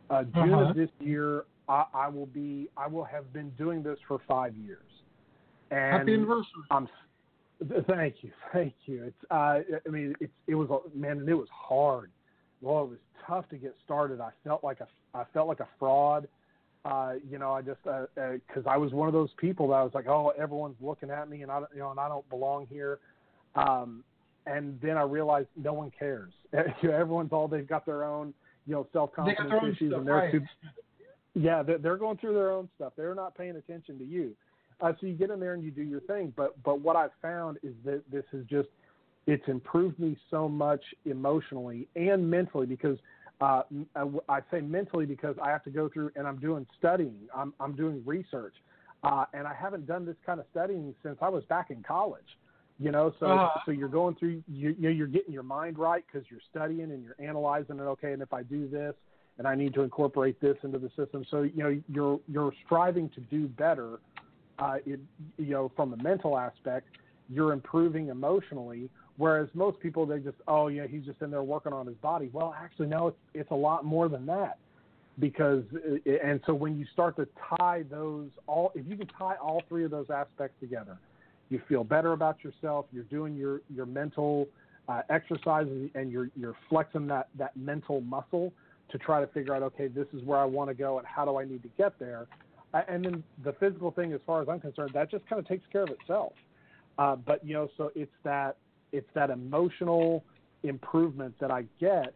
Uh, 0.09 0.23
June 0.23 0.53
Uh-huh. 0.53 0.69
of 0.69 0.75
this 0.75 0.89
year, 0.99 1.43
I, 1.67 1.83
I 1.93 2.07
will 2.07 2.25
be 2.27 2.69
I 2.77 2.87
will 2.87 3.03
have 3.03 3.31
been 3.33 3.49
doing 3.51 3.83
this 3.83 3.99
for 4.07 4.19
five 4.27 4.55
years. 4.55 4.85
And 5.69 5.97
Happy 5.97 6.13
anniversary. 6.13 6.63
I'm. 6.71 6.87
Thank 7.87 8.15
you, 8.23 8.31
thank 8.53 8.73
you. 8.85 9.03
It's. 9.03 9.31
Uh, 9.31 9.59
I 9.85 9.89
mean, 9.89 10.15
it's. 10.21 10.31
It 10.47 10.55
was 10.55 10.69
a- 10.69 10.97
man, 10.97 11.19
and 11.19 11.27
it 11.29 11.33
was 11.35 11.49
hard. 11.51 12.09
Well, 12.61 12.83
it 12.85 12.89
was 12.91 12.99
tough 13.27 13.49
to 13.49 13.57
get 13.57 13.75
started. 13.83 14.21
I 14.21 14.29
felt 14.45 14.63
like 14.63 14.79
a. 14.79 14.87
I 15.13 15.25
felt 15.33 15.47
like 15.49 15.59
a 15.59 15.67
fraud. 15.77 16.27
Uh, 16.85 17.13
you 17.29 17.37
know, 17.37 17.53
I 17.53 17.61
just 17.61 17.83
because 17.83 18.07
uh, 18.17 18.21
uh 18.21 18.37
'cause 18.53 18.63
I 18.65 18.77
was 18.77 18.93
one 18.93 19.07
of 19.07 19.13
those 19.13 19.31
people 19.37 19.67
that 19.69 19.75
I 19.75 19.83
was 19.83 19.91
like, 19.93 20.07
oh, 20.07 20.33
everyone's 20.37 20.77
looking 20.79 21.09
at 21.09 21.29
me, 21.29 21.41
and 21.41 21.51
I, 21.51 21.59
don't- 21.59 21.71
you 21.73 21.79
know, 21.79 21.91
and 21.91 21.99
I 21.99 22.07
don't 22.07 22.27
belong 22.29 22.67
here. 22.69 22.99
Um, 23.55 24.03
and 24.45 24.79
then 24.81 24.97
I 24.97 25.03
realized 25.03 25.49
no 25.55 25.73
one 25.73 25.91
cares. 25.97 26.31
Everyone's 26.83 27.33
all 27.33 27.47
they've 27.47 27.67
got 27.67 27.85
their 27.85 28.03
own, 28.03 28.33
you 28.65 28.73
know, 28.73 28.87
self 28.93 29.13
confidence 29.13 29.53
issues, 29.75 29.91
stuff, 29.91 29.99
and 29.99 30.07
they're 30.07 30.15
right. 30.15 30.31
too, 30.31 30.41
yeah, 31.35 31.61
they're, 31.61 31.77
they're 31.77 31.97
going 31.97 32.17
through 32.17 32.33
their 32.33 32.51
own 32.51 32.69
stuff. 32.75 32.93
They're 32.95 33.15
not 33.15 33.35
paying 33.35 33.57
attention 33.57 33.97
to 33.99 34.05
you. 34.05 34.35
Uh, 34.81 34.93
so 34.99 35.07
you 35.07 35.13
get 35.13 35.29
in 35.29 35.39
there 35.39 35.53
and 35.53 35.63
you 35.63 35.71
do 35.71 35.83
your 35.83 35.99
thing. 36.01 36.33
But 36.35 36.61
but 36.63 36.79
what 36.79 36.95
I've 36.95 37.11
found 37.21 37.57
is 37.63 37.73
that 37.85 38.01
this 38.11 38.23
is 38.31 38.45
just 38.49 38.69
it's 39.27 39.47
improved 39.47 39.99
me 39.99 40.17
so 40.31 40.47
much 40.47 40.81
emotionally 41.05 41.87
and 41.95 42.29
mentally 42.29 42.65
because 42.65 42.97
uh, 43.41 43.63
I 44.27 44.41
say 44.51 44.61
mentally 44.61 45.05
because 45.05 45.35
I 45.41 45.49
have 45.49 45.63
to 45.63 45.69
go 45.69 45.89
through 45.89 46.11
and 46.15 46.27
I'm 46.27 46.39
doing 46.39 46.67
studying, 46.77 47.15
I'm, 47.35 47.53
I'm 47.59 47.75
doing 47.75 48.01
research, 48.05 48.55
uh, 49.03 49.25
and 49.33 49.47
I 49.47 49.53
haven't 49.53 49.87
done 49.87 50.05
this 50.05 50.17
kind 50.25 50.39
of 50.39 50.45
studying 50.51 50.93
since 51.03 51.17
I 51.21 51.29
was 51.29 51.43
back 51.45 51.69
in 51.69 51.83
college. 51.83 52.37
You 52.81 52.91
know, 52.91 53.13
so 53.19 53.25
uh-huh. 53.25 53.59
so 53.65 53.71
you're 53.71 53.89
going 53.89 54.15
through, 54.15 54.41
you, 54.47 54.73
you 54.79 54.83
know, 54.83 54.89
you're 54.89 55.07
getting 55.07 55.33
your 55.33 55.43
mind 55.43 55.77
right 55.77 56.03
because 56.09 56.25
you're 56.31 56.39
studying 56.49 56.91
and 56.91 57.03
you're 57.03 57.15
analyzing 57.19 57.77
it. 57.77 57.81
Okay, 57.81 58.13
and 58.13 58.21
if 58.21 58.31
I 58.31 58.43
do 58.43 58.69
this, 58.69 58.93
and 59.37 59.45
I 59.45 59.55
need 59.55 59.73
to 59.73 59.81
incorporate 59.81 60.39
this 60.39 60.55
into 60.63 60.79
the 60.79 60.89
system. 60.95 61.25
So 61.29 61.41
you 61.41 61.63
know, 61.63 61.81
you're 61.89 62.19
you're 62.29 62.53
striving 62.65 63.09
to 63.09 63.21
do 63.21 63.47
better. 63.47 63.99
Uh, 64.59 64.77
it, 64.85 64.99
you 65.37 65.51
know, 65.51 65.71
from 65.75 65.91
the 65.91 65.97
mental 65.97 66.37
aspect, 66.37 66.87
you're 67.29 67.51
improving 67.51 68.09
emotionally 68.09 68.89
Whereas 69.19 69.49
most 69.53 69.81
people, 69.81 70.05
they 70.05 70.19
just, 70.19 70.37
oh 70.47 70.69
yeah, 70.69 70.87
he's 70.87 71.03
just 71.03 71.21
in 71.21 71.29
there 71.29 71.43
working 71.43 71.73
on 71.73 71.85
his 71.85 71.97
body. 71.97 72.29
Well, 72.31 72.55
actually, 72.57 72.87
no, 72.87 73.09
it's 73.09 73.17
it's 73.33 73.51
a 73.51 73.55
lot 73.55 73.83
more 73.83 74.07
than 74.07 74.25
that. 74.27 74.59
Because 75.19 75.65
and 76.23 76.39
so 76.45 76.53
when 76.53 76.79
you 76.79 76.85
start 76.93 77.17
to 77.17 77.27
tie 77.57 77.83
those 77.91 78.29
all, 78.47 78.71
if 78.75 78.85
you 78.87 78.95
can 78.95 79.07
tie 79.07 79.35
all 79.35 79.61
three 79.67 79.83
of 79.83 79.91
those 79.91 80.09
aspects 80.09 80.55
together, 80.61 80.97
you 81.49 81.61
feel 81.67 81.83
better 81.83 82.13
about 82.13 82.37
yourself. 82.45 82.85
You're 82.93 83.03
doing 83.03 83.35
your 83.35 83.59
your 83.69 83.85
mental 83.85 84.47
uh, 84.87 85.01
exercises 85.09 85.89
and 85.95 86.13
you're 86.13 86.29
you're 86.37 86.55
flexing 86.69 87.07
that 87.07 87.27
that 87.37 87.57
mental 87.57 87.99
muscle 87.99 88.53
to 88.89 88.97
try 88.97 89.19
to 89.19 89.27
figure 89.27 89.53
out, 89.53 89.63
okay, 89.63 89.87
this 89.87 90.07
is 90.13 90.23
where 90.23 90.39
I 90.39 90.45
want 90.45 90.69
to 90.69 90.73
go 90.73 90.97
and 90.97 91.05
how 91.05 91.25
do 91.25 91.37
I 91.37 91.43
need 91.43 91.61
to 91.63 91.69
get 91.77 91.99
there. 91.99 92.25
And 92.87 93.03
then 93.03 93.21
the 93.43 93.51
physical 93.59 93.91
thing, 93.91 94.13
as 94.13 94.21
far 94.25 94.41
as 94.41 94.47
I'm 94.47 94.61
concerned, 94.61 94.91
that 94.93 95.11
just 95.11 95.27
kind 95.27 95.41
of 95.41 95.45
takes 95.45 95.65
care 95.73 95.83
of 95.83 95.89
itself. 95.89 96.31
Uh, 96.97 97.17
but 97.17 97.45
you 97.45 97.53
know, 97.53 97.67
so 97.75 97.91
it's 97.95 98.11
that 98.23 98.55
it's 98.91 99.09
that 99.13 99.29
emotional 99.29 100.23
improvement 100.63 101.33
that 101.39 101.51
I 101.51 101.65
get 101.79 102.13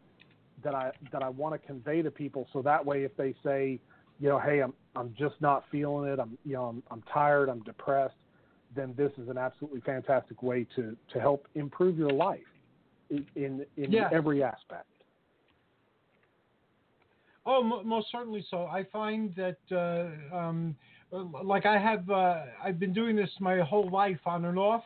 that 0.63 0.75
I 0.75 0.91
that 1.11 1.23
I 1.23 1.29
want 1.29 1.59
to 1.59 1.67
convey 1.67 2.01
to 2.01 2.11
people. 2.11 2.47
So 2.53 2.61
that 2.61 2.85
way, 2.85 3.03
if 3.03 3.15
they 3.17 3.33
say, 3.43 3.79
you 4.19 4.29
know, 4.29 4.39
hey, 4.39 4.61
I'm 4.61 4.73
I'm 4.95 5.13
just 5.17 5.35
not 5.39 5.63
feeling 5.71 6.09
it. 6.09 6.19
I'm 6.19 6.37
you 6.45 6.53
know 6.53 6.65
I'm, 6.65 6.83
I'm 6.91 7.03
tired. 7.13 7.49
I'm 7.49 7.61
depressed. 7.63 8.15
Then 8.75 8.93
this 8.97 9.11
is 9.17 9.29
an 9.29 9.37
absolutely 9.37 9.81
fantastic 9.81 10.41
way 10.41 10.65
to 10.75 10.95
to 11.11 11.19
help 11.19 11.47
improve 11.55 11.97
your 11.97 12.11
life 12.11 12.41
in 13.09 13.25
in, 13.35 13.65
in 13.77 13.91
yeah. 13.91 14.09
every 14.11 14.43
aspect. 14.43 14.85
Oh, 17.45 17.59
m- 17.61 17.87
most 17.87 18.07
certainly 18.11 18.45
so. 18.49 18.67
I 18.67 18.85
find 18.85 19.35
that, 19.35 19.57
uh, 19.71 20.35
um, 20.35 20.75
like 21.11 21.65
I 21.65 21.77
have, 21.77 22.09
uh, 22.09 22.43
I've 22.63 22.79
been 22.79 22.93
doing 22.93 23.15
this 23.15 23.29
my 23.39 23.59
whole 23.59 23.89
life 23.89 24.19
on 24.25 24.45
and 24.45 24.57
off, 24.57 24.83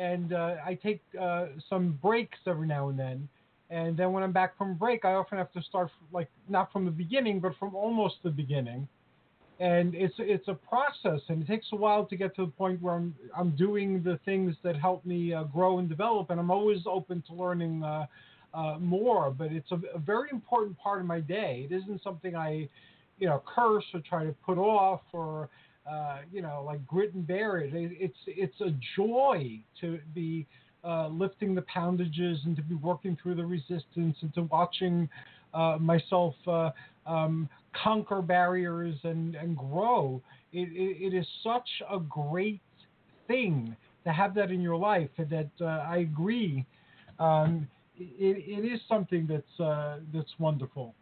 and 0.00 0.32
uh, 0.32 0.54
I 0.64 0.74
take 0.74 1.02
uh, 1.20 1.46
some 1.68 1.98
breaks 2.02 2.38
every 2.46 2.66
now 2.66 2.88
and 2.88 2.98
then. 2.98 3.28
And 3.68 3.96
then 3.96 4.12
when 4.12 4.22
I'm 4.22 4.32
back 4.32 4.56
from 4.56 4.74
break, 4.74 5.04
I 5.04 5.12
often 5.12 5.36
have 5.36 5.52
to 5.52 5.62
start 5.62 5.90
like 6.10 6.28
not 6.48 6.72
from 6.72 6.86
the 6.86 6.90
beginning, 6.90 7.38
but 7.38 7.52
from 7.58 7.74
almost 7.74 8.16
the 8.24 8.30
beginning. 8.30 8.88
And 9.60 9.94
it's 9.94 10.14
it's 10.18 10.48
a 10.48 10.54
process, 10.54 11.20
and 11.28 11.42
it 11.42 11.46
takes 11.46 11.66
a 11.72 11.76
while 11.76 12.06
to 12.06 12.16
get 12.16 12.34
to 12.36 12.46
the 12.46 12.52
point 12.52 12.80
where 12.80 12.94
I'm 12.94 13.14
I'm 13.36 13.50
doing 13.56 14.02
the 14.02 14.18
things 14.24 14.56
that 14.62 14.74
help 14.74 15.04
me 15.04 15.34
uh, 15.34 15.44
grow 15.44 15.78
and 15.78 15.88
develop. 15.88 16.30
And 16.30 16.40
I'm 16.40 16.50
always 16.50 16.78
open 16.86 17.22
to 17.28 17.34
learning 17.34 17.84
uh, 17.84 18.06
uh, 18.54 18.78
more. 18.80 19.30
But 19.30 19.52
it's 19.52 19.70
a, 19.70 19.80
a 19.94 19.98
very 19.98 20.30
important 20.32 20.78
part 20.78 21.00
of 21.00 21.06
my 21.06 21.20
day. 21.20 21.68
It 21.70 21.74
isn't 21.74 22.02
something 22.02 22.34
I, 22.34 22.68
you 23.18 23.28
know, 23.28 23.42
curse 23.46 23.84
or 23.92 24.00
try 24.00 24.24
to 24.24 24.34
put 24.46 24.56
off 24.56 25.02
or 25.12 25.50
uh, 25.88 26.18
you 26.32 26.42
know, 26.42 26.62
like 26.64 26.86
grit 26.86 27.14
and 27.14 27.26
bear 27.26 27.58
it. 27.58 27.70
It's 27.72 28.18
it's 28.26 28.60
a 28.60 28.74
joy 28.96 29.60
to 29.80 29.98
be 30.14 30.46
uh, 30.84 31.08
lifting 31.08 31.54
the 31.54 31.62
poundages 31.62 32.38
and 32.44 32.56
to 32.56 32.62
be 32.62 32.74
working 32.74 33.16
through 33.22 33.34
the 33.34 33.44
resistance 33.44 34.16
and 34.20 34.32
to 34.34 34.42
watching 34.44 35.08
uh, 35.52 35.76
myself 35.80 36.34
uh, 36.46 36.70
um, 37.06 37.48
conquer 37.82 38.22
barriers 38.22 38.96
and, 39.04 39.34
and 39.34 39.56
grow. 39.56 40.22
It, 40.52 40.68
it, 40.72 41.14
it 41.14 41.16
is 41.16 41.26
such 41.42 41.68
a 41.90 41.98
great 41.98 42.60
thing 43.26 43.76
to 44.04 44.12
have 44.12 44.34
that 44.34 44.50
in 44.50 44.60
your 44.60 44.76
life 44.76 45.10
that 45.18 45.50
uh, 45.60 45.64
I 45.64 45.98
agree. 45.98 46.64
Um, 47.18 47.68
it, 47.96 48.62
it 48.64 48.66
is 48.66 48.80
something 48.88 49.26
that's 49.26 50.00
that's 50.14 50.32
wonderful. 50.38 50.94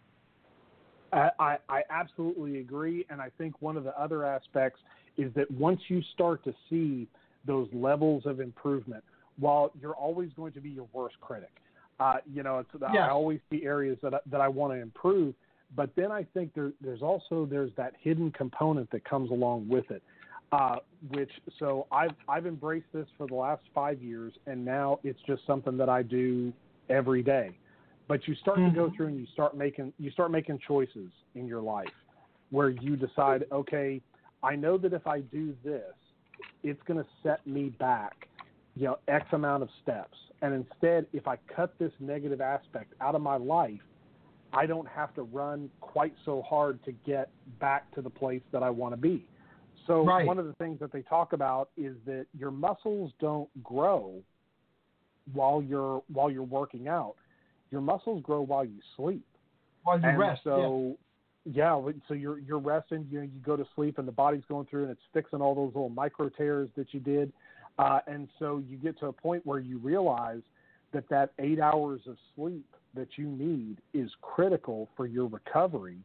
I, 1.12 1.58
I 1.68 1.82
absolutely 1.90 2.60
agree, 2.60 3.06
and 3.10 3.20
I 3.20 3.30
think 3.38 3.60
one 3.60 3.76
of 3.76 3.84
the 3.84 3.98
other 4.00 4.24
aspects 4.24 4.80
is 5.16 5.32
that 5.34 5.50
once 5.50 5.80
you 5.88 6.02
start 6.14 6.44
to 6.44 6.54
see 6.68 7.08
those 7.46 7.68
levels 7.72 8.24
of 8.26 8.40
improvement, 8.40 9.02
while 9.38 9.72
you're 9.80 9.94
always 9.94 10.30
going 10.36 10.52
to 10.52 10.60
be 10.60 10.70
your 10.70 10.88
worst 10.92 11.16
critic, 11.20 11.50
uh, 12.00 12.16
you 12.32 12.42
know, 12.42 12.58
it's, 12.58 12.70
yes. 12.74 12.90
I 12.96 13.08
always 13.10 13.40
see 13.50 13.64
areas 13.64 13.98
that 14.02 14.14
I, 14.14 14.18
that 14.30 14.40
I 14.40 14.48
want 14.48 14.72
to 14.72 14.80
improve, 14.80 15.34
but 15.74 15.90
then 15.96 16.12
I 16.12 16.24
think 16.34 16.54
there, 16.54 16.72
there's 16.80 17.02
also 17.02 17.46
there's 17.50 17.72
that 17.76 17.94
hidden 18.00 18.30
component 18.30 18.90
that 18.92 19.04
comes 19.04 19.30
along 19.30 19.68
with 19.68 19.90
it. 19.90 20.02
Uh, 20.50 20.76
which 21.10 21.30
so 21.58 21.86
I've 21.92 22.14
I've 22.26 22.46
embraced 22.46 22.86
this 22.94 23.06
for 23.18 23.26
the 23.26 23.34
last 23.34 23.62
five 23.74 24.00
years, 24.00 24.32
and 24.46 24.64
now 24.64 24.98
it's 25.04 25.20
just 25.26 25.42
something 25.46 25.76
that 25.76 25.90
I 25.90 26.02
do 26.02 26.54
every 26.88 27.22
day. 27.22 27.50
But 28.08 28.26
you 28.26 28.34
start 28.36 28.58
mm-hmm. 28.58 28.70
to 28.70 28.74
go 28.74 28.86
mm-hmm. 28.86 28.96
through 28.96 29.06
and 29.08 29.20
you 29.20 29.26
start 29.32 29.56
making 29.56 29.92
you 29.98 30.10
start 30.10 30.30
making 30.30 30.58
choices 30.66 31.10
in 31.34 31.46
your 31.46 31.60
life 31.60 31.88
where 32.50 32.70
you 32.70 32.96
decide, 32.96 33.44
okay, 33.52 34.00
I 34.42 34.56
know 34.56 34.78
that 34.78 34.92
if 34.92 35.06
I 35.06 35.20
do 35.20 35.54
this, 35.62 35.82
it's 36.62 36.80
going 36.86 36.98
to 36.98 37.08
set 37.22 37.46
me 37.46 37.68
back, 37.68 38.28
you 38.74 38.84
know, 38.84 38.98
X 39.06 39.26
amount 39.32 39.62
of 39.62 39.68
steps. 39.82 40.16
And 40.40 40.54
instead, 40.54 41.06
if 41.12 41.28
I 41.28 41.36
cut 41.54 41.74
this 41.78 41.92
negative 42.00 42.40
aspect 42.40 42.94
out 43.00 43.14
of 43.14 43.20
my 43.20 43.36
life, 43.36 43.80
I 44.52 44.64
don't 44.66 44.88
have 44.88 45.14
to 45.14 45.22
run 45.22 45.68
quite 45.80 46.14
so 46.24 46.42
hard 46.42 46.82
to 46.84 46.92
get 47.04 47.28
back 47.60 47.92
to 47.94 48.02
the 48.02 48.08
place 48.08 48.42
that 48.52 48.62
I 48.62 48.70
want 48.70 48.94
to 48.94 48.96
be. 48.96 49.26
So 49.86 50.04
right. 50.04 50.24
one 50.24 50.38
of 50.38 50.46
the 50.46 50.52
things 50.54 50.78
that 50.80 50.92
they 50.92 51.02
talk 51.02 51.32
about 51.32 51.70
is 51.76 51.96
that 52.06 52.26
your 52.38 52.50
muscles 52.50 53.12
don't 53.20 53.48
grow 53.62 54.22
while 55.32 55.62
you're 55.62 56.02
while 56.12 56.30
you're 56.30 56.42
working 56.42 56.88
out 56.88 57.16
your 57.70 57.80
muscles 57.80 58.22
grow 58.22 58.40
while 58.42 58.64
you 58.64 58.78
sleep. 58.96 59.24
While 59.82 60.00
you 60.00 60.08
and 60.08 60.18
rest. 60.18 60.42
So 60.44 60.96
yeah. 61.44 61.80
yeah, 61.84 61.92
so 62.08 62.14
you're 62.14 62.38
you're 62.38 62.58
resting. 62.58 63.06
You 63.10 63.22
you 63.22 63.40
go 63.44 63.56
to 63.56 63.66
sleep, 63.74 63.98
and 63.98 64.06
the 64.06 64.12
body's 64.12 64.44
going 64.48 64.66
through, 64.66 64.84
and 64.84 64.90
it's 64.90 65.00
fixing 65.12 65.40
all 65.40 65.54
those 65.54 65.74
little 65.74 65.88
micro 65.88 66.28
tears 66.28 66.68
that 66.76 66.92
you 66.92 67.00
did, 67.00 67.32
uh, 67.78 68.00
and 68.06 68.28
so 68.38 68.62
you 68.68 68.76
get 68.76 68.98
to 69.00 69.06
a 69.06 69.12
point 69.12 69.44
where 69.46 69.58
you 69.58 69.78
realize 69.78 70.42
that 70.92 71.08
that 71.10 71.32
eight 71.38 71.60
hours 71.60 72.00
of 72.06 72.16
sleep 72.34 72.66
that 72.94 73.08
you 73.16 73.26
need 73.26 73.78
is 73.92 74.10
critical 74.22 74.88
for 74.96 75.06
your 75.06 75.26
recovery 75.26 75.98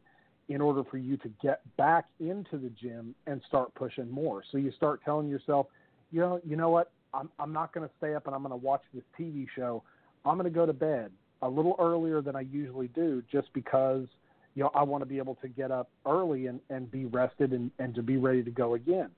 in 0.49 0.59
order 0.59 0.83
for 0.83 0.97
you 0.97 1.15
to 1.17 1.29
get 1.41 1.61
back 1.77 2.05
into 2.19 2.57
the 2.57 2.69
gym 2.69 3.15
and 3.27 3.41
start 3.47 3.73
pushing 3.75 4.09
more. 4.11 4.43
So 4.51 4.57
you 4.57 4.71
start 4.73 4.99
telling 5.05 5.29
yourself, 5.29 5.67
you 6.11 6.19
know, 6.19 6.41
you 6.45 6.57
know 6.57 6.69
what? 6.69 6.91
I'm 7.13 7.29
I'm 7.39 7.53
not 7.53 7.73
going 7.73 7.87
to 7.87 7.93
stay 7.97 8.15
up 8.15 8.27
and 8.27 8.35
I'm 8.35 8.41
going 8.41 8.51
to 8.51 8.57
watch 8.57 8.81
this 8.93 9.03
TV 9.19 9.47
show. 9.55 9.83
I'm 10.25 10.37
going 10.37 10.51
to 10.51 10.55
go 10.55 10.65
to 10.65 10.73
bed 10.73 11.11
a 11.43 11.49
little 11.49 11.75
earlier 11.79 12.21
than 12.21 12.35
I 12.35 12.41
usually 12.41 12.87
do 12.89 13.21
just 13.31 13.51
because 13.53 14.07
you 14.55 14.63
know 14.63 14.71
I 14.73 14.83
want 14.83 15.01
to 15.01 15.05
be 15.05 15.17
able 15.17 15.35
to 15.35 15.47
get 15.47 15.71
up 15.71 15.89
early 16.05 16.47
and, 16.47 16.59
and 16.69 16.89
be 16.89 17.05
rested 17.05 17.51
and, 17.51 17.69
and 17.79 17.93
to 17.95 18.01
be 18.01 18.17
ready 18.17 18.43
to 18.43 18.51
go 18.51 18.75
again. 18.75 19.09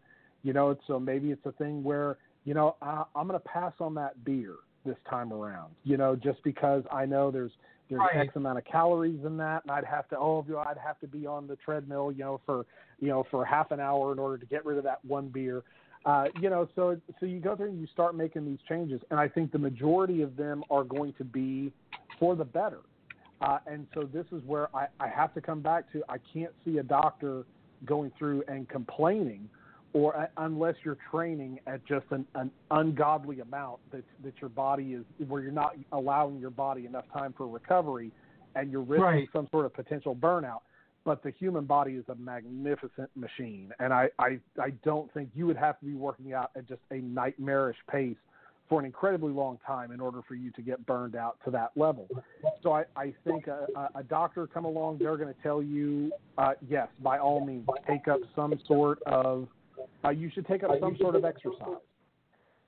You 0.44 0.54
know, 0.54 0.78
so 0.86 1.00
maybe 1.00 1.32
it's 1.32 1.46
a 1.46 1.52
thing 1.54 1.84
where, 1.84 2.18
you 2.44 2.54
know, 2.54 2.76
I, 2.82 3.04
I'm 3.16 3.28
going 3.28 3.40
to 3.40 3.48
pass 3.48 3.74
on 3.80 3.96
that 3.96 4.24
beer 4.24 4.54
this 4.86 4.96
time 5.10 5.34
around, 5.34 5.74
you 5.84 5.98
know, 5.98 6.16
just 6.16 6.44
because 6.44 6.84
I 6.92 7.06
know 7.06 7.32
there's 7.32 7.52
there's 7.90 8.00
right. 8.00 8.28
X 8.28 8.36
amount 8.36 8.58
of 8.58 8.66
calories 8.66 9.20
in 9.26 9.38
that, 9.38 9.64
and 9.64 9.72
I'd 9.72 9.86
have 9.86 10.08
to 10.10 10.18
oh, 10.18 10.44
you 10.48 10.54
know, 10.54 10.60
I'd 10.60 10.78
have 10.78 11.00
to 11.00 11.08
be 11.08 11.26
on 11.26 11.48
the 11.48 11.56
treadmill, 11.58 12.12
you 12.12 12.24
know, 12.24 12.42
for 12.46 12.66
you 13.00 13.10
know 13.10 13.26
for 13.30 13.46
half 13.46 13.72
an 13.72 13.80
hour 13.80 14.12
in 14.12 14.20
order 14.20 14.38
to 14.38 14.46
get 14.46 14.66
rid 14.66 14.78
of 14.78 14.84
that 14.84 15.04
one 15.06 15.28
beer. 15.28 15.64
Uh, 16.06 16.26
you 16.40 16.52
know, 16.52 16.70
so 16.76 17.00
so 17.20 17.26
you 17.26 17.40
go 17.40 17.56
through 17.56 17.70
and 17.70 17.80
you 17.80 17.88
start 17.88 18.16
making 18.16 18.46
these 18.46 18.60
changes, 18.70 19.02
and 19.10 19.20
I 19.20 19.28
think 19.28 19.52
the 19.52 19.60
majority 19.60 20.22
of 20.22 20.36
them 20.36 20.64
are 20.70 20.84
going 20.84 21.14
to 21.18 21.24
be 21.24 21.72
for 22.20 22.36
the 22.36 22.46
better. 22.46 22.82
Uh, 23.42 23.60
and 23.68 23.86
so 23.94 24.04
this 24.04 24.26
is 24.32 24.42
where 24.46 24.74
I, 24.76 24.88
I 25.00 25.08
have 25.10 25.34
to 25.34 25.42
come 25.42 25.62
back 25.62 25.92
to 25.92 26.04
I 26.08 26.18
can't 26.34 26.54
see 26.64 26.78
a 26.78 26.84
doctor 26.84 27.44
going 27.86 28.12
through 28.18 28.44
and 28.48 28.68
complaining, 28.70 29.50
or 29.94 30.18
uh, 30.18 30.28
unless 30.38 30.76
you're 30.84 30.98
training 31.12 31.60
at 31.68 31.86
just 31.86 32.06
an, 32.12 32.26
an 32.36 32.50
ungodly 32.72 33.42
amount 33.42 33.80
that 33.92 34.04
that 34.24 34.34
your 34.40 34.50
body 34.50 34.94
is 34.94 35.04
where 35.28 35.42
you're 35.42 35.52
not 35.52 35.76
allowing 35.92 36.40
your 36.40 36.50
body 36.50 36.86
enough 36.86 37.06
time 37.14 37.34
for 37.38 37.48
recovery, 37.48 38.12
and 38.56 38.72
you're 38.72 38.82
risking 38.82 39.04
right. 39.04 39.30
some 39.34 39.48
sort 39.52 39.66
of 39.66 39.74
potential 39.74 40.16
burnout. 40.16 40.62
But 41.04 41.22
the 41.22 41.32
human 41.38 41.66
body 41.66 41.94
is 41.94 42.06
a 42.08 42.16
magnificent 42.16 43.10
machine, 43.16 43.72
and 43.80 43.94
I, 43.94 44.10
I 44.18 44.40
I 44.60 44.72
don't 44.84 45.14
think 45.14 45.30
you 45.36 45.46
would 45.46 45.58
have 45.58 45.78
to 45.82 45.86
be 45.86 45.94
working 45.94 46.34
out 46.34 46.52
at 46.56 46.68
just 46.68 46.82
a 46.90 46.96
nightmarish 46.96 47.78
pace 47.92 48.18
for 48.68 48.80
an 48.80 48.86
incredibly 48.86 49.32
long 49.32 49.60
time 49.66 49.92
in 49.92 50.00
order 50.00 50.22
for 50.28 50.36
you 50.36 50.52
to 50.52 50.62
get 50.62 50.84
burned 50.86 51.16
out 51.16 51.38
to 51.46 51.52
that 51.52 51.72
level. 51.76 52.08
So 52.64 52.72
I, 52.72 52.86
I 52.96 53.14
think 53.24 53.48
a, 53.48 53.68
a 53.94 54.04
doctor 54.04 54.48
come 54.48 54.66
along, 54.66 54.98
they're 55.00 55.18
going 55.18 55.34
to 55.34 55.42
tell 55.44 55.62
you, 55.62 56.12
uh, 56.38 56.54
yes, 56.68 56.88
by 57.02 57.20
all 57.20 57.46
means, 57.46 57.68
take 57.88 58.08
up 58.08 58.20
some 58.36 58.60
sort 58.68 59.02
of, 59.04 59.48
uh, 60.04 60.10
you 60.10 60.32
should 60.34 60.48
take 60.48 60.64
up 60.64 60.72
some 60.80 60.98
sort 61.00 61.16
of 61.16 61.26
exercise. 61.26 61.78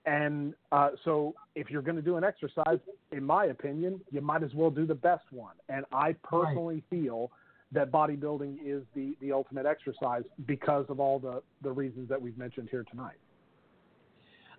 and 0.05 0.53
uh, 0.71 0.89
so, 1.03 1.33
if 1.55 1.71
you're 1.71 1.81
going 1.81 1.95
to 1.95 2.01
do 2.03 2.17
an 2.17 2.23
exercise, 2.23 2.79
in 3.11 3.23
my 3.23 3.45
opinion, 3.45 3.99
you 4.11 4.21
might 4.21 4.43
as 4.43 4.53
well 4.53 4.69
do 4.69 4.85
the 4.85 4.95
best 4.95 5.25
one. 5.31 5.55
And 5.69 5.83
I 5.91 6.13
personally 6.23 6.83
right. 6.91 7.01
feel 7.01 7.31
that 7.71 7.91
bodybuilding 7.91 8.57
is 8.63 8.83
the, 8.95 9.15
the 9.19 9.31
ultimate 9.31 9.65
exercise 9.65 10.23
because 10.45 10.85
of 10.89 10.99
all 10.99 11.19
the, 11.19 11.41
the 11.63 11.71
reasons 11.71 12.07
that 12.09 12.21
we've 12.21 12.37
mentioned 12.37 12.69
here 12.69 12.85
tonight. 12.89 13.17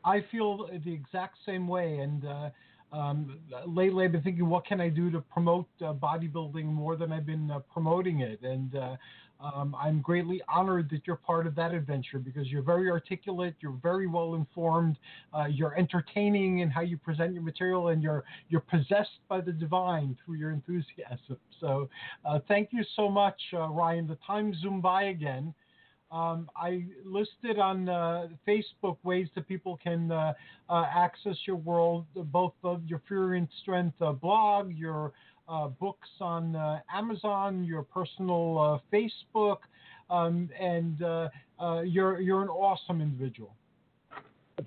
I 0.05 0.25
feel 0.31 0.69
the 0.85 0.93
exact 0.93 1.39
same 1.45 1.69
way. 1.69 1.99
And 1.99 2.25
uh, 2.25 2.51
um, 2.93 3.39
lately, 3.67 4.05
I've 4.05 4.13
been 4.13 4.23
thinking, 4.23 4.49
what 4.49 4.65
can 4.65 4.81
I 4.81 4.89
do 4.89 5.11
to 5.11 5.21
promote 5.21 5.67
uh, 5.81 5.93
bodybuilding 5.93 6.65
more 6.65 6.97
than 6.97 7.13
I've 7.13 7.27
been 7.27 7.51
uh, 7.51 7.61
promoting 7.73 8.21
it? 8.21 8.41
And 8.43 8.75
uh, 8.77 8.97
um, 9.41 9.77
I'm 9.79 10.01
greatly 10.01 10.43
honored 10.49 10.89
that 10.91 11.03
you're 11.07 11.17
part 11.17 11.47
of 11.47 11.55
that 11.57 11.73
adventure 11.73 12.19
because 12.19 12.49
you're 12.49 12.63
very 12.63 12.91
articulate, 12.91 13.55
you're 13.61 13.79
very 13.83 14.07
well 14.07 14.35
informed, 14.35 14.97
uh, 15.33 15.45
you're 15.45 15.77
entertaining 15.79 16.61
in 16.61 16.71
how 16.71 16.81
you 16.81 16.97
present 16.97 17.35
your 17.35 17.43
material, 17.43 17.89
and 17.89 18.03
you're 18.03 18.25
you're 18.49 18.63
possessed 18.63 19.21
by 19.29 19.41
the 19.41 19.53
divine 19.53 20.17
through 20.25 20.37
your 20.37 20.51
enthusiasm. 20.51 21.37
So, 21.61 21.89
uh, 22.25 22.41
thank 22.49 22.71
you 22.73 22.83
so 22.97 23.09
much, 23.09 23.41
Ryan. 23.53 24.09
The 24.09 24.19
time 24.27 24.55
zoomed 24.55 24.83
by 24.83 25.05
again. 25.05 25.55
Um, 26.11 26.49
I 26.57 26.85
listed 27.05 27.59
on 27.59 27.89
uh, 27.89 28.29
Facebook 28.47 28.97
ways 29.03 29.29
that 29.35 29.47
people 29.47 29.79
can 29.83 30.11
uh, 30.11 30.33
uh, 30.71 30.85
access 30.95 31.37
your 31.47 31.57
world, 31.57 32.07
both 32.15 32.55
your 32.87 33.03
Furyan 33.11 33.47
Strength 33.63 34.01
uh, 34.01 34.13
blog, 34.13 34.73
your 34.73 35.13
uh, 35.49 35.69
books 35.69 36.09
on 36.21 36.57
uh, 36.57 36.81
Amazon, 36.93 37.63
your 37.65 37.83
personal 37.83 38.83
Facebook, 38.93 39.59
um, 40.09 40.49
and 40.59 40.99
you're 41.87 42.21
you're 42.21 42.43
an 42.43 42.49
awesome 42.49 43.03
individual. 43.03 43.55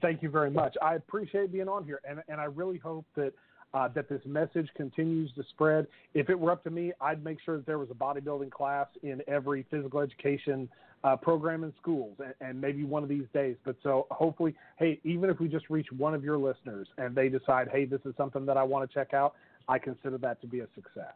Thank 0.01 0.21
you 0.23 0.29
very 0.29 0.51
much. 0.51 0.77
I 0.81 0.95
appreciate 0.95 1.51
being 1.51 1.67
on 1.67 1.83
here, 1.83 2.01
and 2.07 2.21
and 2.27 2.39
I 2.39 2.45
really 2.45 2.77
hope 2.77 3.05
that 3.15 3.33
uh, 3.73 3.87
that 3.89 4.09
this 4.09 4.21
message 4.25 4.69
continues 4.75 5.31
to 5.33 5.43
spread. 5.49 5.87
If 6.13 6.29
it 6.29 6.39
were 6.39 6.51
up 6.51 6.63
to 6.65 6.69
me, 6.69 6.91
I'd 6.99 7.23
make 7.23 7.37
sure 7.43 7.57
that 7.57 7.65
there 7.65 7.77
was 7.77 7.89
a 7.89 7.93
bodybuilding 7.93 8.51
class 8.51 8.87
in 9.03 9.21
every 9.27 9.65
physical 9.71 9.99
education 9.99 10.69
uh, 11.03 11.15
program 11.15 11.63
in 11.63 11.73
schools, 11.81 12.15
and, 12.19 12.33
and, 12.41 12.61
maybe 12.61 12.83
one 12.83 13.01
of 13.01 13.09
these 13.09 13.25
days. 13.33 13.55
But 13.65 13.75
so 13.81 14.05
hopefully, 14.11 14.55
hey, 14.77 14.99
even 15.03 15.31
if 15.31 15.39
we 15.39 15.47
just 15.47 15.69
reach 15.69 15.87
one 15.97 16.13
of 16.13 16.23
your 16.23 16.37
listeners 16.37 16.87
and 16.99 17.15
they 17.15 17.27
decide, 17.27 17.69
hey, 17.71 17.85
this 17.85 18.01
is 18.05 18.13
something 18.17 18.45
that 18.45 18.55
I 18.55 18.61
want 18.63 18.87
to 18.87 18.93
check 18.93 19.13
out, 19.13 19.33
I 19.67 19.79
consider 19.79 20.19
that 20.19 20.39
to 20.41 20.47
be 20.47 20.59
a 20.59 20.67
success. 20.75 21.13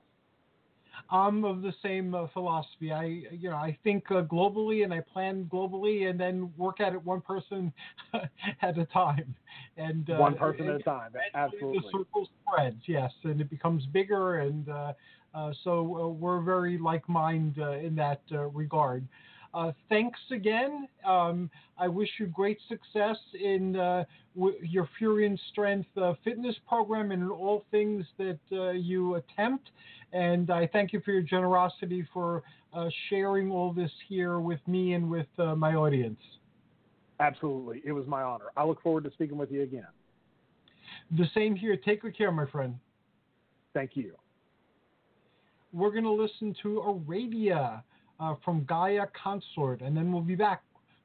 I'm 1.10 1.44
of 1.44 1.62
the 1.62 1.74
same 1.82 2.14
uh, 2.16 2.28
philosophy. 2.34 2.92
I, 2.92 3.06
you 3.32 3.50
know, 3.50 3.56
I 3.56 3.78
think 3.84 4.10
uh, 4.12 4.24
globally 4.24 4.84
and 4.84 4.94
I 4.94 5.02
plan 5.02 5.50
globally, 5.52 6.10
and 6.10 6.20
then 6.20 6.52
work 6.58 6.80
at 6.80 6.94
it 6.94 7.04
one 7.04 7.22
person 7.22 7.72
at 8.62 8.78
a 8.78 8.86
time. 8.86 9.36
And 9.78 10.10
uh, 10.10 10.18
one 10.18 10.36
person 10.36 10.68
at 10.70 10.76
a 10.76 10.84
time. 10.84 11.12
Absolutely. 11.34 11.80
The 11.92 11.98
circle 11.98 12.30
spreads, 12.42 12.82
yes, 12.86 13.12
and 13.24 13.42
it 13.42 13.50
becomes 13.50 13.86
bigger, 13.88 14.38
and 14.40 14.70
uh, 14.70 14.94
uh, 15.34 15.52
so 15.64 15.80
uh, 15.80 16.08
we're 16.08 16.42
very 16.42 16.78
like-minded 16.78 17.58
in 17.84 17.96
that 17.96 18.22
regard. 18.32 19.06
Uh, 19.56 19.72
thanks 19.88 20.20
again. 20.32 20.86
Um, 21.08 21.50
I 21.78 21.88
wish 21.88 22.10
you 22.20 22.26
great 22.28 22.60
success 22.68 23.16
in 23.42 23.78
uh, 23.78 24.04
w- 24.36 24.58
your 24.62 24.90
Furyan 25.00 25.40
Strength 25.52 25.88
uh, 25.98 26.14
fitness 26.26 26.56
program 26.68 27.12
and 27.12 27.24
in 27.24 27.30
all 27.30 27.64
things 27.72 28.06
that 28.18 28.40
uh, 28.52 28.72
you 28.72 29.16
attempt. 29.16 29.70
And 30.12 30.52
I 30.52 30.68
thank 30.68 30.92
you 30.92 31.00
for 31.06 31.12
your 31.12 31.22
generosity 31.22 32.06
for 32.14 32.44
uh, 32.74 32.90
sharing 33.10 33.50
all 33.50 33.72
this 33.72 33.92
here 34.10 34.40
with 34.40 34.60
me 34.68 34.92
and 34.94 35.10
with 35.10 35.28
uh, 35.40 35.56
my 35.56 35.74
audience. 35.76 36.20
Absolutely. 37.22 37.82
It 37.86 37.94
was 37.94 38.06
my 38.08 38.24
honor. 38.24 38.46
I 38.58 38.66
look 38.66 38.82
forward 38.82 39.06
to 39.06 39.12
speaking 39.12 39.38
with 39.38 39.52
you 39.52 39.62
again. 39.64 39.88
The 41.18 41.28
same 41.34 41.56
here. 41.56 41.78
Take 41.78 42.02
good 42.02 42.18
care, 42.18 42.32
my 42.32 42.46
friend. 42.46 42.76
Thank 43.74 43.92
you. 43.96 44.16
We're 45.72 45.92
going 45.92 46.04
to 46.04 46.12
listen 46.12 46.54
to 46.64 46.84
Aradia 46.86 47.84
uh, 48.20 48.36
from 48.44 48.66
Gaia 48.66 49.08
Consort, 49.22 49.82
and 49.82 49.96
then 49.96 50.12
we'll 50.12 50.22
be 50.22 50.36
back 50.36 50.64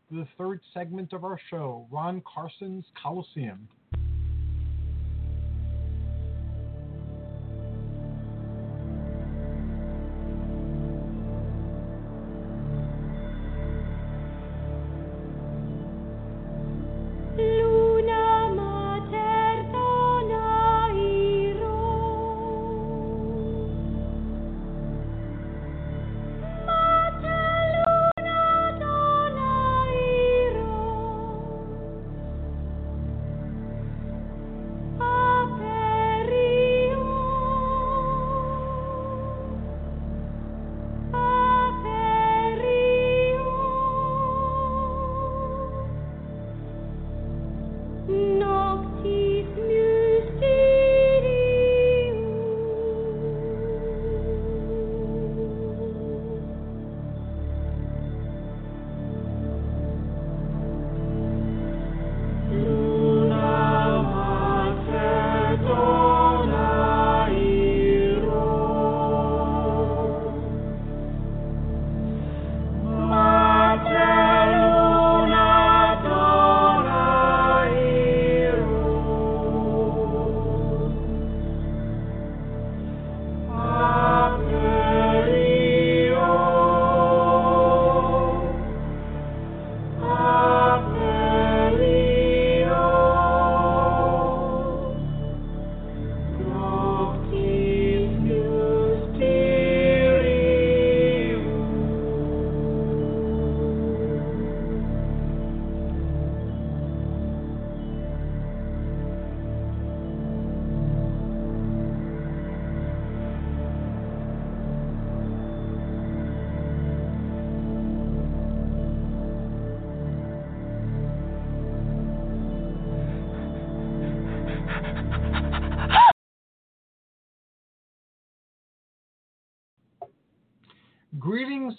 for 0.08 0.16
the 0.16 0.28
third 0.38 0.60
segment 0.74 1.12
of 1.12 1.24
our 1.24 1.38
show, 1.50 1.86
Ron 1.90 2.22
Carson's 2.22 2.84
Coliseum. 3.00 3.68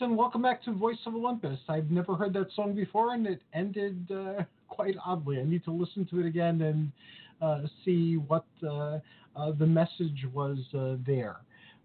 And 0.02 0.18
welcome 0.18 0.41
back 0.41 0.64
to 0.64 0.72
Voice 0.72 0.97
of 1.06 1.14
Olympus. 1.14 1.60
I've 1.70 1.91
never 1.91 2.16
heard 2.16 2.34
that 2.34 2.47
song 2.56 2.74
before, 2.74 3.14
and 3.14 3.28
it 3.28 3.39
ended 3.54 4.10
uh, 4.12 4.43
quite 4.68 4.95
oddly. 5.06 5.39
I 5.39 5.43
need 5.43 5.64
to 5.66 5.72
listen 5.72 6.08
to 6.08 6.20
it 6.22 6.26
again 6.26 6.60
and 6.62 6.91
uh, 7.39 7.68
see 7.86 8.16
what 8.16 8.45
uh, 8.64 8.97
uh 9.36 9.52
the 9.60 9.66
message 9.66 10.26
was 10.34 10.58
uh, 10.76 10.95
there. 11.06 11.38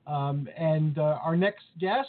Um, 0.06 0.48
and 0.56 0.96
uh, 0.96 1.18
our 1.22 1.36
next 1.36 1.64
guest, 1.78 2.08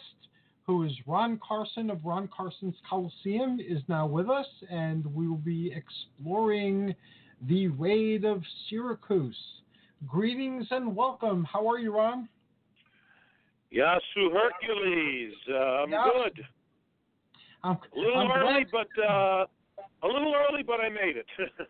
who 0.66 0.84
is 0.84 0.94
Ron 1.06 1.42
Carson 1.46 1.90
of 1.90 2.06
Ron 2.06 2.30
Carson's 2.36 2.78
Coliseum, 2.90 3.60
is 3.60 3.82
now 3.90 4.08
with 4.08 4.30
us, 4.30 4.48
and 4.70 5.06
we 5.14 5.28
will 5.28 5.36
be 5.36 5.74
exploring 5.76 6.96
the 7.50 7.68
raid 7.68 8.24
of 8.24 8.42
Syracuse. 8.70 9.36
Greetings 10.08 10.68
and 10.72 10.96
welcome. 10.96 11.44
How 11.44 11.68
are 11.70 11.80
you, 11.80 11.94
Ron? 11.94 12.30
Yasu 13.74 14.32
Hercules. 14.32 15.34
Uh, 15.50 15.56
I'm 15.56 15.90
good. 15.90 16.46
I'm, 17.64 17.72
a 17.96 18.00
little 18.00 18.18
I'm 18.18 18.32
early, 18.32 18.66
glad. 18.72 18.88
but 18.96 19.04
uh, 19.04 19.46
a 20.04 20.08
little 20.08 20.34
early, 20.36 20.64
but 20.64 20.80
I 20.80 20.90
made 20.90 21.18
it. 21.18 21.26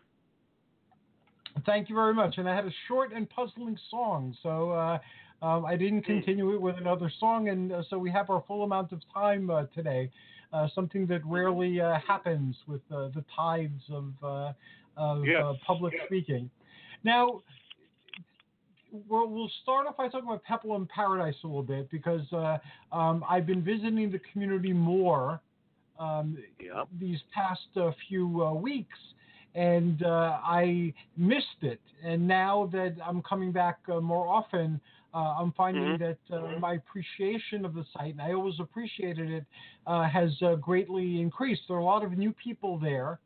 Thank 1.66 1.88
you 1.88 1.94
very 1.94 2.14
much. 2.14 2.38
And 2.38 2.48
I 2.48 2.54
had 2.54 2.66
a 2.66 2.72
short 2.86 3.12
and 3.12 3.28
puzzling 3.28 3.76
song, 3.90 4.36
so 4.42 4.70
uh, 4.70 4.98
um, 5.44 5.64
I 5.64 5.76
didn't 5.76 6.00
Hmm. 6.06 6.12
continue 6.18 6.54
it 6.54 6.60
with 6.60 6.76
another 6.76 7.10
song, 7.18 7.48
and 7.48 7.72
uh, 7.72 7.82
so 7.90 7.98
we 7.98 8.10
have 8.10 8.30
our 8.30 8.42
full 8.46 8.62
amount 8.62 8.92
of 8.92 9.00
time 9.12 9.50
uh, 9.50 9.64
today. 9.74 10.10
Uh, 10.52 10.66
something 10.74 11.06
that 11.06 11.20
rarely 11.26 11.78
uh, 11.80 11.98
happens 12.06 12.56
with 12.66 12.80
uh, 12.90 13.08
the 13.08 13.22
tides 13.36 13.82
of, 13.90 14.14
uh, 14.22 14.52
of 14.96 15.26
Yes. 15.26 15.42
uh, 15.44 15.52
public 15.66 15.92
speaking. 16.06 16.48
Now, 17.04 17.42
we'll, 18.90 19.28
we'll 19.28 19.50
start 19.62 19.86
off 19.86 19.96
by 19.96 20.08
talking 20.08 20.28
about 20.28 20.42
Peplum 20.44 20.88
Paradise 20.88 21.34
a 21.44 21.46
little 21.46 21.62
bit 21.62 21.90
because 21.90 22.30
uh, 22.32 22.58
um, 22.92 23.24
I've 23.28 23.46
been 23.46 23.62
visiting 23.62 24.10
the 24.10 24.20
community 24.32 24.72
more 24.72 25.40
um, 25.98 26.38
Yeah. 26.60 26.84
these 26.98 27.18
past 27.34 27.60
uh, 27.76 27.90
few 28.08 28.44
uh, 28.44 28.52
weeks, 28.52 28.98
and 29.54 30.02
uh, 30.02 30.38
I 30.44 30.94
missed 31.16 31.62
it. 31.62 31.80
And 32.04 32.26
now 32.26 32.68
that 32.72 32.96
I'm 33.04 33.22
coming 33.22 33.52
back 33.52 33.78
uh, 33.92 34.00
more 34.00 34.28
often, 34.28 34.80
uh, 35.14 35.34
I'm 35.38 35.52
finding 35.52 35.98
Mhm. 35.98 35.98
that 35.98 36.18
uh, 36.32 36.58
my 36.58 36.74
appreciation 36.74 37.64
of 37.64 37.74
the 37.74 37.84
site, 37.96 38.12
and 38.12 38.22
I 38.22 38.32
always 38.32 38.60
appreciated 38.60 39.30
it, 39.30 39.44
uh, 39.86 40.08
has 40.08 40.30
uh, 40.42 40.54
greatly 40.56 41.20
increased. 41.20 41.62
There 41.66 41.76
are 41.76 41.80
a 41.80 41.84
lot 41.84 42.04
of 42.04 42.16
new 42.16 42.32
people 42.32 42.78
there. 42.78 43.18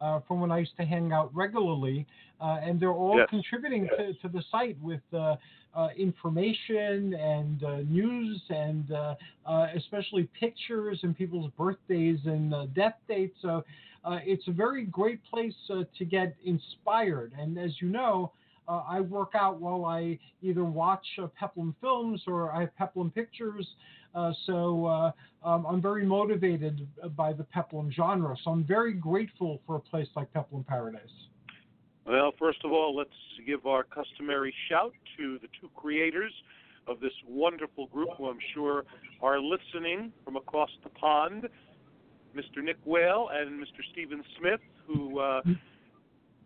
Uh, 0.00 0.18
from 0.26 0.40
when 0.40 0.50
I 0.50 0.58
used 0.60 0.76
to 0.78 0.84
hang 0.84 1.12
out 1.12 1.30
regularly, 1.34 2.06
uh, 2.40 2.58
and 2.62 2.80
they're 2.80 2.90
all 2.92 3.18
Yes. 3.18 3.28
contributing 3.28 3.86
to, 3.98 4.14
to 4.14 4.28
the 4.28 4.42
site 4.50 4.78
with 4.80 5.02
uh, 5.12 5.36
uh, 5.74 5.88
information 5.96 7.14
and 7.14 7.62
uh, 7.62 7.76
news 7.88 8.40
and 8.48 8.90
uh, 8.92 9.14
uh, 9.46 9.66
especially 9.76 10.28
pictures 10.38 11.00
and 11.02 11.16
people's 11.16 11.50
birthdays 11.58 12.18
and 12.24 12.54
uh, 12.54 12.66
death 12.74 12.96
dates. 13.08 13.36
So 13.42 13.62
uh, 14.04 14.18
it's 14.24 14.48
a 14.48 14.52
very 14.52 14.84
great 14.84 15.20
place 15.24 15.54
uh, 15.68 15.84
to 15.98 16.04
get 16.04 16.34
inspired. 16.44 17.32
And 17.38 17.58
as 17.58 17.72
you 17.80 17.88
know, 17.88 18.32
uh, 18.68 18.82
I 18.88 19.00
work 19.00 19.32
out 19.34 19.60
while 19.60 19.84
I 19.84 20.18
either 20.42 20.64
watch 20.64 21.04
uh, 21.22 21.26
Peplum 21.38 21.74
films 21.80 22.22
or 22.26 22.52
I 22.52 22.60
have 22.60 22.76
Peplum 22.76 23.10
pictures. 23.10 23.66
Uh, 24.14 24.32
so 24.46 24.86
uh, 24.86 25.12
um, 25.44 25.66
I'm 25.66 25.80
very 25.80 26.04
motivated 26.04 26.86
by 27.16 27.32
the 27.32 27.44
Peplum 27.44 27.90
genre. 27.92 28.36
So 28.44 28.50
I'm 28.50 28.64
very 28.64 28.92
grateful 28.92 29.60
for 29.66 29.76
a 29.76 29.80
place 29.80 30.08
like 30.16 30.32
Peplum 30.32 30.64
Paradise. 30.64 31.00
Well, 32.06 32.32
first 32.38 32.58
of 32.64 32.72
all, 32.72 32.96
let's 32.96 33.10
give 33.46 33.66
our 33.66 33.84
customary 33.84 34.52
shout 34.68 34.92
to 35.16 35.38
the 35.40 35.48
two 35.60 35.70
creators 35.76 36.32
of 36.88 36.98
this 36.98 37.12
wonderful 37.28 37.86
group 37.86 38.08
who 38.16 38.28
I'm 38.28 38.38
sure 38.54 38.84
are 39.22 39.38
listening 39.38 40.12
from 40.24 40.36
across 40.36 40.70
the 40.82 40.90
pond, 40.90 41.46
Mr. 42.34 42.64
Nick 42.64 42.78
Whale 42.84 43.28
and 43.32 43.60
Mr. 43.60 43.80
Stephen 43.92 44.24
Smith, 44.38 44.60
who 44.86 45.20
uh, 45.20 45.42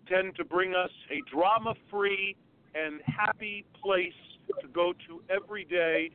tend 0.08 0.36
to 0.36 0.44
bring 0.44 0.74
us 0.74 0.90
a 1.10 1.20
drama 1.34 1.74
free 1.90 2.36
and 2.74 3.00
happy 3.06 3.64
place 3.82 4.12
to 4.60 4.68
go 4.68 4.92
to 5.08 5.22
every 5.34 5.64
day 5.64 6.10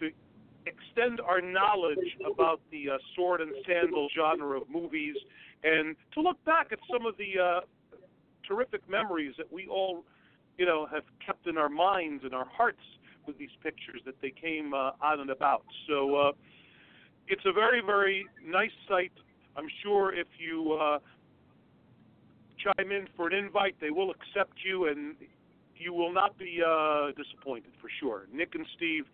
to 0.00 0.10
extend 0.70 1.20
our 1.20 1.40
knowledge 1.40 2.16
about 2.30 2.60
the 2.70 2.90
uh, 2.90 2.98
sword 3.14 3.40
and 3.40 3.50
sandal 3.66 4.08
genre 4.14 4.60
of 4.60 4.68
movies 4.70 5.16
and 5.62 5.96
to 6.14 6.20
look 6.20 6.42
back 6.44 6.68
at 6.72 6.78
some 6.90 7.06
of 7.06 7.16
the 7.18 7.40
uh, 7.40 7.60
terrific 8.46 8.88
memories 8.88 9.34
that 9.36 9.50
we 9.52 9.66
all, 9.66 10.04
you 10.58 10.66
know, 10.66 10.86
have 10.92 11.04
kept 11.24 11.46
in 11.46 11.58
our 11.58 11.68
minds 11.68 12.24
and 12.24 12.34
our 12.34 12.46
hearts 12.46 12.82
with 13.26 13.38
these 13.38 13.50
pictures 13.62 14.00
that 14.06 14.14
they 14.22 14.30
came 14.30 14.72
uh, 14.72 14.92
out 15.02 15.18
and 15.20 15.30
about. 15.30 15.64
So 15.88 16.16
uh, 16.16 16.32
it's 17.28 17.44
a 17.44 17.52
very, 17.52 17.82
very 17.84 18.26
nice 18.44 18.70
site. 18.88 19.12
I'm 19.56 19.68
sure 19.82 20.14
if 20.14 20.26
you 20.38 20.78
uh, 20.80 20.98
chime 22.58 22.90
in 22.90 23.06
for 23.16 23.28
an 23.28 23.34
invite, 23.34 23.76
they 23.80 23.90
will 23.90 24.10
accept 24.10 24.54
you, 24.64 24.88
and 24.88 25.14
you 25.76 25.92
will 25.92 26.12
not 26.12 26.38
be 26.38 26.60
uh, 26.66 27.08
disappointed 27.16 27.72
for 27.80 27.88
sure. 28.00 28.26
Nick 28.32 28.54
and 28.54 28.66
Steve 28.76 29.04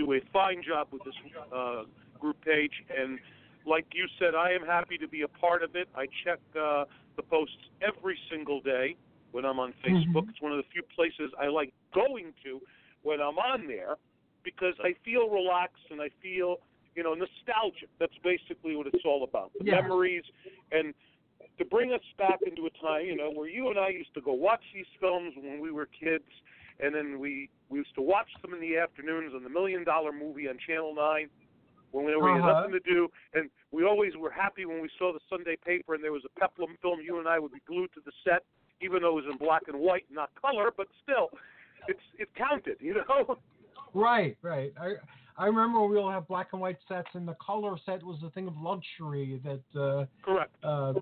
do 0.00 0.12
a 0.14 0.20
fine 0.32 0.62
job 0.66 0.88
with 0.90 1.04
this 1.04 1.14
uh, 1.54 1.82
group 2.18 2.36
page, 2.44 2.72
and 2.96 3.18
like 3.66 3.86
you 3.92 4.06
said, 4.18 4.34
I 4.34 4.52
am 4.52 4.64
happy 4.64 4.96
to 4.98 5.06
be 5.06 5.22
a 5.22 5.28
part 5.28 5.62
of 5.62 5.76
it. 5.76 5.88
I 5.94 6.06
check 6.24 6.40
uh, 6.56 6.84
the 7.16 7.22
posts 7.22 7.56
every 7.82 8.18
single 8.30 8.60
day 8.60 8.96
when 9.32 9.44
I'm 9.44 9.60
on 9.60 9.74
Facebook. 9.84 10.28
It's 10.30 10.40
one 10.40 10.52
of 10.52 10.58
the 10.58 10.68
few 10.72 10.82
places 10.96 11.30
I 11.38 11.46
like 11.48 11.72
going 11.94 12.32
to 12.44 12.60
when 13.02 13.20
I'm 13.20 13.38
on 13.38 13.66
there 13.66 13.96
because 14.42 14.74
I 14.82 14.94
feel 15.04 15.28
relaxed 15.28 15.84
and 15.90 16.00
I 16.00 16.08
feel, 16.22 16.56
you 16.94 17.02
know, 17.02 17.12
nostalgic. 17.12 17.90
That's 17.98 18.16
basically 18.24 18.74
what 18.74 18.86
it's 18.86 19.04
all 19.04 19.24
about. 19.24 19.52
The 19.58 19.64
Yeah. 19.64 19.82
memories 19.82 20.24
and 20.72 20.94
to 21.58 21.64
bring 21.64 21.92
us 21.92 22.00
back 22.16 22.40
into 22.46 22.66
a 22.66 22.70
time, 22.70 23.04
you 23.04 23.16
know, 23.16 23.30
where 23.30 23.48
you 23.48 23.68
and 23.68 23.78
I 23.78 23.90
used 23.90 24.14
to 24.14 24.20
go 24.22 24.32
watch 24.32 24.64
these 24.72 24.88
films 24.98 25.34
when 25.36 25.60
we 25.60 25.70
were 25.70 25.86
kids 25.86 26.24
and 26.82 26.94
then 26.94 27.18
we 27.18 27.48
we 27.68 27.78
used 27.78 27.94
to 27.94 28.02
watch 28.02 28.28
them 28.42 28.52
in 28.54 28.60
the 28.60 28.76
afternoons 28.78 29.32
on 29.34 29.42
the 29.44 29.48
Million 29.48 29.84
Dollar 29.84 30.12
Movie 30.12 30.48
on 30.48 30.58
Channel 30.66 30.94
9 30.94 31.28
when 31.92 32.04
we 32.04 32.10
had 32.12 32.20
Uh-huh. 32.20 32.54
nothing 32.54 32.72
to 32.72 32.80
do, 32.80 33.08
and 33.34 33.50
we 33.72 33.84
always 33.84 34.16
were 34.16 34.30
happy 34.30 34.64
when 34.64 34.80
we 34.80 34.88
saw 34.98 35.12
the 35.12 35.20
Sunday 35.28 35.56
paper 35.64 35.94
and 35.94 36.02
there 36.02 36.12
was 36.12 36.22
a 36.24 36.40
Peplum 36.40 36.76
film. 36.82 37.00
You 37.00 37.18
and 37.18 37.28
I 37.28 37.38
would 37.38 37.52
be 37.52 37.60
glued 37.66 37.92
to 37.94 38.00
the 38.04 38.12
set, 38.24 38.44
even 38.80 39.02
though 39.02 39.18
it 39.18 39.24
was 39.24 39.30
in 39.30 39.36
black 39.38 39.62
and 39.68 39.78
white, 39.78 40.06
not 40.10 40.30
color, 40.40 40.70
but 40.76 40.86
still, 41.02 41.30
it's 41.88 42.00
it 42.18 42.28
counted, 42.34 42.76
you 42.80 42.94
know. 42.94 43.36
Right, 43.92 44.36
right. 44.42 44.72
I 44.80 44.94
I 45.36 45.46
remember 45.46 45.82
we 45.84 45.96
all 45.98 46.10
have 46.10 46.28
black 46.28 46.48
and 46.52 46.60
white 46.60 46.78
sets, 46.86 47.08
and 47.14 47.26
the 47.26 47.34
color 47.44 47.76
set 47.86 48.02
was 48.04 48.18
a 48.24 48.30
thing 48.30 48.46
of 48.46 48.56
luxury 48.56 49.40
that. 49.44 49.80
Uh, 49.80 50.06
Correct. 50.22 50.54
uh, 50.62 50.94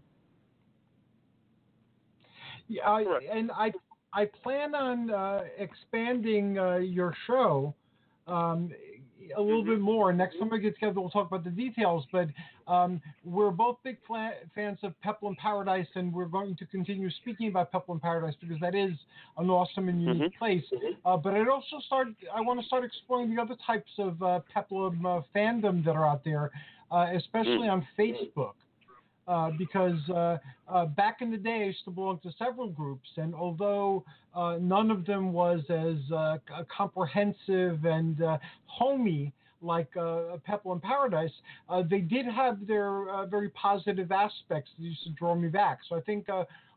yeah, 2.68 2.88
I, 2.88 3.04
and 3.32 3.50
I 3.50 3.72
I 4.18 4.24
plan 4.42 4.74
on 4.74 5.10
uh, 5.10 5.42
expanding 5.58 6.58
uh, 6.58 6.78
your 6.78 7.14
show 7.28 7.72
um, 8.26 8.72
a 9.36 9.40
little 9.40 9.62
Mm-hmm. 9.62 9.70
bit 9.70 9.80
more. 9.80 10.12
Next 10.12 10.38
time 10.38 10.50
we 10.50 10.58
get 10.58 10.74
together, 10.74 11.00
we'll 11.00 11.10
talk 11.10 11.28
about 11.28 11.44
the 11.44 11.50
details. 11.50 12.04
But 12.10 12.28
um, 12.66 13.00
we're 13.24 13.52
both 13.52 13.76
big 13.84 13.98
fla- 14.08 14.32
fans 14.56 14.78
of 14.82 15.00
Peplum 15.02 15.36
Paradise, 15.36 15.86
and 15.94 16.12
we're 16.12 16.24
going 16.24 16.56
to 16.56 16.66
continue 16.66 17.10
speaking 17.10 17.46
about 17.48 17.70
Peplum 17.70 18.00
Paradise 18.00 18.34
because 18.40 18.58
that 18.60 18.74
is 18.74 18.90
an 19.36 19.50
awesome 19.50 19.88
and 19.88 20.02
unique 20.02 20.32
Mhm. 20.32 20.38
place. 20.38 20.64
Uh, 21.04 21.16
but 21.16 21.34
I'd 21.34 21.46
also 21.48 21.78
start. 21.86 22.08
I 22.34 22.40
want 22.40 22.58
to 22.60 22.66
start 22.66 22.82
exploring 22.84 23.32
the 23.32 23.40
other 23.40 23.56
types 23.64 23.92
of 23.98 24.20
uh, 24.20 24.40
Peplum 24.52 25.06
uh, 25.06 25.20
fandom 25.32 25.84
that 25.84 25.94
are 25.94 26.06
out 26.06 26.24
there, 26.24 26.50
uh, 26.90 27.06
especially 27.14 27.68
on 27.68 27.86
Facebook. 27.96 28.54
Uh, 29.28 29.50
because 29.58 29.98
uh, 30.08 30.38
uh, 30.72 30.86
back 30.86 31.18
in 31.20 31.30
the 31.30 31.36
day, 31.36 31.60
I 31.60 31.64
used 31.64 31.84
to 31.84 31.90
belong 31.90 32.18
to 32.20 32.32
several 32.38 32.68
groups, 32.70 33.10
and 33.18 33.34
although 33.34 34.02
uh, 34.34 34.56
none 34.58 34.90
of 34.90 35.04
them 35.04 35.34
was 35.34 35.60
as 35.68 36.10
uh, 36.10 36.38
comprehensive 36.74 37.84
and 37.84 38.18
homey 38.64 39.34
like 39.60 39.94
uh, 39.98 40.38
Peplum 40.46 40.80
Paradise, 40.80 41.32
they 41.90 41.98
did 41.98 42.24
have 42.24 42.66
their 42.66 43.26
very 43.28 43.50
positive 43.50 44.10
aspects 44.12 44.70
that 44.78 44.82
used 44.82 45.04
to 45.04 45.10
draw 45.10 45.34
me 45.34 45.48
back. 45.48 45.80
So 45.86 45.96
I 45.96 46.00
think 46.00 46.26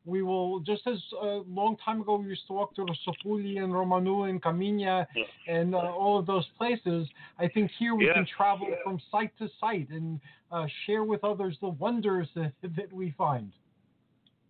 we 0.05 0.23
will, 0.23 0.59
just 0.61 0.87
as 0.87 0.97
a 1.21 1.41
long 1.47 1.77
time 1.83 2.01
ago 2.01 2.15
we 2.15 2.27
used 2.27 2.47
to 2.47 2.53
walk 2.53 2.73
to 2.75 2.81
Rosopuli 2.85 3.63
and 3.63 3.71
Romanu 3.73 4.23
and 4.23 4.41
Kaminia 4.41 5.05
and 5.47 5.75
uh, 5.75 5.77
all 5.77 6.17
of 6.17 6.25
those 6.25 6.45
places, 6.57 7.07
I 7.37 7.47
think 7.47 7.69
here 7.77 7.93
we 7.95 8.05
can 8.07 8.23
Yes. 8.25 8.33
travel 8.35 8.67
from 8.83 8.99
site 9.11 9.31
to 9.37 9.47
site 9.59 9.89
and 9.89 10.19
uh, 10.51 10.65
share 10.85 11.03
with 11.03 11.23
others 11.23 11.55
the 11.61 11.69
wonders 11.69 12.27
that, 12.35 12.53
that 12.63 12.91
we 12.91 13.11
find. 13.17 13.51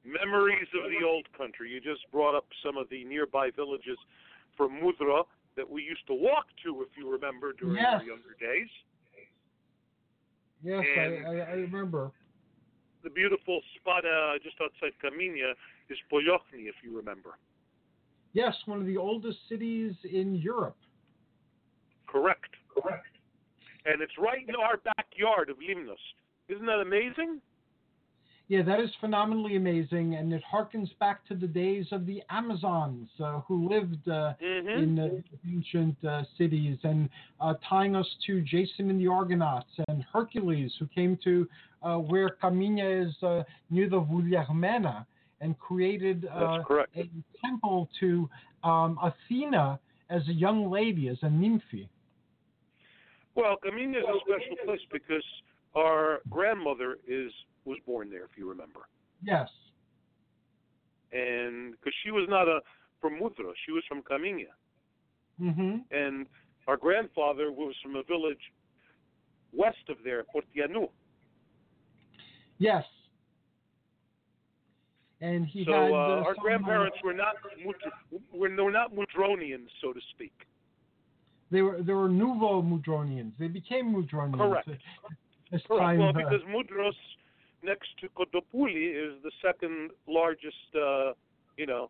Memories 0.06 0.68
of 0.84 0.90
the 0.90 1.06
old 1.06 1.28
country. 1.38 1.70
You 1.70 1.80
just 1.82 2.10
brought 2.12 2.36
up 2.36 2.46
some 2.66 2.78
of 2.78 2.90
the 2.90 3.04
nearby 3.04 3.50
villages 3.56 3.98
from 4.58 4.72
Mudra 4.82 5.24
that 5.58 5.70
we 5.70 5.84
used 5.84 6.08
to 6.08 6.14
walk 6.14 6.46
to, 6.64 6.82
if 6.82 6.98
you 6.98 7.12
remember, 7.12 7.54
during 7.54 7.76
Yes. 7.76 7.96
our 8.00 8.04
younger 8.04 8.36
days. 8.40 8.70
Yes, 10.64 10.86
And- 10.98 11.28
I, 11.28 11.32
I 11.42 11.52
remember. 11.54 12.12
The 13.04 13.10
beautiful 13.10 13.62
spot 13.80 14.06
uh, 14.06 14.34
just 14.44 14.56
outside 14.62 14.94
Kaminia 15.04 15.54
is 15.90 15.98
Poliochni, 16.12 16.68
if 16.70 16.76
you 16.84 16.96
remember. 16.96 17.32
Yes, 18.34 18.56
one 18.66 18.80
of 18.80 18.86
the 18.86 18.98
oldest 18.98 19.38
cities 19.50 19.94
in 20.10 20.36
Europe. 20.36 20.78
Correct. 22.08 22.56
Correct. 22.74 23.08
And 23.86 24.02
it's 24.02 24.14
right 24.18 24.48
in 24.48 24.56
our 24.56 24.78
backyard 24.96 25.50
of 25.50 25.58
Limnos. 25.58 25.96
Isn't 26.48 26.66
that 26.66 26.80
amazing? 26.80 27.42
Yeah, 28.52 28.64
that 28.64 28.82
is 28.82 28.90
phenomenally 29.00 29.56
amazing, 29.56 30.16
and 30.16 30.34
it 30.34 30.44
harkens 30.44 30.90
back 31.00 31.26
to 31.30 31.36
the 31.36 31.48
days 31.48 31.86
of 31.94 32.06
the 32.06 32.22
Amazons 32.30 33.08
uh, 33.24 33.40
who 33.48 33.70
lived 33.70 34.06
uh, 34.10 34.34
Mm-hmm. 34.42 34.78
in 34.78 34.96
the 34.96 35.24
ancient 35.50 35.96
uh, 36.04 36.24
cities, 36.38 36.78
and 36.84 37.10
uh, 37.40 37.54
tying 37.70 37.96
us 37.96 38.06
to 38.28 38.42
Jason 38.42 38.90
and 38.90 39.00
the 39.00 39.08
Argonauts 39.08 39.70
and 39.88 40.04
Hercules, 40.12 40.74
who 40.80 40.88
came 40.88 41.18
to 41.24 41.48
uh, 41.82 41.96
where 41.96 42.36
Kaminia 42.44 43.08
is 43.08 43.24
uh, 43.24 43.44
near 43.70 43.88
the 43.88 44.02
Vuliermena 44.02 45.06
and 45.40 45.58
created 45.58 46.26
uh, 46.26 46.60
a 46.98 47.10
temple 47.42 47.88
to 48.02 48.30
um, 48.66 49.00
Athena 49.02 49.80
as 50.10 50.28
a 50.28 50.34
young 50.34 50.70
lady, 50.70 51.08
as 51.08 51.18
a 51.22 51.30
nymphy. 51.30 51.88
Well, 53.36 53.56
Kaminia 53.66 54.00
is 54.00 54.06
a 54.10 54.20
special 54.26 54.58
place 54.66 54.82
because 54.92 55.24
our 55.74 56.20
grandmother 56.30 56.98
is 57.08 57.32
was 57.66 57.78
born 57.86 58.10
there, 58.10 58.24
if 58.24 58.38
you 58.38 58.50
remember. 58.50 58.82
Yes. 59.24 59.50
and 61.12 61.72
because 61.72 61.94
she 62.04 62.12
was 62.12 62.28
not 62.30 62.48
a 62.48 62.60
from 63.00 63.14
Mudro, 63.20 63.52
she 63.66 63.72
was 63.72 63.84
from 63.88 64.02
Kaminia, 64.04 64.54
hmm 65.40 65.78
and 65.92 66.26
our 66.68 66.78
grandfather 66.78 67.52
was 67.52 67.76
from 67.82 67.96
a 67.96 68.04
village 68.04 68.40
west 69.54 69.90
of 69.90 69.98
there, 70.04 70.24
Portianu. 70.34 70.90
Yes. 72.60 72.84
And 75.22 75.46
he 75.46 75.66
so 75.66 75.72
had 75.72 75.92
uh, 75.92 75.96
uh, 75.96 76.24
our 76.26 76.36
grandparents 76.36 76.98
were 77.04 77.14
not 77.14 77.36
were 78.34 78.50
no, 78.50 78.70
not 78.70 78.92
Mudronians, 78.94 79.68
so 79.82 79.94
to 79.94 80.00
speak. 80.14 80.34
They 81.52 81.62
were 81.62 81.82
they 81.82 81.94
were 81.94 82.10
nouveau 82.10 82.62
Mudronians. 82.62 83.34
They 83.38 83.48
became 83.48 83.94
Mudronians. 83.94 84.38
Correct. 84.38 84.70
As 85.54 85.62
Correct. 85.68 85.82
time, 85.84 86.00
Well, 86.00 86.10
uh, 86.10 86.14
because 86.14 86.42
Mudros 86.48 86.94
next 87.64 87.90
to 88.02 88.10
Kotopuli 88.10 88.92
is 88.92 89.14
the 89.24 89.32
second 89.42 89.92
largest, 90.08 90.56
uh, 90.76 91.14
you 91.58 91.66
know, 91.66 91.90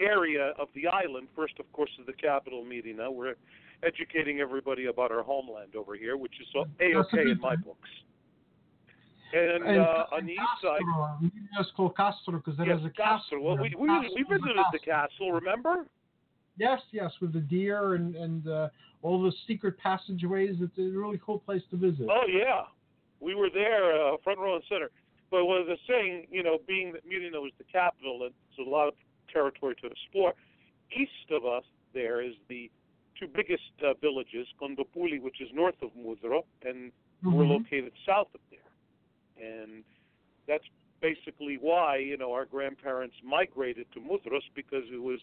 area 0.00 0.52
of 0.58 0.68
the 0.74 0.86
island. 0.86 1.28
First, 1.36 1.54
of 1.58 1.70
course, 1.72 1.90
is 2.00 2.06
the 2.06 2.12
capital, 2.12 2.64
Myrina. 2.64 3.12
We're 3.12 3.34
educating 3.82 4.40
everybody 4.40 4.86
about 4.86 5.10
our 5.10 5.22
homeland 5.22 5.76
over 5.76 5.94
here, 5.94 6.16
which 6.16 6.34
is 6.40 6.46
so 6.52 6.64
a-okay 6.80 7.30
in 7.30 7.40
my 7.40 7.56
books. 7.56 7.88
And, 9.32 9.64
and, 9.64 9.80
uh, 9.80 10.06
on 10.12 10.26
the 10.26 10.32
east 10.32 10.40
side, 10.60 10.80
maybe 11.20 11.32
it's 11.58 11.70
called 11.76 11.96
Castro 11.96 12.38
because 12.38 12.58
it 12.58 12.66
yes, 12.66 12.78
has 12.80 12.86
a 12.86 12.90
Castro. 12.90 13.40
Well, 13.40 13.56
we, 13.56 13.72
we, 13.78 13.86
Castro, 13.86 14.10
we 14.16 14.22
visited 14.24 14.64
the 14.72 14.78
castle, 14.80 15.32
remember? 15.32 15.86
Yes, 16.58 16.80
yes, 16.90 17.12
with 17.20 17.32
the 17.32 17.40
deer 17.40 17.94
and 17.94 18.16
and 18.16 18.48
uh, 18.48 18.68
all 19.02 19.22
the 19.22 19.32
secret 19.46 19.78
passageways. 19.78 20.56
It's 20.60 20.76
a 20.78 20.82
really 20.82 21.20
cool 21.24 21.38
place 21.38 21.62
to 21.70 21.76
visit. 21.76 22.08
Oh 22.10 22.26
yeah, 22.28 22.62
we 23.20 23.34
were 23.34 23.48
there, 23.54 23.92
uh, 23.94 24.16
front 24.24 24.40
row 24.40 24.56
and 24.56 24.64
center. 24.68 24.90
But 25.30 25.44
what 25.46 25.62
I 25.62 25.70
was 25.70 25.78
saying, 25.88 26.26
you 26.30 26.42
know, 26.42 26.58
being 26.66 26.92
that 26.92 27.06
Myrina 27.06 27.40
was 27.40 27.52
the 27.58 27.64
capital, 27.64 28.24
and 28.24 28.34
there's 28.56 28.66
a 28.66 28.70
lot 28.70 28.88
of 28.88 28.94
territory 29.32 29.76
to 29.80 29.86
explore. 29.86 30.34
East 30.90 31.30
of 31.30 31.46
us, 31.46 31.64
there 31.94 32.20
is 32.20 32.34
the 32.48 32.70
two 33.18 33.28
biggest 33.28 33.70
uh, 33.84 33.94
villages, 34.00 34.48
Kondopuli, 34.60 35.20
which 35.20 35.40
is 35.40 35.48
north 35.52 35.80
of 35.82 35.90
Mudro, 35.94 36.42
and 36.62 36.90
we're 37.22 37.44
Mhm. 37.44 37.62
located 37.62 37.92
south 38.04 38.34
of 38.34 38.40
there. 38.50 38.72
And 39.36 39.84
that's 40.46 40.64
basically 41.00 41.58
why, 41.58 41.96
you 41.96 42.16
know, 42.16 42.32
our 42.32 42.44
grandparents 42.44 43.16
migrated 43.22 43.90
to 43.92 44.00
Mudros 44.00 44.42
because 44.54 44.84
it 44.90 45.00
was 45.00 45.20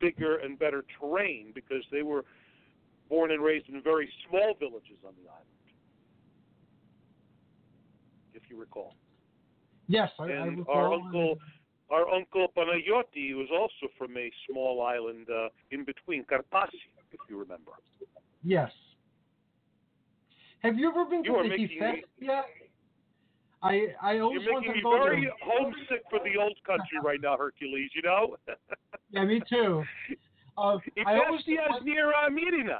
bigger 0.00 0.36
and 0.38 0.58
better 0.58 0.82
terrain 0.98 1.52
because 1.52 1.86
they 1.90 2.02
were 2.02 2.24
born 3.08 3.30
and 3.30 3.42
raised 3.42 3.68
in 3.68 3.80
very 3.82 4.10
small 4.28 4.54
villages 4.54 4.98
on 5.04 5.14
the 5.22 5.28
island. 5.28 5.46
If 8.34 8.48
you 8.50 8.56
recall. 8.58 8.96
Yes, 9.90 10.10
I, 10.20 10.22
I 10.24 10.26
And 10.46 10.58
recall. 10.58 10.76
our 10.76 10.92
uncle 10.94 11.38
our 11.90 12.08
uncle 12.08 12.46
Panayoti 12.56 13.34
was 13.34 13.48
also 13.52 13.92
from 13.98 14.16
a 14.16 14.30
small 14.48 14.80
island 14.82 15.26
uh, 15.28 15.48
in 15.72 15.84
between 15.84 16.24
Karpasi, 16.24 16.78
if 17.10 17.18
you 17.28 17.36
remember. 17.36 17.72
Yes. 18.44 18.70
Have 20.62 20.78
you 20.78 20.88
ever 20.90 21.04
been 21.04 21.24
You 21.24 21.32
to 21.42 21.48
the 21.48 21.56
Hifest 21.58 22.06
yet? 22.20 22.44
I 23.62 23.88
I 24.00 24.18
always 24.20 24.42
You're 24.42 24.60
making 24.60 24.80
to 24.82 24.88
me 24.88 24.96
very 24.98 25.22
there. 25.22 25.32
homesick 25.42 26.02
for 26.08 26.20
the 26.20 26.40
old 26.40 26.56
country 26.64 26.98
right 27.04 27.20
now, 27.20 27.36
Hercules. 27.36 27.90
You 27.94 28.02
know. 28.02 28.36
Yeah, 29.12 29.24
me 29.24 29.42
too. 29.50 29.82
Uh, 30.56 30.78
I 31.04 31.18
always 31.26 31.40
is 31.40 31.82
near 31.82 32.10
uh, 32.10 32.28
Myrina. 32.30 32.78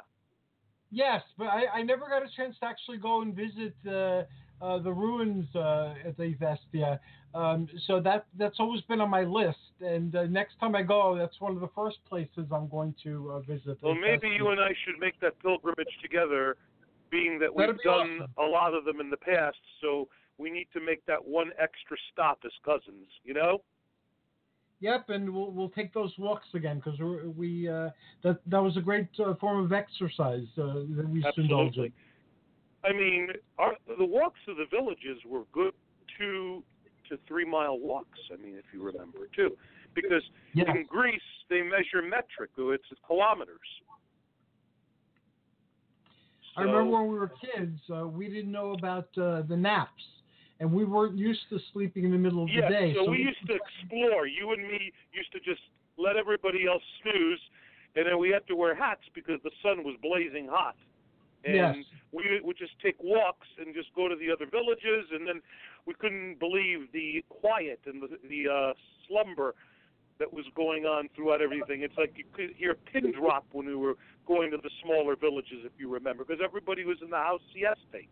Yes, 0.93 1.23
but 1.37 1.49
I, 1.49 1.67
I 1.79 1.83
never 1.83 2.07
got 2.09 2.23
a 2.23 2.29
chance 2.37 2.55
to 2.61 2.67
actually 2.67 2.99
go 2.99 3.23
and 3.23 3.35
visit 3.35 3.75
uh, 3.85 4.23
uh, 4.61 4.79
the 4.79 4.93
ruins 4.93 5.47
uh, 5.55 5.95
at 6.05 6.17
the 6.17 6.35
Vestia. 6.35 6.99
Um, 7.35 7.69
so 7.87 8.01
that 8.01 8.27
that's 8.39 8.57
always 8.59 8.81
been 8.83 9.01
on 9.01 9.11
my 9.11 9.23
list. 9.23 9.59
And 9.81 10.15
uh, 10.15 10.25
next 10.25 10.59
time 10.59 10.75
I 10.75 10.83
go, 10.83 11.17
that's 11.17 11.41
one 11.41 11.53
of 11.53 11.61
the 11.61 11.71
first 11.75 11.99
places 12.09 12.47
I'm 12.53 12.69
going 12.69 12.95
to 13.05 13.33
uh, 13.33 13.41
visit. 13.41 13.79
Well, 13.83 13.95
maybe 13.95 14.29
you 14.29 14.49
and 14.49 14.61
I 14.61 14.75
should 14.85 14.99
make 14.99 15.19
that 15.21 15.39
pilgrimage 15.41 15.99
together, 16.03 16.57
being 17.11 17.39
that 17.39 17.55
we've 17.55 17.69
be 17.69 17.83
done 17.85 18.21
awesome. 18.23 18.35
a 18.39 18.47
lot 18.47 18.75
of 18.75 18.85
them 18.85 19.01
in 19.01 19.11
the 19.11 19.17
past. 19.17 19.59
So 19.81 20.09
we 20.39 20.51
need 20.51 20.67
to 20.73 20.81
make 20.81 21.05
that 21.07 21.25
one 21.25 21.51
extra 21.59 21.97
stop 22.13 22.41
as 22.45 22.53
cousins. 22.65 23.07
You 23.25 23.35
know. 23.35 23.63
Yep, 24.81 25.11
and 25.11 25.31
we'll 25.31 25.51
we'll 25.53 25.69
take 25.69 25.93
those 25.93 26.13
walks 26.19 26.49
again 26.55 26.83
because 26.83 26.99
we 27.37 27.69
uh, 27.69 27.91
that 28.25 28.41
that 28.47 28.63
was 28.63 28.77
a 28.77 28.81
great 28.81 29.09
uh, 29.25 29.35
form 29.35 29.63
of 29.65 29.73
exercise 29.73 30.47
uh, 30.57 30.81
that 30.97 31.07
we 31.09 31.21
used 31.21 31.35
to 31.35 31.43
indulge 31.43 31.77
in. 31.77 31.93
I 32.85 32.93
mean, 32.93 33.29
our, 33.59 33.75
the 33.99 34.05
walks 34.05 34.41
to 34.47 34.55
the 34.55 34.65
villages 34.71 35.19
were 35.27 35.43
good 35.53 35.73
two 36.19 36.63
to 37.09 37.19
three 37.29 37.45
mile 37.45 37.79
walks. 37.79 38.19
I 38.33 38.41
mean, 38.41 38.55
if 38.57 38.65
you 38.73 38.83
remember 38.83 39.29
too, 39.35 39.57
because 39.95 40.23
Yes. 40.55 40.69
in 40.75 40.85
Greece 40.85 41.21
they 41.49 41.63
measure 41.63 42.03
metric, 42.03 42.51
so 42.57 42.71
it's 42.71 42.85
kilometers. 43.07 43.59
I 46.57 46.63
remember 46.63 46.91
when 46.91 47.09
we 47.09 47.19
were 47.19 47.33
kids, 47.41 47.79
uh, 47.95 48.07
we 48.09 48.29
didn't 48.29 48.51
know 48.51 48.73
about 48.73 49.09
uh, 49.17 49.43
the 49.43 49.57
naps, 49.57 50.03
and 50.59 50.71
we 50.73 50.85
weren't 50.85 51.17
used 51.17 51.49
to 51.51 51.59
sleeping 51.73 52.05
in 52.05 52.11
the 52.11 52.19
middle 52.19 52.43
of 52.43 52.51
yeah, 52.51 52.63
the 52.63 52.75
day. 52.75 52.95
so 52.95 53.09
we 53.09 53.19
used 53.19 53.47
to 53.47 53.55
explore. 53.83 54.27
You 54.27 54.53
and 54.53 54.63
me 54.67 54.93
used 55.13 55.33
to 55.33 55.41
just 55.41 55.61
let 55.97 56.17
everybody 56.17 56.67
else 56.67 56.83
snooze, 57.03 57.41
and 57.95 58.07
then 58.07 58.19
we 58.19 58.31
had 58.31 58.47
to 58.49 58.57
wear 58.57 58.75
hats 58.75 59.03
because 59.15 59.41
the 59.45 59.53
sun 59.63 59.85
was 59.85 59.97
blazing 60.03 60.49
hot. 60.51 60.77
And 61.45 61.55
Yes. 61.55 61.77
we 62.13 62.41
would 62.43 62.59
just 62.59 62.79
take 62.81 62.97
walks 63.03 63.49
and 63.59 63.75
just 63.75 63.95
go 63.95 64.09
to 64.09 64.17
the 64.17 64.31
other 64.31 64.47
villages, 64.47 65.09
and 65.13 65.27
then 65.27 65.41
we 65.87 65.95
couldn't 65.95 66.39
believe 66.39 66.93
the 66.93 67.25
quiet 67.29 67.81
and 67.87 68.03
the, 68.03 68.19
the 68.29 68.49
uh, 68.51 68.73
slumber 69.09 69.55
that 70.19 70.31
was 70.31 70.45
going 70.55 70.85
on 70.85 71.09
throughout 71.17 71.41
everything. 71.41 71.81
It's 71.81 71.97
like 71.97 72.13
you 72.17 72.25
could 72.35 72.51
hear 72.57 72.73
a 72.73 72.75
pin 72.75 73.11
drop 73.19 73.47
when 73.53 73.67
we 73.67 73.75
were 73.75 73.95
going 74.27 74.51
to 74.51 74.59
the 74.59 74.71
smaller 74.85 75.17
villages, 75.17 75.65
if 75.65 75.73
you 75.79 75.91
remember, 75.91 76.25
because 76.25 76.43
everybody 76.45 76.85
was 76.85 76.99
in 77.03 77.09
the 77.09 77.17
house 77.17 77.41
siesta. 77.55 78.07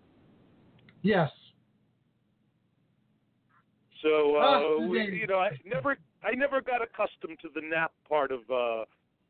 Yes. 1.02 1.30
So 4.02 4.36
uh, 4.36 4.40
Ah, 4.40 4.86
we, 4.86 5.02
you 5.20 5.26
know, 5.26 5.38
I 5.38 5.50
never, 5.66 5.98
I 6.24 6.34
never 6.34 6.62
got 6.62 6.80
accustomed 6.82 7.38
to 7.42 7.48
the 7.54 7.60
nap 7.60 7.92
part 8.08 8.32
of 8.32 8.40
uh, 8.50 8.84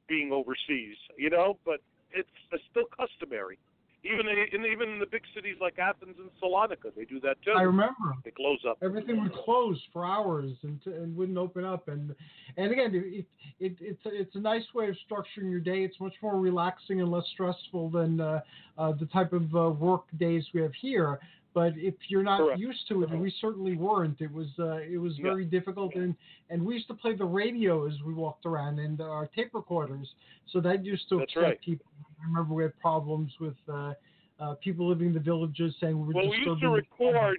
being 0.09 0.31
overseas. 0.31 0.97
You 1.17 1.31
know, 1.31 1.59
but 1.65 1.81
it's, 2.13 2.29
it's 2.53 2.63
still 2.71 2.85
customary. 2.97 3.59
Even 4.05 4.27
in, 4.29 4.65
even 4.65 4.91
in 4.91 4.99
the 5.01 5.07
big 5.07 5.23
cities 5.35 5.57
like 5.61 5.79
Athens 5.79 6.15
and 6.19 6.31
Salonika, 6.41 6.95
they 6.97 7.05
do 7.05 7.19
that 7.21 7.37
too. 7.45 7.51
I 7.57 7.63
remember 7.63 8.15
They 8.25 8.31
close 8.31 8.61
up. 8.69 8.79
everything 8.81 9.21
would 9.23 9.33
close 9.33 9.81
for 9.93 10.07
hours 10.07 10.53
and, 10.63 10.81
and 10.87 11.17
wouldn't 11.17 11.37
open 11.37 11.65
up. 11.65 11.89
And 11.89 12.15
and 12.57 12.71
again, 12.73 12.95
it, 12.95 13.27
it 13.59 13.77
it's 13.81 14.01
it's 14.05 14.37
a 14.37 14.41
nice 14.41 14.63
way 14.73 14.89
of 14.89 14.97
structuring 15.11 15.51
your 15.51 15.61
day. 15.61 15.83
It's 15.83 15.99
much 15.99 16.15
more 16.23 16.39
relaxing 16.39 17.01
and 17.01 17.11
less 17.11 17.25
stressful 17.35 17.91
than 17.91 18.21
uh, 18.21 18.41
uh, 18.79 18.93
the 18.93 19.07
type 19.07 19.33
of 19.33 19.55
uh, 19.55 19.71
work 19.71 20.05
days 20.17 20.45
we 20.55 20.61
have 20.63 20.75
here. 20.81 21.19
But 21.59 21.73
if 21.77 21.95
you're 22.07 22.23
not 22.23 22.39
Correct. 22.39 22.61
used 22.61 22.87
to 22.87 23.03
it, 23.03 23.11
and 23.11 23.21
we 23.21 23.35
certainly 23.41 23.75
weren't, 23.75 24.21
it 24.21 24.33
was 24.33 24.47
uh, 24.61 24.77
it 24.95 24.97
was 24.99 25.19
Yeah. 25.19 25.25
very 25.25 25.45
difficult. 25.45 25.93
And 25.97 26.15
and 26.51 26.65
we 26.65 26.75
used 26.75 26.87
to 26.87 26.95
play 26.95 27.15
the 27.17 27.25
radio 27.25 27.85
as 27.85 28.01
we 28.07 28.15
walked 28.15 28.47
around 28.47 28.79
and 28.79 29.01
our 29.01 29.27
tape 29.27 29.53
recorders. 29.55 30.09
So 30.53 30.61
that 30.61 30.85
used 30.85 31.09
to 31.09 31.19
That's 31.19 31.33
upset 31.35 31.43
right. 31.43 31.61
people. 31.61 31.87
I 32.23 32.27
remember 32.27 32.55
we 32.55 32.63
had 32.63 32.79
problems 32.79 33.33
with. 33.41 33.57
Uh, 33.69 33.95
uh, 34.41 34.55
people 34.63 34.87
living 34.89 35.09
in 35.09 35.15
the 35.15 35.19
villages 35.33 35.75
saying 35.81 35.99
we 35.99 36.07
were 36.07 36.15
Well, 36.15 36.31
we 36.31 36.37
used 36.37 36.61
to 36.61 36.69
record. 36.69 37.39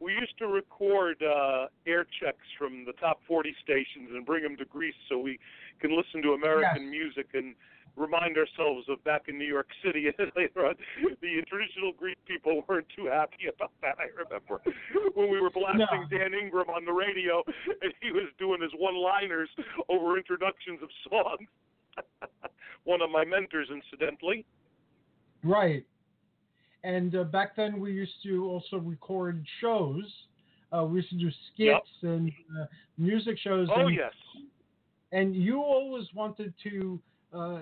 We 0.00 0.12
used 0.14 0.36
to 0.38 0.48
record 0.48 1.22
uh, 1.22 1.66
air 1.86 2.04
checks 2.18 2.48
from 2.58 2.84
the 2.84 2.94
top 2.94 3.20
40 3.28 3.54
stations 3.62 4.08
and 4.12 4.26
bring 4.26 4.42
them 4.42 4.56
to 4.56 4.64
Greece 4.64 4.96
so 5.08 5.20
we 5.20 5.38
can 5.80 5.96
listen 5.96 6.20
to 6.22 6.30
American 6.32 6.82
Yes. 6.82 6.90
music 6.90 7.26
and 7.34 7.54
remind 7.96 8.36
ourselves 8.38 8.86
of 8.88 9.02
back 9.04 9.22
in 9.28 9.38
New 9.38 9.46
York 9.46 9.68
City. 9.84 10.06
Later 10.36 10.66
on, 10.66 10.74
the 11.20 11.42
traditional 11.48 11.92
Greek 11.98 12.18
people 12.26 12.62
weren't 12.68 12.86
too 12.96 13.06
happy 13.06 13.48
about 13.54 13.72
that. 13.82 13.96
I 13.98 14.08
remember 14.16 14.62
when 15.14 15.30
we 15.30 15.40
were 15.40 15.50
blasting 15.50 16.06
No. 16.10 16.18
Dan 16.18 16.34
Ingram 16.34 16.70
on 16.70 16.84
the 16.84 16.92
radio 16.92 17.42
and 17.82 17.92
he 18.00 18.10
was 18.10 18.28
doing 18.38 18.62
his 18.62 18.72
one-liners 18.78 19.48
over 19.88 20.16
introductions 20.16 20.80
of 20.82 20.88
songs. 21.10 21.48
One 22.84 23.02
of 23.02 23.10
my 23.10 23.24
mentors, 23.24 23.68
incidentally. 23.70 24.44
Right. 25.44 25.84
And 26.84 27.14
uh, 27.14 27.24
back 27.24 27.54
then 27.54 27.78
we 27.78 27.92
used 27.92 28.22
to 28.24 28.46
also 28.46 28.78
record 28.78 29.44
shows. 29.60 30.04
Uh, 30.72 30.84
we 30.84 31.00
used 31.00 31.10
to 31.10 31.16
do 31.16 31.30
skits 31.52 31.88
and 32.02 32.32
uh, 32.58 32.64
music 32.96 33.38
shows. 33.38 33.68
Oh 33.74 33.86
and, 33.86 33.94
yes. 33.94 34.12
and 35.12 35.36
you 35.36 35.60
always 35.60 36.06
wanted 36.14 36.54
to 36.64 36.98
uh, 37.34 37.60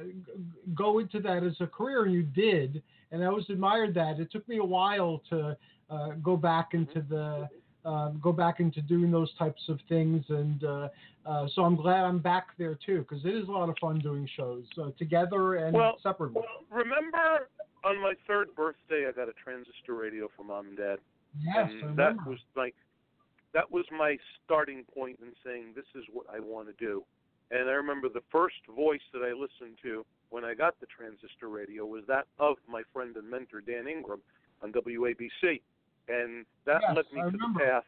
go 0.74 0.98
into 0.98 1.20
that 1.20 1.42
as 1.42 1.54
a 1.60 1.66
career, 1.66 2.04
and 2.04 2.12
you 2.12 2.22
did. 2.22 2.82
And 3.12 3.22
I 3.22 3.26
always 3.26 3.48
admired 3.48 3.94
that. 3.94 4.20
It 4.20 4.30
took 4.30 4.46
me 4.48 4.58
a 4.58 4.64
while 4.64 5.22
to 5.30 5.56
uh, 5.90 6.08
go 6.22 6.36
back 6.36 6.70
into 6.72 7.02
the 7.08 7.48
um, 7.84 8.20
go 8.22 8.30
back 8.30 8.60
into 8.60 8.82
doing 8.82 9.10
those 9.10 9.32
types 9.38 9.62
of 9.68 9.78
things, 9.88 10.22
and 10.28 10.64
uh, 10.64 10.88
uh, 11.24 11.46
so 11.54 11.62
I'm 11.62 11.76
glad 11.76 12.04
I'm 12.04 12.18
back 12.18 12.48
there 12.58 12.78
too 12.84 13.06
because 13.08 13.24
it 13.24 13.34
is 13.34 13.48
a 13.48 13.50
lot 13.50 13.70
of 13.70 13.76
fun 13.80 13.98
doing 14.00 14.28
shows 14.36 14.64
uh, 14.80 14.90
together 14.98 15.56
and 15.56 15.74
Well, 15.74 15.96
separately. 16.02 16.42
Remember 16.70 17.48
on 17.82 18.00
my 18.02 18.12
third 18.26 18.54
birthday, 18.54 19.06
I 19.08 19.12
got 19.12 19.28
a 19.28 19.32
transistor 19.42 19.94
radio 19.94 20.28
from 20.36 20.48
mom 20.48 20.68
and 20.68 20.76
dad. 20.76 20.98
Yes, 21.42 21.70
and 21.82 21.96
that 21.96 22.16
was 22.26 22.38
like 22.54 22.74
that 23.54 23.70
was 23.70 23.84
my 23.90 24.16
starting 24.44 24.84
point 24.94 25.18
in 25.22 25.32
saying 25.44 25.72
this 25.74 25.86
is 25.94 26.04
what 26.12 26.26
I 26.32 26.38
want 26.38 26.68
to 26.68 26.74
do. 26.84 27.02
And 27.50 27.68
I 27.68 27.72
remember 27.72 28.08
the 28.08 28.22
first 28.30 28.56
voice 28.74 29.00
that 29.12 29.22
I 29.22 29.32
listened 29.32 29.76
to 29.82 30.04
when 30.30 30.44
I 30.44 30.54
got 30.54 30.78
the 30.80 30.86
transistor 30.86 31.48
radio 31.48 31.84
was 31.84 32.04
that 32.06 32.26
of 32.38 32.56
my 32.68 32.82
friend 32.92 33.16
and 33.16 33.28
mentor 33.28 33.60
Dan 33.60 33.88
Ingram 33.88 34.20
on 34.62 34.72
WABC, 34.72 35.60
and 36.08 36.46
that 36.66 36.80
Yes, 36.82 36.96
led 36.96 37.04
me 37.12 37.20
I 37.20 37.24
to 37.24 37.30
remember. 37.32 37.58
the 37.58 37.64
path 37.64 37.84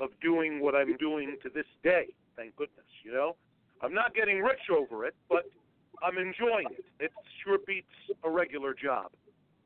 of 0.00 0.10
doing 0.20 0.60
what 0.60 0.74
I'm 0.74 0.96
doing 0.96 1.36
to 1.42 1.50
this 1.50 1.66
day. 1.82 2.06
Thank 2.36 2.56
goodness, 2.56 2.86
you 3.04 3.12
know. 3.12 3.36
I'm 3.82 3.92
not 3.92 4.14
getting 4.14 4.40
rich 4.40 4.70
over 4.70 5.04
it, 5.04 5.14
but 5.28 5.44
I'm 6.02 6.16
enjoying 6.16 6.68
it. 6.72 6.84
It 7.00 7.12
sure 7.44 7.58
beats 7.66 7.86
a 8.24 8.30
regular 8.30 8.72
job, 8.74 9.10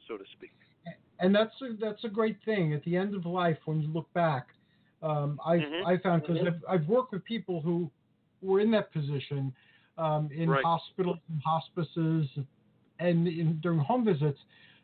so 0.09 0.16
to 0.16 0.25
speak. 0.33 0.51
and 1.20 1.35
that's 1.35 1.55
a, 1.62 1.75
that's 1.81 2.05
a 2.05 2.09
great 2.09 2.37
thing 2.45 2.73
at 2.75 2.83
the 2.85 2.97
end 2.97 3.15
of 3.15 3.27
life 3.27 3.59
when 3.65 3.81
you 3.81 3.89
look 3.89 4.12
back. 4.12 4.49
Um, 5.03 5.41
I 5.45 5.59
Mhm. 5.59 5.87
I 5.87 5.97
found 5.99 6.23
because 6.23 6.45
I've, 6.47 6.65
I've 6.69 6.89
worked 6.89 7.12
with 7.12 7.25
people 7.25 7.61
who 7.61 7.91
were 8.43 8.60
in 8.60 8.70
that 8.73 8.93
position 8.93 9.52
um, 9.97 10.31
in 10.35 10.48
Right. 10.48 10.65
hospitals 10.65 11.19
and 11.28 11.43
hospices 11.44 12.28
and 13.01 13.27
in, 13.28 13.59
during 13.62 13.78
home 13.78 14.05
visits. 14.05 14.39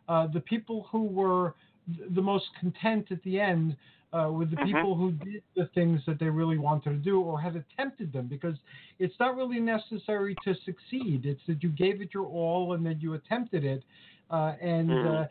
Uh, 0.08 0.26
the 0.26 0.40
people 0.40 0.86
who 0.90 1.04
were 1.04 1.54
th- 1.96 2.08
the 2.14 2.22
most 2.22 2.46
content 2.60 3.06
at 3.10 3.22
the 3.22 3.40
end 3.40 3.76
uh, 4.12 4.28
were 4.30 4.44
the 4.44 4.56
Mhm. 4.56 4.64
people 4.64 4.94
who 4.94 5.12
did 5.12 5.42
the 5.56 5.66
things 5.74 6.00
that 6.06 6.18
they 6.20 6.28
really 6.28 6.58
wanted 6.58 6.90
to 6.90 6.96
do 6.96 7.20
or 7.20 7.40
had 7.40 7.56
attempted 7.56 8.12
them 8.12 8.28
because 8.28 8.56
it's 8.98 9.14
not 9.18 9.34
really 9.36 9.58
necessary 9.60 10.36
to 10.44 10.54
succeed. 10.64 11.26
It's 11.26 11.40
that 11.48 11.62
you 11.62 11.70
gave 11.70 12.00
it 12.00 12.10
your 12.14 12.26
all 12.26 12.74
and 12.74 12.84
that 12.86 13.02
you 13.02 13.14
attempted 13.14 13.64
it. 13.64 13.82
Uh, 14.30 14.54
and 14.60 14.90
Mhm. 14.90 15.22
uh, 15.22 15.26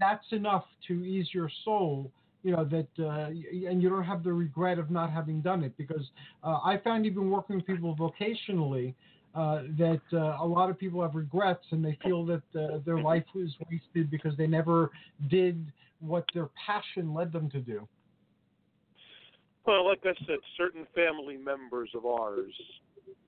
that's 0.00 0.32
enough 0.32 0.64
to 0.88 1.04
ease 1.04 1.28
your 1.32 1.50
soul 1.64 2.10
you 2.44 2.52
know 2.52 2.64
that 2.64 2.86
uh, 3.00 3.26
and 3.68 3.82
you 3.82 3.88
don't 3.88 4.04
have 4.04 4.22
the 4.22 4.32
regret 4.32 4.78
of 4.78 4.90
not 4.90 5.10
having 5.10 5.40
done 5.40 5.64
it 5.64 5.76
because 5.76 6.10
uh, 6.44 6.58
i 6.64 6.78
found 6.84 7.06
even 7.06 7.30
working 7.30 7.56
with 7.56 7.66
people 7.66 7.96
vocationally 7.96 8.94
uh, 9.34 9.62
that 9.76 10.00
uh, 10.12 10.36
a 10.40 10.46
lot 10.46 10.70
of 10.70 10.78
people 10.78 11.02
have 11.02 11.16
regrets 11.16 11.64
and 11.72 11.84
they 11.84 11.98
feel 12.04 12.24
that 12.24 12.42
uh, 12.56 12.78
their 12.86 13.00
life 13.00 13.24
was 13.34 13.50
wasted 13.68 14.08
because 14.08 14.36
they 14.36 14.46
never 14.46 14.92
did 15.28 15.72
what 15.98 16.24
their 16.34 16.48
passion 16.66 17.12
led 17.12 17.32
them 17.32 17.50
to 17.50 17.58
do. 17.58 17.88
Well, 19.66 19.86
like 19.86 20.00
I 20.04 20.12
said, 20.26 20.38
certain 20.56 20.86
family 20.94 21.36
members 21.36 21.90
of 21.96 22.06
ours 22.06 22.52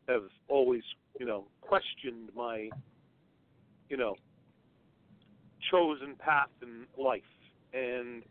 have 0.09 0.23
always, 0.49 0.83
you 1.19 1.27
know, 1.27 1.47
questioned 1.61 2.29
my, 2.37 2.69
you 3.89 3.97
know, 3.97 4.15
chosen 5.73 6.15
path 6.19 6.51
in 6.63 6.85
life, 7.03 7.23
and 7.73 8.23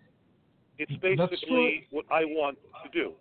it's 0.77 0.91
basically 1.01 1.87
what 1.91 2.05
I 2.11 2.25
want 2.25 2.57
to 2.83 2.89
do. 2.89 3.13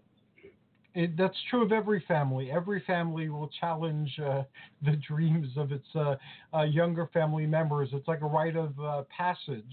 it, 0.94 1.16
that's 1.16 1.36
true 1.50 1.62
of 1.62 1.72
every 1.72 2.02
family. 2.06 2.50
Every 2.50 2.82
family 2.86 3.28
will 3.28 3.50
challenge 3.60 4.10
uh, 4.24 4.42
the 4.84 4.96
dreams 5.08 5.48
of 5.56 5.72
its 5.72 5.86
uh, 5.94 6.16
uh, 6.52 6.62
younger 6.62 7.08
family 7.12 7.46
members. 7.46 7.90
It's 7.92 8.08
like 8.08 8.22
a 8.22 8.26
rite 8.26 8.56
of 8.56 8.78
uh, 8.80 9.02
passage. 9.16 9.64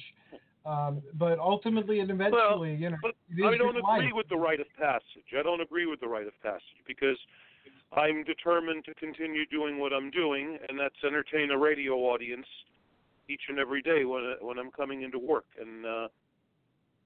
Um, 0.64 1.02
but 1.16 1.40
ultimately 1.40 2.02
and 2.02 2.12
eventually, 2.12 2.76
you 2.76 2.92
know, 2.92 2.98
I 3.04 3.58
don't 3.58 3.74
your 3.74 3.82
life. 3.82 4.00
agree 4.00 4.14
with 4.14 4.30
the 4.30 4.36
rite 4.36 4.60
of 4.60 4.68
passage. 4.78 5.26
I 5.38 5.42
don't 5.42 5.62
agree 5.62 5.88
with 5.88 6.00
the 6.00 6.08
rite 6.08 6.28
of 6.28 6.40
passage 6.44 6.62
because 6.88 7.18
I'm 7.94 8.24
determined 8.24 8.86
to 8.86 8.94
continue 8.94 9.46
doing 9.48 9.80
what 9.80 9.92
I'm 9.92 10.12
doing, 10.12 10.60
and 10.70 10.80
that's 10.80 10.96
entertain 11.04 11.50
a 11.50 11.58
radio 11.58 11.96
audience 11.96 12.46
each 13.28 13.42
and 13.50 13.58
every 13.58 13.82
day 13.82 14.06
when 14.06 14.36
when 14.40 14.60
I'm 14.60 14.70
coming 14.70 15.02
into 15.02 15.18
work, 15.18 15.46
and 15.60 15.86
uh, 15.86 16.08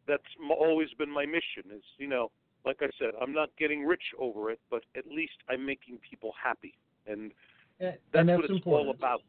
that's 0.08 0.24
m- 0.42 0.52
always 0.52 0.90
been 0.98 1.10
my 1.10 1.26
mission. 1.26 1.72
Is 1.76 1.84
you 1.98 2.08
know, 2.08 2.32
like 2.66 2.78
I 2.82 2.90
said, 3.00 3.12
I'm 3.22 3.34
not 3.34 3.50
getting 3.58 3.86
rich 3.86 4.14
over 4.20 4.52
it, 4.52 4.60
but 4.70 4.84
at 4.96 5.08
least 5.08 5.34
I'm 5.50 5.66
making 5.66 6.00
people 6.10 6.34
happy, 6.42 6.76
and 7.08 7.32
And 7.80 7.94
that's, 8.14 8.28
that's 8.28 8.38
what 8.38 8.46
it's 8.46 8.54
important. 8.54 8.90
all 8.90 8.96
about. 8.96 9.22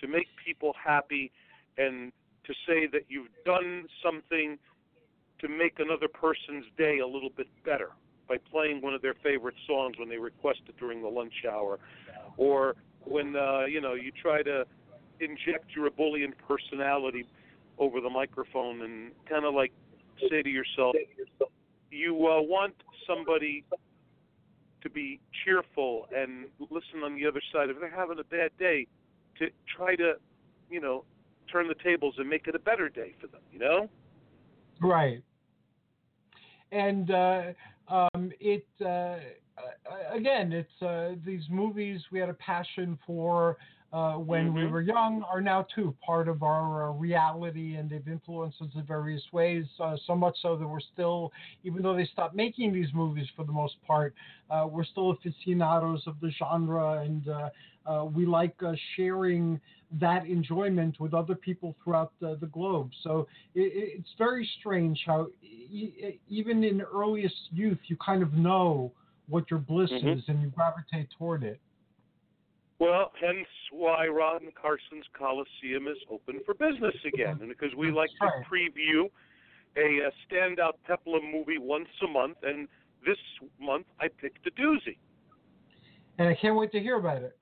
To 0.00 0.08
make 0.08 0.26
people 0.44 0.74
happy 0.82 1.30
and 1.78 2.12
to 2.44 2.52
say 2.66 2.86
that 2.92 3.02
you've 3.08 3.28
done 3.44 3.86
something 4.02 4.58
to 5.40 5.48
make 5.48 5.78
another 5.78 6.08
person's 6.08 6.64
day 6.76 6.98
a 6.98 7.06
little 7.06 7.30
bit 7.36 7.46
better 7.64 7.90
by 8.28 8.36
playing 8.50 8.80
one 8.80 8.94
of 8.94 9.02
their 9.02 9.14
favorite 9.22 9.54
songs 9.66 9.96
when 9.98 10.08
they 10.08 10.16
request 10.16 10.60
it 10.68 10.76
during 10.78 11.02
the 11.02 11.08
lunch 11.08 11.44
hour 11.50 11.78
or 12.36 12.76
when 13.04 13.34
uh 13.36 13.64
you 13.64 13.80
know 13.80 13.94
you 13.94 14.12
try 14.22 14.42
to 14.42 14.64
inject 15.20 15.74
your 15.74 15.86
ebullient 15.86 16.34
personality 16.46 17.26
over 17.78 18.00
the 18.00 18.10
microphone 18.10 18.82
and 18.82 19.12
kind 19.28 19.44
of 19.44 19.54
like 19.54 19.72
say 20.30 20.42
to 20.42 20.48
yourself 20.48 20.94
you 21.90 22.14
uh, 22.26 22.40
want 22.40 22.74
somebody 23.06 23.64
to 24.82 24.90
be 24.90 25.20
cheerful 25.44 26.06
and 26.14 26.46
listen 26.70 27.02
on 27.04 27.14
the 27.14 27.26
other 27.26 27.40
side 27.52 27.70
if 27.70 27.78
they're 27.80 27.90
having 27.90 28.18
a 28.18 28.24
bad 28.24 28.50
day 28.58 28.86
to 29.38 29.46
try 29.76 29.94
to 29.96 30.14
you 30.70 30.80
know 30.80 31.04
turn 31.50 31.66
the 31.68 31.74
tables 31.82 32.14
and 32.18 32.28
make 32.28 32.46
it 32.46 32.54
a 32.54 32.58
better 32.58 32.88
day 32.88 33.14
for 33.20 33.26
them 33.26 33.40
you 33.52 33.58
know 33.58 33.88
Right. 34.82 35.22
And 36.72 37.10
uh, 37.10 37.42
um, 37.88 38.32
it 38.40 38.66
uh, 38.80 39.16
again, 40.12 40.52
it's 40.52 40.82
uh, 40.82 41.12
these 41.24 41.42
movies 41.50 42.00
we 42.10 42.18
had 42.18 42.28
a 42.28 42.34
passion 42.34 42.98
for 43.06 43.58
uh, 43.92 44.14
when 44.14 44.54
we 44.54 44.64
Mhm. 44.64 44.70
were 44.70 44.80
young 44.80 45.22
are 45.24 45.40
now 45.40 45.66
too 45.74 45.94
part 46.04 46.26
of 46.26 46.42
our 46.42 46.88
uh, 46.88 46.92
reality, 46.92 47.76
and 47.76 47.90
they've 47.90 48.08
influenced 48.08 48.60
us 48.62 48.68
in 48.74 48.82
various 48.84 49.22
ways. 49.32 49.66
Uh, 49.78 49.96
so 50.06 50.14
much 50.14 50.36
so 50.40 50.56
that 50.56 50.66
we're 50.66 50.80
still, 50.80 51.30
even 51.64 51.82
though 51.82 51.94
they 51.94 52.06
stopped 52.06 52.34
making 52.34 52.72
these 52.72 52.92
movies 52.94 53.26
for 53.36 53.44
the 53.44 53.52
most 53.52 53.74
part, 53.86 54.14
uh, 54.50 54.66
we're 54.70 54.84
still 54.84 55.10
aficionados 55.10 56.06
of 56.06 56.18
the 56.20 56.30
genre, 56.38 57.02
and 57.02 57.28
uh, 57.28 57.50
uh, 57.84 58.04
we 58.04 58.24
like 58.24 58.54
uh, 58.62 58.72
sharing 58.96 59.60
that 60.00 60.24
enjoyment 60.24 60.98
with 60.98 61.12
other 61.12 61.34
people 61.34 61.76
throughout 61.84 62.12
the, 62.20 62.38
the 62.40 62.46
globe. 62.46 62.90
So 63.02 63.26
it, 63.54 63.72
it's 63.98 64.14
very 64.16 64.48
strange 64.58 65.02
how 65.04 65.26
e- 65.42 66.18
even 66.28 66.64
in 66.64 66.80
earliest 66.80 67.34
youth 67.52 67.78
you 67.88 67.96
kind 67.96 68.22
of 68.22 68.32
know 68.32 68.90
what 69.28 69.50
your 69.50 69.60
bliss 69.60 69.90
Mhm. 69.90 70.16
is 70.16 70.24
and 70.28 70.40
you 70.40 70.48
gravitate 70.48 71.08
toward 71.18 71.42
it. 71.42 71.60
Well, 72.82 73.12
hence 73.20 73.46
why 73.70 74.08
Ron 74.08 74.40
Carson's 74.60 75.06
Coliseum 75.16 75.86
is 75.86 75.98
open 76.10 76.40
for 76.44 76.52
business 76.52 76.96
again, 77.06 77.38
and 77.40 77.48
because 77.48 77.72
we 77.76 77.92
like 77.92 78.10
to 78.20 78.26
preview 78.52 79.04
a, 79.76 80.08
uh 80.08 80.10
standout 80.26 80.72
Peplum 80.84 81.30
movie 81.30 81.58
once 81.58 81.86
a 82.02 82.08
month, 82.08 82.38
and 82.42 82.66
this 83.06 83.18
month 83.60 83.86
I 84.00 84.08
picked 84.08 84.44
a 84.48 84.50
doozy. 84.60 84.98
And 86.18 86.28
I 86.28 86.34
can't 86.34 86.56
wait 86.56 86.72
to 86.72 86.80
hear 86.80 86.98
about 86.98 87.22
it. 87.22 87.38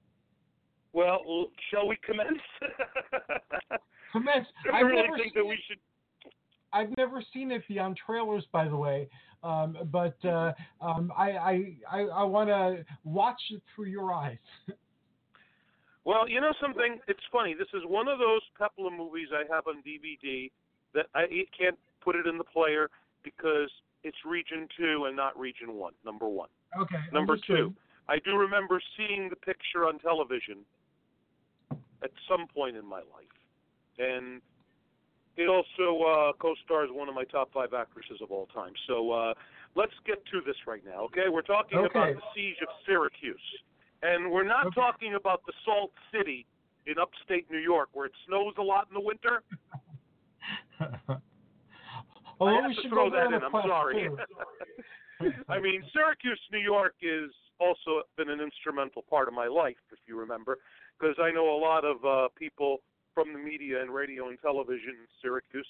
Well, 0.93 1.23
shall 1.71 1.89
we 1.89 1.97
commence? 2.05 2.43
Commence. 4.13 4.47
I 4.71 4.81
I've 4.81 4.87
really 4.89 5.03
never 5.05 5.17
think 5.17 5.33
that 5.33 5.47
we 5.47 5.59
should. 5.67 5.79
I've 6.75 6.95
never 6.99 7.23
seen 7.33 7.51
it 7.51 7.63
beyond 7.67 7.99
trailers, 8.05 8.45
by 8.53 8.69
the 8.69 8.77
way. 8.77 9.09
Um, 9.43 9.79
but 9.91 10.23
uh, 10.23 10.53
um, 10.83 11.11
I 11.17 11.31
I, 11.31 11.77
I, 11.91 12.01
I 12.01 12.25
want 12.25 12.51
to 12.51 12.85
watch 13.05 13.41
it 13.51 13.63
through 13.75 13.87
your 13.87 14.13
eyes. 14.13 14.37
Well, 16.05 16.29
you 16.29 16.41
know 16.41 16.53
something? 16.61 16.99
It's 17.09 17.21
funny. 17.31 17.55
This 17.55 17.69
is 17.75 17.83
one 17.87 18.09
of 18.09 18.19
those 18.19 18.41
couple 18.57 18.87
of 18.87 18.93
movies 18.93 19.29
I 19.33 19.45
have 19.53 19.67
on 19.67 19.83
DVD 19.83 20.51
that 20.95 21.07
I 21.15 21.27
can't 21.57 21.79
put 22.03 22.17
it 22.17 22.27
in 22.27 22.39
the 22.39 22.45
player 22.45 22.89
because 23.23 23.71
it's 24.03 24.17
Region 24.25 24.67
Two 24.79 25.05
and 25.07 25.17
not 25.17 25.39
Region 25.39 25.75
One. 25.75 25.93
Number 26.05 26.29
one. 26.29 26.49
Okay. 26.81 26.97
Number 27.13 27.35
understood. 27.35 27.57
two, 27.57 27.75
I 28.09 28.19
do 28.25 28.37
remember 28.37 28.81
seeing 28.97 29.29
the 29.29 29.37
picture 29.37 29.87
on 29.87 29.99
television 29.99 30.65
at 32.03 32.11
some 32.29 32.47
point 32.49 32.77
in 32.77 32.87
my 32.87 33.01
life, 33.01 33.37
and 33.99 34.41
it 35.37 35.49
also 35.49 36.03
uh, 36.03 36.33
co-stars 36.41 36.89
one 36.93 37.09
of 37.09 37.15
my 37.15 37.25
top 37.25 37.53
five 37.53 37.73
actresses 37.73 38.21
of 38.23 38.31
all 38.31 38.47
time. 38.47 38.73
So 38.89 39.11
uh, 39.11 39.35
let's 39.77 39.93
get 40.07 40.25
to 40.33 40.41
this 40.45 40.57
right 40.67 40.83
now, 40.85 41.05
okay? 41.05 41.29
We're 41.31 41.43
talking 41.43 41.79
about 41.79 42.15
the 42.15 42.23
siege 42.35 42.57
of 42.63 42.69
Syracuse, 42.87 43.39
and 44.03 44.31
we're 44.31 44.45
not 44.45 44.67
Okay. 44.67 44.81
talking 44.81 45.15
about 45.15 45.45
the 45.47 45.53
Salt 45.65 45.93
City 46.13 46.47
in 46.87 46.99
upstate 46.99 47.51
New 47.51 47.59
York 47.59 47.91
where 47.93 48.07
it 48.07 48.13
snows 48.27 48.55
a 48.59 48.63
lot 48.63 48.89
in 48.89 48.95
the 48.95 49.01
winter. 49.01 49.43
Although 52.41 52.59
I 52.59 52.63
have 52.63 52.69
we 52.71 52.75
to 52.77 52.83
should 52.83 52.91
throw 52.91 53.11
that 53.11 53.33
in. 53.33 53.43
I'm 53.43 53.53
sorry. 53.53 54.11
I 55.49 55.61
mean, 55.61 55.83
Syracuse, 55.93 56.41
New 56.51 56.59
York 56.59 56.95
is 57.03 57.31
also 57.59 58.03
been 58.17 58.31
an 58.31 58.41
instrumental 58.41 59.03
part 59.03 59.29
of 59.29 59.35
my 59.35 59.47
life, 59.47 59.77
if 59.93 59.99
you 60.07 60.19
remember, 60.19 60.57
because 60.99 61.17
I 61.23 61.31
know 61.31 61.55
a 61.55 61.61
lot 61.61 61.85
of 61.85 62.03
uh, 62.05 62.29
people 62.39 62.79
from 63.15 63.35
the 63.35 63.39
media 63.39 63.83
and 63.83 63.93
radio 63.93 64.29
and 64.29 64.41
television 64.41 64.91
in 64.91 65.07
Syracuse. 65.21 65.67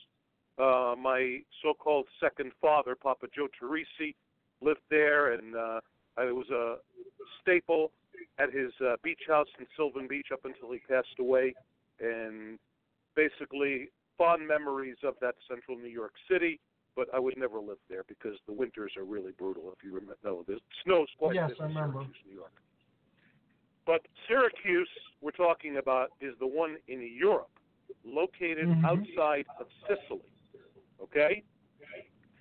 Uh, 0.59 0.95
my 0.97 1.39
so-called 1.63 2.07
second 2.21 2.53
father, 2.61 2.95
Papa 2.95 3.27
Joe 3.35 3.49
Teresi, 3.61 4.15
lived 4.61 4.83
there, 4.91 5.33
and 5.33 5.57
uh, 5.57 5.81
I 6.17 6.27
was 6.27 6.49
a 6.51 6.77
staple 7.41 7.91
at 8.39 8.53
his 8.53 8.73
uh, 8.85 8.97
beach 9.03 9.23
house 9.29 9.49
in 9.59 9.67
Sylvan 9.77 10.07
Beach 10.09 10.29
up 10.33 10.45
until 10.45 10.73
he 10.73 10.79
passed 10.81 11.19
away, 11.19 11.55
and 12.01 12.59
basically 13.15 13.89
fond 14.19 14.47
memories 14.47 14.97
of 15.05 15.15
that 15.21 15.35
central 15.49 15.77
New 15.77 15.89
York 15.89 16.13
City. 16.31 16.61
but 16.97 17.07
I 17.15 17.19
would 17.21 17.37
never 17.39 17.61
live 17.61 17.79
there 17.89 18.05
because 18.09 18.37
the 18.47 18.53
winters 18.53 18.93
are 18.99 19.05
really 19.05 19.33
brutal. 19.39 19.73
If 19.77 19.83
you 19.85 19.95
remember, 19.95 20.17
no, 20.25 20.45
the 20.47 20.59
snow's 20.85 21.09
quite 21.19 21.37
Yes, 21.37 21.53
I 21.61 21.65
in 21.65 21.69
remember. 21.71 21.99
Syracuse, 22.01 22.17
New 22.29 22.35
York. 22.35 22.53
But 23.87 24.03
Syracuse, 24.27 24.89
we're 25.21 25.31
talking 25.31 25.77
about, 25.79 26.11
is 26.21 26.35
the 26.41 26.47
one 26.47 26.77
in 26.89 27.01
Europe, 27.17 27.51
located 28.05 28.69
Mhm. 28.69 28.85
outside 28.85 29.47
of 29.59 29.69
Sicily. 29.87 30.29
Okay? 31.01 31.43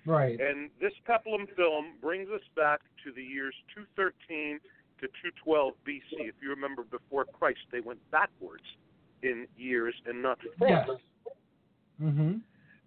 Right. 0.04 0.38
And 0.40 0.70
this 0.80 0.92
peplum 1.04 1.46
film 1.56 1.96
brings 2.00 2.28
us 2.30 2.46
back 2.56 2.80
to 3.04 3.12
the 3.12 3.22
years 3.24 3.54
213 3.74 4.60
to 5.00 5.06
212 5.06 5.74
BC. 5.86 6.28
If 6.28 6.34
you 6.42 6.50
remember, 6.50 6.82
before 6.84 7.24
Christ, 7.24 7.60
they 7.72 7.80
went 7.80 7.98
backwards 8.10 8.64
in 9.22 9.46
years 9.56 9.94
and 10.06 10.22
not 10.22 10.38
Yes. 10.60 10.86
forward. 10.86 11.00
hmm 11.98 12.38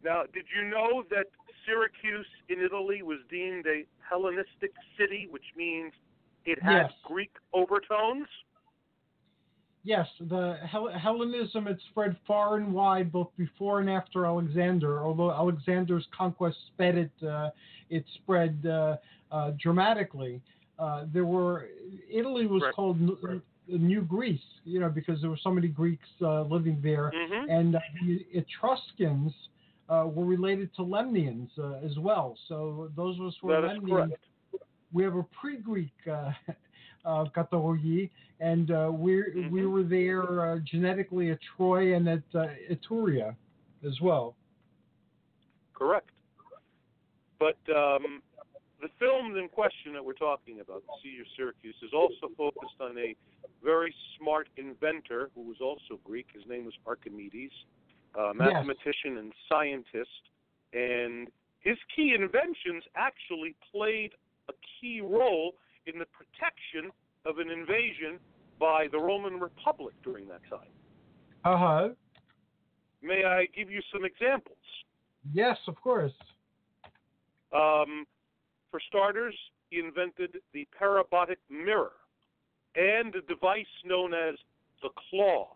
Now, 0.03 0.23
did 0.33 0.45
you 0.55 0.63
know 0.69 1.03
that 1.09 1.27
Syracuse 1.65 2.27
in 2.49 2.59
Italy 2.61 3.01
was 3.03 3.19
deemed 3.29 3.65
a 3.67 3.85
Hellenistic 4.09 4.71
city, 4.97 5.27
which 5.29 5.45
means 5.55 5.93
it 6.45 6.61
had 6.61 6.87
Yes. 6.87 6.93
Greek 7.03 7.31
overtones? 7.53 8.27
Yes, 9.85 10.07
the 10.19 10.55
Hel- 10.65 10.87
Hellenism 10.87 11.65
had 11.65 11.79
spread 11.89 12.17
far 12.25 12.55
and 12.57 12.73
wide 12.73 13.11
both 13.11 13.35
before 13.37 13.79
and 13.81 13.89
after 13.89 14.25
Alexander. 14.25 14.99
Although 15.03 15.31
Alexander's 15.31 16.07
conquest 16.11 16.57
sped 16.67 16.97
it, 16.97 17.23
uh, 17.23 17.51
it 17.89 18.05
spread 18.15 18.65
uh, 18.65 18.97
uh, 19.31 19.51
dramatically. 19.59 20.41
Uh, 20.79 21.05
there 21.13 21.25
were 21.25 21.67
Italy 22.11 22.47
was 22.47 22.61
Correct. 22.61 22.75
called 22.75 22.97
N- 23.01 23.41
New 23.67 24.01
Greece, 24.01 24.41
you 24.65 24.79
know, 24.79 24.89
because 24.89 25.21
there 25.21 25.29
were 25.29 25.39
so 25.41 25.51
many 25.51 25.67
Greeks 25.67 26.07
uh, 26.21 26.41
living 26.43 26.79
there, 26.81 27.11
Mm-hmm. 27.11 27.49
and 27.49 27.75
uh, 27.75 27.79
the 28.01 28.25
Etruscans 28.33 29.31
uh, 29.89 30.05
were 30.07 30.25
related 30.25 30.73
to 30.75 30.81
Lemnians 30.81 31.49
uh, 31.59 31.85
as 31.85 31.97
well. 31.99 32.35
So 32.47 32.89
those 32.95 33.19
of 33.19 33.27
us 33.27 33.33
who 33.41 33.47
were 33.47 33.61
Lemnians 33.61 33.89
correct. 33.89 34.25
we 34.93 35.03
have 35.03 35.15
a 35.15 35.23
pre-Greek 35.39 35.91
uh, 36.11 36.31
uh, 37.05 37.25
and 38.39 38.71
uh, 38.71 38.91
we 38.91 39.23
we 39.49 39.65
Mhm. 39.65 39.71
were 39.71 39.83
there 39.83 40.53
uh, 40.53 40.59
genetically 40.59 41.31
at 41.31 41.39
Troy 41.55 41.95
and 41.95 42.07
at 42.07 42.23
uh, 42.35 42.47
Etruria 42.69 43.35
as 43.85 43.99
well. 44.01 44.35
Correct. 45.73 46.09
But 47.39 47.57
um, 47.75 48.21
the 48.83 48.89
film 48.99 49.37
in 49.37 49.47
question 49.47 49.93
that 49.93 50.03
we're 50.03 50.13
talking 50.13 50.59
about, 50.59 50.83
The 50.85 50.93
Siege 51.01 51.21
of 51.21 51.27
Syracuse, 51.37 51.75
is 51.81 51.93
also 51.93 52.27
focused 52.37 52.75
on 52.81 52.97
a 52.97 53.15
very 53.63 53.95
smart 54.19 54.49
inventor 54.57 55.31
who 55.33 55.41
was 55.43 55.57
also 55.61 55.99
Greek. 56.03 56.27
His 56.33 56.43
name 56.47 56.65
was 56.65 56.73
Archimedes, 56.85 57.51
a 58.19 58.33
mathematician 58.33 59.17
and 59.17 59.31
scientist. 59.47 60.23
And 60.73 61.29
his 61.61 61.77
key 61.95 62.13
inventions 62.13 62.83
actually 62.95 63.55
played 63.71 64.11
a 64.49 64.53
key 64.81 64.99
role 64.99 65.53
in 65.87 65.97
the 65.97 66.05
protection 66.11 66.91
of 67.25 67.37
an 67.37 67.49
invasion 67.49 68.19
by 68.59 68.87
the 68.91 68.99
Roman 68.99 69.39
Republic 69.39 69.95
during 70.03 70.27
that 70.27 70.41
time. 70.49 70.73
Uh 71.45 71.57
huh. 71.57 71.89
May 73.01 73.23
I 73.23 73.47
give 73.55 73.71
you 73.71 73.81
some 73.93 74.03
examples? 74.03 74.57
Yes, 75.33 75.57
of 75.67 75.75
course. 75.81 76.11
Um, 77.53 78.05
for 78.73 78.81
starters, 78.89 79.35
he 79.69 79.77
invented 79.77 80.37
the 80.51 80.67
parabolic 80.77 81.37
mirror 81.47 81.91
and 82.75 83.13
a 83.13 83.21
device 83.21 83.67
known 83.85 84.15
as 84.15 84.33
the 84.81 84.89
claw 85.11 85.49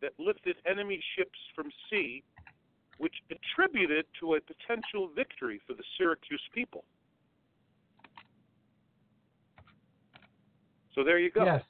that 0.00 0.12
lifted 0.18 0.56
enemy 0.66 0.98
ships 1.14 1.38
from 1.54 1.66
sea, 1.90 2.22
which 2.96 3.12
attributed 3.30 4.06
to 4.18 4.36
a 4.36 4.40
potential 4.40 5.10
victory 5.14 5.60
for 5.66 5.74
the 5.74 5.82
Syracuse 5.98 6.40
people. 6.54 6.84
So 10.94 11.04
there 11.04 11.18
you 11.18 11.30
go. 11.30 11.44
Yes. 11.44 11.62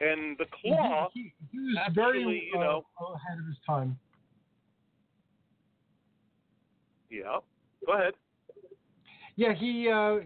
And 0.00 0.36
the 0.36 0.44
claw, 0.60 1.08
He, 1.14 1.22
he, 1.22 1.32
he 1.52 1.58
was 1.60 1.76
actually, 1.80 1.94
very 1.94 2.50
you 2.52 2.58
uh, 2.58 2.62
know- 2.62 2.84
ahead 3.14 3.38
of 3.38 3.46
his 3.46 3.56
time. 3.66 3.98
yeah, 7.10 7.38
go 7.86 7.94
ahead. 7.94 8.12
Yeah, 9.40 9.54
he 9.54 9.88
uh, 9.88 10.16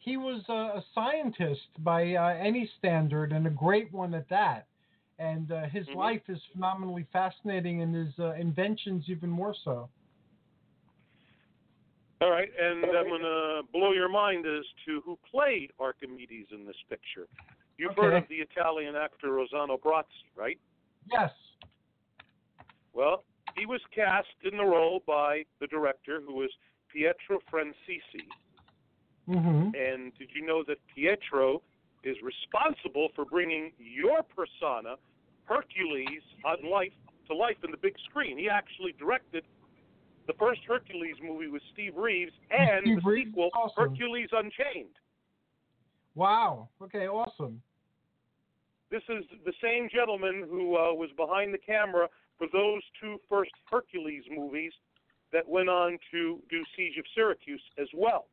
he 0.00 0.18
was 0.18 0.42
uh, 0.50 0.78
a 0.80 0.84
scientist 0.94 1.68
by 1.78 2.12
uh, 2.12 2.36
any 2.38 2.70
standard 2.76 3.32
and 3.32 3.46
a 3.46 3.50
great 3.50 3.90
one 3.90 4.12
at 4.12 4.28
that. 4.28 4.66
And 5.18 5.50
uh, 5.50 5.62
his 5.62 5.86
Mhm. 5.86 5.96
life 5.96 6.22
is 6.28 6.38
phenomenally 6.52 7.06
fascinating, 7.10 7.80
and 7.80 7.94
his 7.94 8.12
uh, 8.18 8.32
inventions 8.32 9.08
even 9.08 9.30
more 9.30 9.54
so. 9.64 9.88
All 12.20 12.30
right, 12.30 12.50
and 12.60 12.84
I'm 12.84 13.08
going 13.08 13.22
to 13.22 13.62
blow 13.72 13.92
your 13.92 14.10
mind 14.10 14.44
as 14.44 14.66
to 14.84 15.00
who 15.06 15.18
played 15.30 15.72
Archimedes 15.78 16.48
in 16.52 16.66
this 16.66 16.76
picture. 16.90 17.28
You've 17.78 17.96
heard 17.96 18.12
of 18.12 18.28
the 18.28 18.40
Italian 18.40 18.94
actor 18.94 19.28
Rossano 19.28 19.80
Brazzi, 19.80 20.28
right? 20.36 20.60
Yes. 21.10 21.32
Well, 22.92 23.24
he 23.56 23.64
was 23.64 23.80
cast 23.94 24.28
in 24.44 24.58
the 24.58 24.64
role 24.64 25.02
by 25.06 25.46
the 25.60 25.66
director, 25.66 26.20
who 26.20 26.34
was 26.34 26.50
Pietro 26.92 27.38
Francisci. 27.50 28.26
Hmm 29.30 29.70
And 29.74 30.12
did 30.18 30.28
you 30.34 30.44
know 30.44 30.64
that 30.66 30.78
Pietro 30.94 31.62
is 32.02 32.16
responsible 32.22 33.08
for 33.14 33.24
bringing 33.24 33.72
your 33.78 34.22
persona, 34.22 34.96
Hercules, 35.44 36.22
on 36.44 36.68
life 36.68 36.92
to 37.28 37.34
life 37.34 37.56
in 37.62 37.70
the 37.70 37.76
big 37.76 37.94
screen? 38.10 38.36
He 38.36 38.48
actually 38.48 38.92
directed 38.98 39.44
the 40.26 40.32
first 40.38 40.60
Hercules 40.66 41.16
movie 41.22 41.48
with 41.48 41.62
Steve 41.72 41.96
Reeves 41.96 42.32
and 42.50 42.82
Steve 42.82 43.02
the 43.02 43.08
Reeves? 43.08 43.28
sequel, 43.28 43.50
Awesome. 43.54 43.90
Hercules 43.90 44.28
Unchained. 44.32 44.94
Wow. 46.14 46.68
Okay. 46.82 47.06
Awesome. 47.06 47.62
This 48.90 49.02
is 49.08 49.24
the 49.44 49.52
same 49.62 49.88
gentleman 49.94 50.44
who 50.50 50.76
uh, 50.76 50.92
was 50.92 51.10
behind 51.16 51.54
the 51.54 51.58
camera 51.58 52.08
for 52.38 52.48
those 52.52 52.82
two 53.00 53.18
first 53.28 53.52
Hercules 53.70 54.24
movies 54.28 54.72
that 55.32 55.48
went 55.48 55.68
on 55.68 55.98
to 56.10 56.38
do 56.50 56.64
Siege 56.76 56.98
of 56.98 57.04
Syracuse 57.14 57.62
as 57.78 57.88
well. 57.94 58.26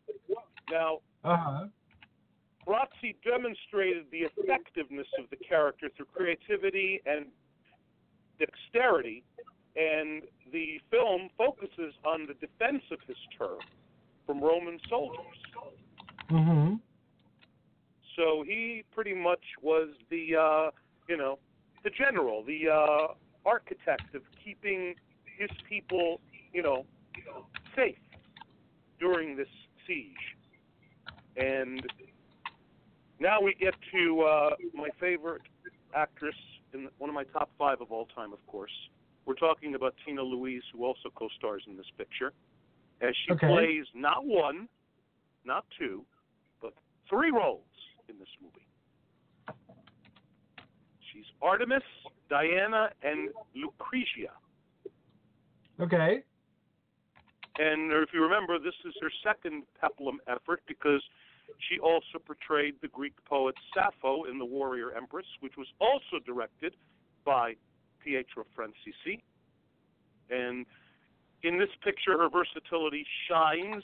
Now, 0.72 0.99
Uh 1.24 1.38
huh. 1.38 1.65
Brazzi 2.68 3.15
demonstrated 3.24 4.06
the 4.11 4.28
effectiveness 4.28 5.07
of 5.19 5.30
the 5.30 5.38
character 5.38 5.90
through 5.95 6.07
creativity 6.14 7.02
and 7.06 7.28
dexterity, 8.40 9.24
and 9.76 10.24
the 10.52 10.80
film 10.91 11.30
focuses 11.38 11.94
on 12.03 12.28
the 12.28 12.34
defense 12.34 12.84
of 12.91 12.99
his 13.07 13.18
turf 13.38 13.61
from 14.26 14.41
Roman 14.41 14.80
soldiers. 14.90 15.40
hmm 16.30 16.76
So 18.18 18.44
he 18.45 18.84
pretty 18.94 19.14
much 19.14 19.44
was 19.61 19.90
the, 20.10 20.36
uh, 20.36 20.72
you 21.07 21.15
know, 21.15 21.40
the 21.84 21.90
general, 21.90 22.44
the 22.44 22.68
uh, 22.68 23.14
architect 23.45 24.14
of 24.14 24.24
keeping 24.44 24.95
his 25.38 25.49
people, 25.69 26.19
you 26.57 26.63
know, 26.63 26.85
safe 27.75 27.95
during 28.99 29.38
this 29.38 29.47
siege. 29.85 30.07
And 31.35 31.85
now 33.19 33.39
we 33.39 33.53
get 33.53 33.75
to 33.93 34.21
uh, 34.21 34.49
my 34.73 34.89
favorite 34.99 35.43
actress, 35.95 36.35
in 36.73 36.89
one 36.97 37.11
of 37.11 37.13
my 37.13 37.25
top 37.25 37.51
five 37.59 37.79
of 37.79 37.91
all 37.91 38.07
time, 38.07 38.34
of 38.34 38.45
course. 38.47 38.71
We're 39.27 39.35
talking 39.35 39.75
about 39.75 39.93
Tina 40.03 40.23
Louise, 40.23 40.63
who 40.73 40.84
also 40.84 41.09
co-stars 41.13 41.63
in 41.67 41.77
this 41.77 41.85
picture, 41.95 42.34
as 43.01 43.13
she 43.23 43.34
Okay. 43.34 43.47
plays 43.47 43.85
not 43.93 44.25
one, 44.25 44.67
not 45.45 45.63
two, 45.77 46.03
but 46.59 46.73
three 47.07 47.29
roles 47.29 47.61
in 48.09 48.17
this 48.17 48.29
movie. 48.41 48.65
She's 51.13 51.25
Artemis, 51.39 51.84
Diana, 52.31 52.89
and 53.03 53.29
Lucretia. 53.55 54.34
Okay. 55.79 56.23
And 57.57 57.91
if 57.91 58.09
you 58.13 58.21
remember, 58.21 58.59
this 58.59 58.75
is 58.85 58.93
her 59.01 59.11
second 59.23 59.63
peplum 59.81 60.19
effort 60.27 60.61
because 60.67 61.01
she 61.69 61.79
also 61.79 62.19
portrayed 62.23 62.75
the 62.81 62.88
Greek 62.88 63.13
poet 63.25 63.55
Sappho 63.73 64.25
in 64.25 64.38
The 64.38 64.45
Warrior 64.45 64.91
Empress, 64.95 65.25
which 65.39 65.57
was 65.57 65.67
also 65.79 66.23
directed 66.25 66.75
by 67.25 67.55
Pietro 68.03 68.45
Francisci. 68.55 69.21
And 70.29 70.65
in 71.43 71.57
this 71.57 71.69
picture, 71.84 72.17
her 72.17 72.29
versatility 72.29 73.05
shines 73.29 73.84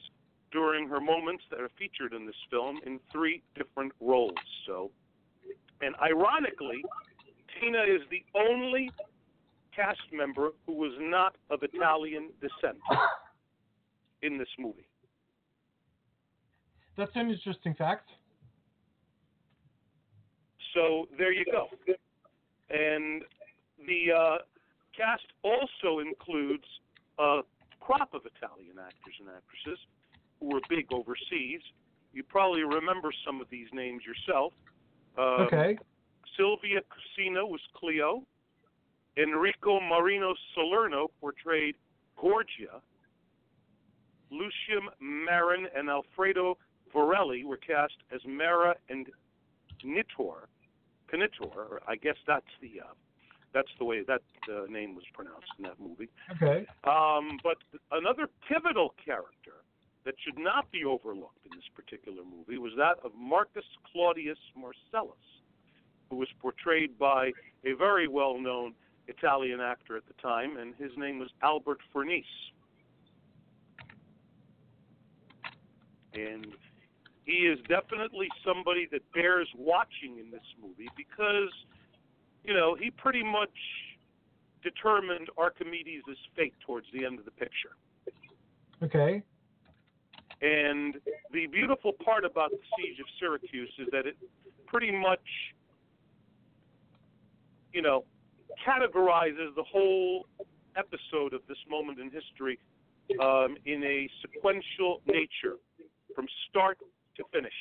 during 0.52 0.88
her 0.88 1.00
moments 1.00 1.44
that 1.50 1.60
are 1.60 1.70
featured 1.80 2.14
in 2.14 2.28
this 2.28 2.36
film 2.52 2.80
in 2.86 3.00
three 3.12 3.42
different 3.56 3.92
roles. 4.00 4.34
So, 4.68 4.92
and 5.82 5.96
ironically, 6.02 6.84
Tina 7.60 7.82
is 7.82 8.02
the 8.12 8.24
only 8.36 8.92
cast 9.76 10.02
member 10.12 10.50
who 10.68 10.74
was 10.74 10.92
not 11.00 11.36
of 11.50 11.64
Italian 11.64 12.30
descent 12.40 12.78
in 14.24 14.38
this 14.38 14.48
movie. 14.58 14.88
That's 16.98 17.12
an 17.16 17.30
interesting 17.30 17.76
fact. 17.76 18.10
So 20.74 21.08
there 21.18 21.32
you 21.32 21.46
go. 21.46 21.68
And 22.70 23.24
the 23.86 24.12
uh, 24.12 24.38
cast 24.96 25.26
also 25.44 26.00
includes 26.00 26.64
a 27.20 27.42
crop 27.80 28.14
of 28.14 28.22
Italian 28.26 28.78
actors 28.80 29.16
and 29.20 29.30
actresses 29.30 29.80
who 30.40 30.48
were 30.48 30.62
big 30.70 30.92
overseas. 30.92 31.62
You 32.14 32.24
probably 32.24 32.64
remember 32.64 33.12
some 33.26 33.42
of 33.42 33.48
these 33.50 33.68
names 33.74 34.04
yourself. 34.06 34.54
Um, 35.18 35.48
okay. 35.48 35.78
Sylva 36.38 36.82
Koscina 36.90 37.48
was 37.48 37.62
Cleo. 37.76 38.24
Enrico 39.18 39.80
Marino 39.80 40.34
Salerno 40.56 41.12
portrayed 41.22 41.76
Gorgia. 42.18 42.82
Lucian 44.34 44.90
Marin 45.00 45.68
and 45.76 45.90
Alfredo 45.90 46.58
Varelli 46.94 47.44
were 47.46 47.58
cast 47.58 47.94
as 48.14 48.22
Mara 48.26 48.76
and 48.90 49.08
Nitor. 49.86 50.48
Canitor, 51.14 51.46
or 51.46 51.82
I 51.88 51.96
guess 51.96 52.16
that's 52.26 52.50
the 52.60 52.82
uh, 52.82 52.94
that's 53.54 53.70
the 53.78 53.86
way 53.86 54.02
that 54.08 54.24
uh, 54.50 54.66
name 54.68 54.96
was 54.96 55.04
pronounced 55.14 55.52
in 55.60 55.64
that 55.66 55.80
movie. 55.80 56.10
Okay. 56.32 56.66
Um, 56.86 57.38
but 57.44 57.58
another 57.92 58.28
pivotal 58.50 58.96
character 59.04 59.62
that 60.06 60.16
should 60.26 60.40
not 60.40 60.72
be 60.72 60.84
overlooked 60.84 61.46
in 61.46 61.52
this 61.56 61.70
particular 61.76 62.24
movie 62.24 62.58
was 62.58 62.74
that 62.78 62.96
of 63.06 63.12
Marcus 63.16 63.66
Claudius 63.92 64.40
Marcellus, 64.56 65.22
who 66.10 66.18
was 66.18 66.28
portrayed 66.42 66.98
by 66.98 67.32
a 67.64 67.74
very 67.78 68.08
well 68.08 68.40
known 68.40 68.74
Italian 69.08 69.60
actor 69.60 69.96
at 69.96 70.08
the 70.08 70.14
time, 70.22 70.58
and 70.58 70.74
his 70.76 70.92
name 70.98 71.20
was 71.20 71.30
Albert 71.44 71.80
Farnese. 71.92 72.26
And 76.14 76.48
he 77.26 77.48
is 77.48 77.60
definitely 77.68 78.28
somebody 78.46 78.88
that 78.92 79.02
bears 79.14 79.48
watching 79.58 80.20
in 80.20 80.30
this 80.32 80.46
movie 80.62 80.90
because, 80.98 81.52
you 82.44 82.54
know, 82.54 82.76
he 82.76 82.92
pretty 82.92 83.24
much 83.24 83.50
determined 84.64 85.30
Archimedes' 85.38 86.04
fate 86.36 86.54
towards 86.66 86.88
the 86.94 87.06
end 87.06 87.20
of 87.20 87.26
the 87.26 87.32
picture. 87.32 87.76
Okay. 88.82 89.24
And 90.42 90.96
the 91.32 91.48
beautiful 91.48 91.94
part 91.94 92.26
about 92.26 92.52
the 92.52 92.58
siege 92.78 93.00
of 93.00 93.06
Syracuse 93.20 93.72
is 93.80 93.88
that 93.92 94.06
it 94.06 94.18
pretty 94.68 94.92
much, 94.92 95.24
you 97.72 97.82
know, 97.82 98.04
categorizes 98.68 99.56
the 99.56 99.64
whole 99.64 100.28
episode 100.76 101.34
of 101.34 101.42
this 101.48 101.58
moment 101.70 102.00
in 102.00 102.12
history 102.12 102.60
um, 103.22 103.56
in 103.66 103.84
a 103.84 104.10
sequential 104.22 105.02
nature 105.08 105.58
from 106.16 106.28
start 106.50 106.78
to 107.18 107.24
finish. 107.32 107.54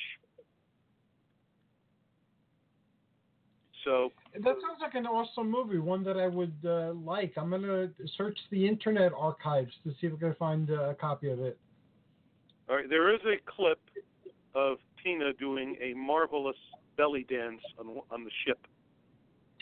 So 3.83 4.11
That 4.33 4.55
sounds 4.61 4.79
like 4.81 4.95
an 4.95 5.05
awesome 5.05 5.51
movie, 5.51 5.77
one 5.77 6.03
that 6.05 6.17
I 6.17 6.27
would 6.27 6.55
uh, 6.65 6.93
like. 6.93 7.33
I'm 7.37 7.49
gonna 7.49 7.89
search 8.17 8.37
the 8.49 8.67
internet 8.67 9.11
archives 9.17 9.73
to 9.83 9.91
see 9.99 10.07
if 10.07 10.13
I 10.13 10.17
can 10.17 10.35
find 10.35 10.71
uh, 10.71 10.91
a 10.91 10.95
copy 10.95 11.29
of 11.29 11.39
it. 11.39 11.57
All 12.69 12.77
right, 12.77 12.89
there 12.89 13.13
is 13.13 13.19
a 13.25 13.35
clip 13.51 13.79
of 14.55 14.77
Tina 15.03 15.33
doing 15.33 15.75
a 15.81 15.93
marvelous 15.95 16.55
belly 16.95 17.25
dance 17.29 17.61
on 17.77 17.99
on 18.09 18.23
the 18.23 18.31
ship, 18.45 18.59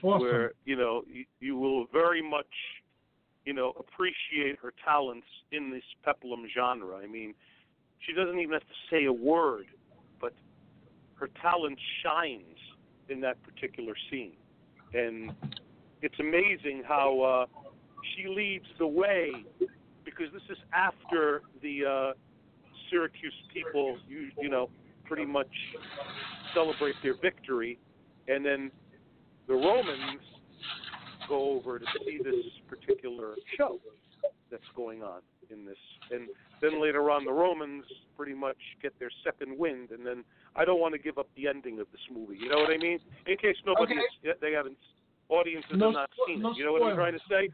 Awesome. 0.03 0.21
where 0.21 0.51
you 0.65 0.75
know 0.75 1.03
you, 1.11 1.25
you 1.39 1.57
will 1.57 1.87
very 1.91 2.21
much, 2.21 2.45
you 3.45 3.53
know, 3.53 3.73
appreciate 3.79 4.59
her 4.61 4.71
talents 4.85 5.27
in 5.51 5.71
this 5.71 5.83
peplum 6.03 6.45
genre. 6.55 6.97
I 6.97 7.07
mean, 7.07 7.33
she 8.05 8.13
doesn't 8.13 8.39
even 8.39 8.53
have 8.53 8.61
to 8.61 8.67
say 8.89 9.05
a 9.05 9.13
word, 9.13 9.65
but 10.19 10.33
her 11.15 11.29
talent 11.41 11.77
shines 12.03 12.57
in 13.09 13.21
that 13.21 13.37
particular 13.43 13.93
scene, 14.09 14.33
and 14.93 15.31
it's 16.01 16.19
amazing 16.19 16.83
how 16.87 17.21
uh, 17.21 17.45
she 18.15 18.27
leads 18.27 18.65
the 18.79 18.87
way 18.87 19.31
because 20.05 20.27
this 20.33 20.43
is 20.49 20.57
after 20.73 21.41
the. 21.61 21.85
Uh, 21.85 22.13
Syracuse 22.91 23.33
people, 23.53 23.97
you 24.07 24.29
you 24.39 24.49
know, 24.49 24.69
pretty 25.05 25.25
much 25.25 25.47
celebrate 26.53 26.95
their 27.01 27.15
victory, 27.19 27.79
and 28.27 28.45
then 28.45 28.69
the 29.47 29.53
Romans 29.53 30.21
go 31.29 31.51
over 31.51 31.79
to 31.79 31.85
see 32.05 32.19
this 32.21 32.45
particular 32.67 33.35
show 33.57 33.79
that's 34.51 34.63
going 34.75 35.01
on 35.01 35.21
in 35.49 35.65
this, 35.65 35.77
and 36.11 36.27
then 36.61 36.81
later 36.81 37.09
on 37.09 37.25
the 37.25 37.31
Romans 37.33 37.83
pretty 38.15 38.33
much 38.33 38.57
get 38.81 38.97
their 38.99 39.09
second 39.23 39.57
wind, 39.57 39.89
and 39.91 40.05
then 40.05 40.23
I 40.55 40.63
don't 40.65 40.79
want 40.79 40.93
to 40.93 40.99
give 40.99 41.17
up 41.17 41.27
the 41.35 41.47
ending 41.47 41.79
of 41.79 41.87
this 41.91 42.01
movie. 42.13 42.37
You 42.39 42.49
know 42.49 42.57
what 42.59 42.69
I 42.71 42.77
mean? 42.77 42.99
In 43.27 43.37
case 43.37 43.55
nobody 43.65 43.95
Okay. 43.97 44.35
they 44.41 44.51
haven't 44.51 44.77
audiences 45.29 45.71
No 45.75 45.87
have 45.87 45.93
not 45.93 46.09
spo- 46.11 46.27
seen 46.27 46.41
no 46.41 46.51
it. 46.51 46.57
You 46.57 46.65
know 46.65 46.73
what 46.73 46.83
I'm 46.83 46.95
trying 46.95 47.13
to 47.13 47.25
say? 47.29 47.49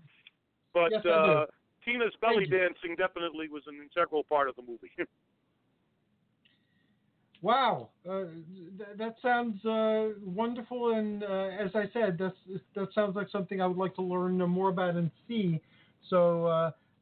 But 0.74 0.92
Yes, 0.92 1.06
uh, 1.06 1.46
Tina's 1.86 2.14
belly 2.22 2.46
dancing 2.46 2.96
definitely 2.98 3.48
was 3.50 3.64
an 3.68 3.80
integral 3.82 4.24
part 4.24 4.50
of 4.50 4.56
the 4.56 4.62
movie. 4.64 4.92
Wow, 7.44 7.90
uh, 8.10 8.24
th- 8.80 8.98
that 8.98 9.16
sounds 9.22 9.64
uh, 9.64 10.10
wonderful, 10.26 10.96
and 10.96 11.24
uh, 11.24 11.50
as 11.60 11.70
I 11.76 11.86
said, 11.94 12.18
that's 12.20 12.36
that 12.74 12.88
sounds 12.96 13.16
like 13.16 13.30
something 13.30 13.62
I 13.62 13.68
would 13.68 13.78
like 13.78 13.94
to 13.96 14.02
learn 14.02 14.38
more 14.50 14.70
about 14.70 14.96
and 14.96 15.12
see. 15.28 15.62
So 16.10 16.48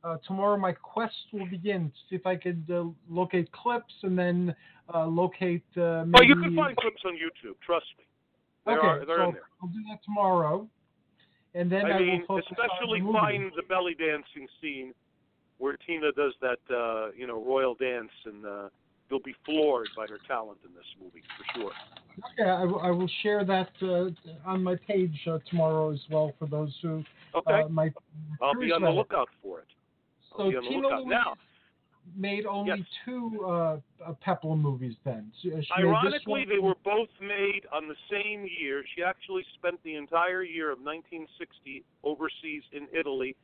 uh, 0.06 0.10
uh, 0.10 0.18
tomorrow, 0.27 0.57
my 0.57 0.72
quest 0.72 1.15
will 1.34 1.48
begin 1.48 1.90
to 1.90 1.95
see 2.10 2.15
if 2.15 2.26
I 2.26 2.36
could 2.36 2.64
uh, 2.72 2.86
locate 3.10 3.52
clips 3.52 3.94
and 4.03 4.18
then 4.18 4.56
uh, 4.94 5.06
locate. 5.06 5.64
Uh, 5.76 6.03
maybe... 6.06 6.14
Oh, 6.18 6.22
you 6.22 6.36
can 6.41 6.56
find 6.56 6.76
clips 6.77 7.02
on 7.06 7.14
YouTube. 7.14 7.56
Trust 7.65 7.86
me, 7.98 8.06
they 8.65 8.73
okay, 8.73 8.88
are 8.88 9.06
they're 9.06 9.18
so 9.18 9.27
in 9.30 9.34
there. 9.34 9.41
I'll 9.61 9.69
do 9.69 9.80
that 9.90 10.03
tomorrow, 10.03 10.68
and 11.53 11.72
then 11.72 11.86
I, 11.86 11.91
I 11.91 11.99
mean, 11.99 12.22
especially 12.22 13.02
the 13.02 13.11
find 13.11 13.52
the 13.56 13.64
belly 13.64 13.95
dancing 13.98 14.48
scene 14.61 14.94
where 15.57 15.77
Tina 15.88 16.11
does 16.11 16.34
that, 16.41 16.76
uh, 16.76 17.11
you 17.18 17.27
know, 17.27 17.41
royal 17.41 17.76
dance, 17.76 18.11
and 18.26 18.45
uh, 18.45 18.69
you'll 19.10 19.22
be 19.22 19.36
floored 19.45 19.88
by 19.95 20.06
her 20.07 20.19
talent 20.27 20.60
in 20.65 20.73
this 20.73 20.86
movie 21.02 21.23
for 21.38 21.60
sure. 21.60 21.72
Okay, 22.40 22.49
I, 22.49 22.91
will- 22.91 23.10
share 23.22 23.45
that 23.45 23.69
uh, 23.82 24.10
on 24.49 24.64
my 24.64 24.76
page 24.88 25.18
uh, 25.27 25.40
tomorrow 25.49 25.91
as 25.91 25.99
well 26.10 26.34
for 26.40 26.48
those 26.48 26.73
who 26.82 27.03
Okay, 27.36 27.61
uh, 27.61 27.68
might. 27.68 27.94
I'll 28.41 28.53
be 28.53 28.72
on 28.72 28.82
the 28.82 28.88
about 28.88 28.94
it. 28.94 28.98
lookout 28.98 29.30
for 29.41 29.60
it. 29.60 29.68
So 30.38 30.49
be 30.49 30.57
on 30.57 30.64
the 30.64 30.70
Tina 30.70 30.88
lookout 30.88 31.07
now. 31.07 31.36
made 32.16 32.45
only 32.45 32.78
Yes. 32.78 32.88
two 33.03 33.44
uh, 33.44 33.80
uh, 34.03 34.14
Peplum 34.22 34.62
movies 34.62 34.95
then. 35.03 35.32
She, 35.41 35.49
she 35.49 35.74
Ironically, 35.76 36.45
they 36.45 36.60
were 36.60 36.76
both 36.84 37.10
made 37.20 37.66
on 37.74 37.88
the 37.88 37.95
same 38.12 38.48
year. 38.60 38.84
She 38.95 39.02
actually 39.03 39.44
spent 39.56 39.82
the 39.84 39.95
entire 39.95 40.44
year 40.44 40.72
of 40.72 40.80
1960 40.80 41.84
overseas 42.03 42.64
in 42.72 42.88
Italy 42.94 43.36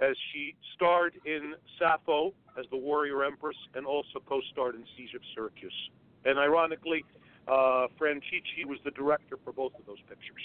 as 0.00 0.16
she 0.32 0.54
starred 0.74 1.14
in 1.24 1.54
Sappho 1.78 2.32
as 2.58 2.66
the 2.70 2.76
warrior 2.76 3.24
empress 3.24 3.56
and 3.74 3.86
also 3.86 4.20
co-starred 4.26 4.74
in 4.74 4.84
Siege 4.96 5.14
of 5.14 5.22
Syracuse. 5.34 5.90
And 6.24 6.38
ironically, 6.38 7.04
uh, 7.46 7.86
Francisci 7.98 8.64
was 8.66 8.78
the 8.84 8.90
director 8.92 9.36
for 9.44 9.52
both 9.52 9.72
of 9.78 9.86
those 9.86 10.00
pictures. 10.08 10.42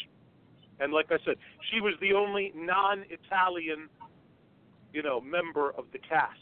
And 0.80 0.92
like 0.92 1.12
I 1.12 1.18
said, 1.26 1.36
she 1.72 1.82
was 1.82 1.94
the 2.02 2.14
only 2.14 2.52
non-Italian, 2.56 3.90
you 4.94 5.02
know, 5.02 5.20
member 5.20 5.72
of 5.72 5.86
the 5.92 6.00
cast. 6.00 6.38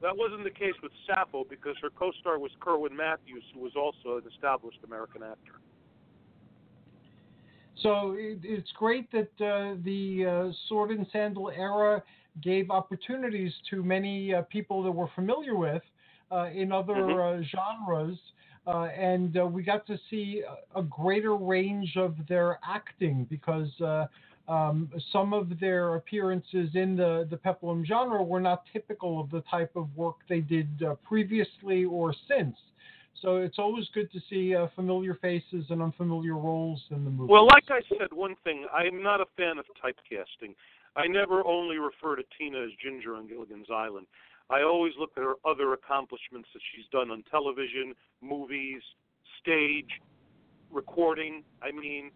That 0.00 0.16
wasn't 0.16 0.44
the 0.44 0.50
case 0.50 0.74
with 0.82 0.92
Sappho 1.06 1.44
because 1.48 1.76
her 1.82 1.90
co-star 1.90 2.38
was 2.38 2.50
Kerwin 2.60 2.94
Matthews, 2.96 3.44
who 3.54 3.60
was 3.60 3.72
also 3.76 4.18
an 4.18 4.24
established 4.32 4.78
American 4.84 5.22
actor. 5.22 5.60
So 7.82 8.14
it, 8.16 8.38
it's 8.42 8.70
great 8.78 9.10
that 9.12 9.32
uh, 9.44 9.76
the 9.84 10.26
uh, 10.26 10.52
sword 10.68 10.90
and 10.90 11.06
sandal 11.12 11.50
era 11.50 12.02
gave 12.42 12.70
opportunities 12.70 13.52
to 13.70 13.82
many 13.82 14.34
uh, 14.34 14.42
people 14.42 14.82
that 14.82 14.90
we're 14.90 15.12
familiar 15.14 15.56
with 15.56 15.82
uh, 16.30 16.50
in 16.54 16.72
other 16.72 16.94
Mhm. 16.94 17.40
uh, 17.40 17.42
genres. 17.42 18.18
Uh, 18.66 18.84
and 18.96 19.36
uh, 19.36 19.46
we 19.46 19.62
got 19.62 19.86
to 19.86 19.98
see 20.08 20.42
a, 20.74 20.80
a 20.80 20.82
greater 20.82 21.36
range 21.36 21.96
of 21.96 22.16
their 22.28 22.58
acting 22.66 23.26
because 23.28 23.68
uh, 23.80 24.06
um, 24.48 24.90
some 25.12 25.32
of 25.32 25.58
their 25.58 25.94
appearances 25.94 26.70
in 26.74 26.96
the, 26.96 27.26
the 27.30 27.36
Peplum 27.36 27.84
genre 27.84 28.22
were 28.22 28.40
not 28.40 28.64
typical 28.72 29.20
of 29.20 29.30
the 29.30 29.42
type 29.50 29.74
of 29.74 29.94
work 29.96 30.16
they 30.28 30.40
did 30.40 30.82
uh, 30.82 30.94
previously 30.96 31.84
or 31.84 32.14
since. 32.28 32.56
So 33.22 33.36
it's 33.36 33.58
always 33.58 33.86
good 33.94 34.12
to 34.12 34.20
see 34.28 34.54
uh, 34.54 34.66
familiar 34.74 35.14
faces 35.14 35.64
and 35.70 35.80
unfamiliar 35.80 36.36
roles 36.36 36.82
in 36.90 37.04
the 37.04 37.10
movie. 37.10 37.32
Well, 37.32 37.46
like 37.46 37.64
I 37.70 37.80
said, 37.88 38.08
one 38.12 38.34
thing, 38.44 38.66
I'm 38.72 39.02
not 39.02 39.20
a 39.20 39.26
fan 39.36 39.56
of 39.56 39.64
typecasting. 39.82 40.54
I 40.96 41.06
never 41.06 41.44
only 41.46 41.78
refer 41.78 42.16
to 42.16 42.22
Tina 42.38 42.58
as 42.64 42.70
Ginger 42.82 43.16
on 43.16 43.26
Gilligan's 43.26 43.68
Island. 43.72 44.06
I 44.50 44.62
always 44.62 44.92
look 44.98 45.12
at 45.16 45.22
her 45.22 45.34
other 45.46 45.72
accomplishments 45.72 46.48
that 46.52 46.60
she's 46.74 46.84
done 46.92 47.10
on 47.10 47.24
television, 47.30 47.94
movies, 48.20 48.82
stage, 49.40 49.88
recording. 50.70 51.42
I 51.62 51.72
mean, 51.72 52.10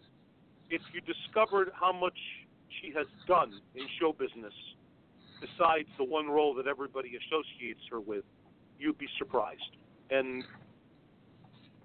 if 0.71 0.83
you 0.93 1.01
discovered 1.01 1.71
how 1.79 1.93
much 1.93 2.19
she 2.81 2.93
has 2.93 3.07
done 3.27 3.53
in 3.75 3.87
show 4.01 4.13
business, 4.13 4.53
besides 5.41 5.89
the 5.97 6.05
one 6.05 6.29
role 6.29 6.55
that 6.55 6.67
everybody 6.67 7.13
associates 7.17 7.81
her 7.91 8.01
with, 8.01 8.25
you'd 8.79 8.99
be 8.99 9.09
surprised. 9.19 9.77
And 10.11 10.45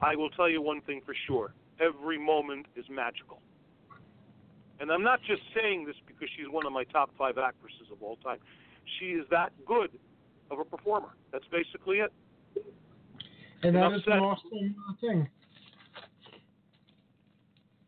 I 0.02 0.16
will 0.16 0.30
tell 0.30 0.50
you 0.50 0.62
one 0.62 0.82
thing 0.82 1.02
for 1.06 1.16
sure 1.28 1.54
every 1.80 2.18
moment 2.18 2.68
is 2.76 2.86
magical. 2.90 3.42
And 4.80 4.92
I'm 4.92 5.04
not 5.04 5.20
just 5.26 5.42
saying 5.56 5.86
this 5.86 5.96
because 6.06 6.30
she's 6.36 6.50
one 6.50 6.66
of 6.66 6.74
my 6.74 6.84
top 6.86 7.10
five 7.18 7.38
actresses 7.38 7.88
of 7.92 8.02
all 8.02 8.18
time. 8.18 8.38
she 9.00 9.08
is 9.12 9.26
that 9.32 9.52
good 9.66 9.90
of 10.52 10.60
a 10.60 10.66
performer. 10.66 11.10
That's 11.32 11.46
basically 11.52 11.98
it. 11.98 12.12
And 13.64 13.76
that 13.76 13.88
Enough 13.88 13.94
is 13.94 14.04
an 14.08 14.20
awesome 14.20 14.76
thing. 15.00 15.30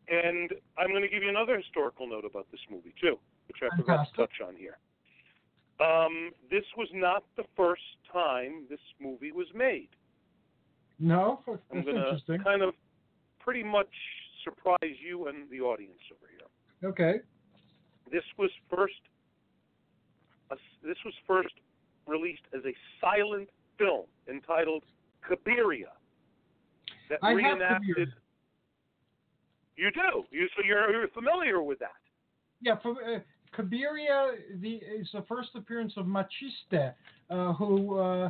And 0.07 0.53
I'm 0.77 0.89
going 0.89 1.01
to 1.01 1.07
give 1.07 1.23
you 1.23 1.29
another 1.29 1.57
historical 1.57 2.07
note 2.07 2.25
about 2.25 2.47
this 2.51 2.61
movie 2.69 2.93
too, 3.01 3.17
which 3.47 3.57
I 3.63 3.75
forgot 3.75 4.07
to 4.09 4.15
touch 4.15 4.41
on 4.45 4.55
here. 4.55 4.77
Um, 5.79 6.31
this 6.49 6.63
was 6.77 6.87
not 6.93 7.23
the 7.35 7.43
first 7.57 7.81
time 8.11 8.65
this 8.69 8.79
movie 8.99 9.31
was 9.31 9.47
made. 9.53 9.89
No, 10.99 11.41
that's 11.47 11.59
I'm 11.73 11.83
going 11.83 11.95
to 11.95 12.37
kind 12.43 12.61
of 12.61 12.73
pretty 13.39 13.63
much 13.63 13.89
surprise 14.43 14.95
you 15.05 15.27
and 15.27 15.49
the 15.49 15.59
audience 15.59 15.99
over 16.11 16.29
here. 16.31 16.89
Okay. 16.89 17.19
This 18.11 18.23
was 18.37 18.51
first. 18.73 18.93
This 20.83 20.97
was 21.03 21.13
first 21.27 21.53
released 22.07 22.43
as 22.55 22.61
a 22.63 22.73
silent 23.01 23.49
film 23.77 24.05
entitled 24.29 24.83
Cabiria. 25.27 25.91
That 27.09 27.19
I 27.21 27.31
have 27.31 27.37
reenacted. 27.37 28.13
You 29.77 29.91
do. 29.91 30.23
You 30.31 30.47
so 30.55 30.63
you're, 30.65 30.91
you're 30.91 31.07
familiar 31.09 31.61
with 31.61 31.79
that. 31.79 31.91
Yeah, 32.61 32.77
for, 32.81 32.91
uh, 32.91 33.19
Cabiria 33.55 34.31
the, 34.61 34.75
is 34.75 35.07
the 35.13 35.23
first 35.27 35.49
appearance 35.55 35.93
of 35.97 36.05
Maciste, 36.05 36.93
uh, 37.29 37.53
who 37.53 37.97
uh, 37.97 38.29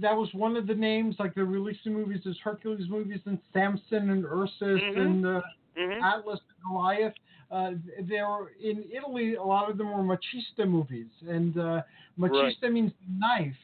that 0.00 0.16
was 0.16 0.28
one 0.32 0.56
of 0.56 0.66
the 0.66 0.74
names, 0.74 1.16
like 1.18 1.34
they 1.34 1.42
released 1.42 1.80
the 1.84 1.90
movies 1.90 2.20
as 2.28 2.36
Hercules 2.42 2.88
movies 2.88 3.20
and 3.26 3.38
Samson 3.52 4.10
and 4.10 4.24
Ursus 4.24 4.80
Mhm. 4.82 4.96
and 4.96 5.26
uh, 5.26 5.40
hmm 5.76 6.04
Atlas 6.04 6.40
and 6.40 6.70
Goliath. 6.70 7.14
Uh, 7.50 7.72
there 8.08 8.26
were 8.26 8.52
in 8.62 8.84
Italy, 8.90 9.34
a 9.34 9.42
lot 9.42 9.70
of 9.70 9.78
them 9.78 9.90
were 9.92 10.02
Machista 10.16 10.66
movies, 10.68 11.08
and 11.28 11.56
uh, 11.58 11.82
Machista 12.18 12.72
means 12.72 12.92
knife, 13.18 13.56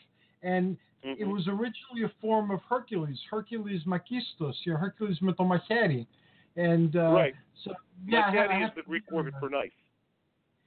and 0.42 0.76
it 1.02 1.26
Mhm. 1.26 1.32
was 1.32 1.48
originally 1.48 2.02
a 2.04 2.08
form 2.20 2.50
of 2.50 2.60
Hercules, 2.68 3.18
Hercules 3.30 3.84
Machistos, 3.84 4.54
your 4.64 4.76
Hercules 4.76 5.18
Mythomacheri, 5.20 6.06
and 6.58 6.96
uh, 6.96 7.12
right. 7.12 7.34
so 7.64 7.72
yeah, 8.06 8.22
I, 8.26 8.32
Machete 8.32 8.54
I 8.54 8.64
is 8.66 8.70
the 8.76 8.82
Greek 8.82 9.10
word 9.10 9.32
for 9.40 9.48
knife. 9.48 9.70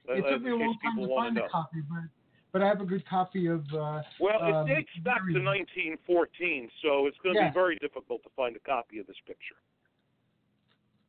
It 0.08 0.24
uh, 0.24 0.30
took 0.30 0.42
me 0.42 0.50
a 0.50 0.56
long 0.56 0.78
time 0.82 0.96
to 0.98 1.06
find 1.14 1.38
a 1.38 1.48
copy, 1.48 1.80
but 1.88 2.02
but 2.50 2.62
I 2.62 2.66
have 2.66 2.80
a 2.80 2.84
good 2.84 3.06
copy 3.08 3.46
of. 3.46 3.64
Uh, 3.72 4.02
Well, 4.18 4.40
it 4.42 4.52
um, 4.52 4.66
dates 4.66 4.90
back 5.04 5.20
to 5.32 5.40
1914, 5.40 6.70
so 6.82 7.06
it's 7.06 7.16
going 7.22 7.34
to 7.36 7.40
Yeah. 7.40 7.48
be 7.48 7.54
very 7.54 7.76
difficult 7.76 8.22
to 8.24 8.30
find 8.36 8.56
a 8.56 8.60
copy 8.60 8.98
of 8.98 9.06
this 9.06 9.16
picture. 9.26 9.56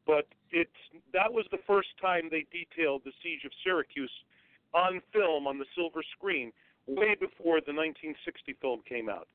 But 0.05 0.27
it's 0.51 0.79
that 1.13 1.31
was 1.31 1.45
the 1.51 1.59
first 1.65 1.89
time 1.99 2.29
they 2.29 2.45
detailed 2.51 3.03
the 3.03 3.13
siege 3.23 3.45
of 3.45 3.51
Syracuse 3.63 4.11
on 4.73 5.01
film 5.11 5.47
on 5.47 5.57
the 5.57 5.65
silver 5.75 6.03
screen, 6.15 6.51
way 6.87 7.15
before 7.15 7.61
the 7.61 7.73
1960 7.73 8.53
film 8.59 8.81
came 8.87 9.07
out. 9.07 9.27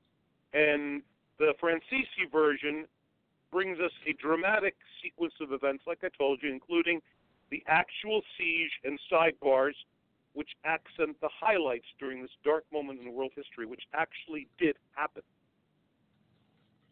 And 0.53 1.03
the 1.39 1.55
Francisci 1.61 2.31
version 2.31 2.87
brings 3.51 3.79
us 3.81 3.93
a 4.07 4.13
dramatic 4.15 4.77
sequence 5.03 5.35
of 5.41 5.53
events, 5.53 5.85
like 5.87 5.99
I 6.03 6.09
told 6.17 6.41
you, 6.43 6.53
including 6.53 7.01
the 7.51 7.63
actual 7.67 8.23
siege 8.37 8.71
and 8.85 8.99
sidebars, 9.11 9.75
which 10.35 10.51
accent 10.65 11.17
the 11.21 11.31
highlights 11.33 11.87
during 11.99 12.23
this 12.23 12.31
dark 12.45 12.65
moment 12.73 13.01
in 13.01 13.13
world 13.13 13.33
history, 13.35 13.67
which 13.67 13.83
actually 13.95 14.47
did 14.59 14.77
happen. 14.95 15.23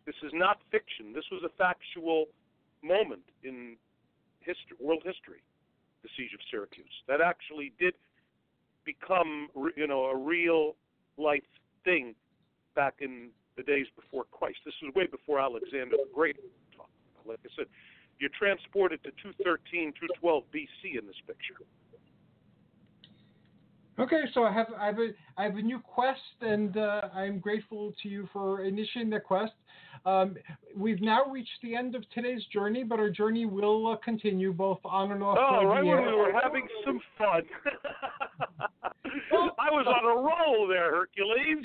This 0.07 0.17
is 0.23 0.33
not 0.33 0.59
fiction. 0.71 1.13
This 1.13 1.25
was 1.31 1.43
a 1.45 1.51
factual 1.59 2.27
moment 2.83 3.23
in 3.43 3.77
history, 4.41 4.77
world 4.81 5.03
history, 5.05 5.43
the 6.03 6.09
siege 6.17 6.33
of 6.33 6.41
Syracuse. 6.51 7.03
That 7.09 7.21
actually 7.21 7.73
did 7.79 7.95
become, 8.85 9.49
you 9.77 9.87
know, 9.87 10.05
a 10.07 10.17
real 10.17 10.77
life 11.19 11.43
thing 11.85 12.15
back 12.75 12.95
in 13.01 13.31
the 13.57 13.63
days 13.63 13.87
before 13.97 14.25
Christ. 14.31 14.59
This 14.65 14.75
is 14.87 14.95
way 14.95 15.07
before 15.07 15.41
Alexander 15.41 15.97
the 15.97 16.09
Great. 16.15 16.37
Like 17.27 17.39
I 17.45 17.49
said, 17.57 17.67
you're 18.19 18.31
transported 18.39 19.03
to 19.05 19.11
213, 19.23 19.93
212 19.99 20.45
BC 20.55 20.99
in 20.99 21.07
this 21.07 21.17
picture. 21.27 21.65
Okay, 23.99 24.25
so 24.35 24.45
I 24.45 24.53
have 24.53 24.67
I 24.79 24.87
have 24.87 24.99
a 24.99 25.09
I 25.39 25.45
have 25.45 25.57
a 25.57 25.63
new 25.63 25.79
quest, 25.81 26.21
and 26.43 26.77
uh, 26.77 27.09
I'm 27.15 27.39
grateful 27.39 27.95
to 28.03 28.09
you 28.09 28.29
for 28.31 28.63
initiating 28.63 29.09
the 29.09 29.21
quest. 29.21 29.55
Um, 30.05 30.37
we've 30.77 31.01
now 31.01 31.25
reached 31.25 31.59
the 31.63 31.75
end 31.75 31.95
of 31.95 32.05
today's 32.11 32.45
journey, 32.53 32.85
but 32.85 33.01
our 33.01 33.09
journey 33.09 33.47
will 33.47 33.87
uh, 33.89 33.97
continue 34.05 34.53
both 34.53 34.81
on 34.85 35.13
and 35.13 35.23
off. 35.23 35.39
Oh, 35.41 35.65
right 35.65 35.83
when 35.83 36.05
we 36.05 36.13
were 36.13 36.33
having 36.33 36.69
some 36.85 37.01
fun. 37.17 37.43
I 39.59 39.71
was 39.71 39.87
on 39.87 40.05
a 40.05 40.15
roll 40.15 40.69
there, 40.69 40.91
Hercules. 40.95 41.65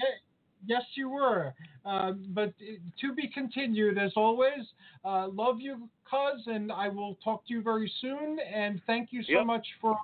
Yes, 0.65 0.83
you 0.95 1.09
were. 1.09 1.53
Uh, 1.83 2.11
but 2.29 2.53
to 2.99 3.13
be 3.13 3.27
continued, 3.27 3.97
as 3.97 4.13
always. 4.15 4.67
Uh, 5.03 5.27
love 5.29 5.59
you, 5.59 5.89
cuz, 6.09 6.45
and 6.45 6.71
I 6.71 6.87
will 6.89 7.15
talk 7.23 7.47
to 7.47 7.53
you 7.53 7.61
very 7.61 7.91
soon. 8.01 8.37
And 8.39 8.81
thank 8.85 9.11
you 9.11 9.23
so 9.23 9.33
Yep. 9.33 9.45
much 9.45 9.67
for 9.79 9.97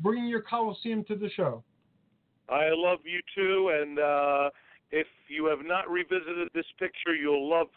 bringing 0.00 0.26
your 0.26 0.42
Coliseum 0.42 1.04
to 1.04 1.16
the 1.16 1.28
show. 1.30 1.64
I 2.48 2.68
love 2.70 3.00
you 3.04 3.20
too, 3.34 3.70
and 3.70 3.98
uh, 3.98 4.50
if 4.90 5.06
you 5.28 5.46
have 5.46 5.64
not 5.64 5.90
revisited 5.90 6.48
this 6.54 6.66
picture, 6.78 7.14
you'll 7.14 7.48
love 7.48 7.68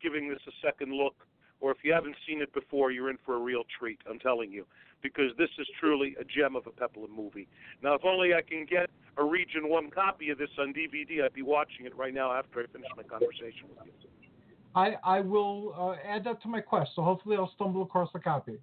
giving 0.00 0.28
this 0.28 0.40
a 0.46 0.52
second 0.64 0.92
look. 0.92 1.26
Or 1.62 1.70
if 1.70 1.78
you 1.84 1.92
haven't 1.92 2.16
seen 2.26 2.42
it 2.42 2.52
before, 2.52 2.90
you're 2.90 3.08
in 3.08 3.18
for 3.24 3.36
a 3.36 3.38
real 3.38 3.62
treat. 3.78 4.00
I'm 4.10 4.18
telling 4.18 4.50
you, 4.50 4.66
because 5.00 5.30
this 5.38 5.48
is 5.58 5.66
truly 5.78 6.16
a 6.20 6.24
gem 6.24 6.56
of 6.56 6.66
a 6.66 6.70
Peplum 6.70 7.14
movie. 7.16 7.46
Now, 7.82 7.94
if 7.94 8.04
only 8.04 8.34
I 8.34 8.42
can 8.42 8.66
get 8.68 8.90
a 9.16 9.24
Region 9.24 9.68
One 9.68 9.88
copy 9.88 10.30
of 10.30 10.38
this 10.38 10.50
on 10.58 10.74
DVD, 10.74 11.24
I'd 11.24 11.32
be 11.32 11.42
watching 11.42 11.86
it 11.86 11.96
right 11.96 12.12
now 12.12 12.32
after 12.32 12.60
I 12.60 12.66
finish 12.66 12.88
my 12.96 13.04
conversation 13.04 13.68
with 13.70 13.86
you. 13.86 13.92
I, 14.74 14.96
I 15.04 15.20
will 15.20 15.72
uh, 15.78 15.94
add 16.04 16.24
that 16.24 16.42
to 16.42 16.48
my 16.48 16.60
quest, 16.60 16.90
so 16.96 17.02
hopefully 17.02 17.36
I'll 17.36 17.52
stumble 17.54 17.82
across 17.82 18.10
a 18.14 18.18
copy. 18.18 18.58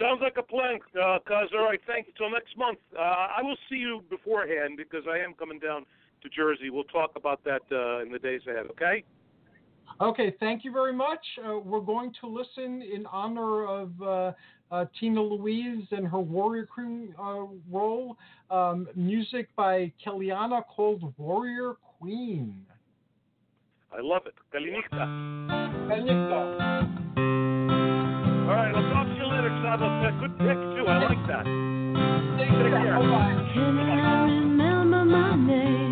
Sounds 0.00 0.20
like 0.22 0.38
a 0.38 0.42
plan, 0.42 0.78
uh, 0.96 1.18
cuz. 1.26 1.50
All 1.52 1.64
right, 1.64 1.80
thank 1.86 2.06
you. 2.06 2.14
Till 2.16 2.30
next 2.30 2.56
month. 2.56 2.78
Uh, 2.96 3.02
I 3.02 3.42
will 3.42 3.56
see 3.68 3.76
you 3.76 4.02
beforehand 4.08 4.78
because 4.78 5.02
I 5.06 5.18
am 5.18 5.34
coming 5.34 5.58
down 5.58 5.84
to 6.22 6.28
Jersey. 6.30 6.70
We'll 6.70 6.84
talk 6.84 7.10
about 7.16 7.44
that 7.44 7.60
uh, 7.70 8.00
in 8.00 8.10
the 8.10 8.18
days 8.18 8.40
ahead. 8.48 8.66
Okay? 8.70 9.04
Okay, 10.00 10.34
thank 10.40 10.64
you 10.64 10.72
very 10.72 10.92
much. 10.92 11.20
Uh, 11.44 11.58
we're 11.58 11.80
going 11.80 12.12
to 12.20 12.26
listen 12.26 12.82
in 12.82 13.06
honor 13.06 13.66
of 13.66 14.02
uh, 14.02 14.32
uh, 14.70 14.84
Tina 14.98 15.20
Louise 15.20 15.84
and 15.90 16.06
her 16.06 16.20
Warrior 16.20 16.66
Queen 16.66 17.14
uh, 17.20 17.44
role, 17.70 18.16
um, 18.50 18.88
music 18.94 19.48
by 19.56 19.92
Kellyana 20.04 20.62
called 20.74 21.12
Warrior 21.18 21.74
Queen. 21.98 22.64
I 23.92 24.00
love 24.00 24.22
it. 24.26 24.34
Kalinikta. 24.54 25.88
Benito. 25.88 27.10
All 28.48 28.56
right, 28.56 28.72
I'll 28.74 28.90
talk 28.92 29.06
to 29.06 29.14
you 29.14 29.26
later, 29.26 29.50
Xavier. 29.62 30.12
Good 30.20 30.34
pick 30.38 30.58
too. 30.74 30.86
I 30.88 30.90
like 31.04 31.26
that. 31.26 31.44
Take 32.38 32.50
care. 32.50 32.98
Bye-bye. 32.98 33.34
Can 33.54 33.78
I 33.78 34.24
remember 34.24 35.04
my 35.04 35.36
name 35.36 35.89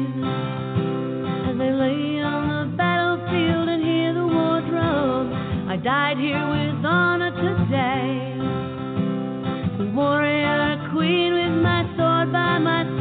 died 5.82 6.18
here 6.18 6.48
with 6.48 6.84
honor 6.84 7.30
today. 7.30 8.34
The 9.78 9.92
warrior 9.94 10.90
queen 10.92 11.34
with 11.34 11.62
my 11.62 11.84
sword 11.96 12.32
by 12.32 12.58
my 12.58 12.82
side. 12.84 12.97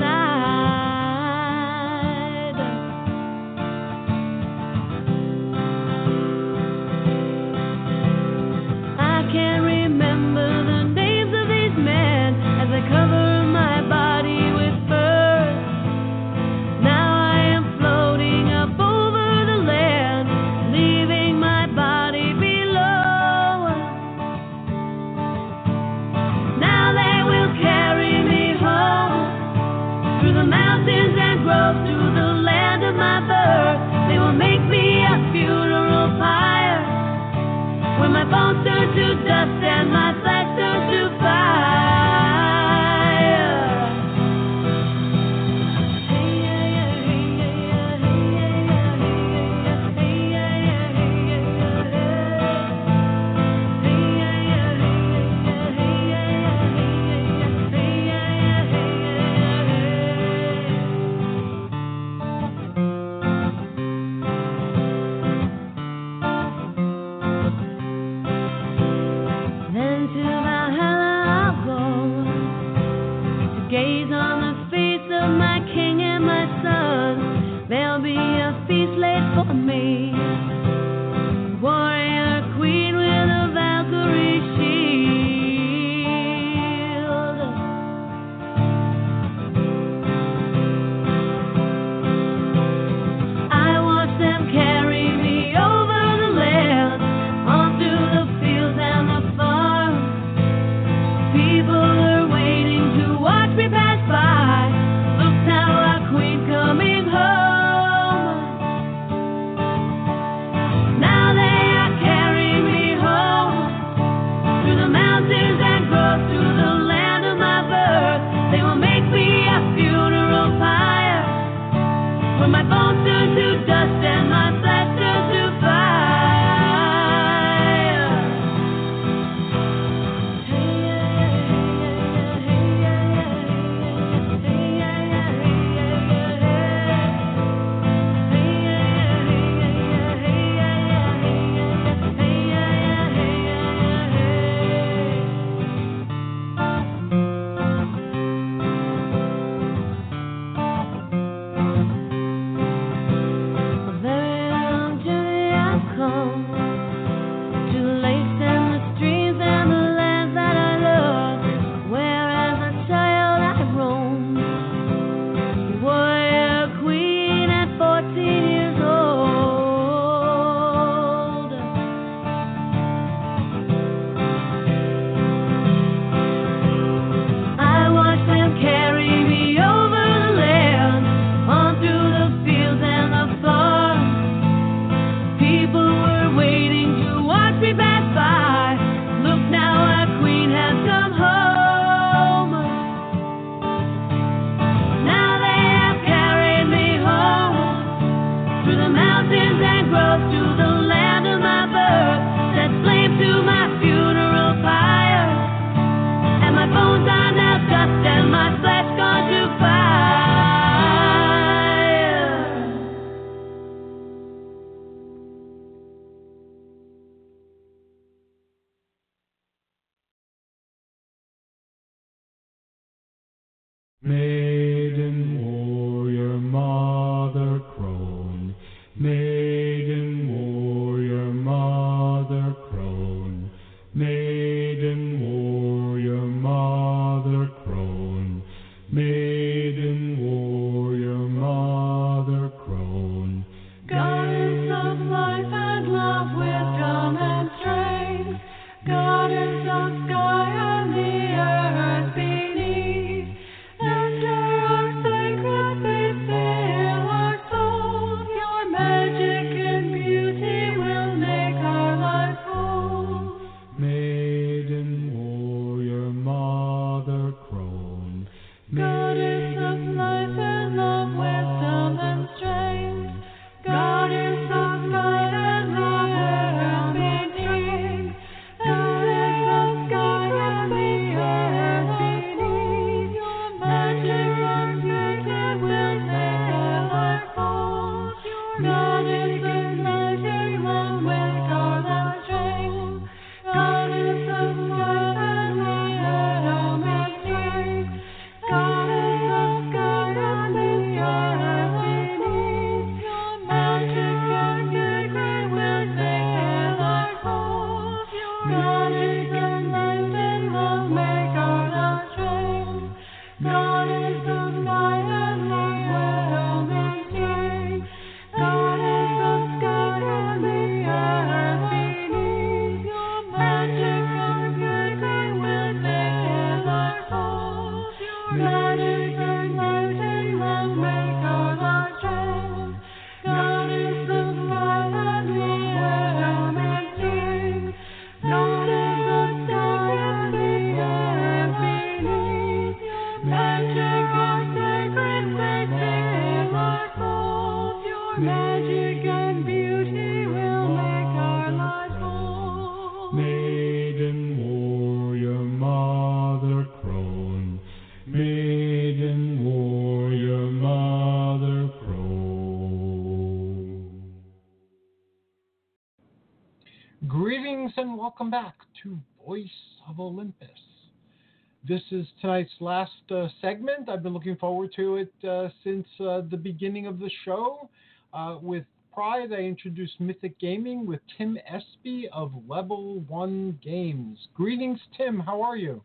This 371.67 371.81
is 371.91 372.07
tonight's 372.21 372.53
last 372.61 372.91
uh, 373.11 373.27
segment. 373.41 373.89
I've 373.89 374.01
been 374.01 374.13
looking 374.13 374.37
forward 374.37 374.71
to 374.77 374.97
it 374.97 375.11
uh, 375.27 375.49
since 375.65 375.85
uh, 375.99 376.21
the 376.31 376.37
beginning 376.37 376.87
of 376.87 376.97
the 376.97 377.11
show. 377.25 377.69
Uh, 378.13 378.37
with 378.41 378.63
pride, 378.93 379.33
I 379.33 379.41
introduced 379.41 379.99
Mythic 379.99 380.39
Gaming 380.39 380.85
with 380.85 381.01
Tim 381.17 381.37
Espy 381.45 382.07
of 382.13 382.31
Level 382.47 383.03
1 383.09 383.59
Games. 383.61 384.17
Greetings, 384.33 384.79
Tim. 384.95 385.19
How 385.19 385.41
are 385.41 385.57
you? 385.57 385.83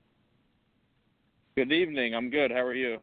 Good 1.57 1.73
evening. 1.73 2.15
I'm 2.15 2.31
good. 2.31 2.53
How 2.53 2.61
are 2.61 2.75
you? 2.75 2.99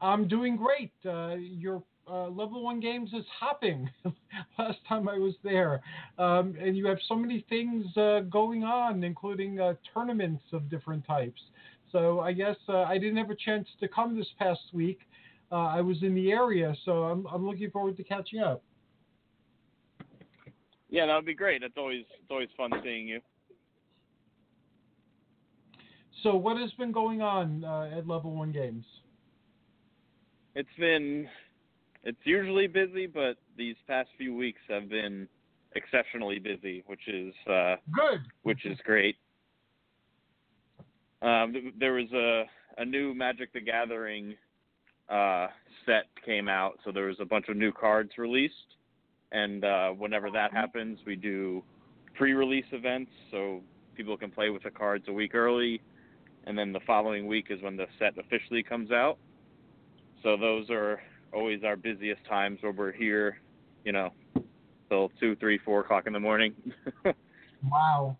I'm 0.00 0.26
doing 0.26 0.56
great. 0.56 0.92
Uh, 1.04 1.34
your 1.34 1.82
uh, 2.10 2.28
level 2.28 2.62
one 2.62 2.80
games 2.80 3.10
is 3.12 3.24
hopping. 3.38 3.90
Last 4.58 4.78
time 4.88 5.08
I 5.08 5.18
was 5.18 5.34
there, 5.44 5.80
um, 6.18 6.56
and 6.60 6.76
you 6.76 6.86
have 6.86 6.98
so 7.06 7.14
many 7.14 7.44
things 7.48 7.84
uh, 7.96 8.20
going 8.30 8.64
on, 8.64 9.04
including 9.04 9.60
uh, 9.60 9.74
tournaments 9.92 10.42
of 10.52 10.70
different 10.70 11.06
types. 11.06 11.40
So 11.92 12.20
I 12.20 12.32
guess 12.32 12.56
uh, 12.68 12.82
I 12.82 12.98
didn't 12.98 13.16
have 13.16 13.30
a 13.30 13.36
chance 13.36 13.66
to 13.80 13.88
come 13.88 14.16
this 14.16 14.28
past 14.38 14.60
week. 14.72 15.00
Uh, 15.50 15.66
I 15.66 15.80
was 15.80 16.02
in 16.02 16.14
the 16.14 16.30
area, 16.30 16.74
so 16.84 17.04
I'm, 17.04 17.26
I'm 17.26 17.46
looking 17.46 17.70
forward 17.70 17.96
to 17.96 18.04
catching 18.04 18.40
up. 18.40 18.62
Yeah, 20.90 21.06
that 21.06 21.14
would 21.14 21.26
be 21.26 21.34
great. 21.34 21.62
It's 21.62 21.76
always 21.76 22.04
it's 22.14 22.30
always 22.30 22.48
fun 22.56 22.70
seeing 22.82 23.08
you. 23.08 23.20
So 26.22 26.34
what 26.34 26.56
has 26.58 26.72
been 26.72 26.92
going 26.92 27.22
on 27.22 27.64
uh, 27.64 27.90
at 27.96 28.06
Level 28.06 28.34
One 28.34 28.52
Games? 28.52 28.84
It's 30.54 30.68
been 30.78 31.28
it's 32.04 32.18
usually 32.24 32.66
busy, 32.66 33.06
but 33.06 33.36
these 33.56 33.76
past 33.86 34.08
few 34.16 34.34
weeks 34.34 34.60
have 34.68 34.88
been 34.88 35.28
exceptionally 35.76 36.38
busy, 36.38 36.82
which 36.86 37.06
is 37.06 37.34
uh, 37.48 37.76
Good. 37.92 38.20
which 38.42 38.64
is 38.64 38.78
great. 38.84 39.16
Um, 41.22 41.52
th- 41.52 41.74
there 41.78 41.94
was 41.94 42.10
a 42.12 42.44
a 42.80 42.84
new 42.84 43.12
Magic 43.12 43.52
the 43.52 43.60
Gathering 43.60 44.36
uh, 45.08 45.48
set 45.84 46.04
came 46.24 46.48
out, 46.48 46.78
so 46.84 46.92
there 46.92 47.06
was 47.06 47.16
a 47.20 47.24
bunch 47.24 47.46
of 47.48 47.56
new 47.56 47.72
cards 47.72 48.12
released, 48.18 48.76
and 49.32 49.64
uh, 49.64 49.88
whenever 49.90 50.30
that 50.30 50.52
happens, 50.52 50.98
we 51.04 51.16
do 51.16 51.64
pre-release 52.14 52.66
events, 52.70 53.10
so 53.32 53.62
people 53.96 54.16
can 54.16 54.30
play 54.30 54.50
with 54.50 54.62
the 54.62 54.70
cards 54.70 55.06
a 55.08 55.12
week 55.12 55.34
early, 55.34 55.80
and 56.44 56.56
then 56.56 56.72
the 56.72 56.80
following 56.86 57.26
week 57.26 57.46
is 57.50 57.60
when 57.62 57.76
the 57.76 57.86
set 57.98 58.16
officially 58.16 58.62
comes 58.62 58.92
out. 58.92 59.18
So 60.22 60.36
those 60.36 60.70
are 60.70 61.00
always 61.32 61.64
our 61.64 61.76
busiest 61.76 62.24
times 62.28 62.58
where 62.62 62.72
we're 62.72 62.92
here, 62.92 63.40
you 63.84 63.90
know, 63.90 64.12
till 64.88 65.10
two, 65.18 65.34
three, 65.36 65.58
four 65.64 65.80
o'clock 65.80 66.06
in 66.06 66.12
the 66.12 66.20
morning. 66.20 66.54
Wow. 67.68 68.16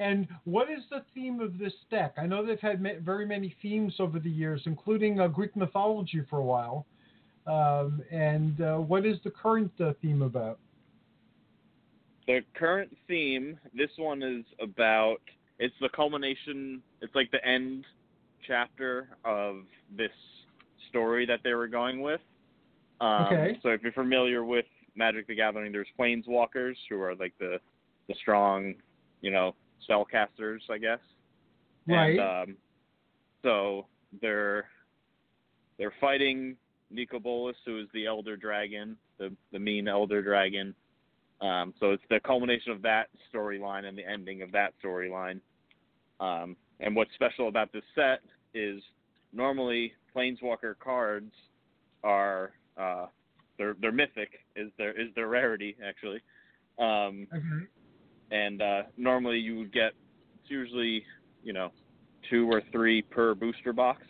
And 0.00 0.26
what 0.44 0.70
is 0.70 0.80
the 0.90 1.04
theme 1.14 1.40
of 1.40 1.58
this 1.58 1.72
deck? 1.90 2.14
I 2.16 2.26
know 2.26 2.44
they've 2.44 2.58
had 2.60 2.82
ma- 2.82 3.00
very 3.00 3.26
many 3.26 3.54
themes 3.62 3.94
over 4.00 4.18
the 4.18 4.30
years, 4.30 4.62
including 4.66 5.20
uh, 5.20 5.28
Greek 5.28 5.54
mythology 5.54 6.22
for 6.28 6.38
a 6.38 6.44
while. 6.44 6.86
Um, 7.46 8.02
and 8.10 8.60
uh, 8.60 8.76
what 8.78 9.06
is 9.06 9.18
the 9.22 9.30
current 9.30 9.70
uh, 9.80 9.92
theme 10.02 10.22
about? 10.22 10.58
the 12.26 12.40
current 12.54 12.96
theme, 13.06 13.58
this 13.74 13.90
one 13.96 14.22
is 14.22 14.44
about 14.60 15.18
it's 15.58 15.74
the 15.80 15.88
culmination, 15.90 16.82
it's 17.00 17.14
like 17.14 17.30
the 17.30 17.44
end 17.46 17.84
chapter 18.46 19.08
of 19.24 19.62
this 19.96 20.10
story 20.88 21.26
that 21.26 21.40
they 21.44 21.54
were 21.54 21.68
going 21.68 22.00
with. 22.00 22.20
Um, 23.00 23.26
Okay. 23.26 23.58
So 23.62 23.70
if 23.70 23.82
you're 23.82 23.92
familiar 23.92 24.44
with 24.44 24.66
Magic 24.96 25.26
the 25.26 25.34
Gathering, 25.34 25.72
there's 25.72 25.86
planeswalkers 25.98 26.76
who 26.88 27.00
are 27.00 27.14
like 27.14 27.34
the 27.38 27.58
the 28.08 28.14
strong, 28.20 28.74
you 29.22 29.30
know, 29.30 29.54
spellcasters, 29.88 30.60
I 30.70 30.78
guess. 30.78 30.98
Right. 31.86 32.18
And 32.18 32.50
um, 32.50 32.56
so 33.42 33.86
they're 34.20 34.66
they're 35.78 35.94
fighting 36.00 36.56
Nicol 36.90 37.20
Bolas, 37.20 37.56
who 37.66 37.80
is 37.80 37.86
the 37.92 38.06
Elder 38.06 38.36
Dragon, 38.36 38.96
the 39.18 39.32
the 39.52 39.58
mean 39.58 39.88
Elder 39.88 40.22
Dragon. 40.22 40.74
Um, 41.40 41.74
so 41.80 41.90
it's 41.90 42.02
the 42.08 42.20
culmination 42.20 42.72
of 42.72 42.82
that 42.82 43.08
storyline 43.32 43.84
and 43.84 43.98
the 43.98 44.06
ending 44.06 44.42
of 44.42 44.52
that 44.52 44.72
storyline. 44.82 45.40
Um, 46.20 46.56
and 46.80 46.94
what's 46.94 47.12
special 47.14 47.48
about 47.48 47.72
this 47.72 47.82
set 47.94 48.20
is 48.54 48.80
normally 49.32 49.92
Planeswalker 50.14 50.78
cards 50.78 51.32
are 52.02 52.52
uh, 52.78 53.06
they're 53.58 53.76
they're 53.80 53.92
mythic 53.92 54.30
is 54.56 54.70
their 54.78 54.98
is 54.98 55.08
their 55.14 55.28
rarity 55.28 55.76
actually. 55.84 56.20
Um, 56.78 57.26
Okay. 57.32 57.66
And 58.30 58.62
uh, 58.62 58.82
normally 58.96 59.38
you 59.38 59.58
would 59.58 59.72
get 59.72 59.92
it's 60.40 60.50
usually 60.50 61.04
you 61.42 61.52
know 61.52 61.70
two 62.30 62.50
or 62.50 62.62
three 62.72 63.02
per 63.02 63.34
booster 63.34 63.72
box. 63.72 64.02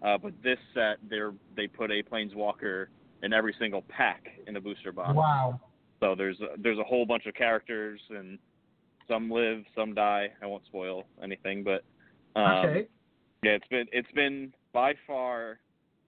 Uh, 0.00 0.16
but 0.16 0.32
this 0.42 0.58
set, 0.74 0.98
they're 1.08 1.32
they 1.56 1.66
put 1.66 1.90
a 1.90 2.02
planeswalker 2.02 2.86
in 3.22 3.32
every 3.32 3.54
single 3.58 3.82
pack 3.88 4.26
in 4.46 4.56
a 4.56 4.60
booster 4.60 4.92
box. 4.92 5.14
Wow. 5.14 5.60
So 6.00 6.14
there's 6.14 6.40
a, 6.40 6.56
there's 6.58 6.78
a 6.78 6.84
whole 6.84 7.04
bunch 7.04 7.26
of 7.26 7.34
characters, 7.34 8.00
and 8.10 8.38
some 9.08 9.30
live, 9.30 9.64
some 9.74 9.94
die. 9.94 10.28
I 10.40 10.46
won't 10.46 10.64
spoil 10.66 11.04
anything, 11.22 11.64
but 11.64 11.84
um, 12.40 12.66
okay. 12.66 12.88
yeah, 13.42 13.52
it's 13.52 13.66
been 13.68 13.86
it's 13.92 14.12
been 14.12 14.52
by 14.72 14.94
far 15.06 15.58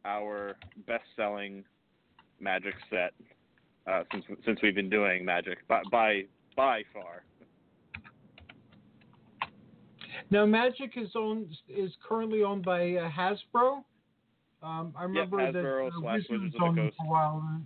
our 0.04 0.56
best 0.86 1.04
selling 1.16 1.64
Magic 2.42 2.74
set 2.88 3.12
uh, 3.86 4.04
since 4.12 4.24
since 4.46 4.60
we've 4.62 4.74
been 4.74 4.88
doing 4.88 5.24
Magic 5.24 5.66
by 5.66 5.82
by 5.90 6.22
by 6.56 6.82
far. 6.92 7.24
Now, 10.30 10.46
Magic 10.46 10.92
is 10.96 11.10
owned 11.16 11.56
is 11.68 11.90
currently 12.06 12.42
owned 12.44 12.64
by 12.64 12.94
uh, 12.94 13.10
Hasbro. 13.10 13.82
Um, 14.62 14.94
I 14.96 15.02
remember 15.04 15.38
Hasbro 15.38 15.90
that 15.90 15.96
uh, 15.96 16.00
slash 16.00 16.22
Wizards 16.30 16.54
owned 16.60 16.78
it 16.78 16.94
for 16.96 17.06
a 17.06 17.08
while. 17.10 17.60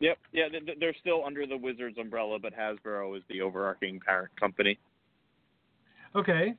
Yep, 0.00 0.18
yeah, 0.32 0.48
th- 0.48 0.66
th- 0.66 0.78
they're 0.78 0.94
still 1.00 1.24
under 1.24 1.46
the 1.46 1.56
Wizards 1.56 1.96
umbrella, 1.98 2.38
but 2.38 2.52
Hasbro 2.54 3.16
is 3.16 3.22
the 3.30 3.40
overarching 3.40 4.00
parent 4.00 4.38
company. 4.38 4.78
Okay. 6.14 6.54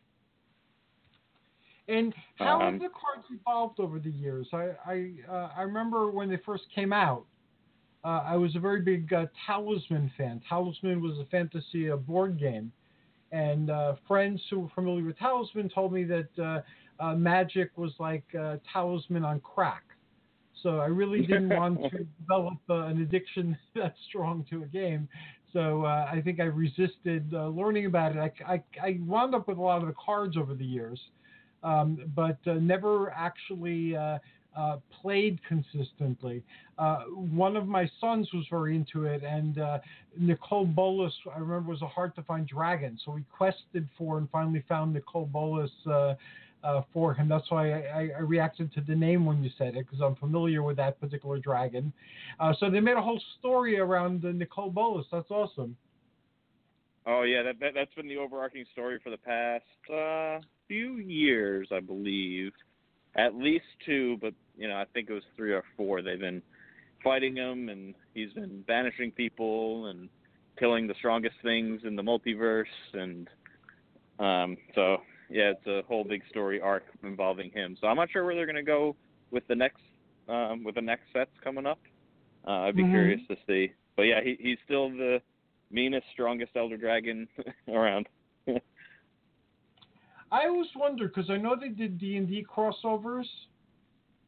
And 1.88 2.16
how 2.38 2.60
Um, 2.62 2.74
have 2.74 2.82
the 2.82 2.90
cards 2.90 3.28
evolved 3.30 3.80
over 3.80 4.00
the 4.00 4.10
years? 4.10 4.48
I 4.54 4.72
I 4.86 5.14
uh, 5.30 5.52
I 5.56 5.62
remember 5.62 6.10
when 6.10 6.30
they 6.30 6.38
first 6.38 6.64
came 6.74 6.92
out. 6.92 7.26
Uh, 8.06 8.24
I 8.24 8.36
was 8.36 8.56
a 8.56 8.60
very 8.60 8.82
big 8.82 9.12
uh, 9.12 9.26
Talisman 9.48 10.12
fan. 10.16 10.40
Talisman 10.48 11.02
was 11.02 11.18
a 11.18 11.26
fantasy 11.32 11.90
uh, 11.90 11.96
board 11.96 12.40
game, 12.40 12.72
and 13.32 13.72
uh, 13.72 13.96
friends 14.08 14.40
who 14.50 14.60
were 14.60 14.70
familiar 14.76 15.04
with 15.04 15.18
Talisman 15.18 15.70
told 15.70 15.92
me 15.92 16.04
that 16.04 16.30
uh, 16.40 17.04
uh, 17.04 17.16
Magic 17.16 17.72
was 17.76 17.92
like 18.00 18.24
uh, 18.40 18.58
Talisman 18.72 19.26
on 19.26 19.40
crack. 19.40 19.84
So 20.62 20.80
I 20.80 20.86
really 20.86 21.22
didn't 21.22 21.50
want 21.58 21.82
to 21.82 22.06
develop 22.22 22.58
uh, 22.70 22.86
an 22.86 23.02
addiction 23.02 23.58
that 23.76 23.96
strong 24.08 24.46
to 24.52 24.62
a 24.62 24.68
game. 24.68 25.10
So 25.52 25.86
uh, 25.86 26.08
I 26.12 26.22
think 26.22 26.40
I 26.40 26.44
resisted 26.44 27.34
uh, 27.34 27.48
learning 27.48 27.88
about 27.88 28.16
it. 28.16 28.20
I, 28.20 28.54
I, 28.54 28.64
I 28.84 29.00
wound 29.02 29.34
up 29.34 29.48
with 29.48 29.58
a 29.58 29.62
lot 29.62 29.82
of 29.82 29.88
the 29.88 29.96
cards 30.04 30.38
over 30.38 30.54
the 30.54 30.66
years, 30.66 31.00
um, 31.64 31.98
but 32.16 32.38
uh, 32.46 32.54
never 32.56 33.12
actually 33.12 33.96
uh, 34.56 34.78
played 35.02 35.40
consistently. 35.48 36.44
Uh, 36.78 37.04
one 37.10 37.56
of 37.56 37.68
my 37.68 37.90
sons 38.00 38.30
was 38.34 38.46
very 38.50 38.76
into 38.76 39.06
it, 39.06 39.24
and 39.24 39.60
uh, 39.60 39.80
Nicol 40.18 40.66
Bolas, 40.66 41.14
I 41.34 41.40
remember, 41.40 41.72
was 41.72 41.82
a 41.82 41.88
hard 41.88 42.16
to 42.16 42.24
find 42.24 42.48
dragon. 42.48 43.00
So 43.04 43.12
we 43.12 43.24
quested 43.36 43.88
for 43.98 44.18
and 44.18 44.30
finally 44.30 44.64
found 44.68 44.94
Nicol 44.94 45.26
Bolas 45.26 45.72
uh, 45.88 46.16
uh, 46.64 46.82
for 46.94 47.14
him. 47.14 47.30
That's 47.30 47.50
why 47.52 47.82
I, 47.82 48.10
I, 48.18 48.22
reacted 48.22 48.74
to 48.74 48.82
the 48.82 48.96
name 48.96 49.26
when 49.26 49.44
you 49.44 49.52
said 49.58 49.76
it, 49.76 49.86
because 49.86 50.02
I'm 50.02 50.16
familiar 50.16 50.64
with 50.64 50.78
that 50.78 51.00
particular 51.00 51.38
dragon. 51.38 51.94
Uh, 52.40 52.54
so 52.60 52.70
they 52.70 52.80
made 52.80 52.98
a 52.98 53.02
whole 53.02 53.22
story 53.40 53.78
around 53.78 54.24
Nicol 54.24 54.72
Bolas. 54.72 55.06
That's 55.12 55.30
awesome. 55.30 55.78
Oh 57.06 57.22
yeah, 57.22 57.44
that, 57.44 57.60
that 57.60 57.74
that's 57.76 57.94
been 57.94 58.08
the 58.08 58.18
overarching 58.18 58.66
story 58.72 59.00
for 59.04 59.12
the 59.12 59.18
past 59.18 59.64
few 60.68 60.98
years, 60.98 61.68
I 61.72 61.80
believe. 61.80 62.52
At 63.16 63.36
least 63.36 63.66
two, 63.86 64.18
but 64.22 64.34
you 64.58 64.68
know, 64.68 64.76
I 64.76 64.86
think 64.94 65.10
it 65.10 65.14
was 65.14 65.24
three 65.36 65.54
or 65.54 65.64
four. 65.78 66.02
They've 66.02 66.20
been 66.20 66.42
fighting 67.04 67.36
him, 67.36 67.70
and 67.70 67.94
he's 68.14 68.34
been 68.34 68.62
banishing 68.68 69.12
people 69.12 69.88
and 69.88 70.10
killing 70.60 70.88
the 70.88 70.96
strongest 70.98 71.36
things 71.44 71.82
in 71.86 71.96
the 71.96 72.02
multiverse, 72.02 72.66
and 72.94 73.28
um, 74.20 74.58
so 74.74 74.98
yeah, 75.30 75.52
it's 75.52 75.68
a 75.68 75.82
whole 75.88 76.04
big 76.04 76.22
story 76.30 76.62
arc 76.62 76.84
involving 77.04 77.52
him. 77.52 77.78
So 77.80 77.88
I'm 77.88 77.96
not 77.98 78.10
sure 78.12 78.26
where 78.26 78.36
they're 78.36 78.46
gonna 78.46 78.64
go 78.64 78.96
with 79.32 79.48
the 79.48 79.56
next 79.56 79.82
um, 80.28 80.64
with 80.64 80.76
the 80.76 80.82
next 80.82 81.04
sets 81.14 81.32
coming 81.44 81.66
up. 81.66 81.80
Uh, 82.48 82.62
I'd 82.62 82.76
be 82.76 82.84
Mhm. 82.84 82.92
curious 82.92 83.22
to 83.28 83.38
see. 83.48 83.74
But 83.96 84.04
yeah, 84.04 84.22
he 84.22 84.36
he's 84.40 84.58
still 84.66 84.90
the 84.90 85.22
meanest, 85.72 86.06
strongest 86.12 86.52
elder 86.56 86.78
dragon 86.78 87.28
around. 87.68 88.08
I 90.36 90.48
always 90.48 90.68
wonder 90.76 91.08
because 91.08 91.30
I 91.30 91.38
know 91.38 91.56
they 91.56 91.70
did 91.70 91.98
D 91.98 92.18
and 92.18 92.28
D 92.28 92.46
crossovers, 92.46 93.26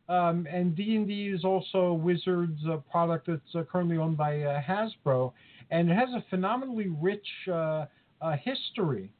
um, 0.07 0.47
and 0.49 0.73
D 0.73 0.95
and 0.95 1.05
D 1.05 1.27
is 1.27 1.43
also 1.43 1.91
Wizards 1.91 2.61
uh, 2.65 2.77
product 2.89 3.27
that's 3.27 3.55
uh, 3.55 3.63
currently 3.69 3.97
owned 3.97 4.15
by 4.15 4.41
uh, 4.41 4.61
Hasbro, 4.61 5.34
and 5.69 5.91
it 5.91 5.95
has 5.95 6.07
a 6.15 6.23
phenomenally 6.29 6.88
rich 6.88 7.27
uh, 7.51 7.88
uh, 8.21 8.38
history. 8.41 9.11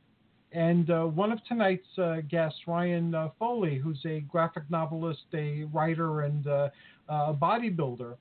And 0.54 0.90
uh, 0.90 1.04
one 1.04 1.34
of 1.34 1.44
tonight's 1.46 2.00
guests, 2.30 2.60
Ryan 2.68 3.14
Foley, 3.38 3.78
who's 3.78 4.00
a 4.06 4.22
graphic 4.22 4.64
novelist, 4.70 5.26
a 5.34 5.66
writer, 5.74 6.22
and 6.22 6.46
a 6.48 6.72
bodybuilder, 7.10 8.16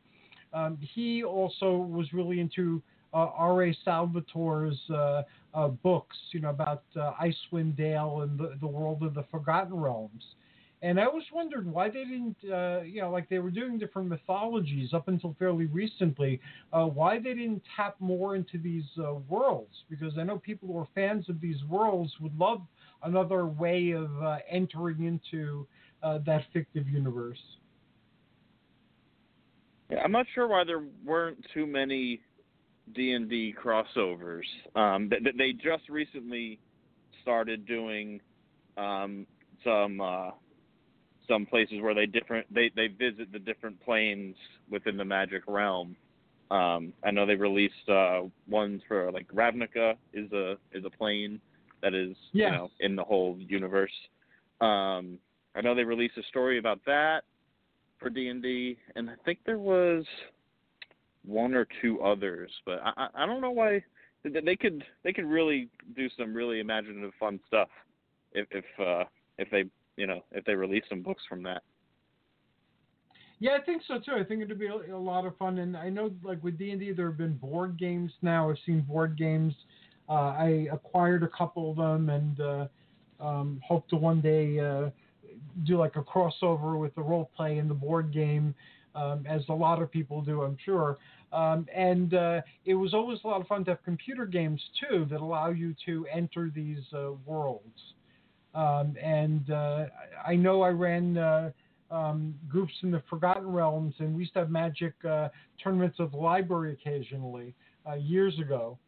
um, 0.53 0.77
he 0.81 1.23
also 1.23 1.77
was 1.77 2.13
really 2.13 2.41
into 2.41 2.83
R.A. 3.13 3.77
Salvatore's 3.87 5.25
uh, 5.57 5.69
books, 5.69 6.17
you 6.33 6.41
know, 6.41 6.51
about 6.51 6.85
uh, 6.95 7.13
Icewind 7.21 7.77
Dale 7.77 8.21
and 8.21 8.39
the, 8.39 8.57
the 8.61 8.67
world 8.67 9.03
of 9.03 9.15
the 9.15 9.25
Forgotten 9.31 9.75
Realms. 9.75 10.23
And 10.83 11.01
I 11.01 11.07
always 11.07 11.25
wondered 11.33 11.67
why 11.67 11.89
they 11.89 12.05
didn't, 12.05 12.37
uh, 12.53 12.83
you 12.83 13.01
know, 13.01 13.11
like 13.11 13.31
they 13.31 13.39
were 13.39 13.51
doing 13.51 13.79
different 13.79 14.09
mythologies 14.09 14.93
up 14.93 15.09
until 15.09 15.35
fairly 15.39 15.65
recently, 15.65 16.39
uh, 16.73 16.85
why 16.85 17.17
they 17.17 17.33
didn't 17.33 17.63
tap 17.75 17.97
more 17.99 18.37
into 18.37 18.59
these 18.59 18.85
uh, 18.99 19.15
worlds. 19.29 19.73
Because 19.89 20.19
I 20.19 20.23
know 20.23 20.39
people 20.39 20.69
who 20.69 20.79
are 20.79 20.89
fans 20.95 21.31
of 21.31 21.41
these 21.41 21.65
worlds 21.65 22.13
would 22.21 22.37
love 22.39 22.61
another 23.03 23.47
way 23.47 23.93
of 23.93 24.11
uh, 24.23 24.39
entering 24.51 25.05
into 25.05 25.67
uh, 26.03 26.19
that 26.27 26.45
fictive 26.53 26.87
universe. 26.87 27.41
Yeah, 29.91 30.03
I'm 30.05 30.13
not 30.13 30.27
sure 30.35 30.47
why 30.49 30.65
there 30.65 30.85
weren't 31.05 31.39
too 31.55 31.67
many 31.67 32.21
D 32.95 33.13
and 33.13 33.29
D 33.29 33.55
crossovers. 33.55 34.45
Um, 34.75 35.09
they, 35.09 35.33
they 35.37 35.53
just 35.53 35.89
recently 35.89 36.59
started 37.23 37.67
doing 37.67 38.21
um, 38.77 39.27
some 39.65 40.01
uh, 40.01 40.31
some 41.29 41.47
places 41.47 41.81
where 41.81 41.95
they 41.95 42.07
different 42.07 42.47
they 42.53 42.71
they 42.77 42.89
visit 42.89 43.33
the 43.33 43.39
different 43.39 43.81
planes 43.85 44.37
within 44.71 44.97
the 44.97 45.05
magic 45.05 45.43
realm. 45.47 45.97
Um, 46.51 46.93
I 47.05 47.11
know 47.11 47.27
they 47.27 47.35
released 47.35 47.89
uh, 47.89 48.23
ones 48.49 48.81
for 48.87 49.11
like 49.11 49.27
Ravnica 49.33 49.95
is 50.13 50.31
a 50.33 50.57
is 50.73 50.85
a 50.85 50.91
plane 50.91 51.41
that 51.83 51.95
is 51.95 52.17
you 52.51 52.53
know 52.53 52.71
in 52.81 52.97
the 52.97 53.05
whole 53.05 53.37
universe. 53.41 53.91
Um, 54.61 55.19
I 55.55 55.61
know 55.63 55.75
they 55.75 55.85
released 55.85 56.17
a 56.19 56.23
story 56.25 56.59
about 56.59 56.81
that 56.87 57.23
for 57.99 58.11
D 58.11 58.29
and 58.29 58.43
D, 58.43 58.79
and 58.95 59.11
I 59.11 59.15
think 59.25 59.41
there 59.45 59.59
was 59.59 60.05
one 61.27 61.55
or 61.55 61.67
two 61.83 62.01
others, 62.01 62.51
but 62.65 62.81
I 62.83 63.09
I 63.15 63.27
don't 63.27 63.41
know 63.41 63.51
why 63.51 63.83
they 64.25 64.57
could 64.57 64.85
they 65.05 65.13
could 65.13 65.27
really 65.27 65.69
do 65.95 66.09
some 66.19 66.35
really 66.35 66.61
imaginative 66.61 67.13
fun 67.19 67.41
stuff 67.47 67.69
if 68.33 68.47
if 68.51 68.65
uh 68.79 69.05
if 69.39 69.51
they 69.51 69.65
you 69.97 70.07
know 70.07 70.21
if 70.33 70.45
they 70.45 70.55
release 70.55 70.85
some 70.89 71.03
books 71.03 71.23
from 71.29 71.43
that. 71.45 71.63
Yeah, 73.39 73.59
I 73.61 73.65
think 73.65 73.83
so 73.87 73.99
too. 73.99 74.13
I 74.19 74.25
think 74.25 74.43
it'd 74.43 74.59
be 74.59 74.67
a, 74.67 74.97
a 74.97 74.99
lot 74.99 75.27
of 75.27 75.37
fun, 75.37 75.59
and 75.59 75.77
I 75.77 75.91
know 75.91 76.11
like 76.23 76.43
with 76.43 76.59
D 76.59 76.71
and 76.71 76.81
D, 76.81 76.93
there 76.93 77.07
have 77.07 77.19
been 77.19 77.37
board 77.37 77.79
games 77.79 78.13
now. 78.23 78.51
I've 78.51 78.57
seen 78.65 78.81
board 78.81 79.19
games. 79.19 79.55
Uh, 80.09 80.13
I 80.39 80.69
acquired 80.73 81.23
a 81.23 81.29
couple 81.29 81.71
of 81.71 81.77
them, 81.77 82.09
and 82.09 82.41
uh, 82.41 82.67
um, 83.21 83.61
hope 83.67 83.89
to 83.89 83.97
one 83.97 84.21
day 84.21 84.59
uh, 84.59 84.91
do 85.65 85.77
like 85.77 85.97
a 85.97 86.03
crossover 86.03 86.79
with 86.79 86.95
the 86.95 87.03
role 87.03 87.31
play 87.37 87.59
and 87.59 87.69
the 87.69 87.75
board 87.75 88.13
game, 88.13 88.55
um, 88.97 89.25
as 89.29 89.43
a 89.49 89.53
lot 89.53 89.81
of 89.81 89.91
people 89.91 90.23
do, 90.23 90.43
I'm 90.43 90.57
sure. 90.65 90.97
Um, 91.33 91.67
and 91.75 92.15
uh, 92.15 92.41
it 92.65 92.75
was 92.75 92.95
always 92.95 93.19
a 93.25 93.27
lot 93.27 93.41
of 93.41 93.47
fun 93.47 93.65
to 93.67 93.73
have 93.73 93.85
computer 93.85 94.27
games 94.27 94.61
too 94.81 95.07
that 95.11 95.21
allow 95.21 95.51
you 95.51 95.75
to 95.85 96.07
enter 96.13 96.51
these 96.55 96.83
uh, 96.93 97.11
worlds. 97.25 97.95
Um, 98.55 98.97
and 99.03 99.51
uh, 99.51 99.87
I 100.27 100.35
know 100.35 100.63
I 100.63 100.71
ran. 100.71 101.19
Uh, 101.19 101.51
um, 101.91 102.35
groups 102.49 102.73
in 102.83 102.91
the 102.91 103.03
Forgotten 103.09 103.53
Realms, 103.53 103.95
and 103.99 104.15
we 104.15 104.23
used 104.23 104.33
to 104.33 104.41
have 104.41 104.51
Magic 104.51 104.93
uh, 105.09 105.29
tournaments 105.63 106.01
of 106.01 106.11
the 106.11 106.17
library 106.17 106.73
occasionally 106.73 107.55
uh, 107.89 107.95
years 107.95 108.39
ago. 108.39 108.79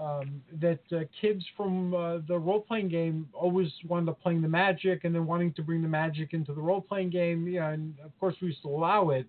Um, 0.00 0.40
that 0.60 0.80
uh, 0.92 1.00
kids 1.20 1.44
from 1.58 1.92
uh, 1.92 2.18
the 2.26 2.38
role 2.38 2.62
playing 2.62 2.88
game 2.88 3.28
always 3.34 3.70
wound 3.86 4.08
up 4.08 4.18
playing 4.22 4.40
the 4.40 4.48
Magic, 4.48 5.04
and 5.04 5.14
then 5.14 5.26
wanting 5.26 5.52
to 5.52 5.62
bring 5.62 5.82
the 5.82 5.88
Magic 5.88 6.32
into 6.32 6.54
the 6.54 6.60
role 6.62 6.80
playing 6.80 7.10
game. 7.10 7.46
And 7.58 7.94
of 8.02 8.18
course 8.18 8.34
we 8.40 8.48
used 8.48 8.62
to 8.62 8.68
allow 8.68 9.10
it, 9.10 9.26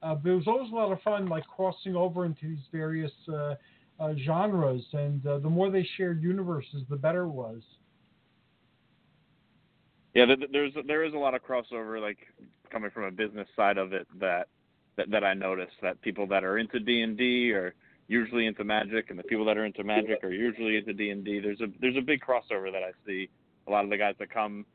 uh, 0.00 0.14
but 0.14 0.30
it 0.30 0.34
was 0.36 0.46
always 0.46 0.70
a 0.70 0.74
lot 0.76 0.92
of 0.92 1.02
fun, 1.02 1.26
like 1.26 1.44
crossing 1.48 1.96
over 1.96 2.24
into 2.24 2.46
these 2.50 2.66
various 2.70 3.10
uh, 3.28 3.56
uh, 3.98 4.14
genres. 4.24 4.84
And 4.92 5.26
uh, 5.26 5.38
the 5.38 5.50
more 5.50 5.70
they 5.70 5.84
shared 5.96 6.22
universes, 6.22 6.84
the 6.88 6.94
better 6.94 7.24
it 7.24 7.30
was. 7.30 7.60
Yeah, 10.14 10.26
th- 10.26 10.38
th- 10.38 10.50
there's 10.52 10.72
there 10.86 11.02
is 11.02 11.14
a 11.14 11.18
lot 11.18 11.34
of 11.34 11.42
crossover, 11.42 12.00
like 12.00 12.18
coming 12.70 12.90
from 12.90 13.04
a 13.04 13.10
business 13.10 13.48
side 13.56 13.76
of 13.76 13.92
it 13.92 14.06
that 14.20 14.46
that, 14.96 15.10
that 15.10 15.24
I 15.24 15.34
noticed 15.34 15.76
that 15.82 16.00
people 16.00 16.28
that 16.28 16.44
are 16.44 16.58
into 16.58 16.78
D 16.78 17.02
and 17.02 17.18
D 17.18 17.50
or 17.50 17.74
usually 18.08 18.46
into 18.46 18.64
Magic, 18.64 19.10
and 19.10 19.18
the 19.18 19.22
people 19.22 19.44
that 19.46 19.56
are 19.56 19.64
into 19.64 19.84
Magic 19.84 20.22
are 20.22 20.32
usually 20.32 20.76
into 20.76 20.92
D 20.92 21.10
and 21.10 21.24
D. 21.24 21.40
There's 21.40 21.60
a 21.60 21.66
there's 21.80 21.96
a 21.96 22.02
big 22.02 22.20
crossover 22.20 22.70
that 22.72 22.82
I 22.82 22.92
see. 23.06 23.28
A 23.66 23.70
lot 23.70 23.84
of 23.84 23.90
the 23.90 23.96
guys 23.96 24.14
that 24.18 24.30
come 24.30 24.66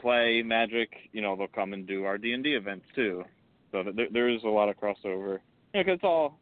play 0.00 0.42
Magic, 0.42 0.90
you 1.12 1.22
know, 1.22 1.36
they'll 1.36 1.48
come 1.48 1.72
and 1.72 1.86
do 1.86 2.04
our 2.04 2.18
D 2.18 2.32
and 2.32 2.44
D 2.44 2.54
events 2.54 2.86
too. 2.94 3.24
So 3.72 3.82
there, 3.94 4.06
there 4.12 4.28
is 4.28 4.42
a 4.44 4.48
lot 4.48 4.68
of 4.68 4.76
crossover. 4.78 5.40
Yeah, 5.74 5.82
cause 5.82 5.94
it's 5.94 6.04
all, 6.04 6.38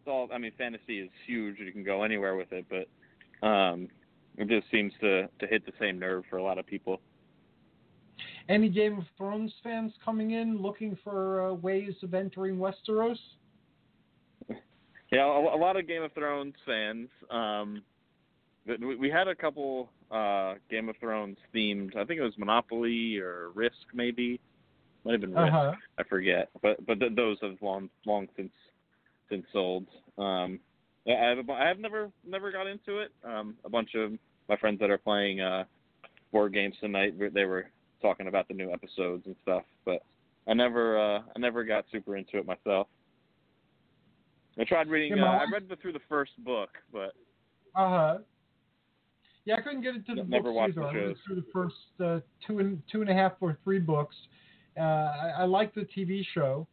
it's 0.00 0.08
all. 0.08 0.28
I 0.32 0.38
mean, 0.38 0.52
fantasy 0.58 1.00
is 1.00 1.10
huge. 1.26 1.58
You 1.58 1.72
can 1.72 1.84
go 1.84 2.02
anywhere 2.02 2.36
with 2.36 2.52
it, 2.52 2.66
but 2.68 3.46
um, 3.46 3.88
it 4.36 4.48
just 4.48 4.70
seems 4.70 4.92
to 5.00 5.28
to 5.38 5.46
hit 5.46 5.64
the 5.64 5.72
same 5.80 5.98
nerve 5.98 6.24
for 6.28 6.36
a 6.36 6.42
lot 6.42 6.58
of 6.58 6.66
people. 6.66 7.00
Any 8.48 8.68
Game 8.68 8.98
of 8.98 9.04
Thrones 9.16 9.52
fans 9.62 9.92
coming 10.04 10.32
in 10.32 10.58
looking 10.62 10.96
for 11.02 11.48
uh, 11.48 11.54
ways 11.54 11.94
of 12.02 12.14
entering 12.14 12.58
Westeros? 12.58 13.18
Yeah, 15.12 15.24
a, 15.24 15.56
a 15.56 15.58
lot 15.58 15.76
of 15.76 15.86
Game 15.86 16.02
of 16.02 16.12
Thrones 16.12 16.54
fans. 16.64 17.08
Um, 17.30 17.82
we, 18.66 18.96
we 18.96 19.10
had 19.10 19.28
a 19.28 19.34
couple 19.34 19.90
uh, 20.10 20.54
Game 20.70 20.88
of 20.88 20.96
Thrones 20.98 21.36
themed. 21.54 21.96
I 21.96 22.04
think 22.04 22.20
it 22.20 22.24
was 22.24 22.36
Monopoly 22.38 23.18
or 23.18 23.50
Risk, 23.54 23.76
maybe. 23.94 24.40
Might 25.04 25.12
have 25.12 25.20
been 25.20 25.34
Risk. 25.34 25.52
Uh-huh. 25.52 25.72
I 25.98 26.02
forget. 26.04 26.48
But 26.62 26.84
but 26.86 26.98
th- 26.98 27.12
those 27.14 27.38
have 27.42 27.56
long 27.60 27.88
long 28.04 28.26
since 28.36 28.52
since 29.30 29.44
sold. 29.52 29.86
Um, 30.18 30.58
I 31.06 31.12
have 31.12 31.48
a, 31.48 31.52
I 31.52 31.68
have 31.68 31.78
never 31.78 32.10
never 32.26 32.50
got 32.50 32.66
into 32.66 32.98
it. 32.98 33.12
Um, 33.24 33.54
a 33.64 33.70
bunch 33.70 33.94
of 33.94 34.12
my 34.48 34.56
friends 34.56 34.80
that 34.80 34.90
are 34.90 34.98
playing 34.98 35.40
uh, 35.40 35.64
board 36.32 36.52
games 36.52 36.74
tonight, 36.80 37.14
they 37.32 37.44
were 37.44 37.70
talking 38.02 38.26
about 38.26 38.48
the 38.48 38.54
new 38.54 38.72
episodes 38.72 39.22
and 39.26 39.36
stuff. 39.42 39.62
But 39.84 40.02
I 40.48 40.54
never 40.54 40.98
uh, 40.98 41.20
I 41.34 41.38
never 41.38 41.64
got 41.64 41.84
super 41.92 42.16
into 42.16 42.38
it 42.38 42.46
myself. 42.46 42.88
I 44.58 44.64
tried 44.64 44.88
reading. 44.88 45.18
Uh, 45.18 45.24
I 45.26 45.44
read 45.52 45.68
the, 45.68 45.76
through 45.76 45.92
the 45.92 46.00
first 46.08 46.32
book, 46.44 46.70
but 46.92 47.12
Uh 47.74 47.88
huh. 47.88 48.18
Yeah, 49.44 49.56
I 49.56 49.60
couldn't 49.60 49.82
get 49.82 49.94
into 49.94 50.14
the 50.16 50.24
Never 50.24 50.44
books 50.44 50.56
watched 50.56 50.78
either. 50.78 50.80
the 50.80 50.86
I 50.86 51.04
read 51.08 51.16
through 51.24 51.36
the 51.36 51.46
first 51.52 51.76
uh, 52.02 52.20
two 52.46 52.58
and 52.58 52.82
two 52.90 53.00
and 53.00 53.10
a 53.10 53.14
half 53.14 53.32
or 53.40 53.56
three 53.62 53.78
books. 53.78 54.16
Uh, 54.76 54.82
I, 54.82 55.32
I 55.38 55.44
like 55.44 55.74
the 55.74 55.82
TV 55.96 56.24
show, 56.34 56.66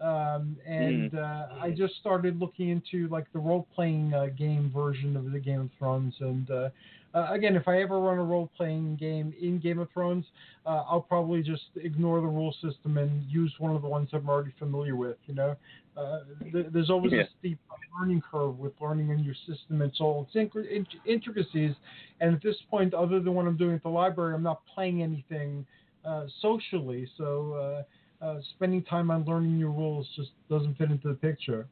um, 0.00 0.56
and 0.66 1.10
Mm. 1.10 1.14
uh, 1.14 1.46
I 1.60 1.70
just 1.70 1.96
started 2.00 2.38
looking 2.38 2.68
into 2.70 3.08
like 3.08 3.26
the 3.32 3.38
role 3.38 3.66
playing 3.74 4.12
uh, 4.14 4.26
game 4.36 4.70
version 4.74 5.16
of 5.16 5.32
the 5.32 5.38
Game 5.38 5.60
of 5.60 5.70
Thrones. 5.78 6.14
And 6.20 6.50
uh, 6.50 6.68
uh, 7.14 7.28
again, 7.30 7.56
if 7.56 7.66
I 7.66 7.80
ever 7.82 7.98
run 7.98 8.18
a 8.18 8.24
role 8.24 8.50
playing 8.56 8.96
game 8.96 9.34
in 9.40 9.58
Game 9.58 9.78
of 9.78 9.90
Thrones, 9.92 10.24
uh, 10.66 10.84
I'll 10.88 11.00
probably 11.00 11.42
just 11.42 11.64
ignore 11.76 12.20
the 12.20 12.26
rule 12.26 12.54
system 12.62 12.98
and 12.98 13.24
use 13.24 13.52
one 13.58 13.74
of 13.74 13.82
the 13.82 13.88
ones 13.88 14.10
I'm 14.12 14.28
already 14.28 14.52
familiar 14.58 14.94
with. 14.96 15.16
You 15.26 15.34
know, 15.34 15.56
uh, 15.96 16.20
th- 16.52 16.66
there's 16.72 16.90
always 16.90 17.12
Yeah. 17.12 17.22
a 17.22 17.28
steep 17.38 17.58
learning 18.00 18.22
curve 18.30 18.58
with 18.58 18.72
learning 18.80 19.10
a 19.10 19.16
new 19.16 19.34
system 19.46 19.82
and 19.82 19.92
so 19.96 20.26
its 20.32 20.88
intricacies. 21.04 21.74
And 22.20 22.34
at 22.34 22.42
this 22.42 22.56
point, 22.70 22.94
other 22.94 23.20
than 23.20 23.34
what 23.34 23.46
I'm 23.46 23.56
doing 23.56 23.74
at 23.74 23.82
the 23.82 23.88
library, 23.88 24.34
I'm 24.34 24.42
not 24.42 24.60
playing 24.72 25.02
anything 25.02 25.66
uh, 26.04 26.26
socially. 26.40 27.08
So 27.16 27.82
uh, 28.20 28.36
spending 28.54 28.82
time 28.84 29.10
on 29.10 29.24
learning 29.24 29.58
new 29.58 29.68
rules 29.68 30.08
just 30.16 30.30
doesn't 30.50 30.76
fit 30.76 30.90
into 30.90 31.08
the 31.08 31.14
picture. 31.14 31.66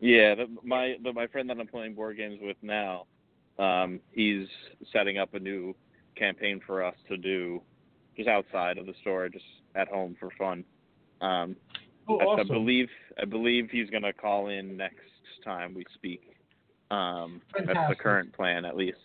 yeah, 0.00 0.34
the, 0.34 0.46
my 0.62 0.96
the, 1.02 1.12
my 1.12 1.26
friend 1.26 1.48
that 1.50 1.58
I'm 1.58 1.66
playing 1.66 1.94
board 1.94 2.16
games 2.16 2.38
with 2.40 2.56
now, 2.62 3.06
um, 3.58 4.00
he's 4.12 4.46
setting 4.92 5.18
up 5.18 5.34
a 5.34 5.38
new 5.38 5.74
campaign 6.16 6.60
for 6.66 6.82
us 6.84 6.94
to 7.08 7.16
do 7.16 7.60
just 8.16 8.28
outside 8.28 8.78
of 8.78 8.86
the 8.86 8.94
store, 9.00 9.28
just 9.28 9.44
at 9.74 9.88
home 9.88 10.16
for 10.18 10.30
fun. 10.38 10.64
Um, 11.20 11.56
Oh, 12.08 12.18
I, 12.18 12.40
I 12.40 12.44
believe 12.44 12.88
I 13.20 13.24
believe 13.26 13.68
he's 13.70 13.90
going 13.90 14.02
to 14.02 14.12
call 14.12 14.48
in 14.48 14.76
next 14.76 14.96
time 15.44 15.74
we 15.74 15.84
speak. 15.94 16.22
Um, 16.90 17.42
that's 17.54 17.78
the 17.88 17.96
current 17.96 18.32
plan, 18.32 18.64
at 18.64 18.76
least. 18.76 18.98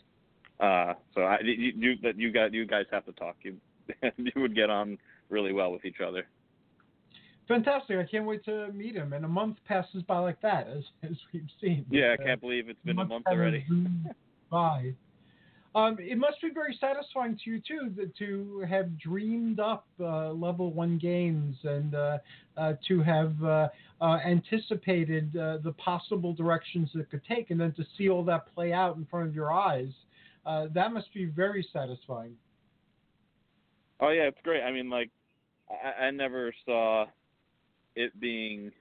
Uh, 0.60 0.94
so 1.14 1.22
I, 1.22 1.40
you, 1.44 1.74
you 1.76 2.14
you 2.16 2.32
got 2.32 2.54
you 2.54 2.66
guys 2.66 2.86
have 2.92 3.06
to 3.06 3.12
talk. 3.14 3.36
You 3.42 3.58
you 4.18 4.32
would 4.36 4.56
get 4.56 4.70
on 4.70 4.98
really 5.30 5.54
well 5.54 5.72
with 5.72 5.86
each 5.86 6.02
other. 6.06 6.28
Fantastic! 7.48 7.98
I 7.98 8.06
can't 8.10 8.26
wait 8.26 8.46
to 8.46 8.72
meet 8.72 8.96
him. 8.96 9.12
And 9.14 9.26
a 9.26 9.28
month 9.28 9.58
passes 9.66 10.02
by 10.04 10.20
like 10.20 10.40
that, 10.42 10.68
as 10.68 10.84
as 11.04 11.18
we've 11.34 11.44
seen. 11.62 11.86
Yeah, 11.90 12.16
I 12.18 12.22
Uh, 12.22 12.26
can't 12.26 12.42
believe 12.42 12.70
it's 12.70 12.80
been 12.86 12.98
a 13.00 13.06
month 13.06 13.26
already. 13.28 13.66
zoomed 13.68 14.16
by. 14.50 14.94
Um, 15.76 15.98
it 16.00 16.20
must 16.20 16.40
be 16.40 16.52
very 16.54 16.78
satisfying 16.80 17.36
to 17.44 17.50
you 17.50 17.60
too 17.60 17.92
that 17.98 18.16
to 18.18 18.64
have 18.70 18.96
dreamed 19.00 19.60
up 19.60 19.88
uh, 20.00 20.32
level 20.32 20.72
one 20.72 21.00
games 21.00 21.58
and 21.64 21.96
uh, 21.96 22.20
uh, 22.58 22.74
to 22.88 23.02
have 23.02 23.44
uh, 23.44 23.70
uh, 24.00 24.20
anticipated 24.24 25.36
uh, 25.36 25.58
the 25.64 25.74
possible 25.74 26.32
directions 26.34 26.92
it 26.94 27.10
could 27.10 27.26
take, 27.26 27.50
and 27.50 27.60
then 27.60 27.74
to 27.74 27.84
see 27.98 28.08
all 28.08 28.24
that 28.24 28.54
play 28.54 28.72
out 28.72 28.98
in 28.98 29.06
front 29.08 29.28
of 29.28 29.36
your 29.36 29.52
eyes. 29.52 29.92
Uh, 30.46 30.68
that 30.74 30.94
must 30.94 31.12
be 31.14 31.26
very 31.26 31.68
satisfying. 31.74 32.36
Oh 34.00 34.10
yeah, 34.10 34.24
it's 34.24 34.42
great. 34.44 34.64
I 34.64 34.72
mean, 34.72 34.90
like, 34.90 35.10
I, 35.70 36.06
I 36.06 36.12
never 36.12 36.54
saw 36.66 37.06
it 37.96 38.20
being 38.20 38.72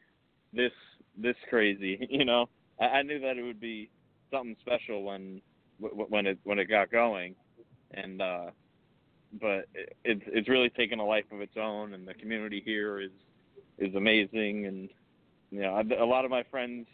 this 0.53 0.73
this 1.17 1.37
crazy. 1.49 2.07
You 2.11 2.25
know, 2.25 2.49
I, 2.81 2.85
I 2.85 3.03
knew 3.03 3.21
that 3.21 3.37
it 3.37 3.43
would 3.43 3.61
be 3.61 3.91
something 4.31 4.57
special 4.61 5.03
when 5.03 5.41
when 5.79 6.27
it 6.27 6.39
when 6.45 6.59
it 6.59 6.67
got 6.67 6.91
going, 6.91 7.35
and 7.93 8.21
uh, 8.21 8.47
but 9.41 9.67
it, 9.75 9.97
it's 10.05 10.23
it's 10.27 10.49
really 10.49 10.71
taken 10.71 10.99
a 10.99 11.05
life 11.07 11.25
of 11.33 11.41
its 11.41 11.57
own, 11.57 11.95
and 11.95 12.07
the 12.07 12.15
community 12.15 12.63
here 12.65 13.01
is 13.01 13.11
is 13.79 13.95
amazing, 13.95 14.67
and 14.67 14.89
you 15.51 15.61
know, 15.61 15.83
a 16.01 16.05
lot 16.05 16.25
of 16.25 16.31
my 16.31 16.43
friends 16.51 16.87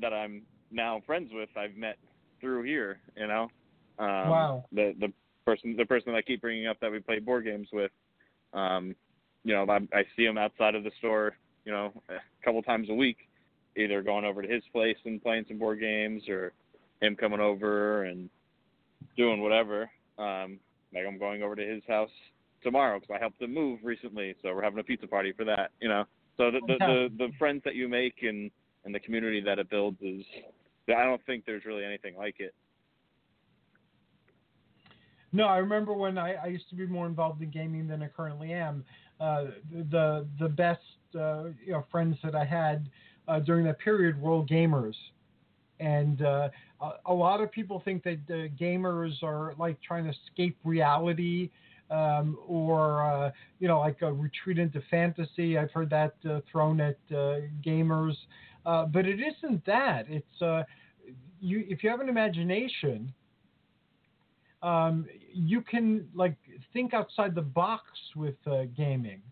that 0.00 0.12
I'm 0.12 0.42
now 0.70 1.02
friends 1.06 1.30
with, 1.32 1.50
I've 1.56 1.76
met 1.76 1.98
through 2.40 2.62
here. 2.62 3.00
You 3.16 3.26
know, 3.26 3.42
um, 3.98 4.28
Wow. 4.28 4.64
The 4.72 4.94
the 4.98 5.12
person 5.46 5.74
the 5.76 5.86
person 5.86 6.12
that 6.12 6.18
I 6.18 6.22
keep 6.22 6.42
bringing 6.42 6.66
up 6.66 6.78
that 6.80 6.90
we 6.90 6.98
play 6.98 7.20
board 7.20 7.44
games 7.44 7.68
with, 7.72 7.92
um, 8.52 8.94
you 9.44 9.54
know, 9.54 9.64
I, 9.68 9.76
I 9.96 10.04
see 10.16 10.24
him 10.24 10.36
outside 10.36 10.74
of 10.74 10.84
the 10.84 10.90
store, 10.98 11.36
you 11.64 11.72
know, 11.72 11.92
a 12.10 12.44
couple 12.44 12.60
times 12.62 12.88
a 12.90 12.94
week, 12.94 13.28
either 13.76 14.02
going 14.02 14.24
over 14.24 14.42
to 14.42 14.48
his 14.48 14.62
place 14.72 14.96
and 15.04 15.22
playing 15.22 15.46
some 15.48 15.58
board 15.58 15.80
games, 15.80 16.28
or 16.28 16.52
him 17.00 17.16
coming 17.16 17.40
over 17.40 18.04
and 18.04 18.28
doing 19.16 19.40
whatever. 19.40 19.88
Um, 20.18 20.58
like 20.92 21.04
I'm 21.06 21.18
going 21.18 21.42
over 21.42 21.54
to 21.56 21.66
his 21.66 21.82
house 21.88 22.10
tomorrow 22.62 22.98
because 22.98 23.14
I 23.14 23.20
helped 23.20 23.40
him 23.40 23.54
move 23.54 23.80
recently, 23.82 24.34
so 24.42 24.54
we're 24.54 24.62
having 24.62 24.80
a 24.80 24.84
pizza 24.84 25.06
party 25.06 25.32
for 25.32 25.44
that. 25.44 25.70
You 25.80 25.88
know, 25.88 26.04
so 26.36 26.50
the 26.50 26.60
the, 26.66 26.76
the 26.78 27.08
the 27.18 27.28
friends 27.38 27.62
that 27.64 27.74
you 27.74 27.88
make 27.88 28.16
and 28.22 28.50
and 28.84 28.94
the 28.94 29.00
community 29.00 29.40
that 29.40 29.58
it 29.58 29.70
builds 29.70 30.00
is, 30.00 30.24
I 30.88 31.04
don't 31.04 31.24
think 31.26 31.44
there's 31.44 31.64
really 31.64 31.84
anything 31.84 32.16
like 32.16 32.36
it. 32.38 32.54
No, 35.36 35.44
I 35.48 35.58
remember 35.58 35.92
when 35.92 36.16
I, 36.16 36.32
I 36.36 36.46
used 36.46 36.70
to 36.70 36.74
be 36.74 36.86
more 36.86 37.04
involved 37.04 37.42
in 37.42 37.50
gaming 37.50 37.86
than 37.86 38.02
I 38.02 38.08
currently 38.08 38.54
am. 38.54 38.82
Uh, 39.20 39.48
the 39.90 40.26
the 40.40 40.48
best 40.48 40.80
uh, 41.14 41.48
you 41.62 41.72
know 41.72 41.84
friends 41.90 42.16
that 42.24 42.34
I 42.34 42.44
had 42.46 42.88
uh, 43.28 43.40
during 43.40 43.66
that 43.66 43.78
period 43.78 44.18
were 44.18 44.30
all 44.30 44.46
gamers, 44.46 44.94
and 45.78 46.22
uh, 46.22 46.48
a, 46.80 46.90
a 47.04 47.12
lot 47.12 47.42
of 47.42 47.52
people 47.52 47.82
think 47.84 48.02
that 48.04 48.20
uh, 48.30 48.48
gamers 48.58 49.22
are 49.22 49.54
like 49.58 49.78
trying 49.82 50.04
to 50.04 50.10
escape 50.10 50.56
reality. 50.64 51.50
Um, 51.88 52.36
or 52.48 53.04
uh, 53.04 53.30
you 53.60 53.68
know, 53.68 53.78
like 53.78 54.02
a 54.02 54.12
retreat 54.12 54.58
into 54.58 54.82
fantasy. 54.90 55.56
I've 55.56 55.70
heard 55.70 55.88
that 55.90 56.16
thrown 56.50 56.80
at 56.80 56.98
gamers, 57.10 58.16
but 58.64 59.06
it 59.06 59.20
isn't 59.20 59.64
that. 59.66 60.06
It's 60.08 60.66
you. 61.40 61.64
If 61.68 61.84
you 61.84 61.90
have 61.90 62.00
an 62.00 62.08
imagination, 62.08 63.12
um, 64.62 65.06
you 65.32 65.60
can 65.60 66.08
like 66.14 66.36
think 66.72 66.94
outside 66.94 67.34
the 67.34 67.42
box 67.42 67.84
with 68.14 68.36
uh, 68.46 68.64
gaming. 68.76 69.22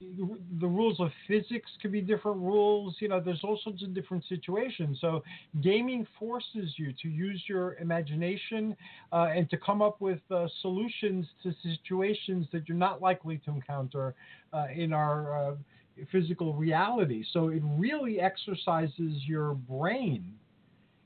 The 0.00 0.66
rules 0.66 0.98
of 0.98 1.10
physics 1.28 1.70
could 1.82 1.92
be 1.92 2.00
different 2.00 2.38
rules. 2.38 2.96
You 3.00 3.08
know, 3.08 3.20
there's 3.20 3.44
all 3.44 3.60
sorts 3.62 3.82
of 3.82 3.92
different 3.92 4.24
situations. 4.30 4.96
So 4.98 5.22
gaming 5.60 6.06
forces 6.18 6.72
you 6.76 6.94
to 7.02 7.08
use 7.08 7.42
your 7.46 7.74
imagination 7.74 8.74
uh, 9.12 9.28
and 9.34 9.50
to 9.50 9.58
come 9.58 9.82
up 9.82 10.00
with 10.00 10.20
uh, 10.30 10.46
solutions 10.62 11.26
to 11.42 11.52
situations 11.62 12.46
that 12.50 12.66
you're 12.66 12.78
not 12.78 13.02
likely 13.02 13.42
to 13.44 13.50
encounter 13.50 14.14
uh, 14.54 14.68
in 14.74 14.94
our 14.94 15.50
uh, 15.50 15.54
physical 16.10 16.54
reality. 16.54 17.22
So 17.34 17.48
it 17.48 17.62
really 17.76 18.20
exercises 18.20 19.22
your 19.26 19.52
brain 19.52 20.32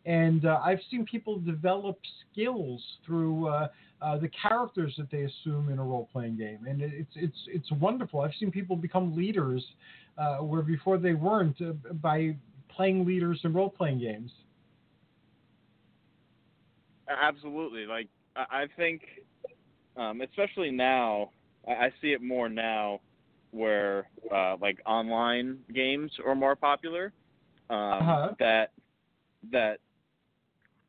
and 0.04 0.44
uh, 0.44 0.60
I've 0.62 0.80
seen 0.90 1.04
people 1.04 1.38
develop 1.38 1.98
skills 2.32 2.82
through 3.06 3.48
uh, 3.48 3.68
uh, 4.00 4.18
the 4.18 4.28
characters 4.28 4.94
that 4.98 5.10
they 5.10 5.22
assume 5.22 5.68
in 5.70 5.78
a 5.78 5.84
role-playing 5.84 6.36
game, 6.36 6.66
and 6.68 6.80
it's 6.82 7.12
it's 7.14 7.38
it's 7.48 7.70
wonderful. 7.72 8.20
I've 8.20 8.34
seen 8.38 8.50
people 8.50 8.76
become 8.76 9.14
leaders 9.16 9.64
uh, 10.18 10.38
where 10.38 10.62
before 10.62 10.98
they 10.98 11.14
weren't 11.14 11.60
uh, 11.60 11.72
by 11.94 12.36
playing 12.68 13.04
leaders 13.06 13.40
in 13.44 13.52
role-playing 13.52 13.98
games. 14.00 14.30
Absolutely. 17.08 17.86
Like 17.86 18.08
I 18.36 18.66
think, 18.76 19.02
um, 19.96 20.20
especially 20.20 20.70
now, 20.70 21.30
I 21.66 21.72
I 21.86 21.90
see 22.00 22.12
it 22.12 22.22
more 22.22 22.48
now 22.48 23.00
where 23.50 24.08
uh, 24.34 24.56
like 24.60 24.78
online 24.86 25.58
games 25.74 26.12
are 26.24 26.34
more 26.34 26.56
popular, 26.56 27.12
um, 27.70 28.18
Uh-huh. 28.18 28.34
that 28.38 28.72
that 29.52 29.78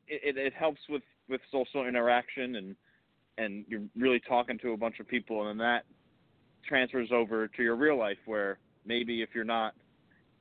it, 0.08 0.38
it, 0.38 0.54
helps 0.54 0.82
with 0.90 1.04
with 1.30 1.42
social 1.52 1.88
interaction 1.88 2.56
and 2.56 2.76
and 3.38 3.66
you're 3.68 3.82
really 3.98 4.20
talking 4.20 4.58
to 4.60 4.72
a 4.72 4.78
bunch 4.78 5.00
of 5.00 5.08
people 5.08 5.42
and 5.42 5.60
then 5.60 5.66
that 5.66 5.84
transfers 6.68 7.10
over 7.12 7.48
to 7.48 7.64
your 7.64 7.76
real 7.76 7.98
life 7.98 8.18
where 8.26 8.58
maybe 8.86 9.22
if 9.22 9.30
you're 9.34 9.44
not 9.44 9.74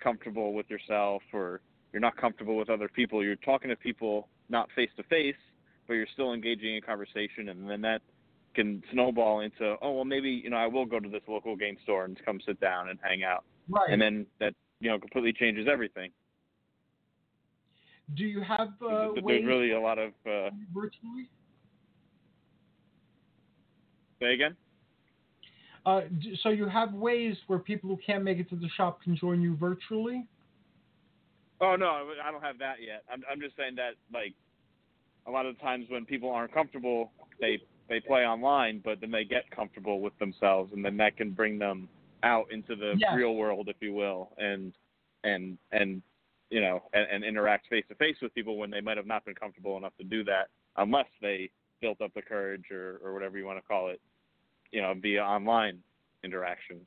comfortable 0.03 0.53
with 0.53 0.69
yourself 0.71 1.23
or 1.33 1.61
you're 1.93 2.01
not 2.01 2.17
comfortable 2.17 2.57
with 2.57 2.71
other 2.71 2.89
people 2.89 3.23
you're 3.23 3.37
talking 3.37 3.69
to 3.69 3.77
people 3.77 4.29
not 4.49 4.69
face 4.75 4.91
to 4.97 5.03
face 5.05 5.35
but 5.87 5.95
you're 5.95 6.07
still 6.13 6.33
engaging 6.33 6.77
in 6.77 6.83
conversation 6.83 7.49
and 7.49 7.69
then 7.69 7.81
that 7.81 8.01
can 8.55 8.83
snowball 8.93 9.41
into 9.41 9.77
oh 9.83 9.93
well 9.93 10.05
maybe 10.05 10.31
you 10.31 10.51
know 10.51 10.57
I 10.57 10.67
will 10.67 10.87
go 10.87 11.01
to 11.01 11.09
this 11.09 11.23
local 11.27 11.57
game 11.57 11.77
store 11.83 12.05
and 12.05 12.19
come 12.25 12.41
sit 12.47 12.61
down 12.61 12.89
and 12.89 12.99
hang 13.03 13.25
out 13.25 13.45
Right. 13.69 13.91
and 13.91 14.01
then 14.01 14.27
that 14.41 14.55
you 14.81 14.91
know 14.91 14.99
completely 14.99 15.33
changes 15.33 15.67
everything 15.71 16.11
Do 18.17 18.25
you 18.25 18.43
have 18.43 18.69
uh, 18.87 19.13
There's 19.15 19.25
ways 19.25 19.45
really 19.45 19.73
a 19.73 19.81
lot 19.81 19.99
of 19.99 20.13
uh, 20.27 20.51
virtually? 20.75 21.31
say 24.21 24.35
again 24.35 24.57
Uh, 25.87 26.03
so 26.43 26.51
you 26.51 26.69
have 26.69 26.93
ways 26.93 27.37
where 27.47 27.59
people 27.59 27.91
who 27.91 27.99
can't 28.05 28.23
make 28.23 28.39
it 28.39 28.49
to 28.51 28.57
the 28.57 28.69
shop 28.77 29.03
can 29.03 29.17
join 29.17 29.41
you 29.41 29.57
virtually. 29.57 30.27
Oh 31.61 31.77
no, 31.77 32.09
I 32.23 32.31
don't 32.31 32.43
have 32.43 32.59
that 32.59 32.77
yet. 32.87 33.05
I'm 33.13 33.23
I'm 33.31 33.41
just 33.41 33.57
saying 33.57 33.77
that 33.77 33.95
like 34.13 34.35
a 35.27 35.31
lot 35.31 35.47
of 35.47 35.59
times 35.61 35.87
when 35.89 36.05
people 36.05 36.31
aren't 36.31 36.53
comfortable, 36.53 37.13
they 37.41 37.59
they 37.89 38.01
play 38.01 38.27
online, 38.27 38.81
but 38.85 39.01
then 39.01 39.11
they 39.11 39.25
get 39.25 39.51
comfortable 39.51 40.01
with 40.01 40.19
themselves, 40.19 40.73
and 40.73 40.85
then 40.85 40.97
that 40.99 41.17
can 41.17 41.31
bring 41.31 41.59
them 41.59 41.89
out 42.23 42.51
into 42.51 42.75
the 42.75 42.95
real 43.15 43.35
world, 43.35 43.69
if 43.69 43.77
you 43.81 43.93
will, 43.93 44.31
and 44.39 44.73
and 45.23 45.59
and 45.73 46.03
you 46.55 46.61
know 46.61 46.81
and, 46.93 47.07
and 47.11 47.25
interact 47.25 47.67
face 47.69 47.85
to 47.89 47.97
face 47.97 48.15
with 48.23 48.33
people 48.33 48.57
when 48.57 48.71
they 48.71 48.81
might 48.81 48.97
have 48.97 49.09
not 49.09 49.25
been 49.25 49.35
comfortable 49.35 49.77
enough 49.77 49.93
to 49.99 50.05
do 50.05 50.23
that, 50.23 50.51
unless 50.77 51.09
they 51.21 51.51
built 51.81 52.01
up 52.01 52.15
the 52.15 52.23
courage 52.23 52.67
or 52.71 53.01
or 53.03 53.13
whatever 53.13 53.37
you 53.37 53.45
want 53.45 53.59
to 53.59 53.63
call 53.63 53.89
it, 53.89 54.01
you 54.71 54.81
know, 54.81 54.95
via 55.03 55.21
online 55.21 55.81
interactions. 56.23 56.87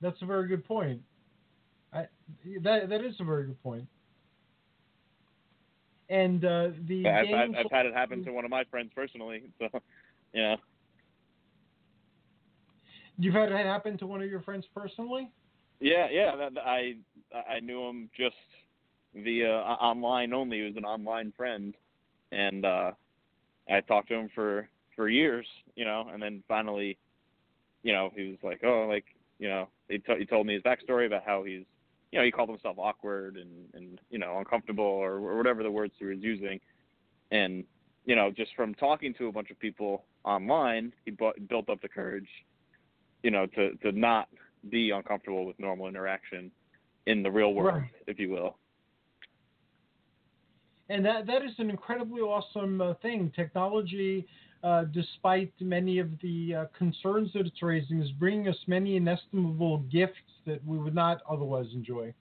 That's 0.00 0.22
a 0.22 0.26
very 0.26 0.46
good 0.46 0.64
point. 0.64 1.00
I, 1.92 2.06
that 2.62 2.88
that 2.88 3.04
is 3.04 3.16
a 3.18 3.24
very 3.24 3.46
good 3.46 3.60
point. 3.60 3.88
And 6.08 6.44
uh, 6.44 6.68
the 6.86 7.08
I've, 7.08 7.26
I've, 7.26 7.54
I've 7.56 7.70
had 7.72 7.86
it 7.86 7.94
happen 7.94 8.24
to 8.24 8.32
one 8.32 8.44
of 8.44 8.52
my 8.52 8.62
friends 8.70 8.92
personally, 8.94 9.42
so 9.58 9.68
yeah. 10.32 10.54
you've 13.18 13.34
had 13.34 13.50
it 13.50 13.66
happen 13.66 13.98
to 13.98 14.06
one 14.06 14.22
of 14.22 14.30
your 14.30 14.42
friends 14.42 14.64
personally. 14.72 15.28
Yeah, 15.82 16.06
yeah. 16.12 16.36
That, 16.36 16.52
I 16.64 16.94
I 17.34 17.60
knew 17.60 17.82
him 17.88 18.08
just 18.16 18.36
via 19.14 19.52
uh, 19.58 19.76
online 19.80 20.32
only. 20.32 20.58
He 20.58 20.62
was 20.64 20.76
an 20.76 20.84
online 20.84 21.32
friend, 21.36 21.74
and 22.30 22.64
uh 22.64 22.92
I 23.70 23.80
talked 23.82 24.08
to 24.08 24.14
him 24.14 24.30
for 24.34 24.68
for 24.96 25.08
years, 25.08 25.46
you 25.76 25.84
know, 25.84 26.08
and 26.12 26.22
then 26.22 26.44
finally, 26.48 26.98
you 27.82 27.92
know, 27.92 28.10
he 28.16 28.30
was 28.30 28.38
like, 28.42 28.62
oh, 28.64 28.86
like 28.88 29.06
you 29.40 29.48
know, 29.48 29.68
he, 29.88 29.98
t- 29.98 30.18
he 30.20 30.26
told 30.26 30.46
me 30.46 30.54
his 30.54 30.62
backstory 30.62 31.06
about 31.06 31.24
how 31.26 31.44
he's, 31.44 31.64
you 32.12 32.18
know, 32.20 32.24
he 32.24 32.30
called 32.30 32.50
himself 32.50 32.78
awkward 32.78 33.36
and 33.36 33.50
and 33.74 34.00
you 34.10 34.18
know 34.20 34.38
uncomfortable 34.38 34.84
or, 34.84 35.14
or 35.14 35.36
whatever 35.38 35.64
the 35.64 35.70
words 35.70 35.94
he 35.98 36.06
was 36.06 36.18
using, 36.20 36.60
and 37.32 37.64
you 38.06 38.16
know, 38.16 38.30
just 38.30 38.52
from 38.56 38.74
talking 38.74 39.14
to 39.14 39.28
a 39.28 39.32
bunch 39.32 39.50
of 39.50 39.58
people 39.60 40.04
online, 40.24 40.92
he 41.04 41.12
bu- 41.12 41.38
built 41.48 41.70
up 41.70 41.82
the 41.82 41.88
courage, 41.88 42.28
you 43.22 43.30
know, 43.30 43.46
to 43.46 43.74
to 43.78 43.92
not 43.92 44.28
be 44.70 44.90
uncomfortable 44.90 45.46
with 45.46 45.58
normal 45.58 45.88
interaction 45.88 46.50
in 47.06 47.22
the 47.22 47.30
real 47.30 47.54
world, 47.54 47.82
Right. 47.82 47.90
if 48.06 48.18
you 48.18 48.30
will. 48.30 48.56
And 50.88 51.04
that 51.04 51.26
that 51.26 51.42
is 51.42 51.52
an 51.58 51.70
incredibly 51.70 52.20
awesome 52.20 52.80
uh, 52.80 52.94
thing. 52.94 53.32
Technology, 53.34 54.26
uh, 54.62 54.84
despite 54.84 55.52
many 55.60 55.98
of 55.98 56.10
the 56.20 56.54
uh, 56.54 56.64
concerns 56.76 57.32
that 57.32 57.46
it's 57.46 57.62
raising, 57.62 58.02
is 58.02 58.10
bringing 58.12 58.48
us 58.48 58.56
many 58.66 58.96
inestimable 58.96 59.78
gifts 59.90 60.18
that 60.46 60.64
we 60.66 60.78
would 60.78 60.94
not 60.94 61.22
otherwise 61.28 61.66
enjoy. 61.72 62.12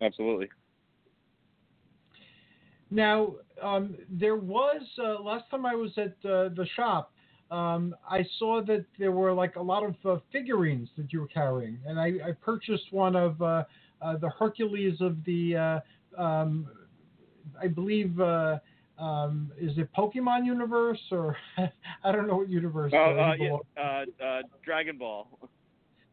Absolutely. 0.00 0.48
Now, 2.90 3.34
um, 3.60 3.96
there 4.08 4.36
was 4.36 4.82
uh, 5.02 5.20
last 5.22 5.50
time 5.50 5.66
I 5.66 5.74
was 5.74 5.90
at 5.96 6.14
uh, 6.24 6.50
the 6.50 6.66
shop, 6.76 7.12
um, 7.50 7.94
I 8.08 8.24
saw 8.38 8.62
that 8.62 8.84
there 8.98 9.12
were 9.12 9.32
like 9.32 9.56
a 9.56 9.62
lot 9.62 9.84
of 9.84 9.94
uh, 10.04 10.20
figurines 10.32 10.88
that 10.96 11.12
you 11.12 11.20
were 11.20 11.28
carrying, 11.28 11.78
and 11.86 11.98
I, 11.98 12.06
I 12.28 12.32
purchased 12.40 12.92
one 12.92 13.14
of 13.14 13.40
uh, 13.40 13.64
uh, 14.02 14.16
the 14.16 14.30
Hercules 14.30 15.00
of 15.00 15.16
the, 15.24 15.82
uh, 16.16 16.22
um, 16.22 16.68
I 17.60 17.68
believe, 17.68 18.18
uh, 18.20 18.58
um, 18.98 19.52
is 19.60 19.76
it 19.78 19.88
Pokemon 19.96 20.44
universe 20.44 21.00
or 21.10 21.36
I 22.04 22.12
don't 22.12 22.26
know 22.26 22.36
what 22.36 22.48
universe. 22.48 22.92
Oh, 22.94 22.98
uh, 22.98 23.34
yeah, 23.38 23.82
uh, 23.82 24.24
uh, 24.24 24.42
Dragon 24.64 24.96
Ball. 24.98 25.28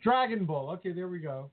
Dragon 0.04 0.46
Ball. 0.46 0.70
Okay, 0.72 0.92
there 0.92 1.08
we 1.08 1.20
go. 1.20 1.50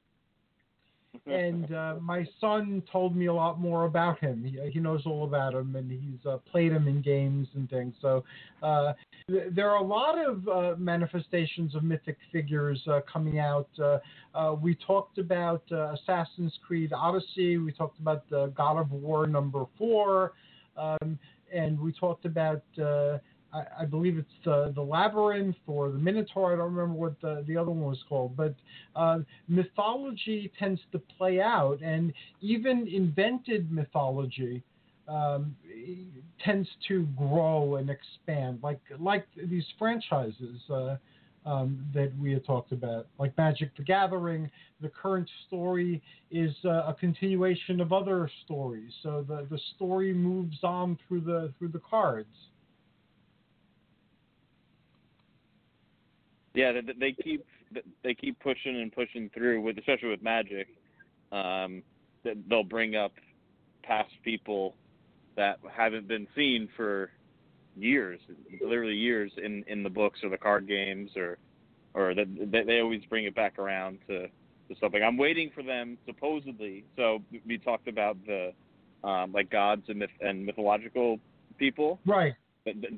And 1.26 1.72
uh, 1.74 1.94
my 2.00 2.26
son 2.40 2.82
told 2.90 3.16
me 3.16 3.26
a 3.26 3.32
lot 3.32 3.60
more 3.60 3.84
about 3.84 4.18
him. 4.20 4.44
He, 4.44 4.70
he 4.70 4.80
knows 4.80 5.02
all 5.06 5.24
about 5.24 5.54
him, 5.54 5.76
and 5.76 5.90
he's 5.90 6.24
uh, 6.26 6.38
played 6.50 6.72
him 6.72 6.88
in 6.88 7.02
games 7.02 7.48
and 7.54 7.68
things. 7.68 7.94
So 8.00 8.24
uh, 8.62 8.92
th- 9.28 9.52
there 9.52 9.70
are 9.70 9.78
a 9.78 9.86
lot 9.86 10.18
of 10.18 10.48
uh, 10.48 10.74
manifestations 10.78 11.74
of 11.74 11.82
mythic 11.82 12.16
figures 12.32 12.80
uh, 12.88 13.00
coming 13.10 13.38
out. 13.38 13.68
Uh, 13.78 14.54
we 14.60 14.76
talked 14.86 15.18
about 15.18 15.62
Assassin's 15.70 16.56
Creed 16.66 16.92
Odyssey. 16.92 17.58
We 17.58 17.72
talked 17.72 17.98
about 17.98 18.28
the 18.30 18.52
God 18.56 18.78
of 18.78 18.90
War 18.92 19.26
number 19.26 19.64
four, 19.78 20.32
um, 20.76 21.18
and 21.52 21.78
we 21.78 21.92
talked 21.92 22.24
about. 22.24 22.62
I, 23.52 23.82
I 23.82 23.84
believe 23.84 24.18
it's 24.18 24.28
the 24.44 24.72
the 24.74 24.82
labyrinth 24.82 25.56
or 25.66 25.90
the 25.90 25.98
Minotaur. 25.98 26.52
I 26.52 26.56
don't 26.56 26.74
remember 26.74 26.98
what 26.98 27.20
the 27.20 27.44
the 27.46 27.56
other 27.56 27.70
one 27.70 27.90
was 27.90 28.02
called, 28.08 28.36
but 28.36 28.54
uh, 28.96 29.20
mythology 29.48 30.52
tends 30.58 30.80
to 30.92 30.98
play 30.98 31.40
out, 31.40 31.80
and 31.82 32.12
even 32.40 32.86
invented 32.88 33.70
mythology 33.72 34.62
um, 35.08 35.56
tends 36.44 36.68
to 36.88 37.06
grow 37.16 37.76
and 37.76 37.90
expand, 37.90 38.60
like 38.62 38.80
like 38.98 39.26
these 39.48 39.64
franchises 39.78 40.60
uh, 40.70 40.96
um, 41.44 41.84
that 41.94 42.12
we 42.20 42.32
had 42.32 42.44
talked 42.44 42.72
about, 42.72 43.06
like 43.18 43.36
Magic: 43.36 43.76
The 43.76 43.82
Gathering. 43.82 44.50
The 44.80 44.88
current 44.88 45.28
story 45.46 46.02
is 46.30 46.54
uh, 46.64 46.84
a 46.86 46.96
continuation 46.98 47.80
of 47.80 47.92
other 47.92 48.30
stories, 48.44 48.92
so 49.02 49.24
the 49.26 49.46
the 49.50 49.58
story 49.76 50.14
moves 50.14 50.58
on 50.62 50.98
through 51.06 51.22
the 51.22 51.52
through 51.58 51.68
the 51.68 51.80
cards. 51.80 52.34
Yeah, 56.54 56.72
they, 56.72 56.80
they 56.98 57.12
keep 57.12 57.44
they 58.02 58.14
keep 58.14 58.38
pushing 58.40 58.80
and 58.80 58.92
pushing 58.92 59.30
through 59.32 59.60
with, 59.62 59.78
especially 59.78 60.08
with 60.08 60.22
Magic. 60.22 60.68
Um, 61.32 61.82
that 62.24 62.36
they'll 62.48 62.64
bring 62.64 62.96
up 62.96 63.12
past 63.82 64.10
people 64.24 64.74
that 65.36 65.58
haven't 65.72 66.08
been 66.08 66.26
seen 66.34 66.68
for 66.76 67.10
years, 67.76 68.20
literally 68.60 68.94
years 68.94 69.32
in 69.42 69.64
in 69.68 69.82
the 69.82 69.90
books 69.90 70.20
or 70.22 70.28
the 70.28 70.36
card 70.36 70.66
games 70.66 71.10
or 71.16 71.38
or 71.94 72.14
that 72.14 72.26
they, 72.50 72.64
they 72.64 72.80
always 72.80 73.02
bring 73.08 73.24
it 73.24 73.34
back 73.34 73.58
around 73.58 73.98
to 74.08 74.26
to 74.26 74.80
something. 74.80 75.02
I'm 75.02 75.16
waiting 75.16 75.50
for 75.54 75.62
them 75.62 75.98
supposedly. 76.06 76.84
So 76.96 77.22
we 77.46 77.58
talked 77.58 77.88
about 77.88 78.16
the 78.26 78.52
um, 79.02 79.32
like 79.32 79.50
gods 79.50 79.82
and 79.88 79.98
myth 79.98 80.10
and 80.20 80.44
mythological 80.44 81.18
people. 81.58 82.00
Right. 82.06 82.34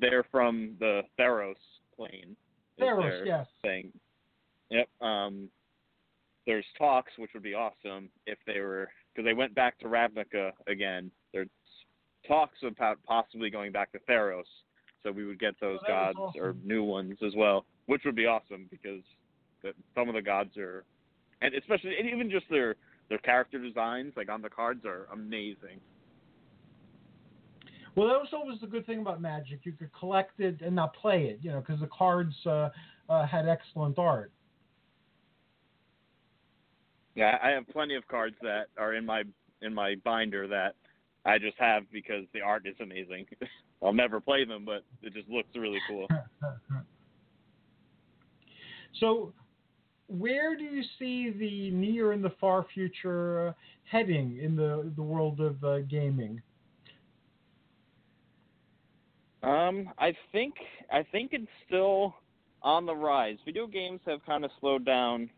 They're 0.00 0.24
from 0.30 0.74
the 0.80 1.02
Theros 1.18 1.54
plane. 1.96 2.36
Theros, 2.80 3.26
yes. 3.26 3.46
Thing. 3.62 3.92
Yep. 4.70 4.88
Um, 5.00 5.48
there's 6.46 6.64
talks, 6.76 7.12
which 7.18 7.30
would 7.34 7.42
be 7.42 7.54
awesome 7.54 8.08
if 8.26 8.38
they 8.46 8.60
were, 8.60 8.88
because 9.14 9.26
they 9.26 9.34
went 9.34 9.54
back 9.54 9.78
to 9.80 9.86
Ravnica 9.86 10.52
again. 10.66 11.10
There's 11.32 11.48
talks 12.26 12.58
about 12.64 12.98
possibly 13.04 13.50
going 13.50 13.72
back 13.72 13.92
to 13.92 13.98
Theros, 14.08 14.44
so 15.02 15.12
we 15.12 15.24
would 15.24 15.38
get 15.38 15.54
those 15.60 15.78
Oh, 15.84 15.88
gods 15.88 16.36
or 16.36 16.54
new 16.64 16.84
ones 16.84 17.18
as 17.24 17.34
well, 17.36 17.64
which 17.86 18.02
would 18.04 18.16
be 18.16 18.26
awesome 18.26 18.66
because 18.70 19.02
the, 19.62 19.72
some 19.94 20.08
of 20.08 20.14
the 20.14 20.22
gods 20.22 20.56
are, 20.56 20.84
and 21.42 21.54
especially 21.54 21.96
and 21.98 22.08
even 22.08 22.30
just 22.30 22.46
their 22.50 22.76
their 23.08 23.18
character 23.18 23.58
designs, 23.58 24.12
like 24.16 24.30
on 24.30 24.42
the 24.42 24.48
cards, 24.48 24.84
are 24.84 25.06
amazing. 25.12 25.80
Well, 27.94 28.08
that 28.08 28.18
was 28.18 28.28
always 28.32 28.58
the 28.60 28.66
good 28.66 28.86
thing 28.86 29.00
about 29.00 29.20
Magic. 29.20 29.60
You 29.64 29.72
could 29.72 29.90
collect 29.98 30.40
it 30.40 30.62
and 30.62 30.74
not 30.74 30.94
play 30.94 31.24
it, 31.24 31.40
you 31.42 31.50
know, 31.50 31.60
because 31.60 31.80
the 31.80 31.88
cards 31.88 32.34
uh, 32.46 32.70
uh, 33.08 33.26
had 33.26 33.46
excellent 33.48 33.98
art. 33.98 34.32
Yeah, 37.14 37.36
I 37.42 37.50
have 37.50 37.68
plenty 37.68 37.94
of 37.94 38.08
cards 38.08 38.36
that 38.40 38.68
are 38.78 38.94
in 38.94 39.04
my 39.04 39.24
in 39.60 39.74
my 39.74 39.96
binder 40.02 40.48
that 40.48 40.74
I 41.26 41.38
just 41.38 41.56
have 41.58 41.84
because 41.92 42.24
the 42.32 42.40
art 42.40 42.66
is 42.66 42.74
amazing. 42.80 43.26
I'll 43.82 43.92
never 43.92 44.20
play 44.20 44.44
them, 44.44 44.64
but 44.64 44.84
it 45.02 45.12
just 45.12 45.28
looks 45.28 45.48
really 45.54 45.80
cool. 45.88 46.08
So, 49.00 49.32
where 50.06 50.54
do 50.54 50.62
you 50.62 50.82
see 50.98 51.30
the 51.30 51.70
near 51.70 52.12
and 52.12 52.22
the 52.22 52.32
far 52.38 52.66
future 52.74 53.48
uh, 53.48 53.52
heading 53.90 54.38
in 54.40 54.54
the 54.54 54.92
the 54.94 55.02
world 55.02 55.40
of 55.40 55.64
uh, 55.64 55.80
gaming? 55.80 56.42
Um, 59.42 59.90
I 59.98 60.14
think 60.30 60.54
I 60.90 61.02
think 61.10 61.32
it's 61.32 61.46
still 61.66 62.14
on 62.62 62.86
the 62.86 62.94
rise. 62.94 63.36
Video 63.44 63.66
games 63.66 64.00
have 64.06 64.24
kind 64.24 64.44
of 64.44 64.50
slowed 64.60 64.84
down 64.84 65.28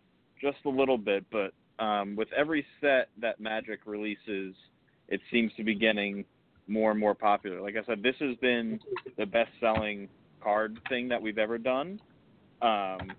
just 0.41 0.59
a 0.67 0.69
little 0.69 0.99
bit, 0.99 1.25
but 1.31 1.53
um, 1.83 2.15
with 2.17 2.29
every 2.37 2.67
set 2.81 3.09
that 3.21 3.41
Magic 3.41 3.81
releases, 3.87 4.55
it 5.09 5.21
seems 5.33 5.53
to 5.57 5.65
be 5.65 5.75
getting 5.75 6.25
more 6.67 6.91
and 6.91 7.01
more 7.01 7.15
popular. 7.15 7.61
Like 7.61 7.77
I 7.77 7.85
said, 7.87 8.03
this 8.03 8.15
has 8.21 8.37
been 8.37 8.79
the 9.17 9.27
best-selling 9.27 10.09
card 10.43 10.79
thing 10.89 11.09
that 11.09 11.21
we've 11.21 11.39
ever 11.39 11.59
done. 11.59 12.01
Um, 12.63 13.13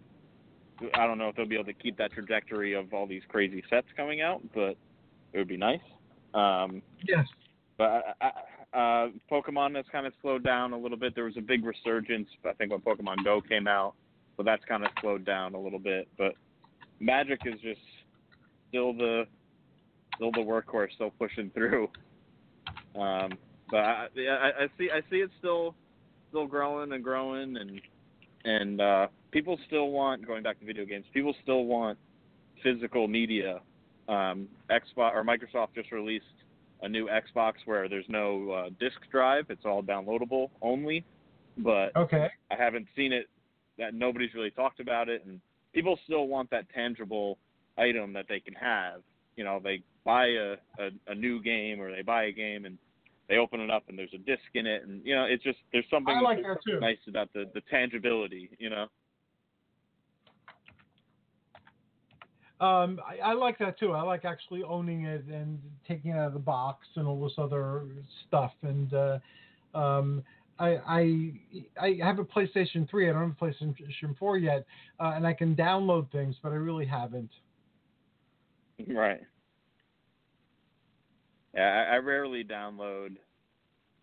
I 0.94 1.08
don't 1.08 1.18
know 1.18 1.30
if 1.30 1.36
they'll 1.36 1.48
be 1.48 1.56
able 1.56 1.66
to 1.66 1.74
keep 1.74 1.98
that 1.98 2.12
trajectory 2.12 2.74
of 2.74 2.94
all 2.94 3.08
these 3.08 3.24
crazy 3.28 3.64
sets 3.70 3.88
coming 3.96 4.22
out, 4.22 4.42
but 4.54 4.76
it 5.34 5.38
would 5.38 5.48
be 5.48 5.58
nice. 5.58 5.80
Um, 6.34 6.82
yes. 7.08 7.26
But 7.78 8.16
I, 8.22 8.32
uh, 8.76 9.08
Pokemon 9.32 9.76
has 9.76 9.86
kind 9.92 10.06
of 10.06 10.14
slowed 10.22 10.44
down 10.44 10.74
a 10.74 10.78
little 10.78 10.98
bit. 10.98 11.16
There 11.16 11.24
was 11.24 11.38
a 11.38 11.42
big 11.42 11.64
resurgence, 11.66 12.28
I 12.48 12.54
think, 12.54 12.72
when 12.72 12.82
Pokemon 12.82 13.24
Go 13.24 13.42
came 13.42 13.68
out, 13.68 13.94
so 14.36 14.44
that's 14.44 14.64
kind 14.66 14.84
of 14.84 14.90
slowed 15.02 15.26
down 15.26 15.56
a 15.56 15.60
little 15.60 15.80
bit. 15.80 16.08
But 16.18 16.34
Magic 17.00 17.40
is 17.46 17.60
just 17.62 17.80
still 18.70 18.94
the 18.94 19.24
still 20.16 20.32
the 20.32 20.40
workhorse, 20.40 20.94
still 20.96 21.12
pushing 21.18 21.50
through. 21.52 21.90
Um, 22.96 23.34
but 23.70 23.78
I, 23.78 24.08
I, 24.18 24.50
I 24.64 24.68
see 24.78 24.90
I 24.92 25.02
see 25.10 25.18
it 25.18 25.30
still 25.40 25.76
still 26.30 26.48
growing 26.48 26.92
and 26.92 27.04
growing, 27.04 27.58
and 27.58 27.82
and 28.44 28.82
uh, 28.82 29.08
people 29.32 29.58
still 29.68 29.90
want 29.92 30.26
going 30.26 30.44
back 30.44 30.60
to 30.60 30.66
video 30.66 30.86
games. 30.86 31.06
People 31.14 31.34
still 31.44 31.66
want 31.66 31.98
physical 32.64 33.08
media. 33.08 33.62
Um, 34.08 34.48
Xbox 34.70 35.14
or 35.14 35.24
Microsoft 35.24 35.70
just 35.76 35.92
released 35.92 36.26
a 36.86 36.90
new 36.90 37.08
Xbox 37.08 37.54
where 37.66 37.90
there's 37.90 38.06
no 38.08 38.52
uh, 38.52 38.70
disk 38.80 38.98
drive; 39.12 39.46
it's 39.50 39.66
all 39.66 39.82
downloadable 39.82 40.50
only. 40.62 41.04
But 41.58 41.96
okay, 41.96 42.28
I 42.52 42.56
haven't 42.56 42.88
seen 42.96 43.12
it. 43.12 43.28
That 43.78 43.94
nobody's 43.94 44.34
really 44.34 44.52
talked 44.52 44.80
about 44.80 45.10
it, 45.10 45.26
and 45.26 45.42
people 45.74 46.00
still 46.06 46.28
want 46.28 46.50
that 46.52 46.68
tangible 46.74 47.38
item 47.78 48.14
that 48.14 48.28
they 48.30 48.40
can 48.40 48.54
have. 48.54 49.02
You 49.36 49.44
know, 49.44 49.60
they 49.62 49.82
buy 50.06 50.28
a, 50.28 50.54
a, 50.80 50.90
a 51.08 51.16
new 51.16 51.42
game 51.42 51.82
or 51.82 51.92
they 51.92 52.04
buy 52.04 52.26
a 52.26 52.32
game 52.32 52.66
and 52.66 52.78
they 53.28 53.38
open 53.38 53.60
it 53.60 53.72
up 53.72 53.84
and 53.90 53.98
there's 53.98 54.14
a 54.14 54.20
disc 54.20 54.44
in 54.54 54.68
it, 54.68 54.84
and 54.84 55.04
you 55.04 55.16
know, 55.16 55.26
it's 55.26 55.44
just 55.44 55.58
there's 55.74 55.86
something 55.90 56.16
I 56.16 56.22
like 56.22 56.44
that 56.44 56.58
too. 56.66 56.80
nice 56.80 56.98
about 57.08 57.34
the 57.34 57.50
the 57.54 57.62
tangibility. 57.70 58.50
You 58.60 58.70
know. 58.70 58.88
Um, 62.62 63.02
I, 63.06 63.32
I 63.32 63.34
like 63.34 63.58
that 63.60 63.78
too. 63.78 63.92
I 63.92 64.02
like 64.02 64.24
actually 64.24 64.64
owning 64.64 65.06
it 65.06 65.26
and 65.26 65.60
taking 65.88 66.12
it 66.12 66.18
out 66.18 66.28
of 66.28 66.34
the 66.34 66.40
box 66.40 66.88
and 66.96 67.06
all 67.06 67.22
this 67.22 67.34
other 67.38 67.84
stuff. 68.28 68.54
And 68.62 68.94
uh, 68.94 69.20
um, 69.74 70.24
I, 70.58 70.78
I 70.88 71.34
I 71.82 71.98
have 72.02 72.20
a 72.20 72.24
PlayStation 72.24 72.90
3. 72.90 73.10
I 73.10 73.14
don't 73.14 73.30
have 73.30 73.36
a 73.42 73.46
PlayStation 73.46 74.18
4 74.18 74.38
yet, 74.38 74.66
uh, 75.02 75.14
and 75.16 75.28
I 75.28 75.34
can 75.34 75.54
download 75.56 76.10
things, 76.12 76.36
but 76.42 76.54
I 76.54 76.56
really 76.56 76.86
haven't. 76.86 77.30
Right. 78.88 79.22
Yeah, 81.54 81.86
I, 81.90 81.96
I 81.96 81.98
rarely 81.98 82.44
download 82.44 83.18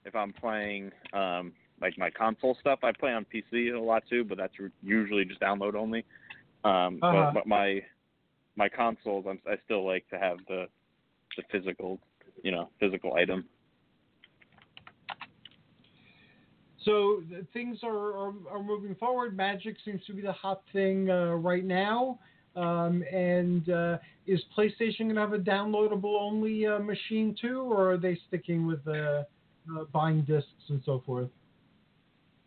if 0.05 0.15
I'm 0.15 0.33
playing 0.33 0.91
um, 1.13 1.53
like 1.81 1.97
my 1.97 2.11
console 2.11 2.57
stuff. 2.61 2.81
I 2.83 2.93
play 2.93 3.13
on 3.13 3.25
PC 3.33 3.75
a 3.75 3.81
lot 3.81 4.03
too, 4.11 4.25
but 4.25 4.37
that's 4.37 4.55
usually 4.83 5.25
just 5.25 5.41
download 5.41 5.75
only. 5.75 6.05
Um, 6.65 6.99
Uh-huh. 7.03 7.31
but, 7.33 7.35
but 7.35 7.47
my 7.47 7.81
my 8.57 8.69
consoles, 8.69 9.25
I'm, 9.29 9.39
I 9.47 9.57
still 9.65 9.87
like 9.87 10.09
to 10.11 10.19
have 10.19 10.39
the 10.49 10.67
the 11.37 11.43
physical, 11.51 11.99
you 12.43 12.51
know, 12.51 12.69
physical 12.79 13.15
item. 13.15 13.47
So 16.85 17.23
th- 17.31 17.45
things 17.53 17.79
are, 17.83 17.91
are, 17.91 18.33
are 18.51 18.63
moving 18.63 18.95
forward. 18.97 19.37
Magic 19.37 19.77
seems 19.85 20.05
to 20.07 20.13
be 20.13 20.21
the 20.21 20.33
hot 20.33 20.63
thing 20.73 21.11
uh, 21.11 21.35
right 21.35 21.65
now. 21.65 22.19
Um, 22.55 23.03
and 23.11 23.69
uh, 23.71 23.99
is 24.27 24.41
PlayStation 24.57 25.05
going 25.05 25.15
to 25.15 25.21
have 25.21 25.33
a 25.33 25.39
downloadable 25.39 26.21
only 26.21 26.67
uh, 26.67 26.81
machine 26.81 27.35
too, 27.41 27.61
or 27.61 27.93
are 27.93 27.97
they 27.97 28.19
sticking 28.29 28.67
with 28.67 28.87
uh, 28.87 28.93
uh, 28.93 29.25
buying 29.93 30.23
discs 30.23 30.51
and 30.69 30.83
so 30.85 31.03
forth? 31.07 31.31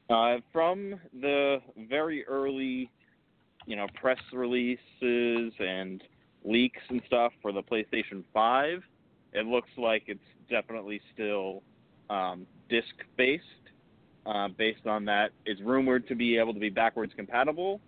Uh, 0.10 0.38
from 0.54 1.00
the 1.22 1.58
very 1.90 2.24
early, 2.28 2.92
you 3.66 3.76
know, 3.76 3.88
press 4.00 4.20
releases 4.34 4.80
and 5.60 6.04
leaks 6.44 6.82
and 6.90 7.02
stuff 7.08 7.32
for 7.42 7.52
the 7.52 7.62
PlayStation 7.64 8.24
5, 8.34 8.82
it 9.34 9.46
looks 9.46 9.70
like 9.78 10.04
it's 10.08 10.20
definitely 10.50 11.02
still 11.14 11.64
um, 12.10 12.46
disc 12.70 12.94
based. 13.18 13.44
Uh, 14.26 14.48
based 14.58 14.88
on 14.88 15.06
that, 15.06 15.32
it's 15.46 15.62
rumored 15.62 16.08
to 16.08 16.16
be 16.16 16.38
able 16.38 16.54
to 16.54 16.60
be 16.60 16.70
backwards 16.70 17.14
compatible. 17.16 17.80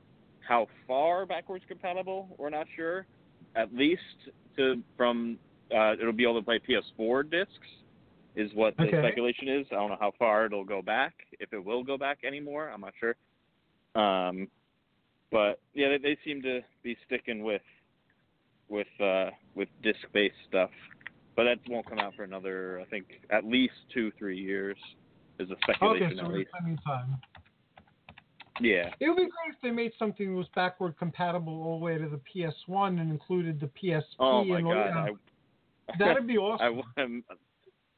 How 0.47 0.67
far 0.87 1.25
backwards 1.25 1.65
compatible, 1.67 2.29
we're 2.37 2.51
not 2.51 2.67
sure. 2.75 3.05
At 3.55 3.73
least 3.73 4.01
to 4.55 4.81
from 4.95 5.39
uh, 5.75 5.93
it'll 5.93 6.13
be 6.13 6.23
able 6.23 6.39
to 6.39 6.45
play 6.45 6.59
PS4 6.59 7.29
discs, 7.29 7.51
is 8.35 8.51
what 8.53 8.77
the 8.77 8.83
Okay. 8.83 8.97
speculation 8.99 9.49
is. 9.49 9.65
I 9.71 9.75
don't 9.75 9.89
know 9.89 9.97
how 9.99 10.13
far 10.17 10.45
it'll 10.45 10.63
go 10.63 10.81
back, 10.81 11.13
if 11.39 11.51
it 11.51 11.63
will 11.63 11.83
go 11.83 11.97
back 11.97 12.19
anymore. 12.23 12.69
I'm 12.69 12.81
not 12.81 12.93
sure. 12.99 13.15
Um, 13.95 14.47
but 15.31 15.59
yeah, 15.73 15.89
they, 15.89 15.97
they 15.97 16.17
seem 16.25 16.41
to 16.43 16.61
be 16.83 16.97
sticking 17.05 17.43
with 17.43 17.61
with 18.69 18.87
uh, 19.01 19.29
with 19.55 19.69
disc 19.83 19.99
based 20.13 20.35
stuff. 20.47 20.69
But 21.35 21.43
that 21.43 21.57
won't 21.69 21.87
come 21.87 21.99
out 21.99 22.15
for 22.15 22.23
another, 22.23 22.81
I 22.81 22.85
think, 22.85 23.05
at 23.29 23.45
least 23.45 23.73
two, 23.93 24.11
three 24.17 24.39
years. 24.39 24.77
Is 25.39 25.51
a 25.51 25.55
speculation 25.61 26.05
Okay, 26.07 26.15
so 26.15 26.25
at 26.25 26.31
least. 26.31 26.49
time. 26.83 27.17
Yeah. 28.59 28.89
It 28.99 29.07
would 29.09 29.17
be 29.17 29.23
great 29.23 29.53
if 29.53 29.61
they 29.61 29.69
made 29.69 29.91
something 29.99 30.31
that 30.31 30.35
was 30.35 30.47
backward 30.55 30.97
compatible 30.97 31.61
all 31.61 31.77
the 31.77 31.85
way 31.85 31.97
to 31.99 32.09
the 32.09 32.19
PS1 32.35 32.99
and 32.99 33.11
included 33.11 33.59
the 33.59 33.67
PSP. 33.67 34.01
Oh 34.19 34.43
my 34.43 34.57
and 34.57 34.67
god. 34.67 34.87
that. 34.87 35.93
I, 35.93 35.93
That'd 35.99 36.25
be 36.27 36.37
I, 36.37 36.41
awesome. 36.41 36.81
um, 36.97 37.23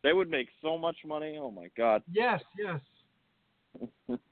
they 0.04 0.12
would 0.12 0.30
make 0.30 0.50
so 0.62 0.78
much 0.78 0.98
money. 1.06 1.40
Oh 1.42 1.52
my 1.52 1.70
god. 1.78 2.04
Yes, 2.12 2.42
yes. 2.58 2.80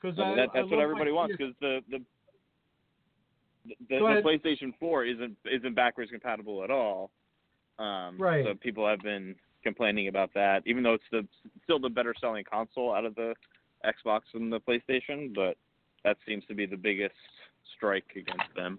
Because 0.00 0.18
I 0.18 0.34
that, 0.36 0.48
that's 0.54 0.70
what 0.70 0.80
everybody 0.80 1.12
wants 1.12 1.34
because 1.36 1.54
the 1.60 1.80
the 1.90 1.98
the, 3.66 3.74
the. 3.88 4.22
PlayStation 4.24 4.72
4 4.80 5.04
isn't 5.04 5.36
isn't 5.44 5.74
backwards 5.74 6.10
compatible 6.10 6.64
at 6.64 6.70
all. 6.70 7.10
Um, 7.78 8.16
Right. 8.18 8.44
So 8.44 8.54
people 8.54 8.86
have 8.88 9.00
been 9.00 9.34
complaining 9.62 10.08
about 10.08 10.30
that, 10.34 10.62
even 10.66 10.82
though 10.82 10.94
it's 10.94 11.04
the 11.10 11.26
still 11.64 11.78
the 11.78 11.88
better 11.88 12.14
selling 12.20 12.44
console 12.50 12.94
out 12.94 13.04
of 13.04 13.14
the 13.14 13.34
Xbox 13.84 14.20
and 14.34 14.52
the 14.52 14.60
PlayStation, 14.60 15.34
but 15.34 15.56
that 16.04 16.16
seems 16.26 16.44
to 16.46 16.54
be 16.54 16.66
the 16.66 16.76
biggest 16.76 17.14
strike 17.76 18.04
against 18.16 18.54
them. 18.56 18.78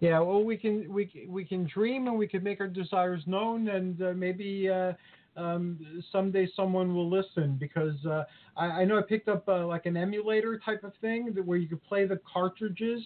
Yeah, 0.00 0.20
well, 0.20 0.44
we 0.44 0.56
can 0.56 0.92
we 0.92 1.26
we 1.28 1.44
can 1.44 1.66
dream 1.66 2.06
and 2.06 2.16
we 2.16 2.28
can 2.28 2.42
make 2.42 2.60
our 2.60 2.68
desires 2.68 3.22
known, 3.26 3.68
and 3.68 4.00
uh, 4.00 4.12
maybe 4.14 4.68
uh, 4.68 4.92
um, 5.36 6.02
someday 6.10 6.48
someone 6.56 6.94
will 6.94 7.08
listen 7.08 7.56
because 7.58 7.94
uh, 8.06 8.24
I, 8.56 8.66
I 8.66 8.84
know 8.84 8.98
I 8.98 9.02
picked 9.02 9.28
up 9.28 9.48
uh, 9.48 9.66
like 9.66 9.86
an 9.86 9.96
emulator 9.96 10.60
type 10.64 10.84
of 10.84 10.92
thing 11.00 11.32
that 11.34 11.44
where 11.44 11.58
you 11.58 11.68
could 11.68 11.82
play 11.84 12.06
the 12.06 12.20
cartridges, 12.30 13.02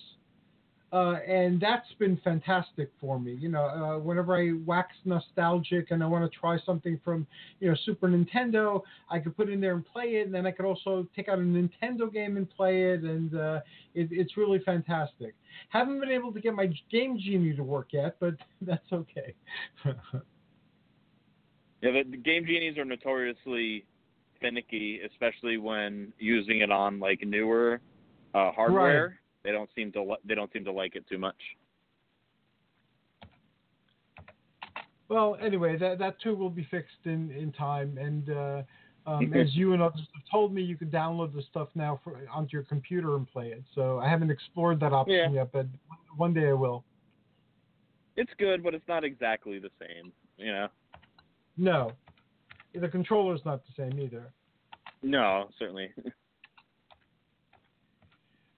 uh, 0.93 1.17
and 1.27 1.59
that's 1.61 1.91
been 1.99 2.19
fantastic 2.23 2.91
for 3.01 3.19
me. 3.19 3.33
You 3.33 3.49
know, 3.49 3.65
uh, 3.65 3.99
whenever 3.99 4.37
I 4.37 4.53
wax 4.65 4.95
nostalgic 5.05 5.91
and 5.91 6.03
I 6.03 6.07
want 6.07 6.31
to 6.31 6.39
try 6.39 6.59
something 6.65 7.01
from 7.05 7.27
you 7.61 7.71
know 7.71 7.77
Super 7.85 8.09
Nintendo, 8.09 8.83
I 9.11 9.19
could 9.19 9.37
put 9.37 9.49
it 9.49 9.53
in 9.53 9.61
there 9.61 9.75
and 9.75 9.85
play 9.87 10.17
it, 10.17 10.27
and 10.27 10.35
then 10.35 10.47
I 10.47 10.51
could 10.51 10.67
also 10.67 11.07
take 11.15 11.29
out 11.29 11.39
a 11.39 11.43
Nintendo 11.43 12.13
game 12.13 12.37
and 12.37 12.49
play 12.49 12.93
it, 12.93 13.03
and 13.03 13.35
uh, 13.35 13.61
it, 13.95 14.09
it's 14.11 14.37
really 14.37 14.59
fantastic. 14.61 15.35
Haven't 15.69 16.01
been 16.01 16.11
able 16.11 16.33
to 16.33 16.41
get 16.41 16.55
my 16.55 16.71
Game 16.91 17.19
Genie 17.19 17.55
to 17.57 17.63
work 17.63 17.89
yet, 17.93 18.17
but 18.21 18.35
that's 18.63 18.93
okay. 18.93 19.35
Yeah, 21.83 21.91
the, 21.91 22.11
the 22.11 22.17
Game 22.17 22.47
Genies 22.47 22.79
are 22.79 22.85
notoriously 22.85 23.85
finicky, 24.41 25.01
especially 25.05 25.59
when 25.59 26.13
using 26.19 26.61
it 26.61 26.71
on 26.71 27.01
like 27.01 27.21
newer 27.27 27.81
uh, 28.35 28.53
hardware. 28.53 29.19
They 29.45 29.51
don't 29.51 29.69
seem 29.75 29.91
to 29.93 30.03
li- 30.03 30.17
they 30.25 30.35
don't 30.35 30.53
seem 30.53 30.65
to 30.65 30.73
like 30.73 30.95
it 30.95 31.05
too 31.09 31.19
much. 31.19 31.37
well, 35.09 35.37
anyway, 35.43 35.77
that 35.77 35.99
that 35.99 36.21
too 36.21 36.35
will 36.35 36.51
be 36.51 36.67
fixed 36.71 37.05
in 37.05 37.31
in 37.33 37.53
time, 37.53 37.99
and 37.99 38.31
uh, 38.31 38.63
um, 39.07 39.35
as 39.35 39.55
you 39.55 39.73
and 39.73 39.83
others 39.83 40.07
have 40.15 40.23
told 40.31 40.55
me, 40.55 40.63
you 40.63 40.77
can 40.77 40.89
download 40.89 41.35
the 41.35 41.43
stuff 41.51 41.69
now 41.75 42.01
for, 42.05 42.21
onto 42.33 42.53
your 42.53 42.63
computer 42.63 43.17
and 43.17 43.27
play 43.27 43.49
it. 43.49 43.65
So 43.75 43.99
I 43.99 44.09
haven't 44.09 44.31
explored 44.31 44.79
that 44.81 44.93
option 44.93 45.35
yet, 45.35 45.51
but 45.53 45.67
one 46.17 46.33
day 46.33 46.49
I 46.49 46.53
will. 46.53 46.85
It's 48.17 48.31
good, 48.39 48.63
but 48.63 48.75
it's 48.75 48.87
not 48.87 49.03
exactly 49.03 49.59
the 49.59 49.71
same. 49.81 50.13
You 50.37 50.53
know. 50.53 50.69
No, 51.57 51.93
the 52.75 52.89
controller's 52.89 53.41
not 53.45 53.63
the 53.65 53.73
same 53.77 53.99
either. 54.01 54.33
No, 55.03 55.49
certainly. 55.59 55.91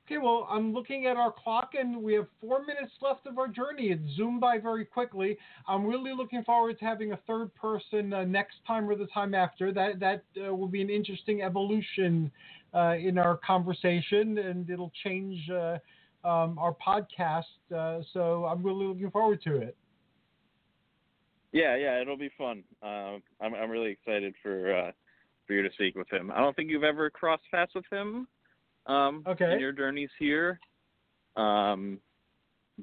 Okay, 0.07 0.19
well, 0.19 0.47
I'm 0.51 0.75
looking 0.75 1.07
at 1.07 1.17
our 1.17 1.33
clock 1.33 1.71
and 1.79 2.03
we 2.03 2.13
have 2.13 2.27
four 2.39 2.61
minutes 2.67 2.93
left 3.01 3.27
of 3.27 3.39
our 3.39 3.49
journey. 3.49 3.85
It 3.85 4.01
zoomed 4.15 4.39
by 4.39 4.59
very 4.59 4.85
quickly. 4.85 5.39
I'm 5.67 5.87
really 5.87 6.13
looking 6.13 6.45
forward 6.45 6.79
to 6.79 6.85
having 6.85 7.13
a 7.13 7.17
third 7.27 7.55
person 7.55 8.13
uh, 8.13 8.25
next 8.25 8.57
time 8.67 8.87
or 8.87 8.97
the 8.97 9.07
time 9.07 9.35
after. 9.35 9.73
That 9.73 10.01
that 10.01 10.25
uh, 10.37 10.55
will 10.55 10.69
be 10.69 10.83
an 10.83 10.91
interesting 10.91 11.41
evolution 11.41 12.31
uh, 12.75 12.97
in 13.01 13.17
our 13.17 13.39
conversation, 13.39 14.37
and 14.37 14.69
it'll 14.69 14.93
change 15.03 15.49
uh, 15.49 15.79
um, 16.23 16.59
our 16.59 16.77
podcast. 16.87 17.45
Uh, 17.75 18.03
so 18.13 18.45
I'm 18.45 18.63
really 18.63 18.85
looking 18.85 19.11
forward 19.11 19.41
to 19.45 19.57
it. 19.57 19.75
Yeah, 21.55 21.77
yeah, 21.77 22.01
it'll 22.03 22.17
be 22.17 22.31
fun. 22.37 22.65
Uh, 22.83 23.19
I'm 23.41 23.55
I'm 23.55 23.71
really 23.71 23.93
excited 23.93 24.35
for 24.43 24.75
uh, 24.77 24.91
for 25.47 25.53
you 25.53 25.63
to 25.63 25.73
speak 25.75 25.95
with 25.95 26.13
him. 26.13 26.33
I 26.35 26.41
don't 26.41 26.55
think 26.57 26.69
you've 26.69 26.83
ever 26.83 27.09
crossed 27.09 27.45
paths 27.53 27.73
with 27.77 27.85
him 27.93 28.27
um, 28.87 29.23
Okay. 29.27 29.53
in 29.53 29.61
your 29.61 29.71
journeys 29.71 30.11
here, 30.19 30.59
um, 31.37 32.01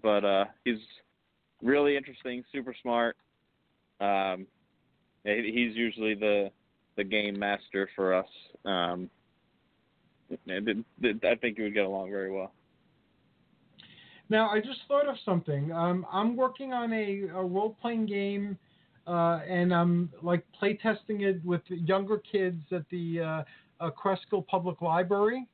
but 0.01 0.23
uh, 0.23 0.45
he's 0.63 0.77
really 1.61 1.97
interesting, 1.97 2.45
super 2.53 2.73
smart. 2.81 3.17
Um, 3.99 4.47
he's 5.25 5.75
usually 5.75 6.15
the 6.15 6.49
the 6.95 7.03
game 7.03 7.37
master 7.37 7.89
for 7.93 8.13
us. 8.13 8.27
Um, 8.63 9.09
and 10.47 10.67
it- 10.69 10.85
it- 11.01 11.25
I 11.25 11.35
think 11.35 11.57
you 11.57 11.65
would 11.65 11.73
get 11.73 11.85
along 11.85 12.09
very 12.09 12.31
well. 12.31 12.53
Now, 14.31 14.49
I 14.49 14.61
just 14.61 14.79
thought 14.87 15.09
of 15.09 15.17
something. 15.25 15.73
Um, 15.73 16.05
I'm 16.09 16.37
working 16.37 16.71
on 16.71 16.93
a, 16.93 17.23
a 17.35 17.43
role 17.43 17.75
playing 17.81 18.05
game, 18.05 18.57
uh, 19.05 19.41
and 19.45 19.75
I'm 19.75 20.09
like 20.21 20.45
playtesting 20.59 21.19
it 21.19 21.43
with 21.43 21.61
younger 21.67 22.17
kids 22.19 22.63
at 22.71 22.85
the 22.89 23.19
uh, 23.19 23.43
uh, 23.81 23.91
Cresskill 23.91 24.47
Public 24.47 24.81
Library. 24.81 25.45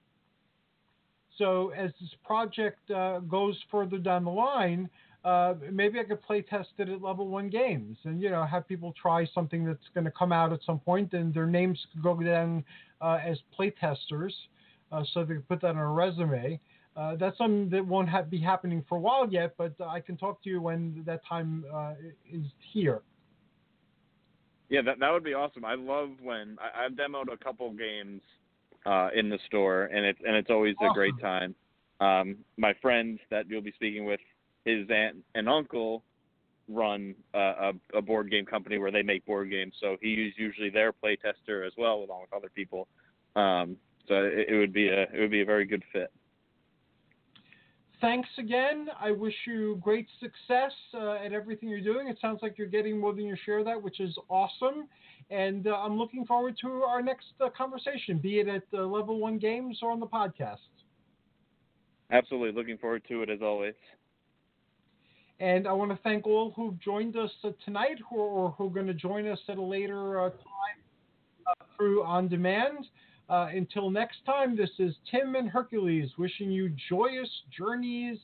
So, 1.40 1.70
as 1.70 1.90
this 2.00 2.12
project 2.24 2.92
uh, 2.92 3.18
goes 3.22 3.58
further 3.72 3.98
down 3.98 4.26
the 4.26 4.30
line, 4.30 4.88
uh, 5.26 5.56
maybe 5.72 6.00
I 6.00 6.04
could 6.04 6.22
play 6.22 6.44
test 6.44 6.70
it 6.78 6.88
at 6.88 7.02
level 7.02 7.30
one 7.30 7.50
games, 7.50 7.98
and 8.04 8.22
you 8.22 8.30
know 8.30 8.46
have 8.46 8.68
people 8.68 8.94
try 9.02 9.26
something 9.34 9.66
that's 9.66 9.90
going 9.96 10.06
to 10.06 10.12
come 10.12 10.32
out 10.32 10.54
at 10.54 10.60
some 10.64 10.78
point, 10.78 11.14
and 11.14 11.34
their 11.34 11.48
names 11.48 11.84
could 11.92 12.04
go 12.04 12.22
down 12.22 12.64
uh, 13.02 13.18
as 13.26 13.40
playtesters, 13.60 14.34
uh, 14.92 15.02
so 15.16 15.24
they 15.24 15.34
can 15.34 15.42
put 15.42 15.62
that 15.62 15.70
on 15.70 15.78
a 15.78 15.92
resume. 15.92 16.60
Uh, 16.98 17.16
that's 17.16 17.38
something 17.38 17.70
that 17.70 17.86
won't 17.86 18.10
ha- 18.10 18.24
be 18.24 18.40
happening 18.40 18.84
for 18.90 18.96
a 18.98 19.00
while 19.00 19.28
yet, 19.30 19.54
but 19.56 19.74
I 19.80 20.00
can 20.00 20.18
talk 20.18 20.42
to 20.44 20.50
you 20.50 20.60
when 20.60 21.04
that 21.06 21.22
time 21.24 21.64
uh, 21.72 21.94
is 22.30 22.46
here. 22.74 23.02
Yeah, 24.70 24.82
that 24.82 25.00
that 25.00 25.12
would 25.12 25.24
be 25.24 25.36
awesome. 25.36 25.64
I 25.64 25.76
love 25.76 26.10
when 26.22 26.58
I, 26.60 26.86
I've 26.86 26.94
demoed 26.94 27.32
a 27.32 27.38
couple 27.38 27.72
games 27.72 28.22
uh, 28.86 29.10
in 29.16 29.30
the 29.30 29.38
store, 29.46 29.86
and 29.86 30.06
it's 30.06 30.20
and 30.26 30.36
it's 30.36 30.50
always 30.50 30.76
a 30.82 30.92
great 30.94 31.14
time. 31.22 31.54
Um, 32.00 32.38
my 32.58 32.74
friend 32.82 33.20
that 33.30 33.48
you'll 33.48 33.62
be 33.62 33.72
speaking 33.74 34.06
with, 34.06 34.20
his 34.66 34.88
aunt 34.90 35.18
and 35.36 35.48
uncle 35.48 36.04
run 36.68 37.16
a, 37.34 37.40
a, 37.40 37.74
a 37.96 38.02
board 38.02 38.30
game 38.30 38.46
company 38.46 38.78
where 38.78 38.92
they 38.92 39.04
make 39.04 39.26
board 39.26 39.50
games, 39.52 39.74
so 39.80 39.98
he's 40.02 40.34
usually 40.36 40.70
their 40.70 40.92
play 40.92 41.16
tester 41.16 41.64
as 41.64 41.74
well, 41.78 42.04
along 42.04 42.22
with 42.22 42.34
other 42.34 42.50
people. 42.54 42.88
Um, 43.36 43.78
so 44.08 44.16
it, 44.16 44.50
it 44.50 44.58
would 44.58 44.74
be 44.74 44.88
a 44.90 45.04
it 45.04 45.20
would 45.20 45.32
be 45.32 45.42
a 45.42 45.46
very 45.46 45.66
good 45.66 45.84
fit. 45.94 46.12
Thanks 48.00 48.30
again. 48.38 48.88
I 49.00 49.12
wish 49.12 49.34
you 49.48 49.80
great 49.82 50.08
success 50.20 50.72
uh, 50.94 51.14
at 51.14 51.34
everything 51.34 51.68
you're 51.70 51.82
doing. 51.82 52.08
It 52.08 52.20
sounds 52.22 52.40
like 52.44 52.58
you're 52.58 52.68
getting 52.68 53.00
more 53.00 53.12
than 53.14 53.26
your 53.26 53.38
share 53.44 53.60
of 53.60 53.66
that, 53.66 53.82
which 53.82 54.00
is 54.00 54.16
awesome. 54.30 54.88
And 55.32 55.66
uh, 55.66 55.76
I'm 55.76 55.98
looking 55.98 56.24
forward 56.26 56.56
to 56.62 56.84
our 56.84 57.02
next 57.02 57.26
uh, 57.44 57.50
conversation, 57.58 58.20
be 58.20 58.40
it 58.40 58.48
at 58.48 58.64
uh, 58.74 58.86
Level 58.86 59.20
One 59.20 59.40
Games 59.40 59.80
or 59.82 59.92
on 59.92 60.00
the 60.00 60.06
podcast. 60.06 60.58
Absolutely, 62.12 62.52
looking 62.52 62.78
forward 62.78 63.04
to 63.10 63.24
it 63.24 63.30
as 63.30 63.40
always. 63.42 63.74
And 65.40 65.68
I 65.68 65.74
want 65.74 65.92
to 65.92 66.00
thank 66.04 66.26
all 66.26 66.54
who've 66.56 66.80
joined 66.80 67.18
us 67.18 67.32
uh, 67.44 67.50
tonight 67.66 67.98
or, 68.12 68.20
or 68.20 68.52
who 68.52 68.68
are 68.68 68.72
going 68.72 68.88
to 68.88 68.94
join 68.94 69.28
us 69.28 69.40
at 69.50 69.58
a 69.58 69.62
later 69.62 70.20
uh, 70.20 70.30
time 70.30 70.80
uh, 71.48 71.66
through 71.76 72.04
On 72.04 72.28
Demand. 72.28 72.86
Uh, 73.30 73.48
until 73.54 73.90
next 73.90 74.18
time, 74.26 74.56
this 74.56 74.70
is 74.80 74.96
Tim 75.12 75.36
and 75.36 75.50
Hercules 75.50 76.10
wishing 76.18 76.50
you 76.50 76.74
joyous 76.90 77.30
journeys 77.56 78.18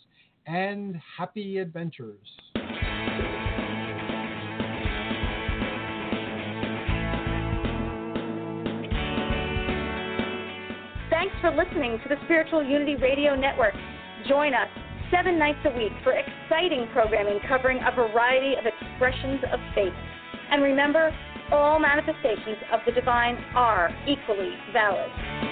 and 0.47 0.95
happy 1.17 1.57
adventures. 1.57 2.25
Thanks 11.09 11.35
for 11.41 11.51
listening 11.51 11.99
to 12.03 12.09
the 12.09 12.15
Spiritual 12.25 12.63
Unity 12.63 12.95
Radio 12.95 13.35
Network. 13.35 13.73
Join 14.30 14.53
us 14.53 14.69
seven 15.11 15.38
nights 15.38 15.59
a 15.65 15.77
week 15.77 15.91
for 16.03 16.13
exciting 16.13 16.88
programming 16.93 17.39
covering 17.49 17.80
a 17.85 17.93
variety 17.93 18.55
of 18.55 18.65
expressions 18.65 19.41
of 19.51 19.59
faith. 19.75 19.93
And 20.49 20.63
remember, 20.63 21.13
all 21.53 21.80
manifestations 21.80 22.57
of 22.71 22.81
the 22.85 22.91
divine 22.91 23.35
are 23.55 23.89
equally 24.07 24.55
valid. 24.73 25.43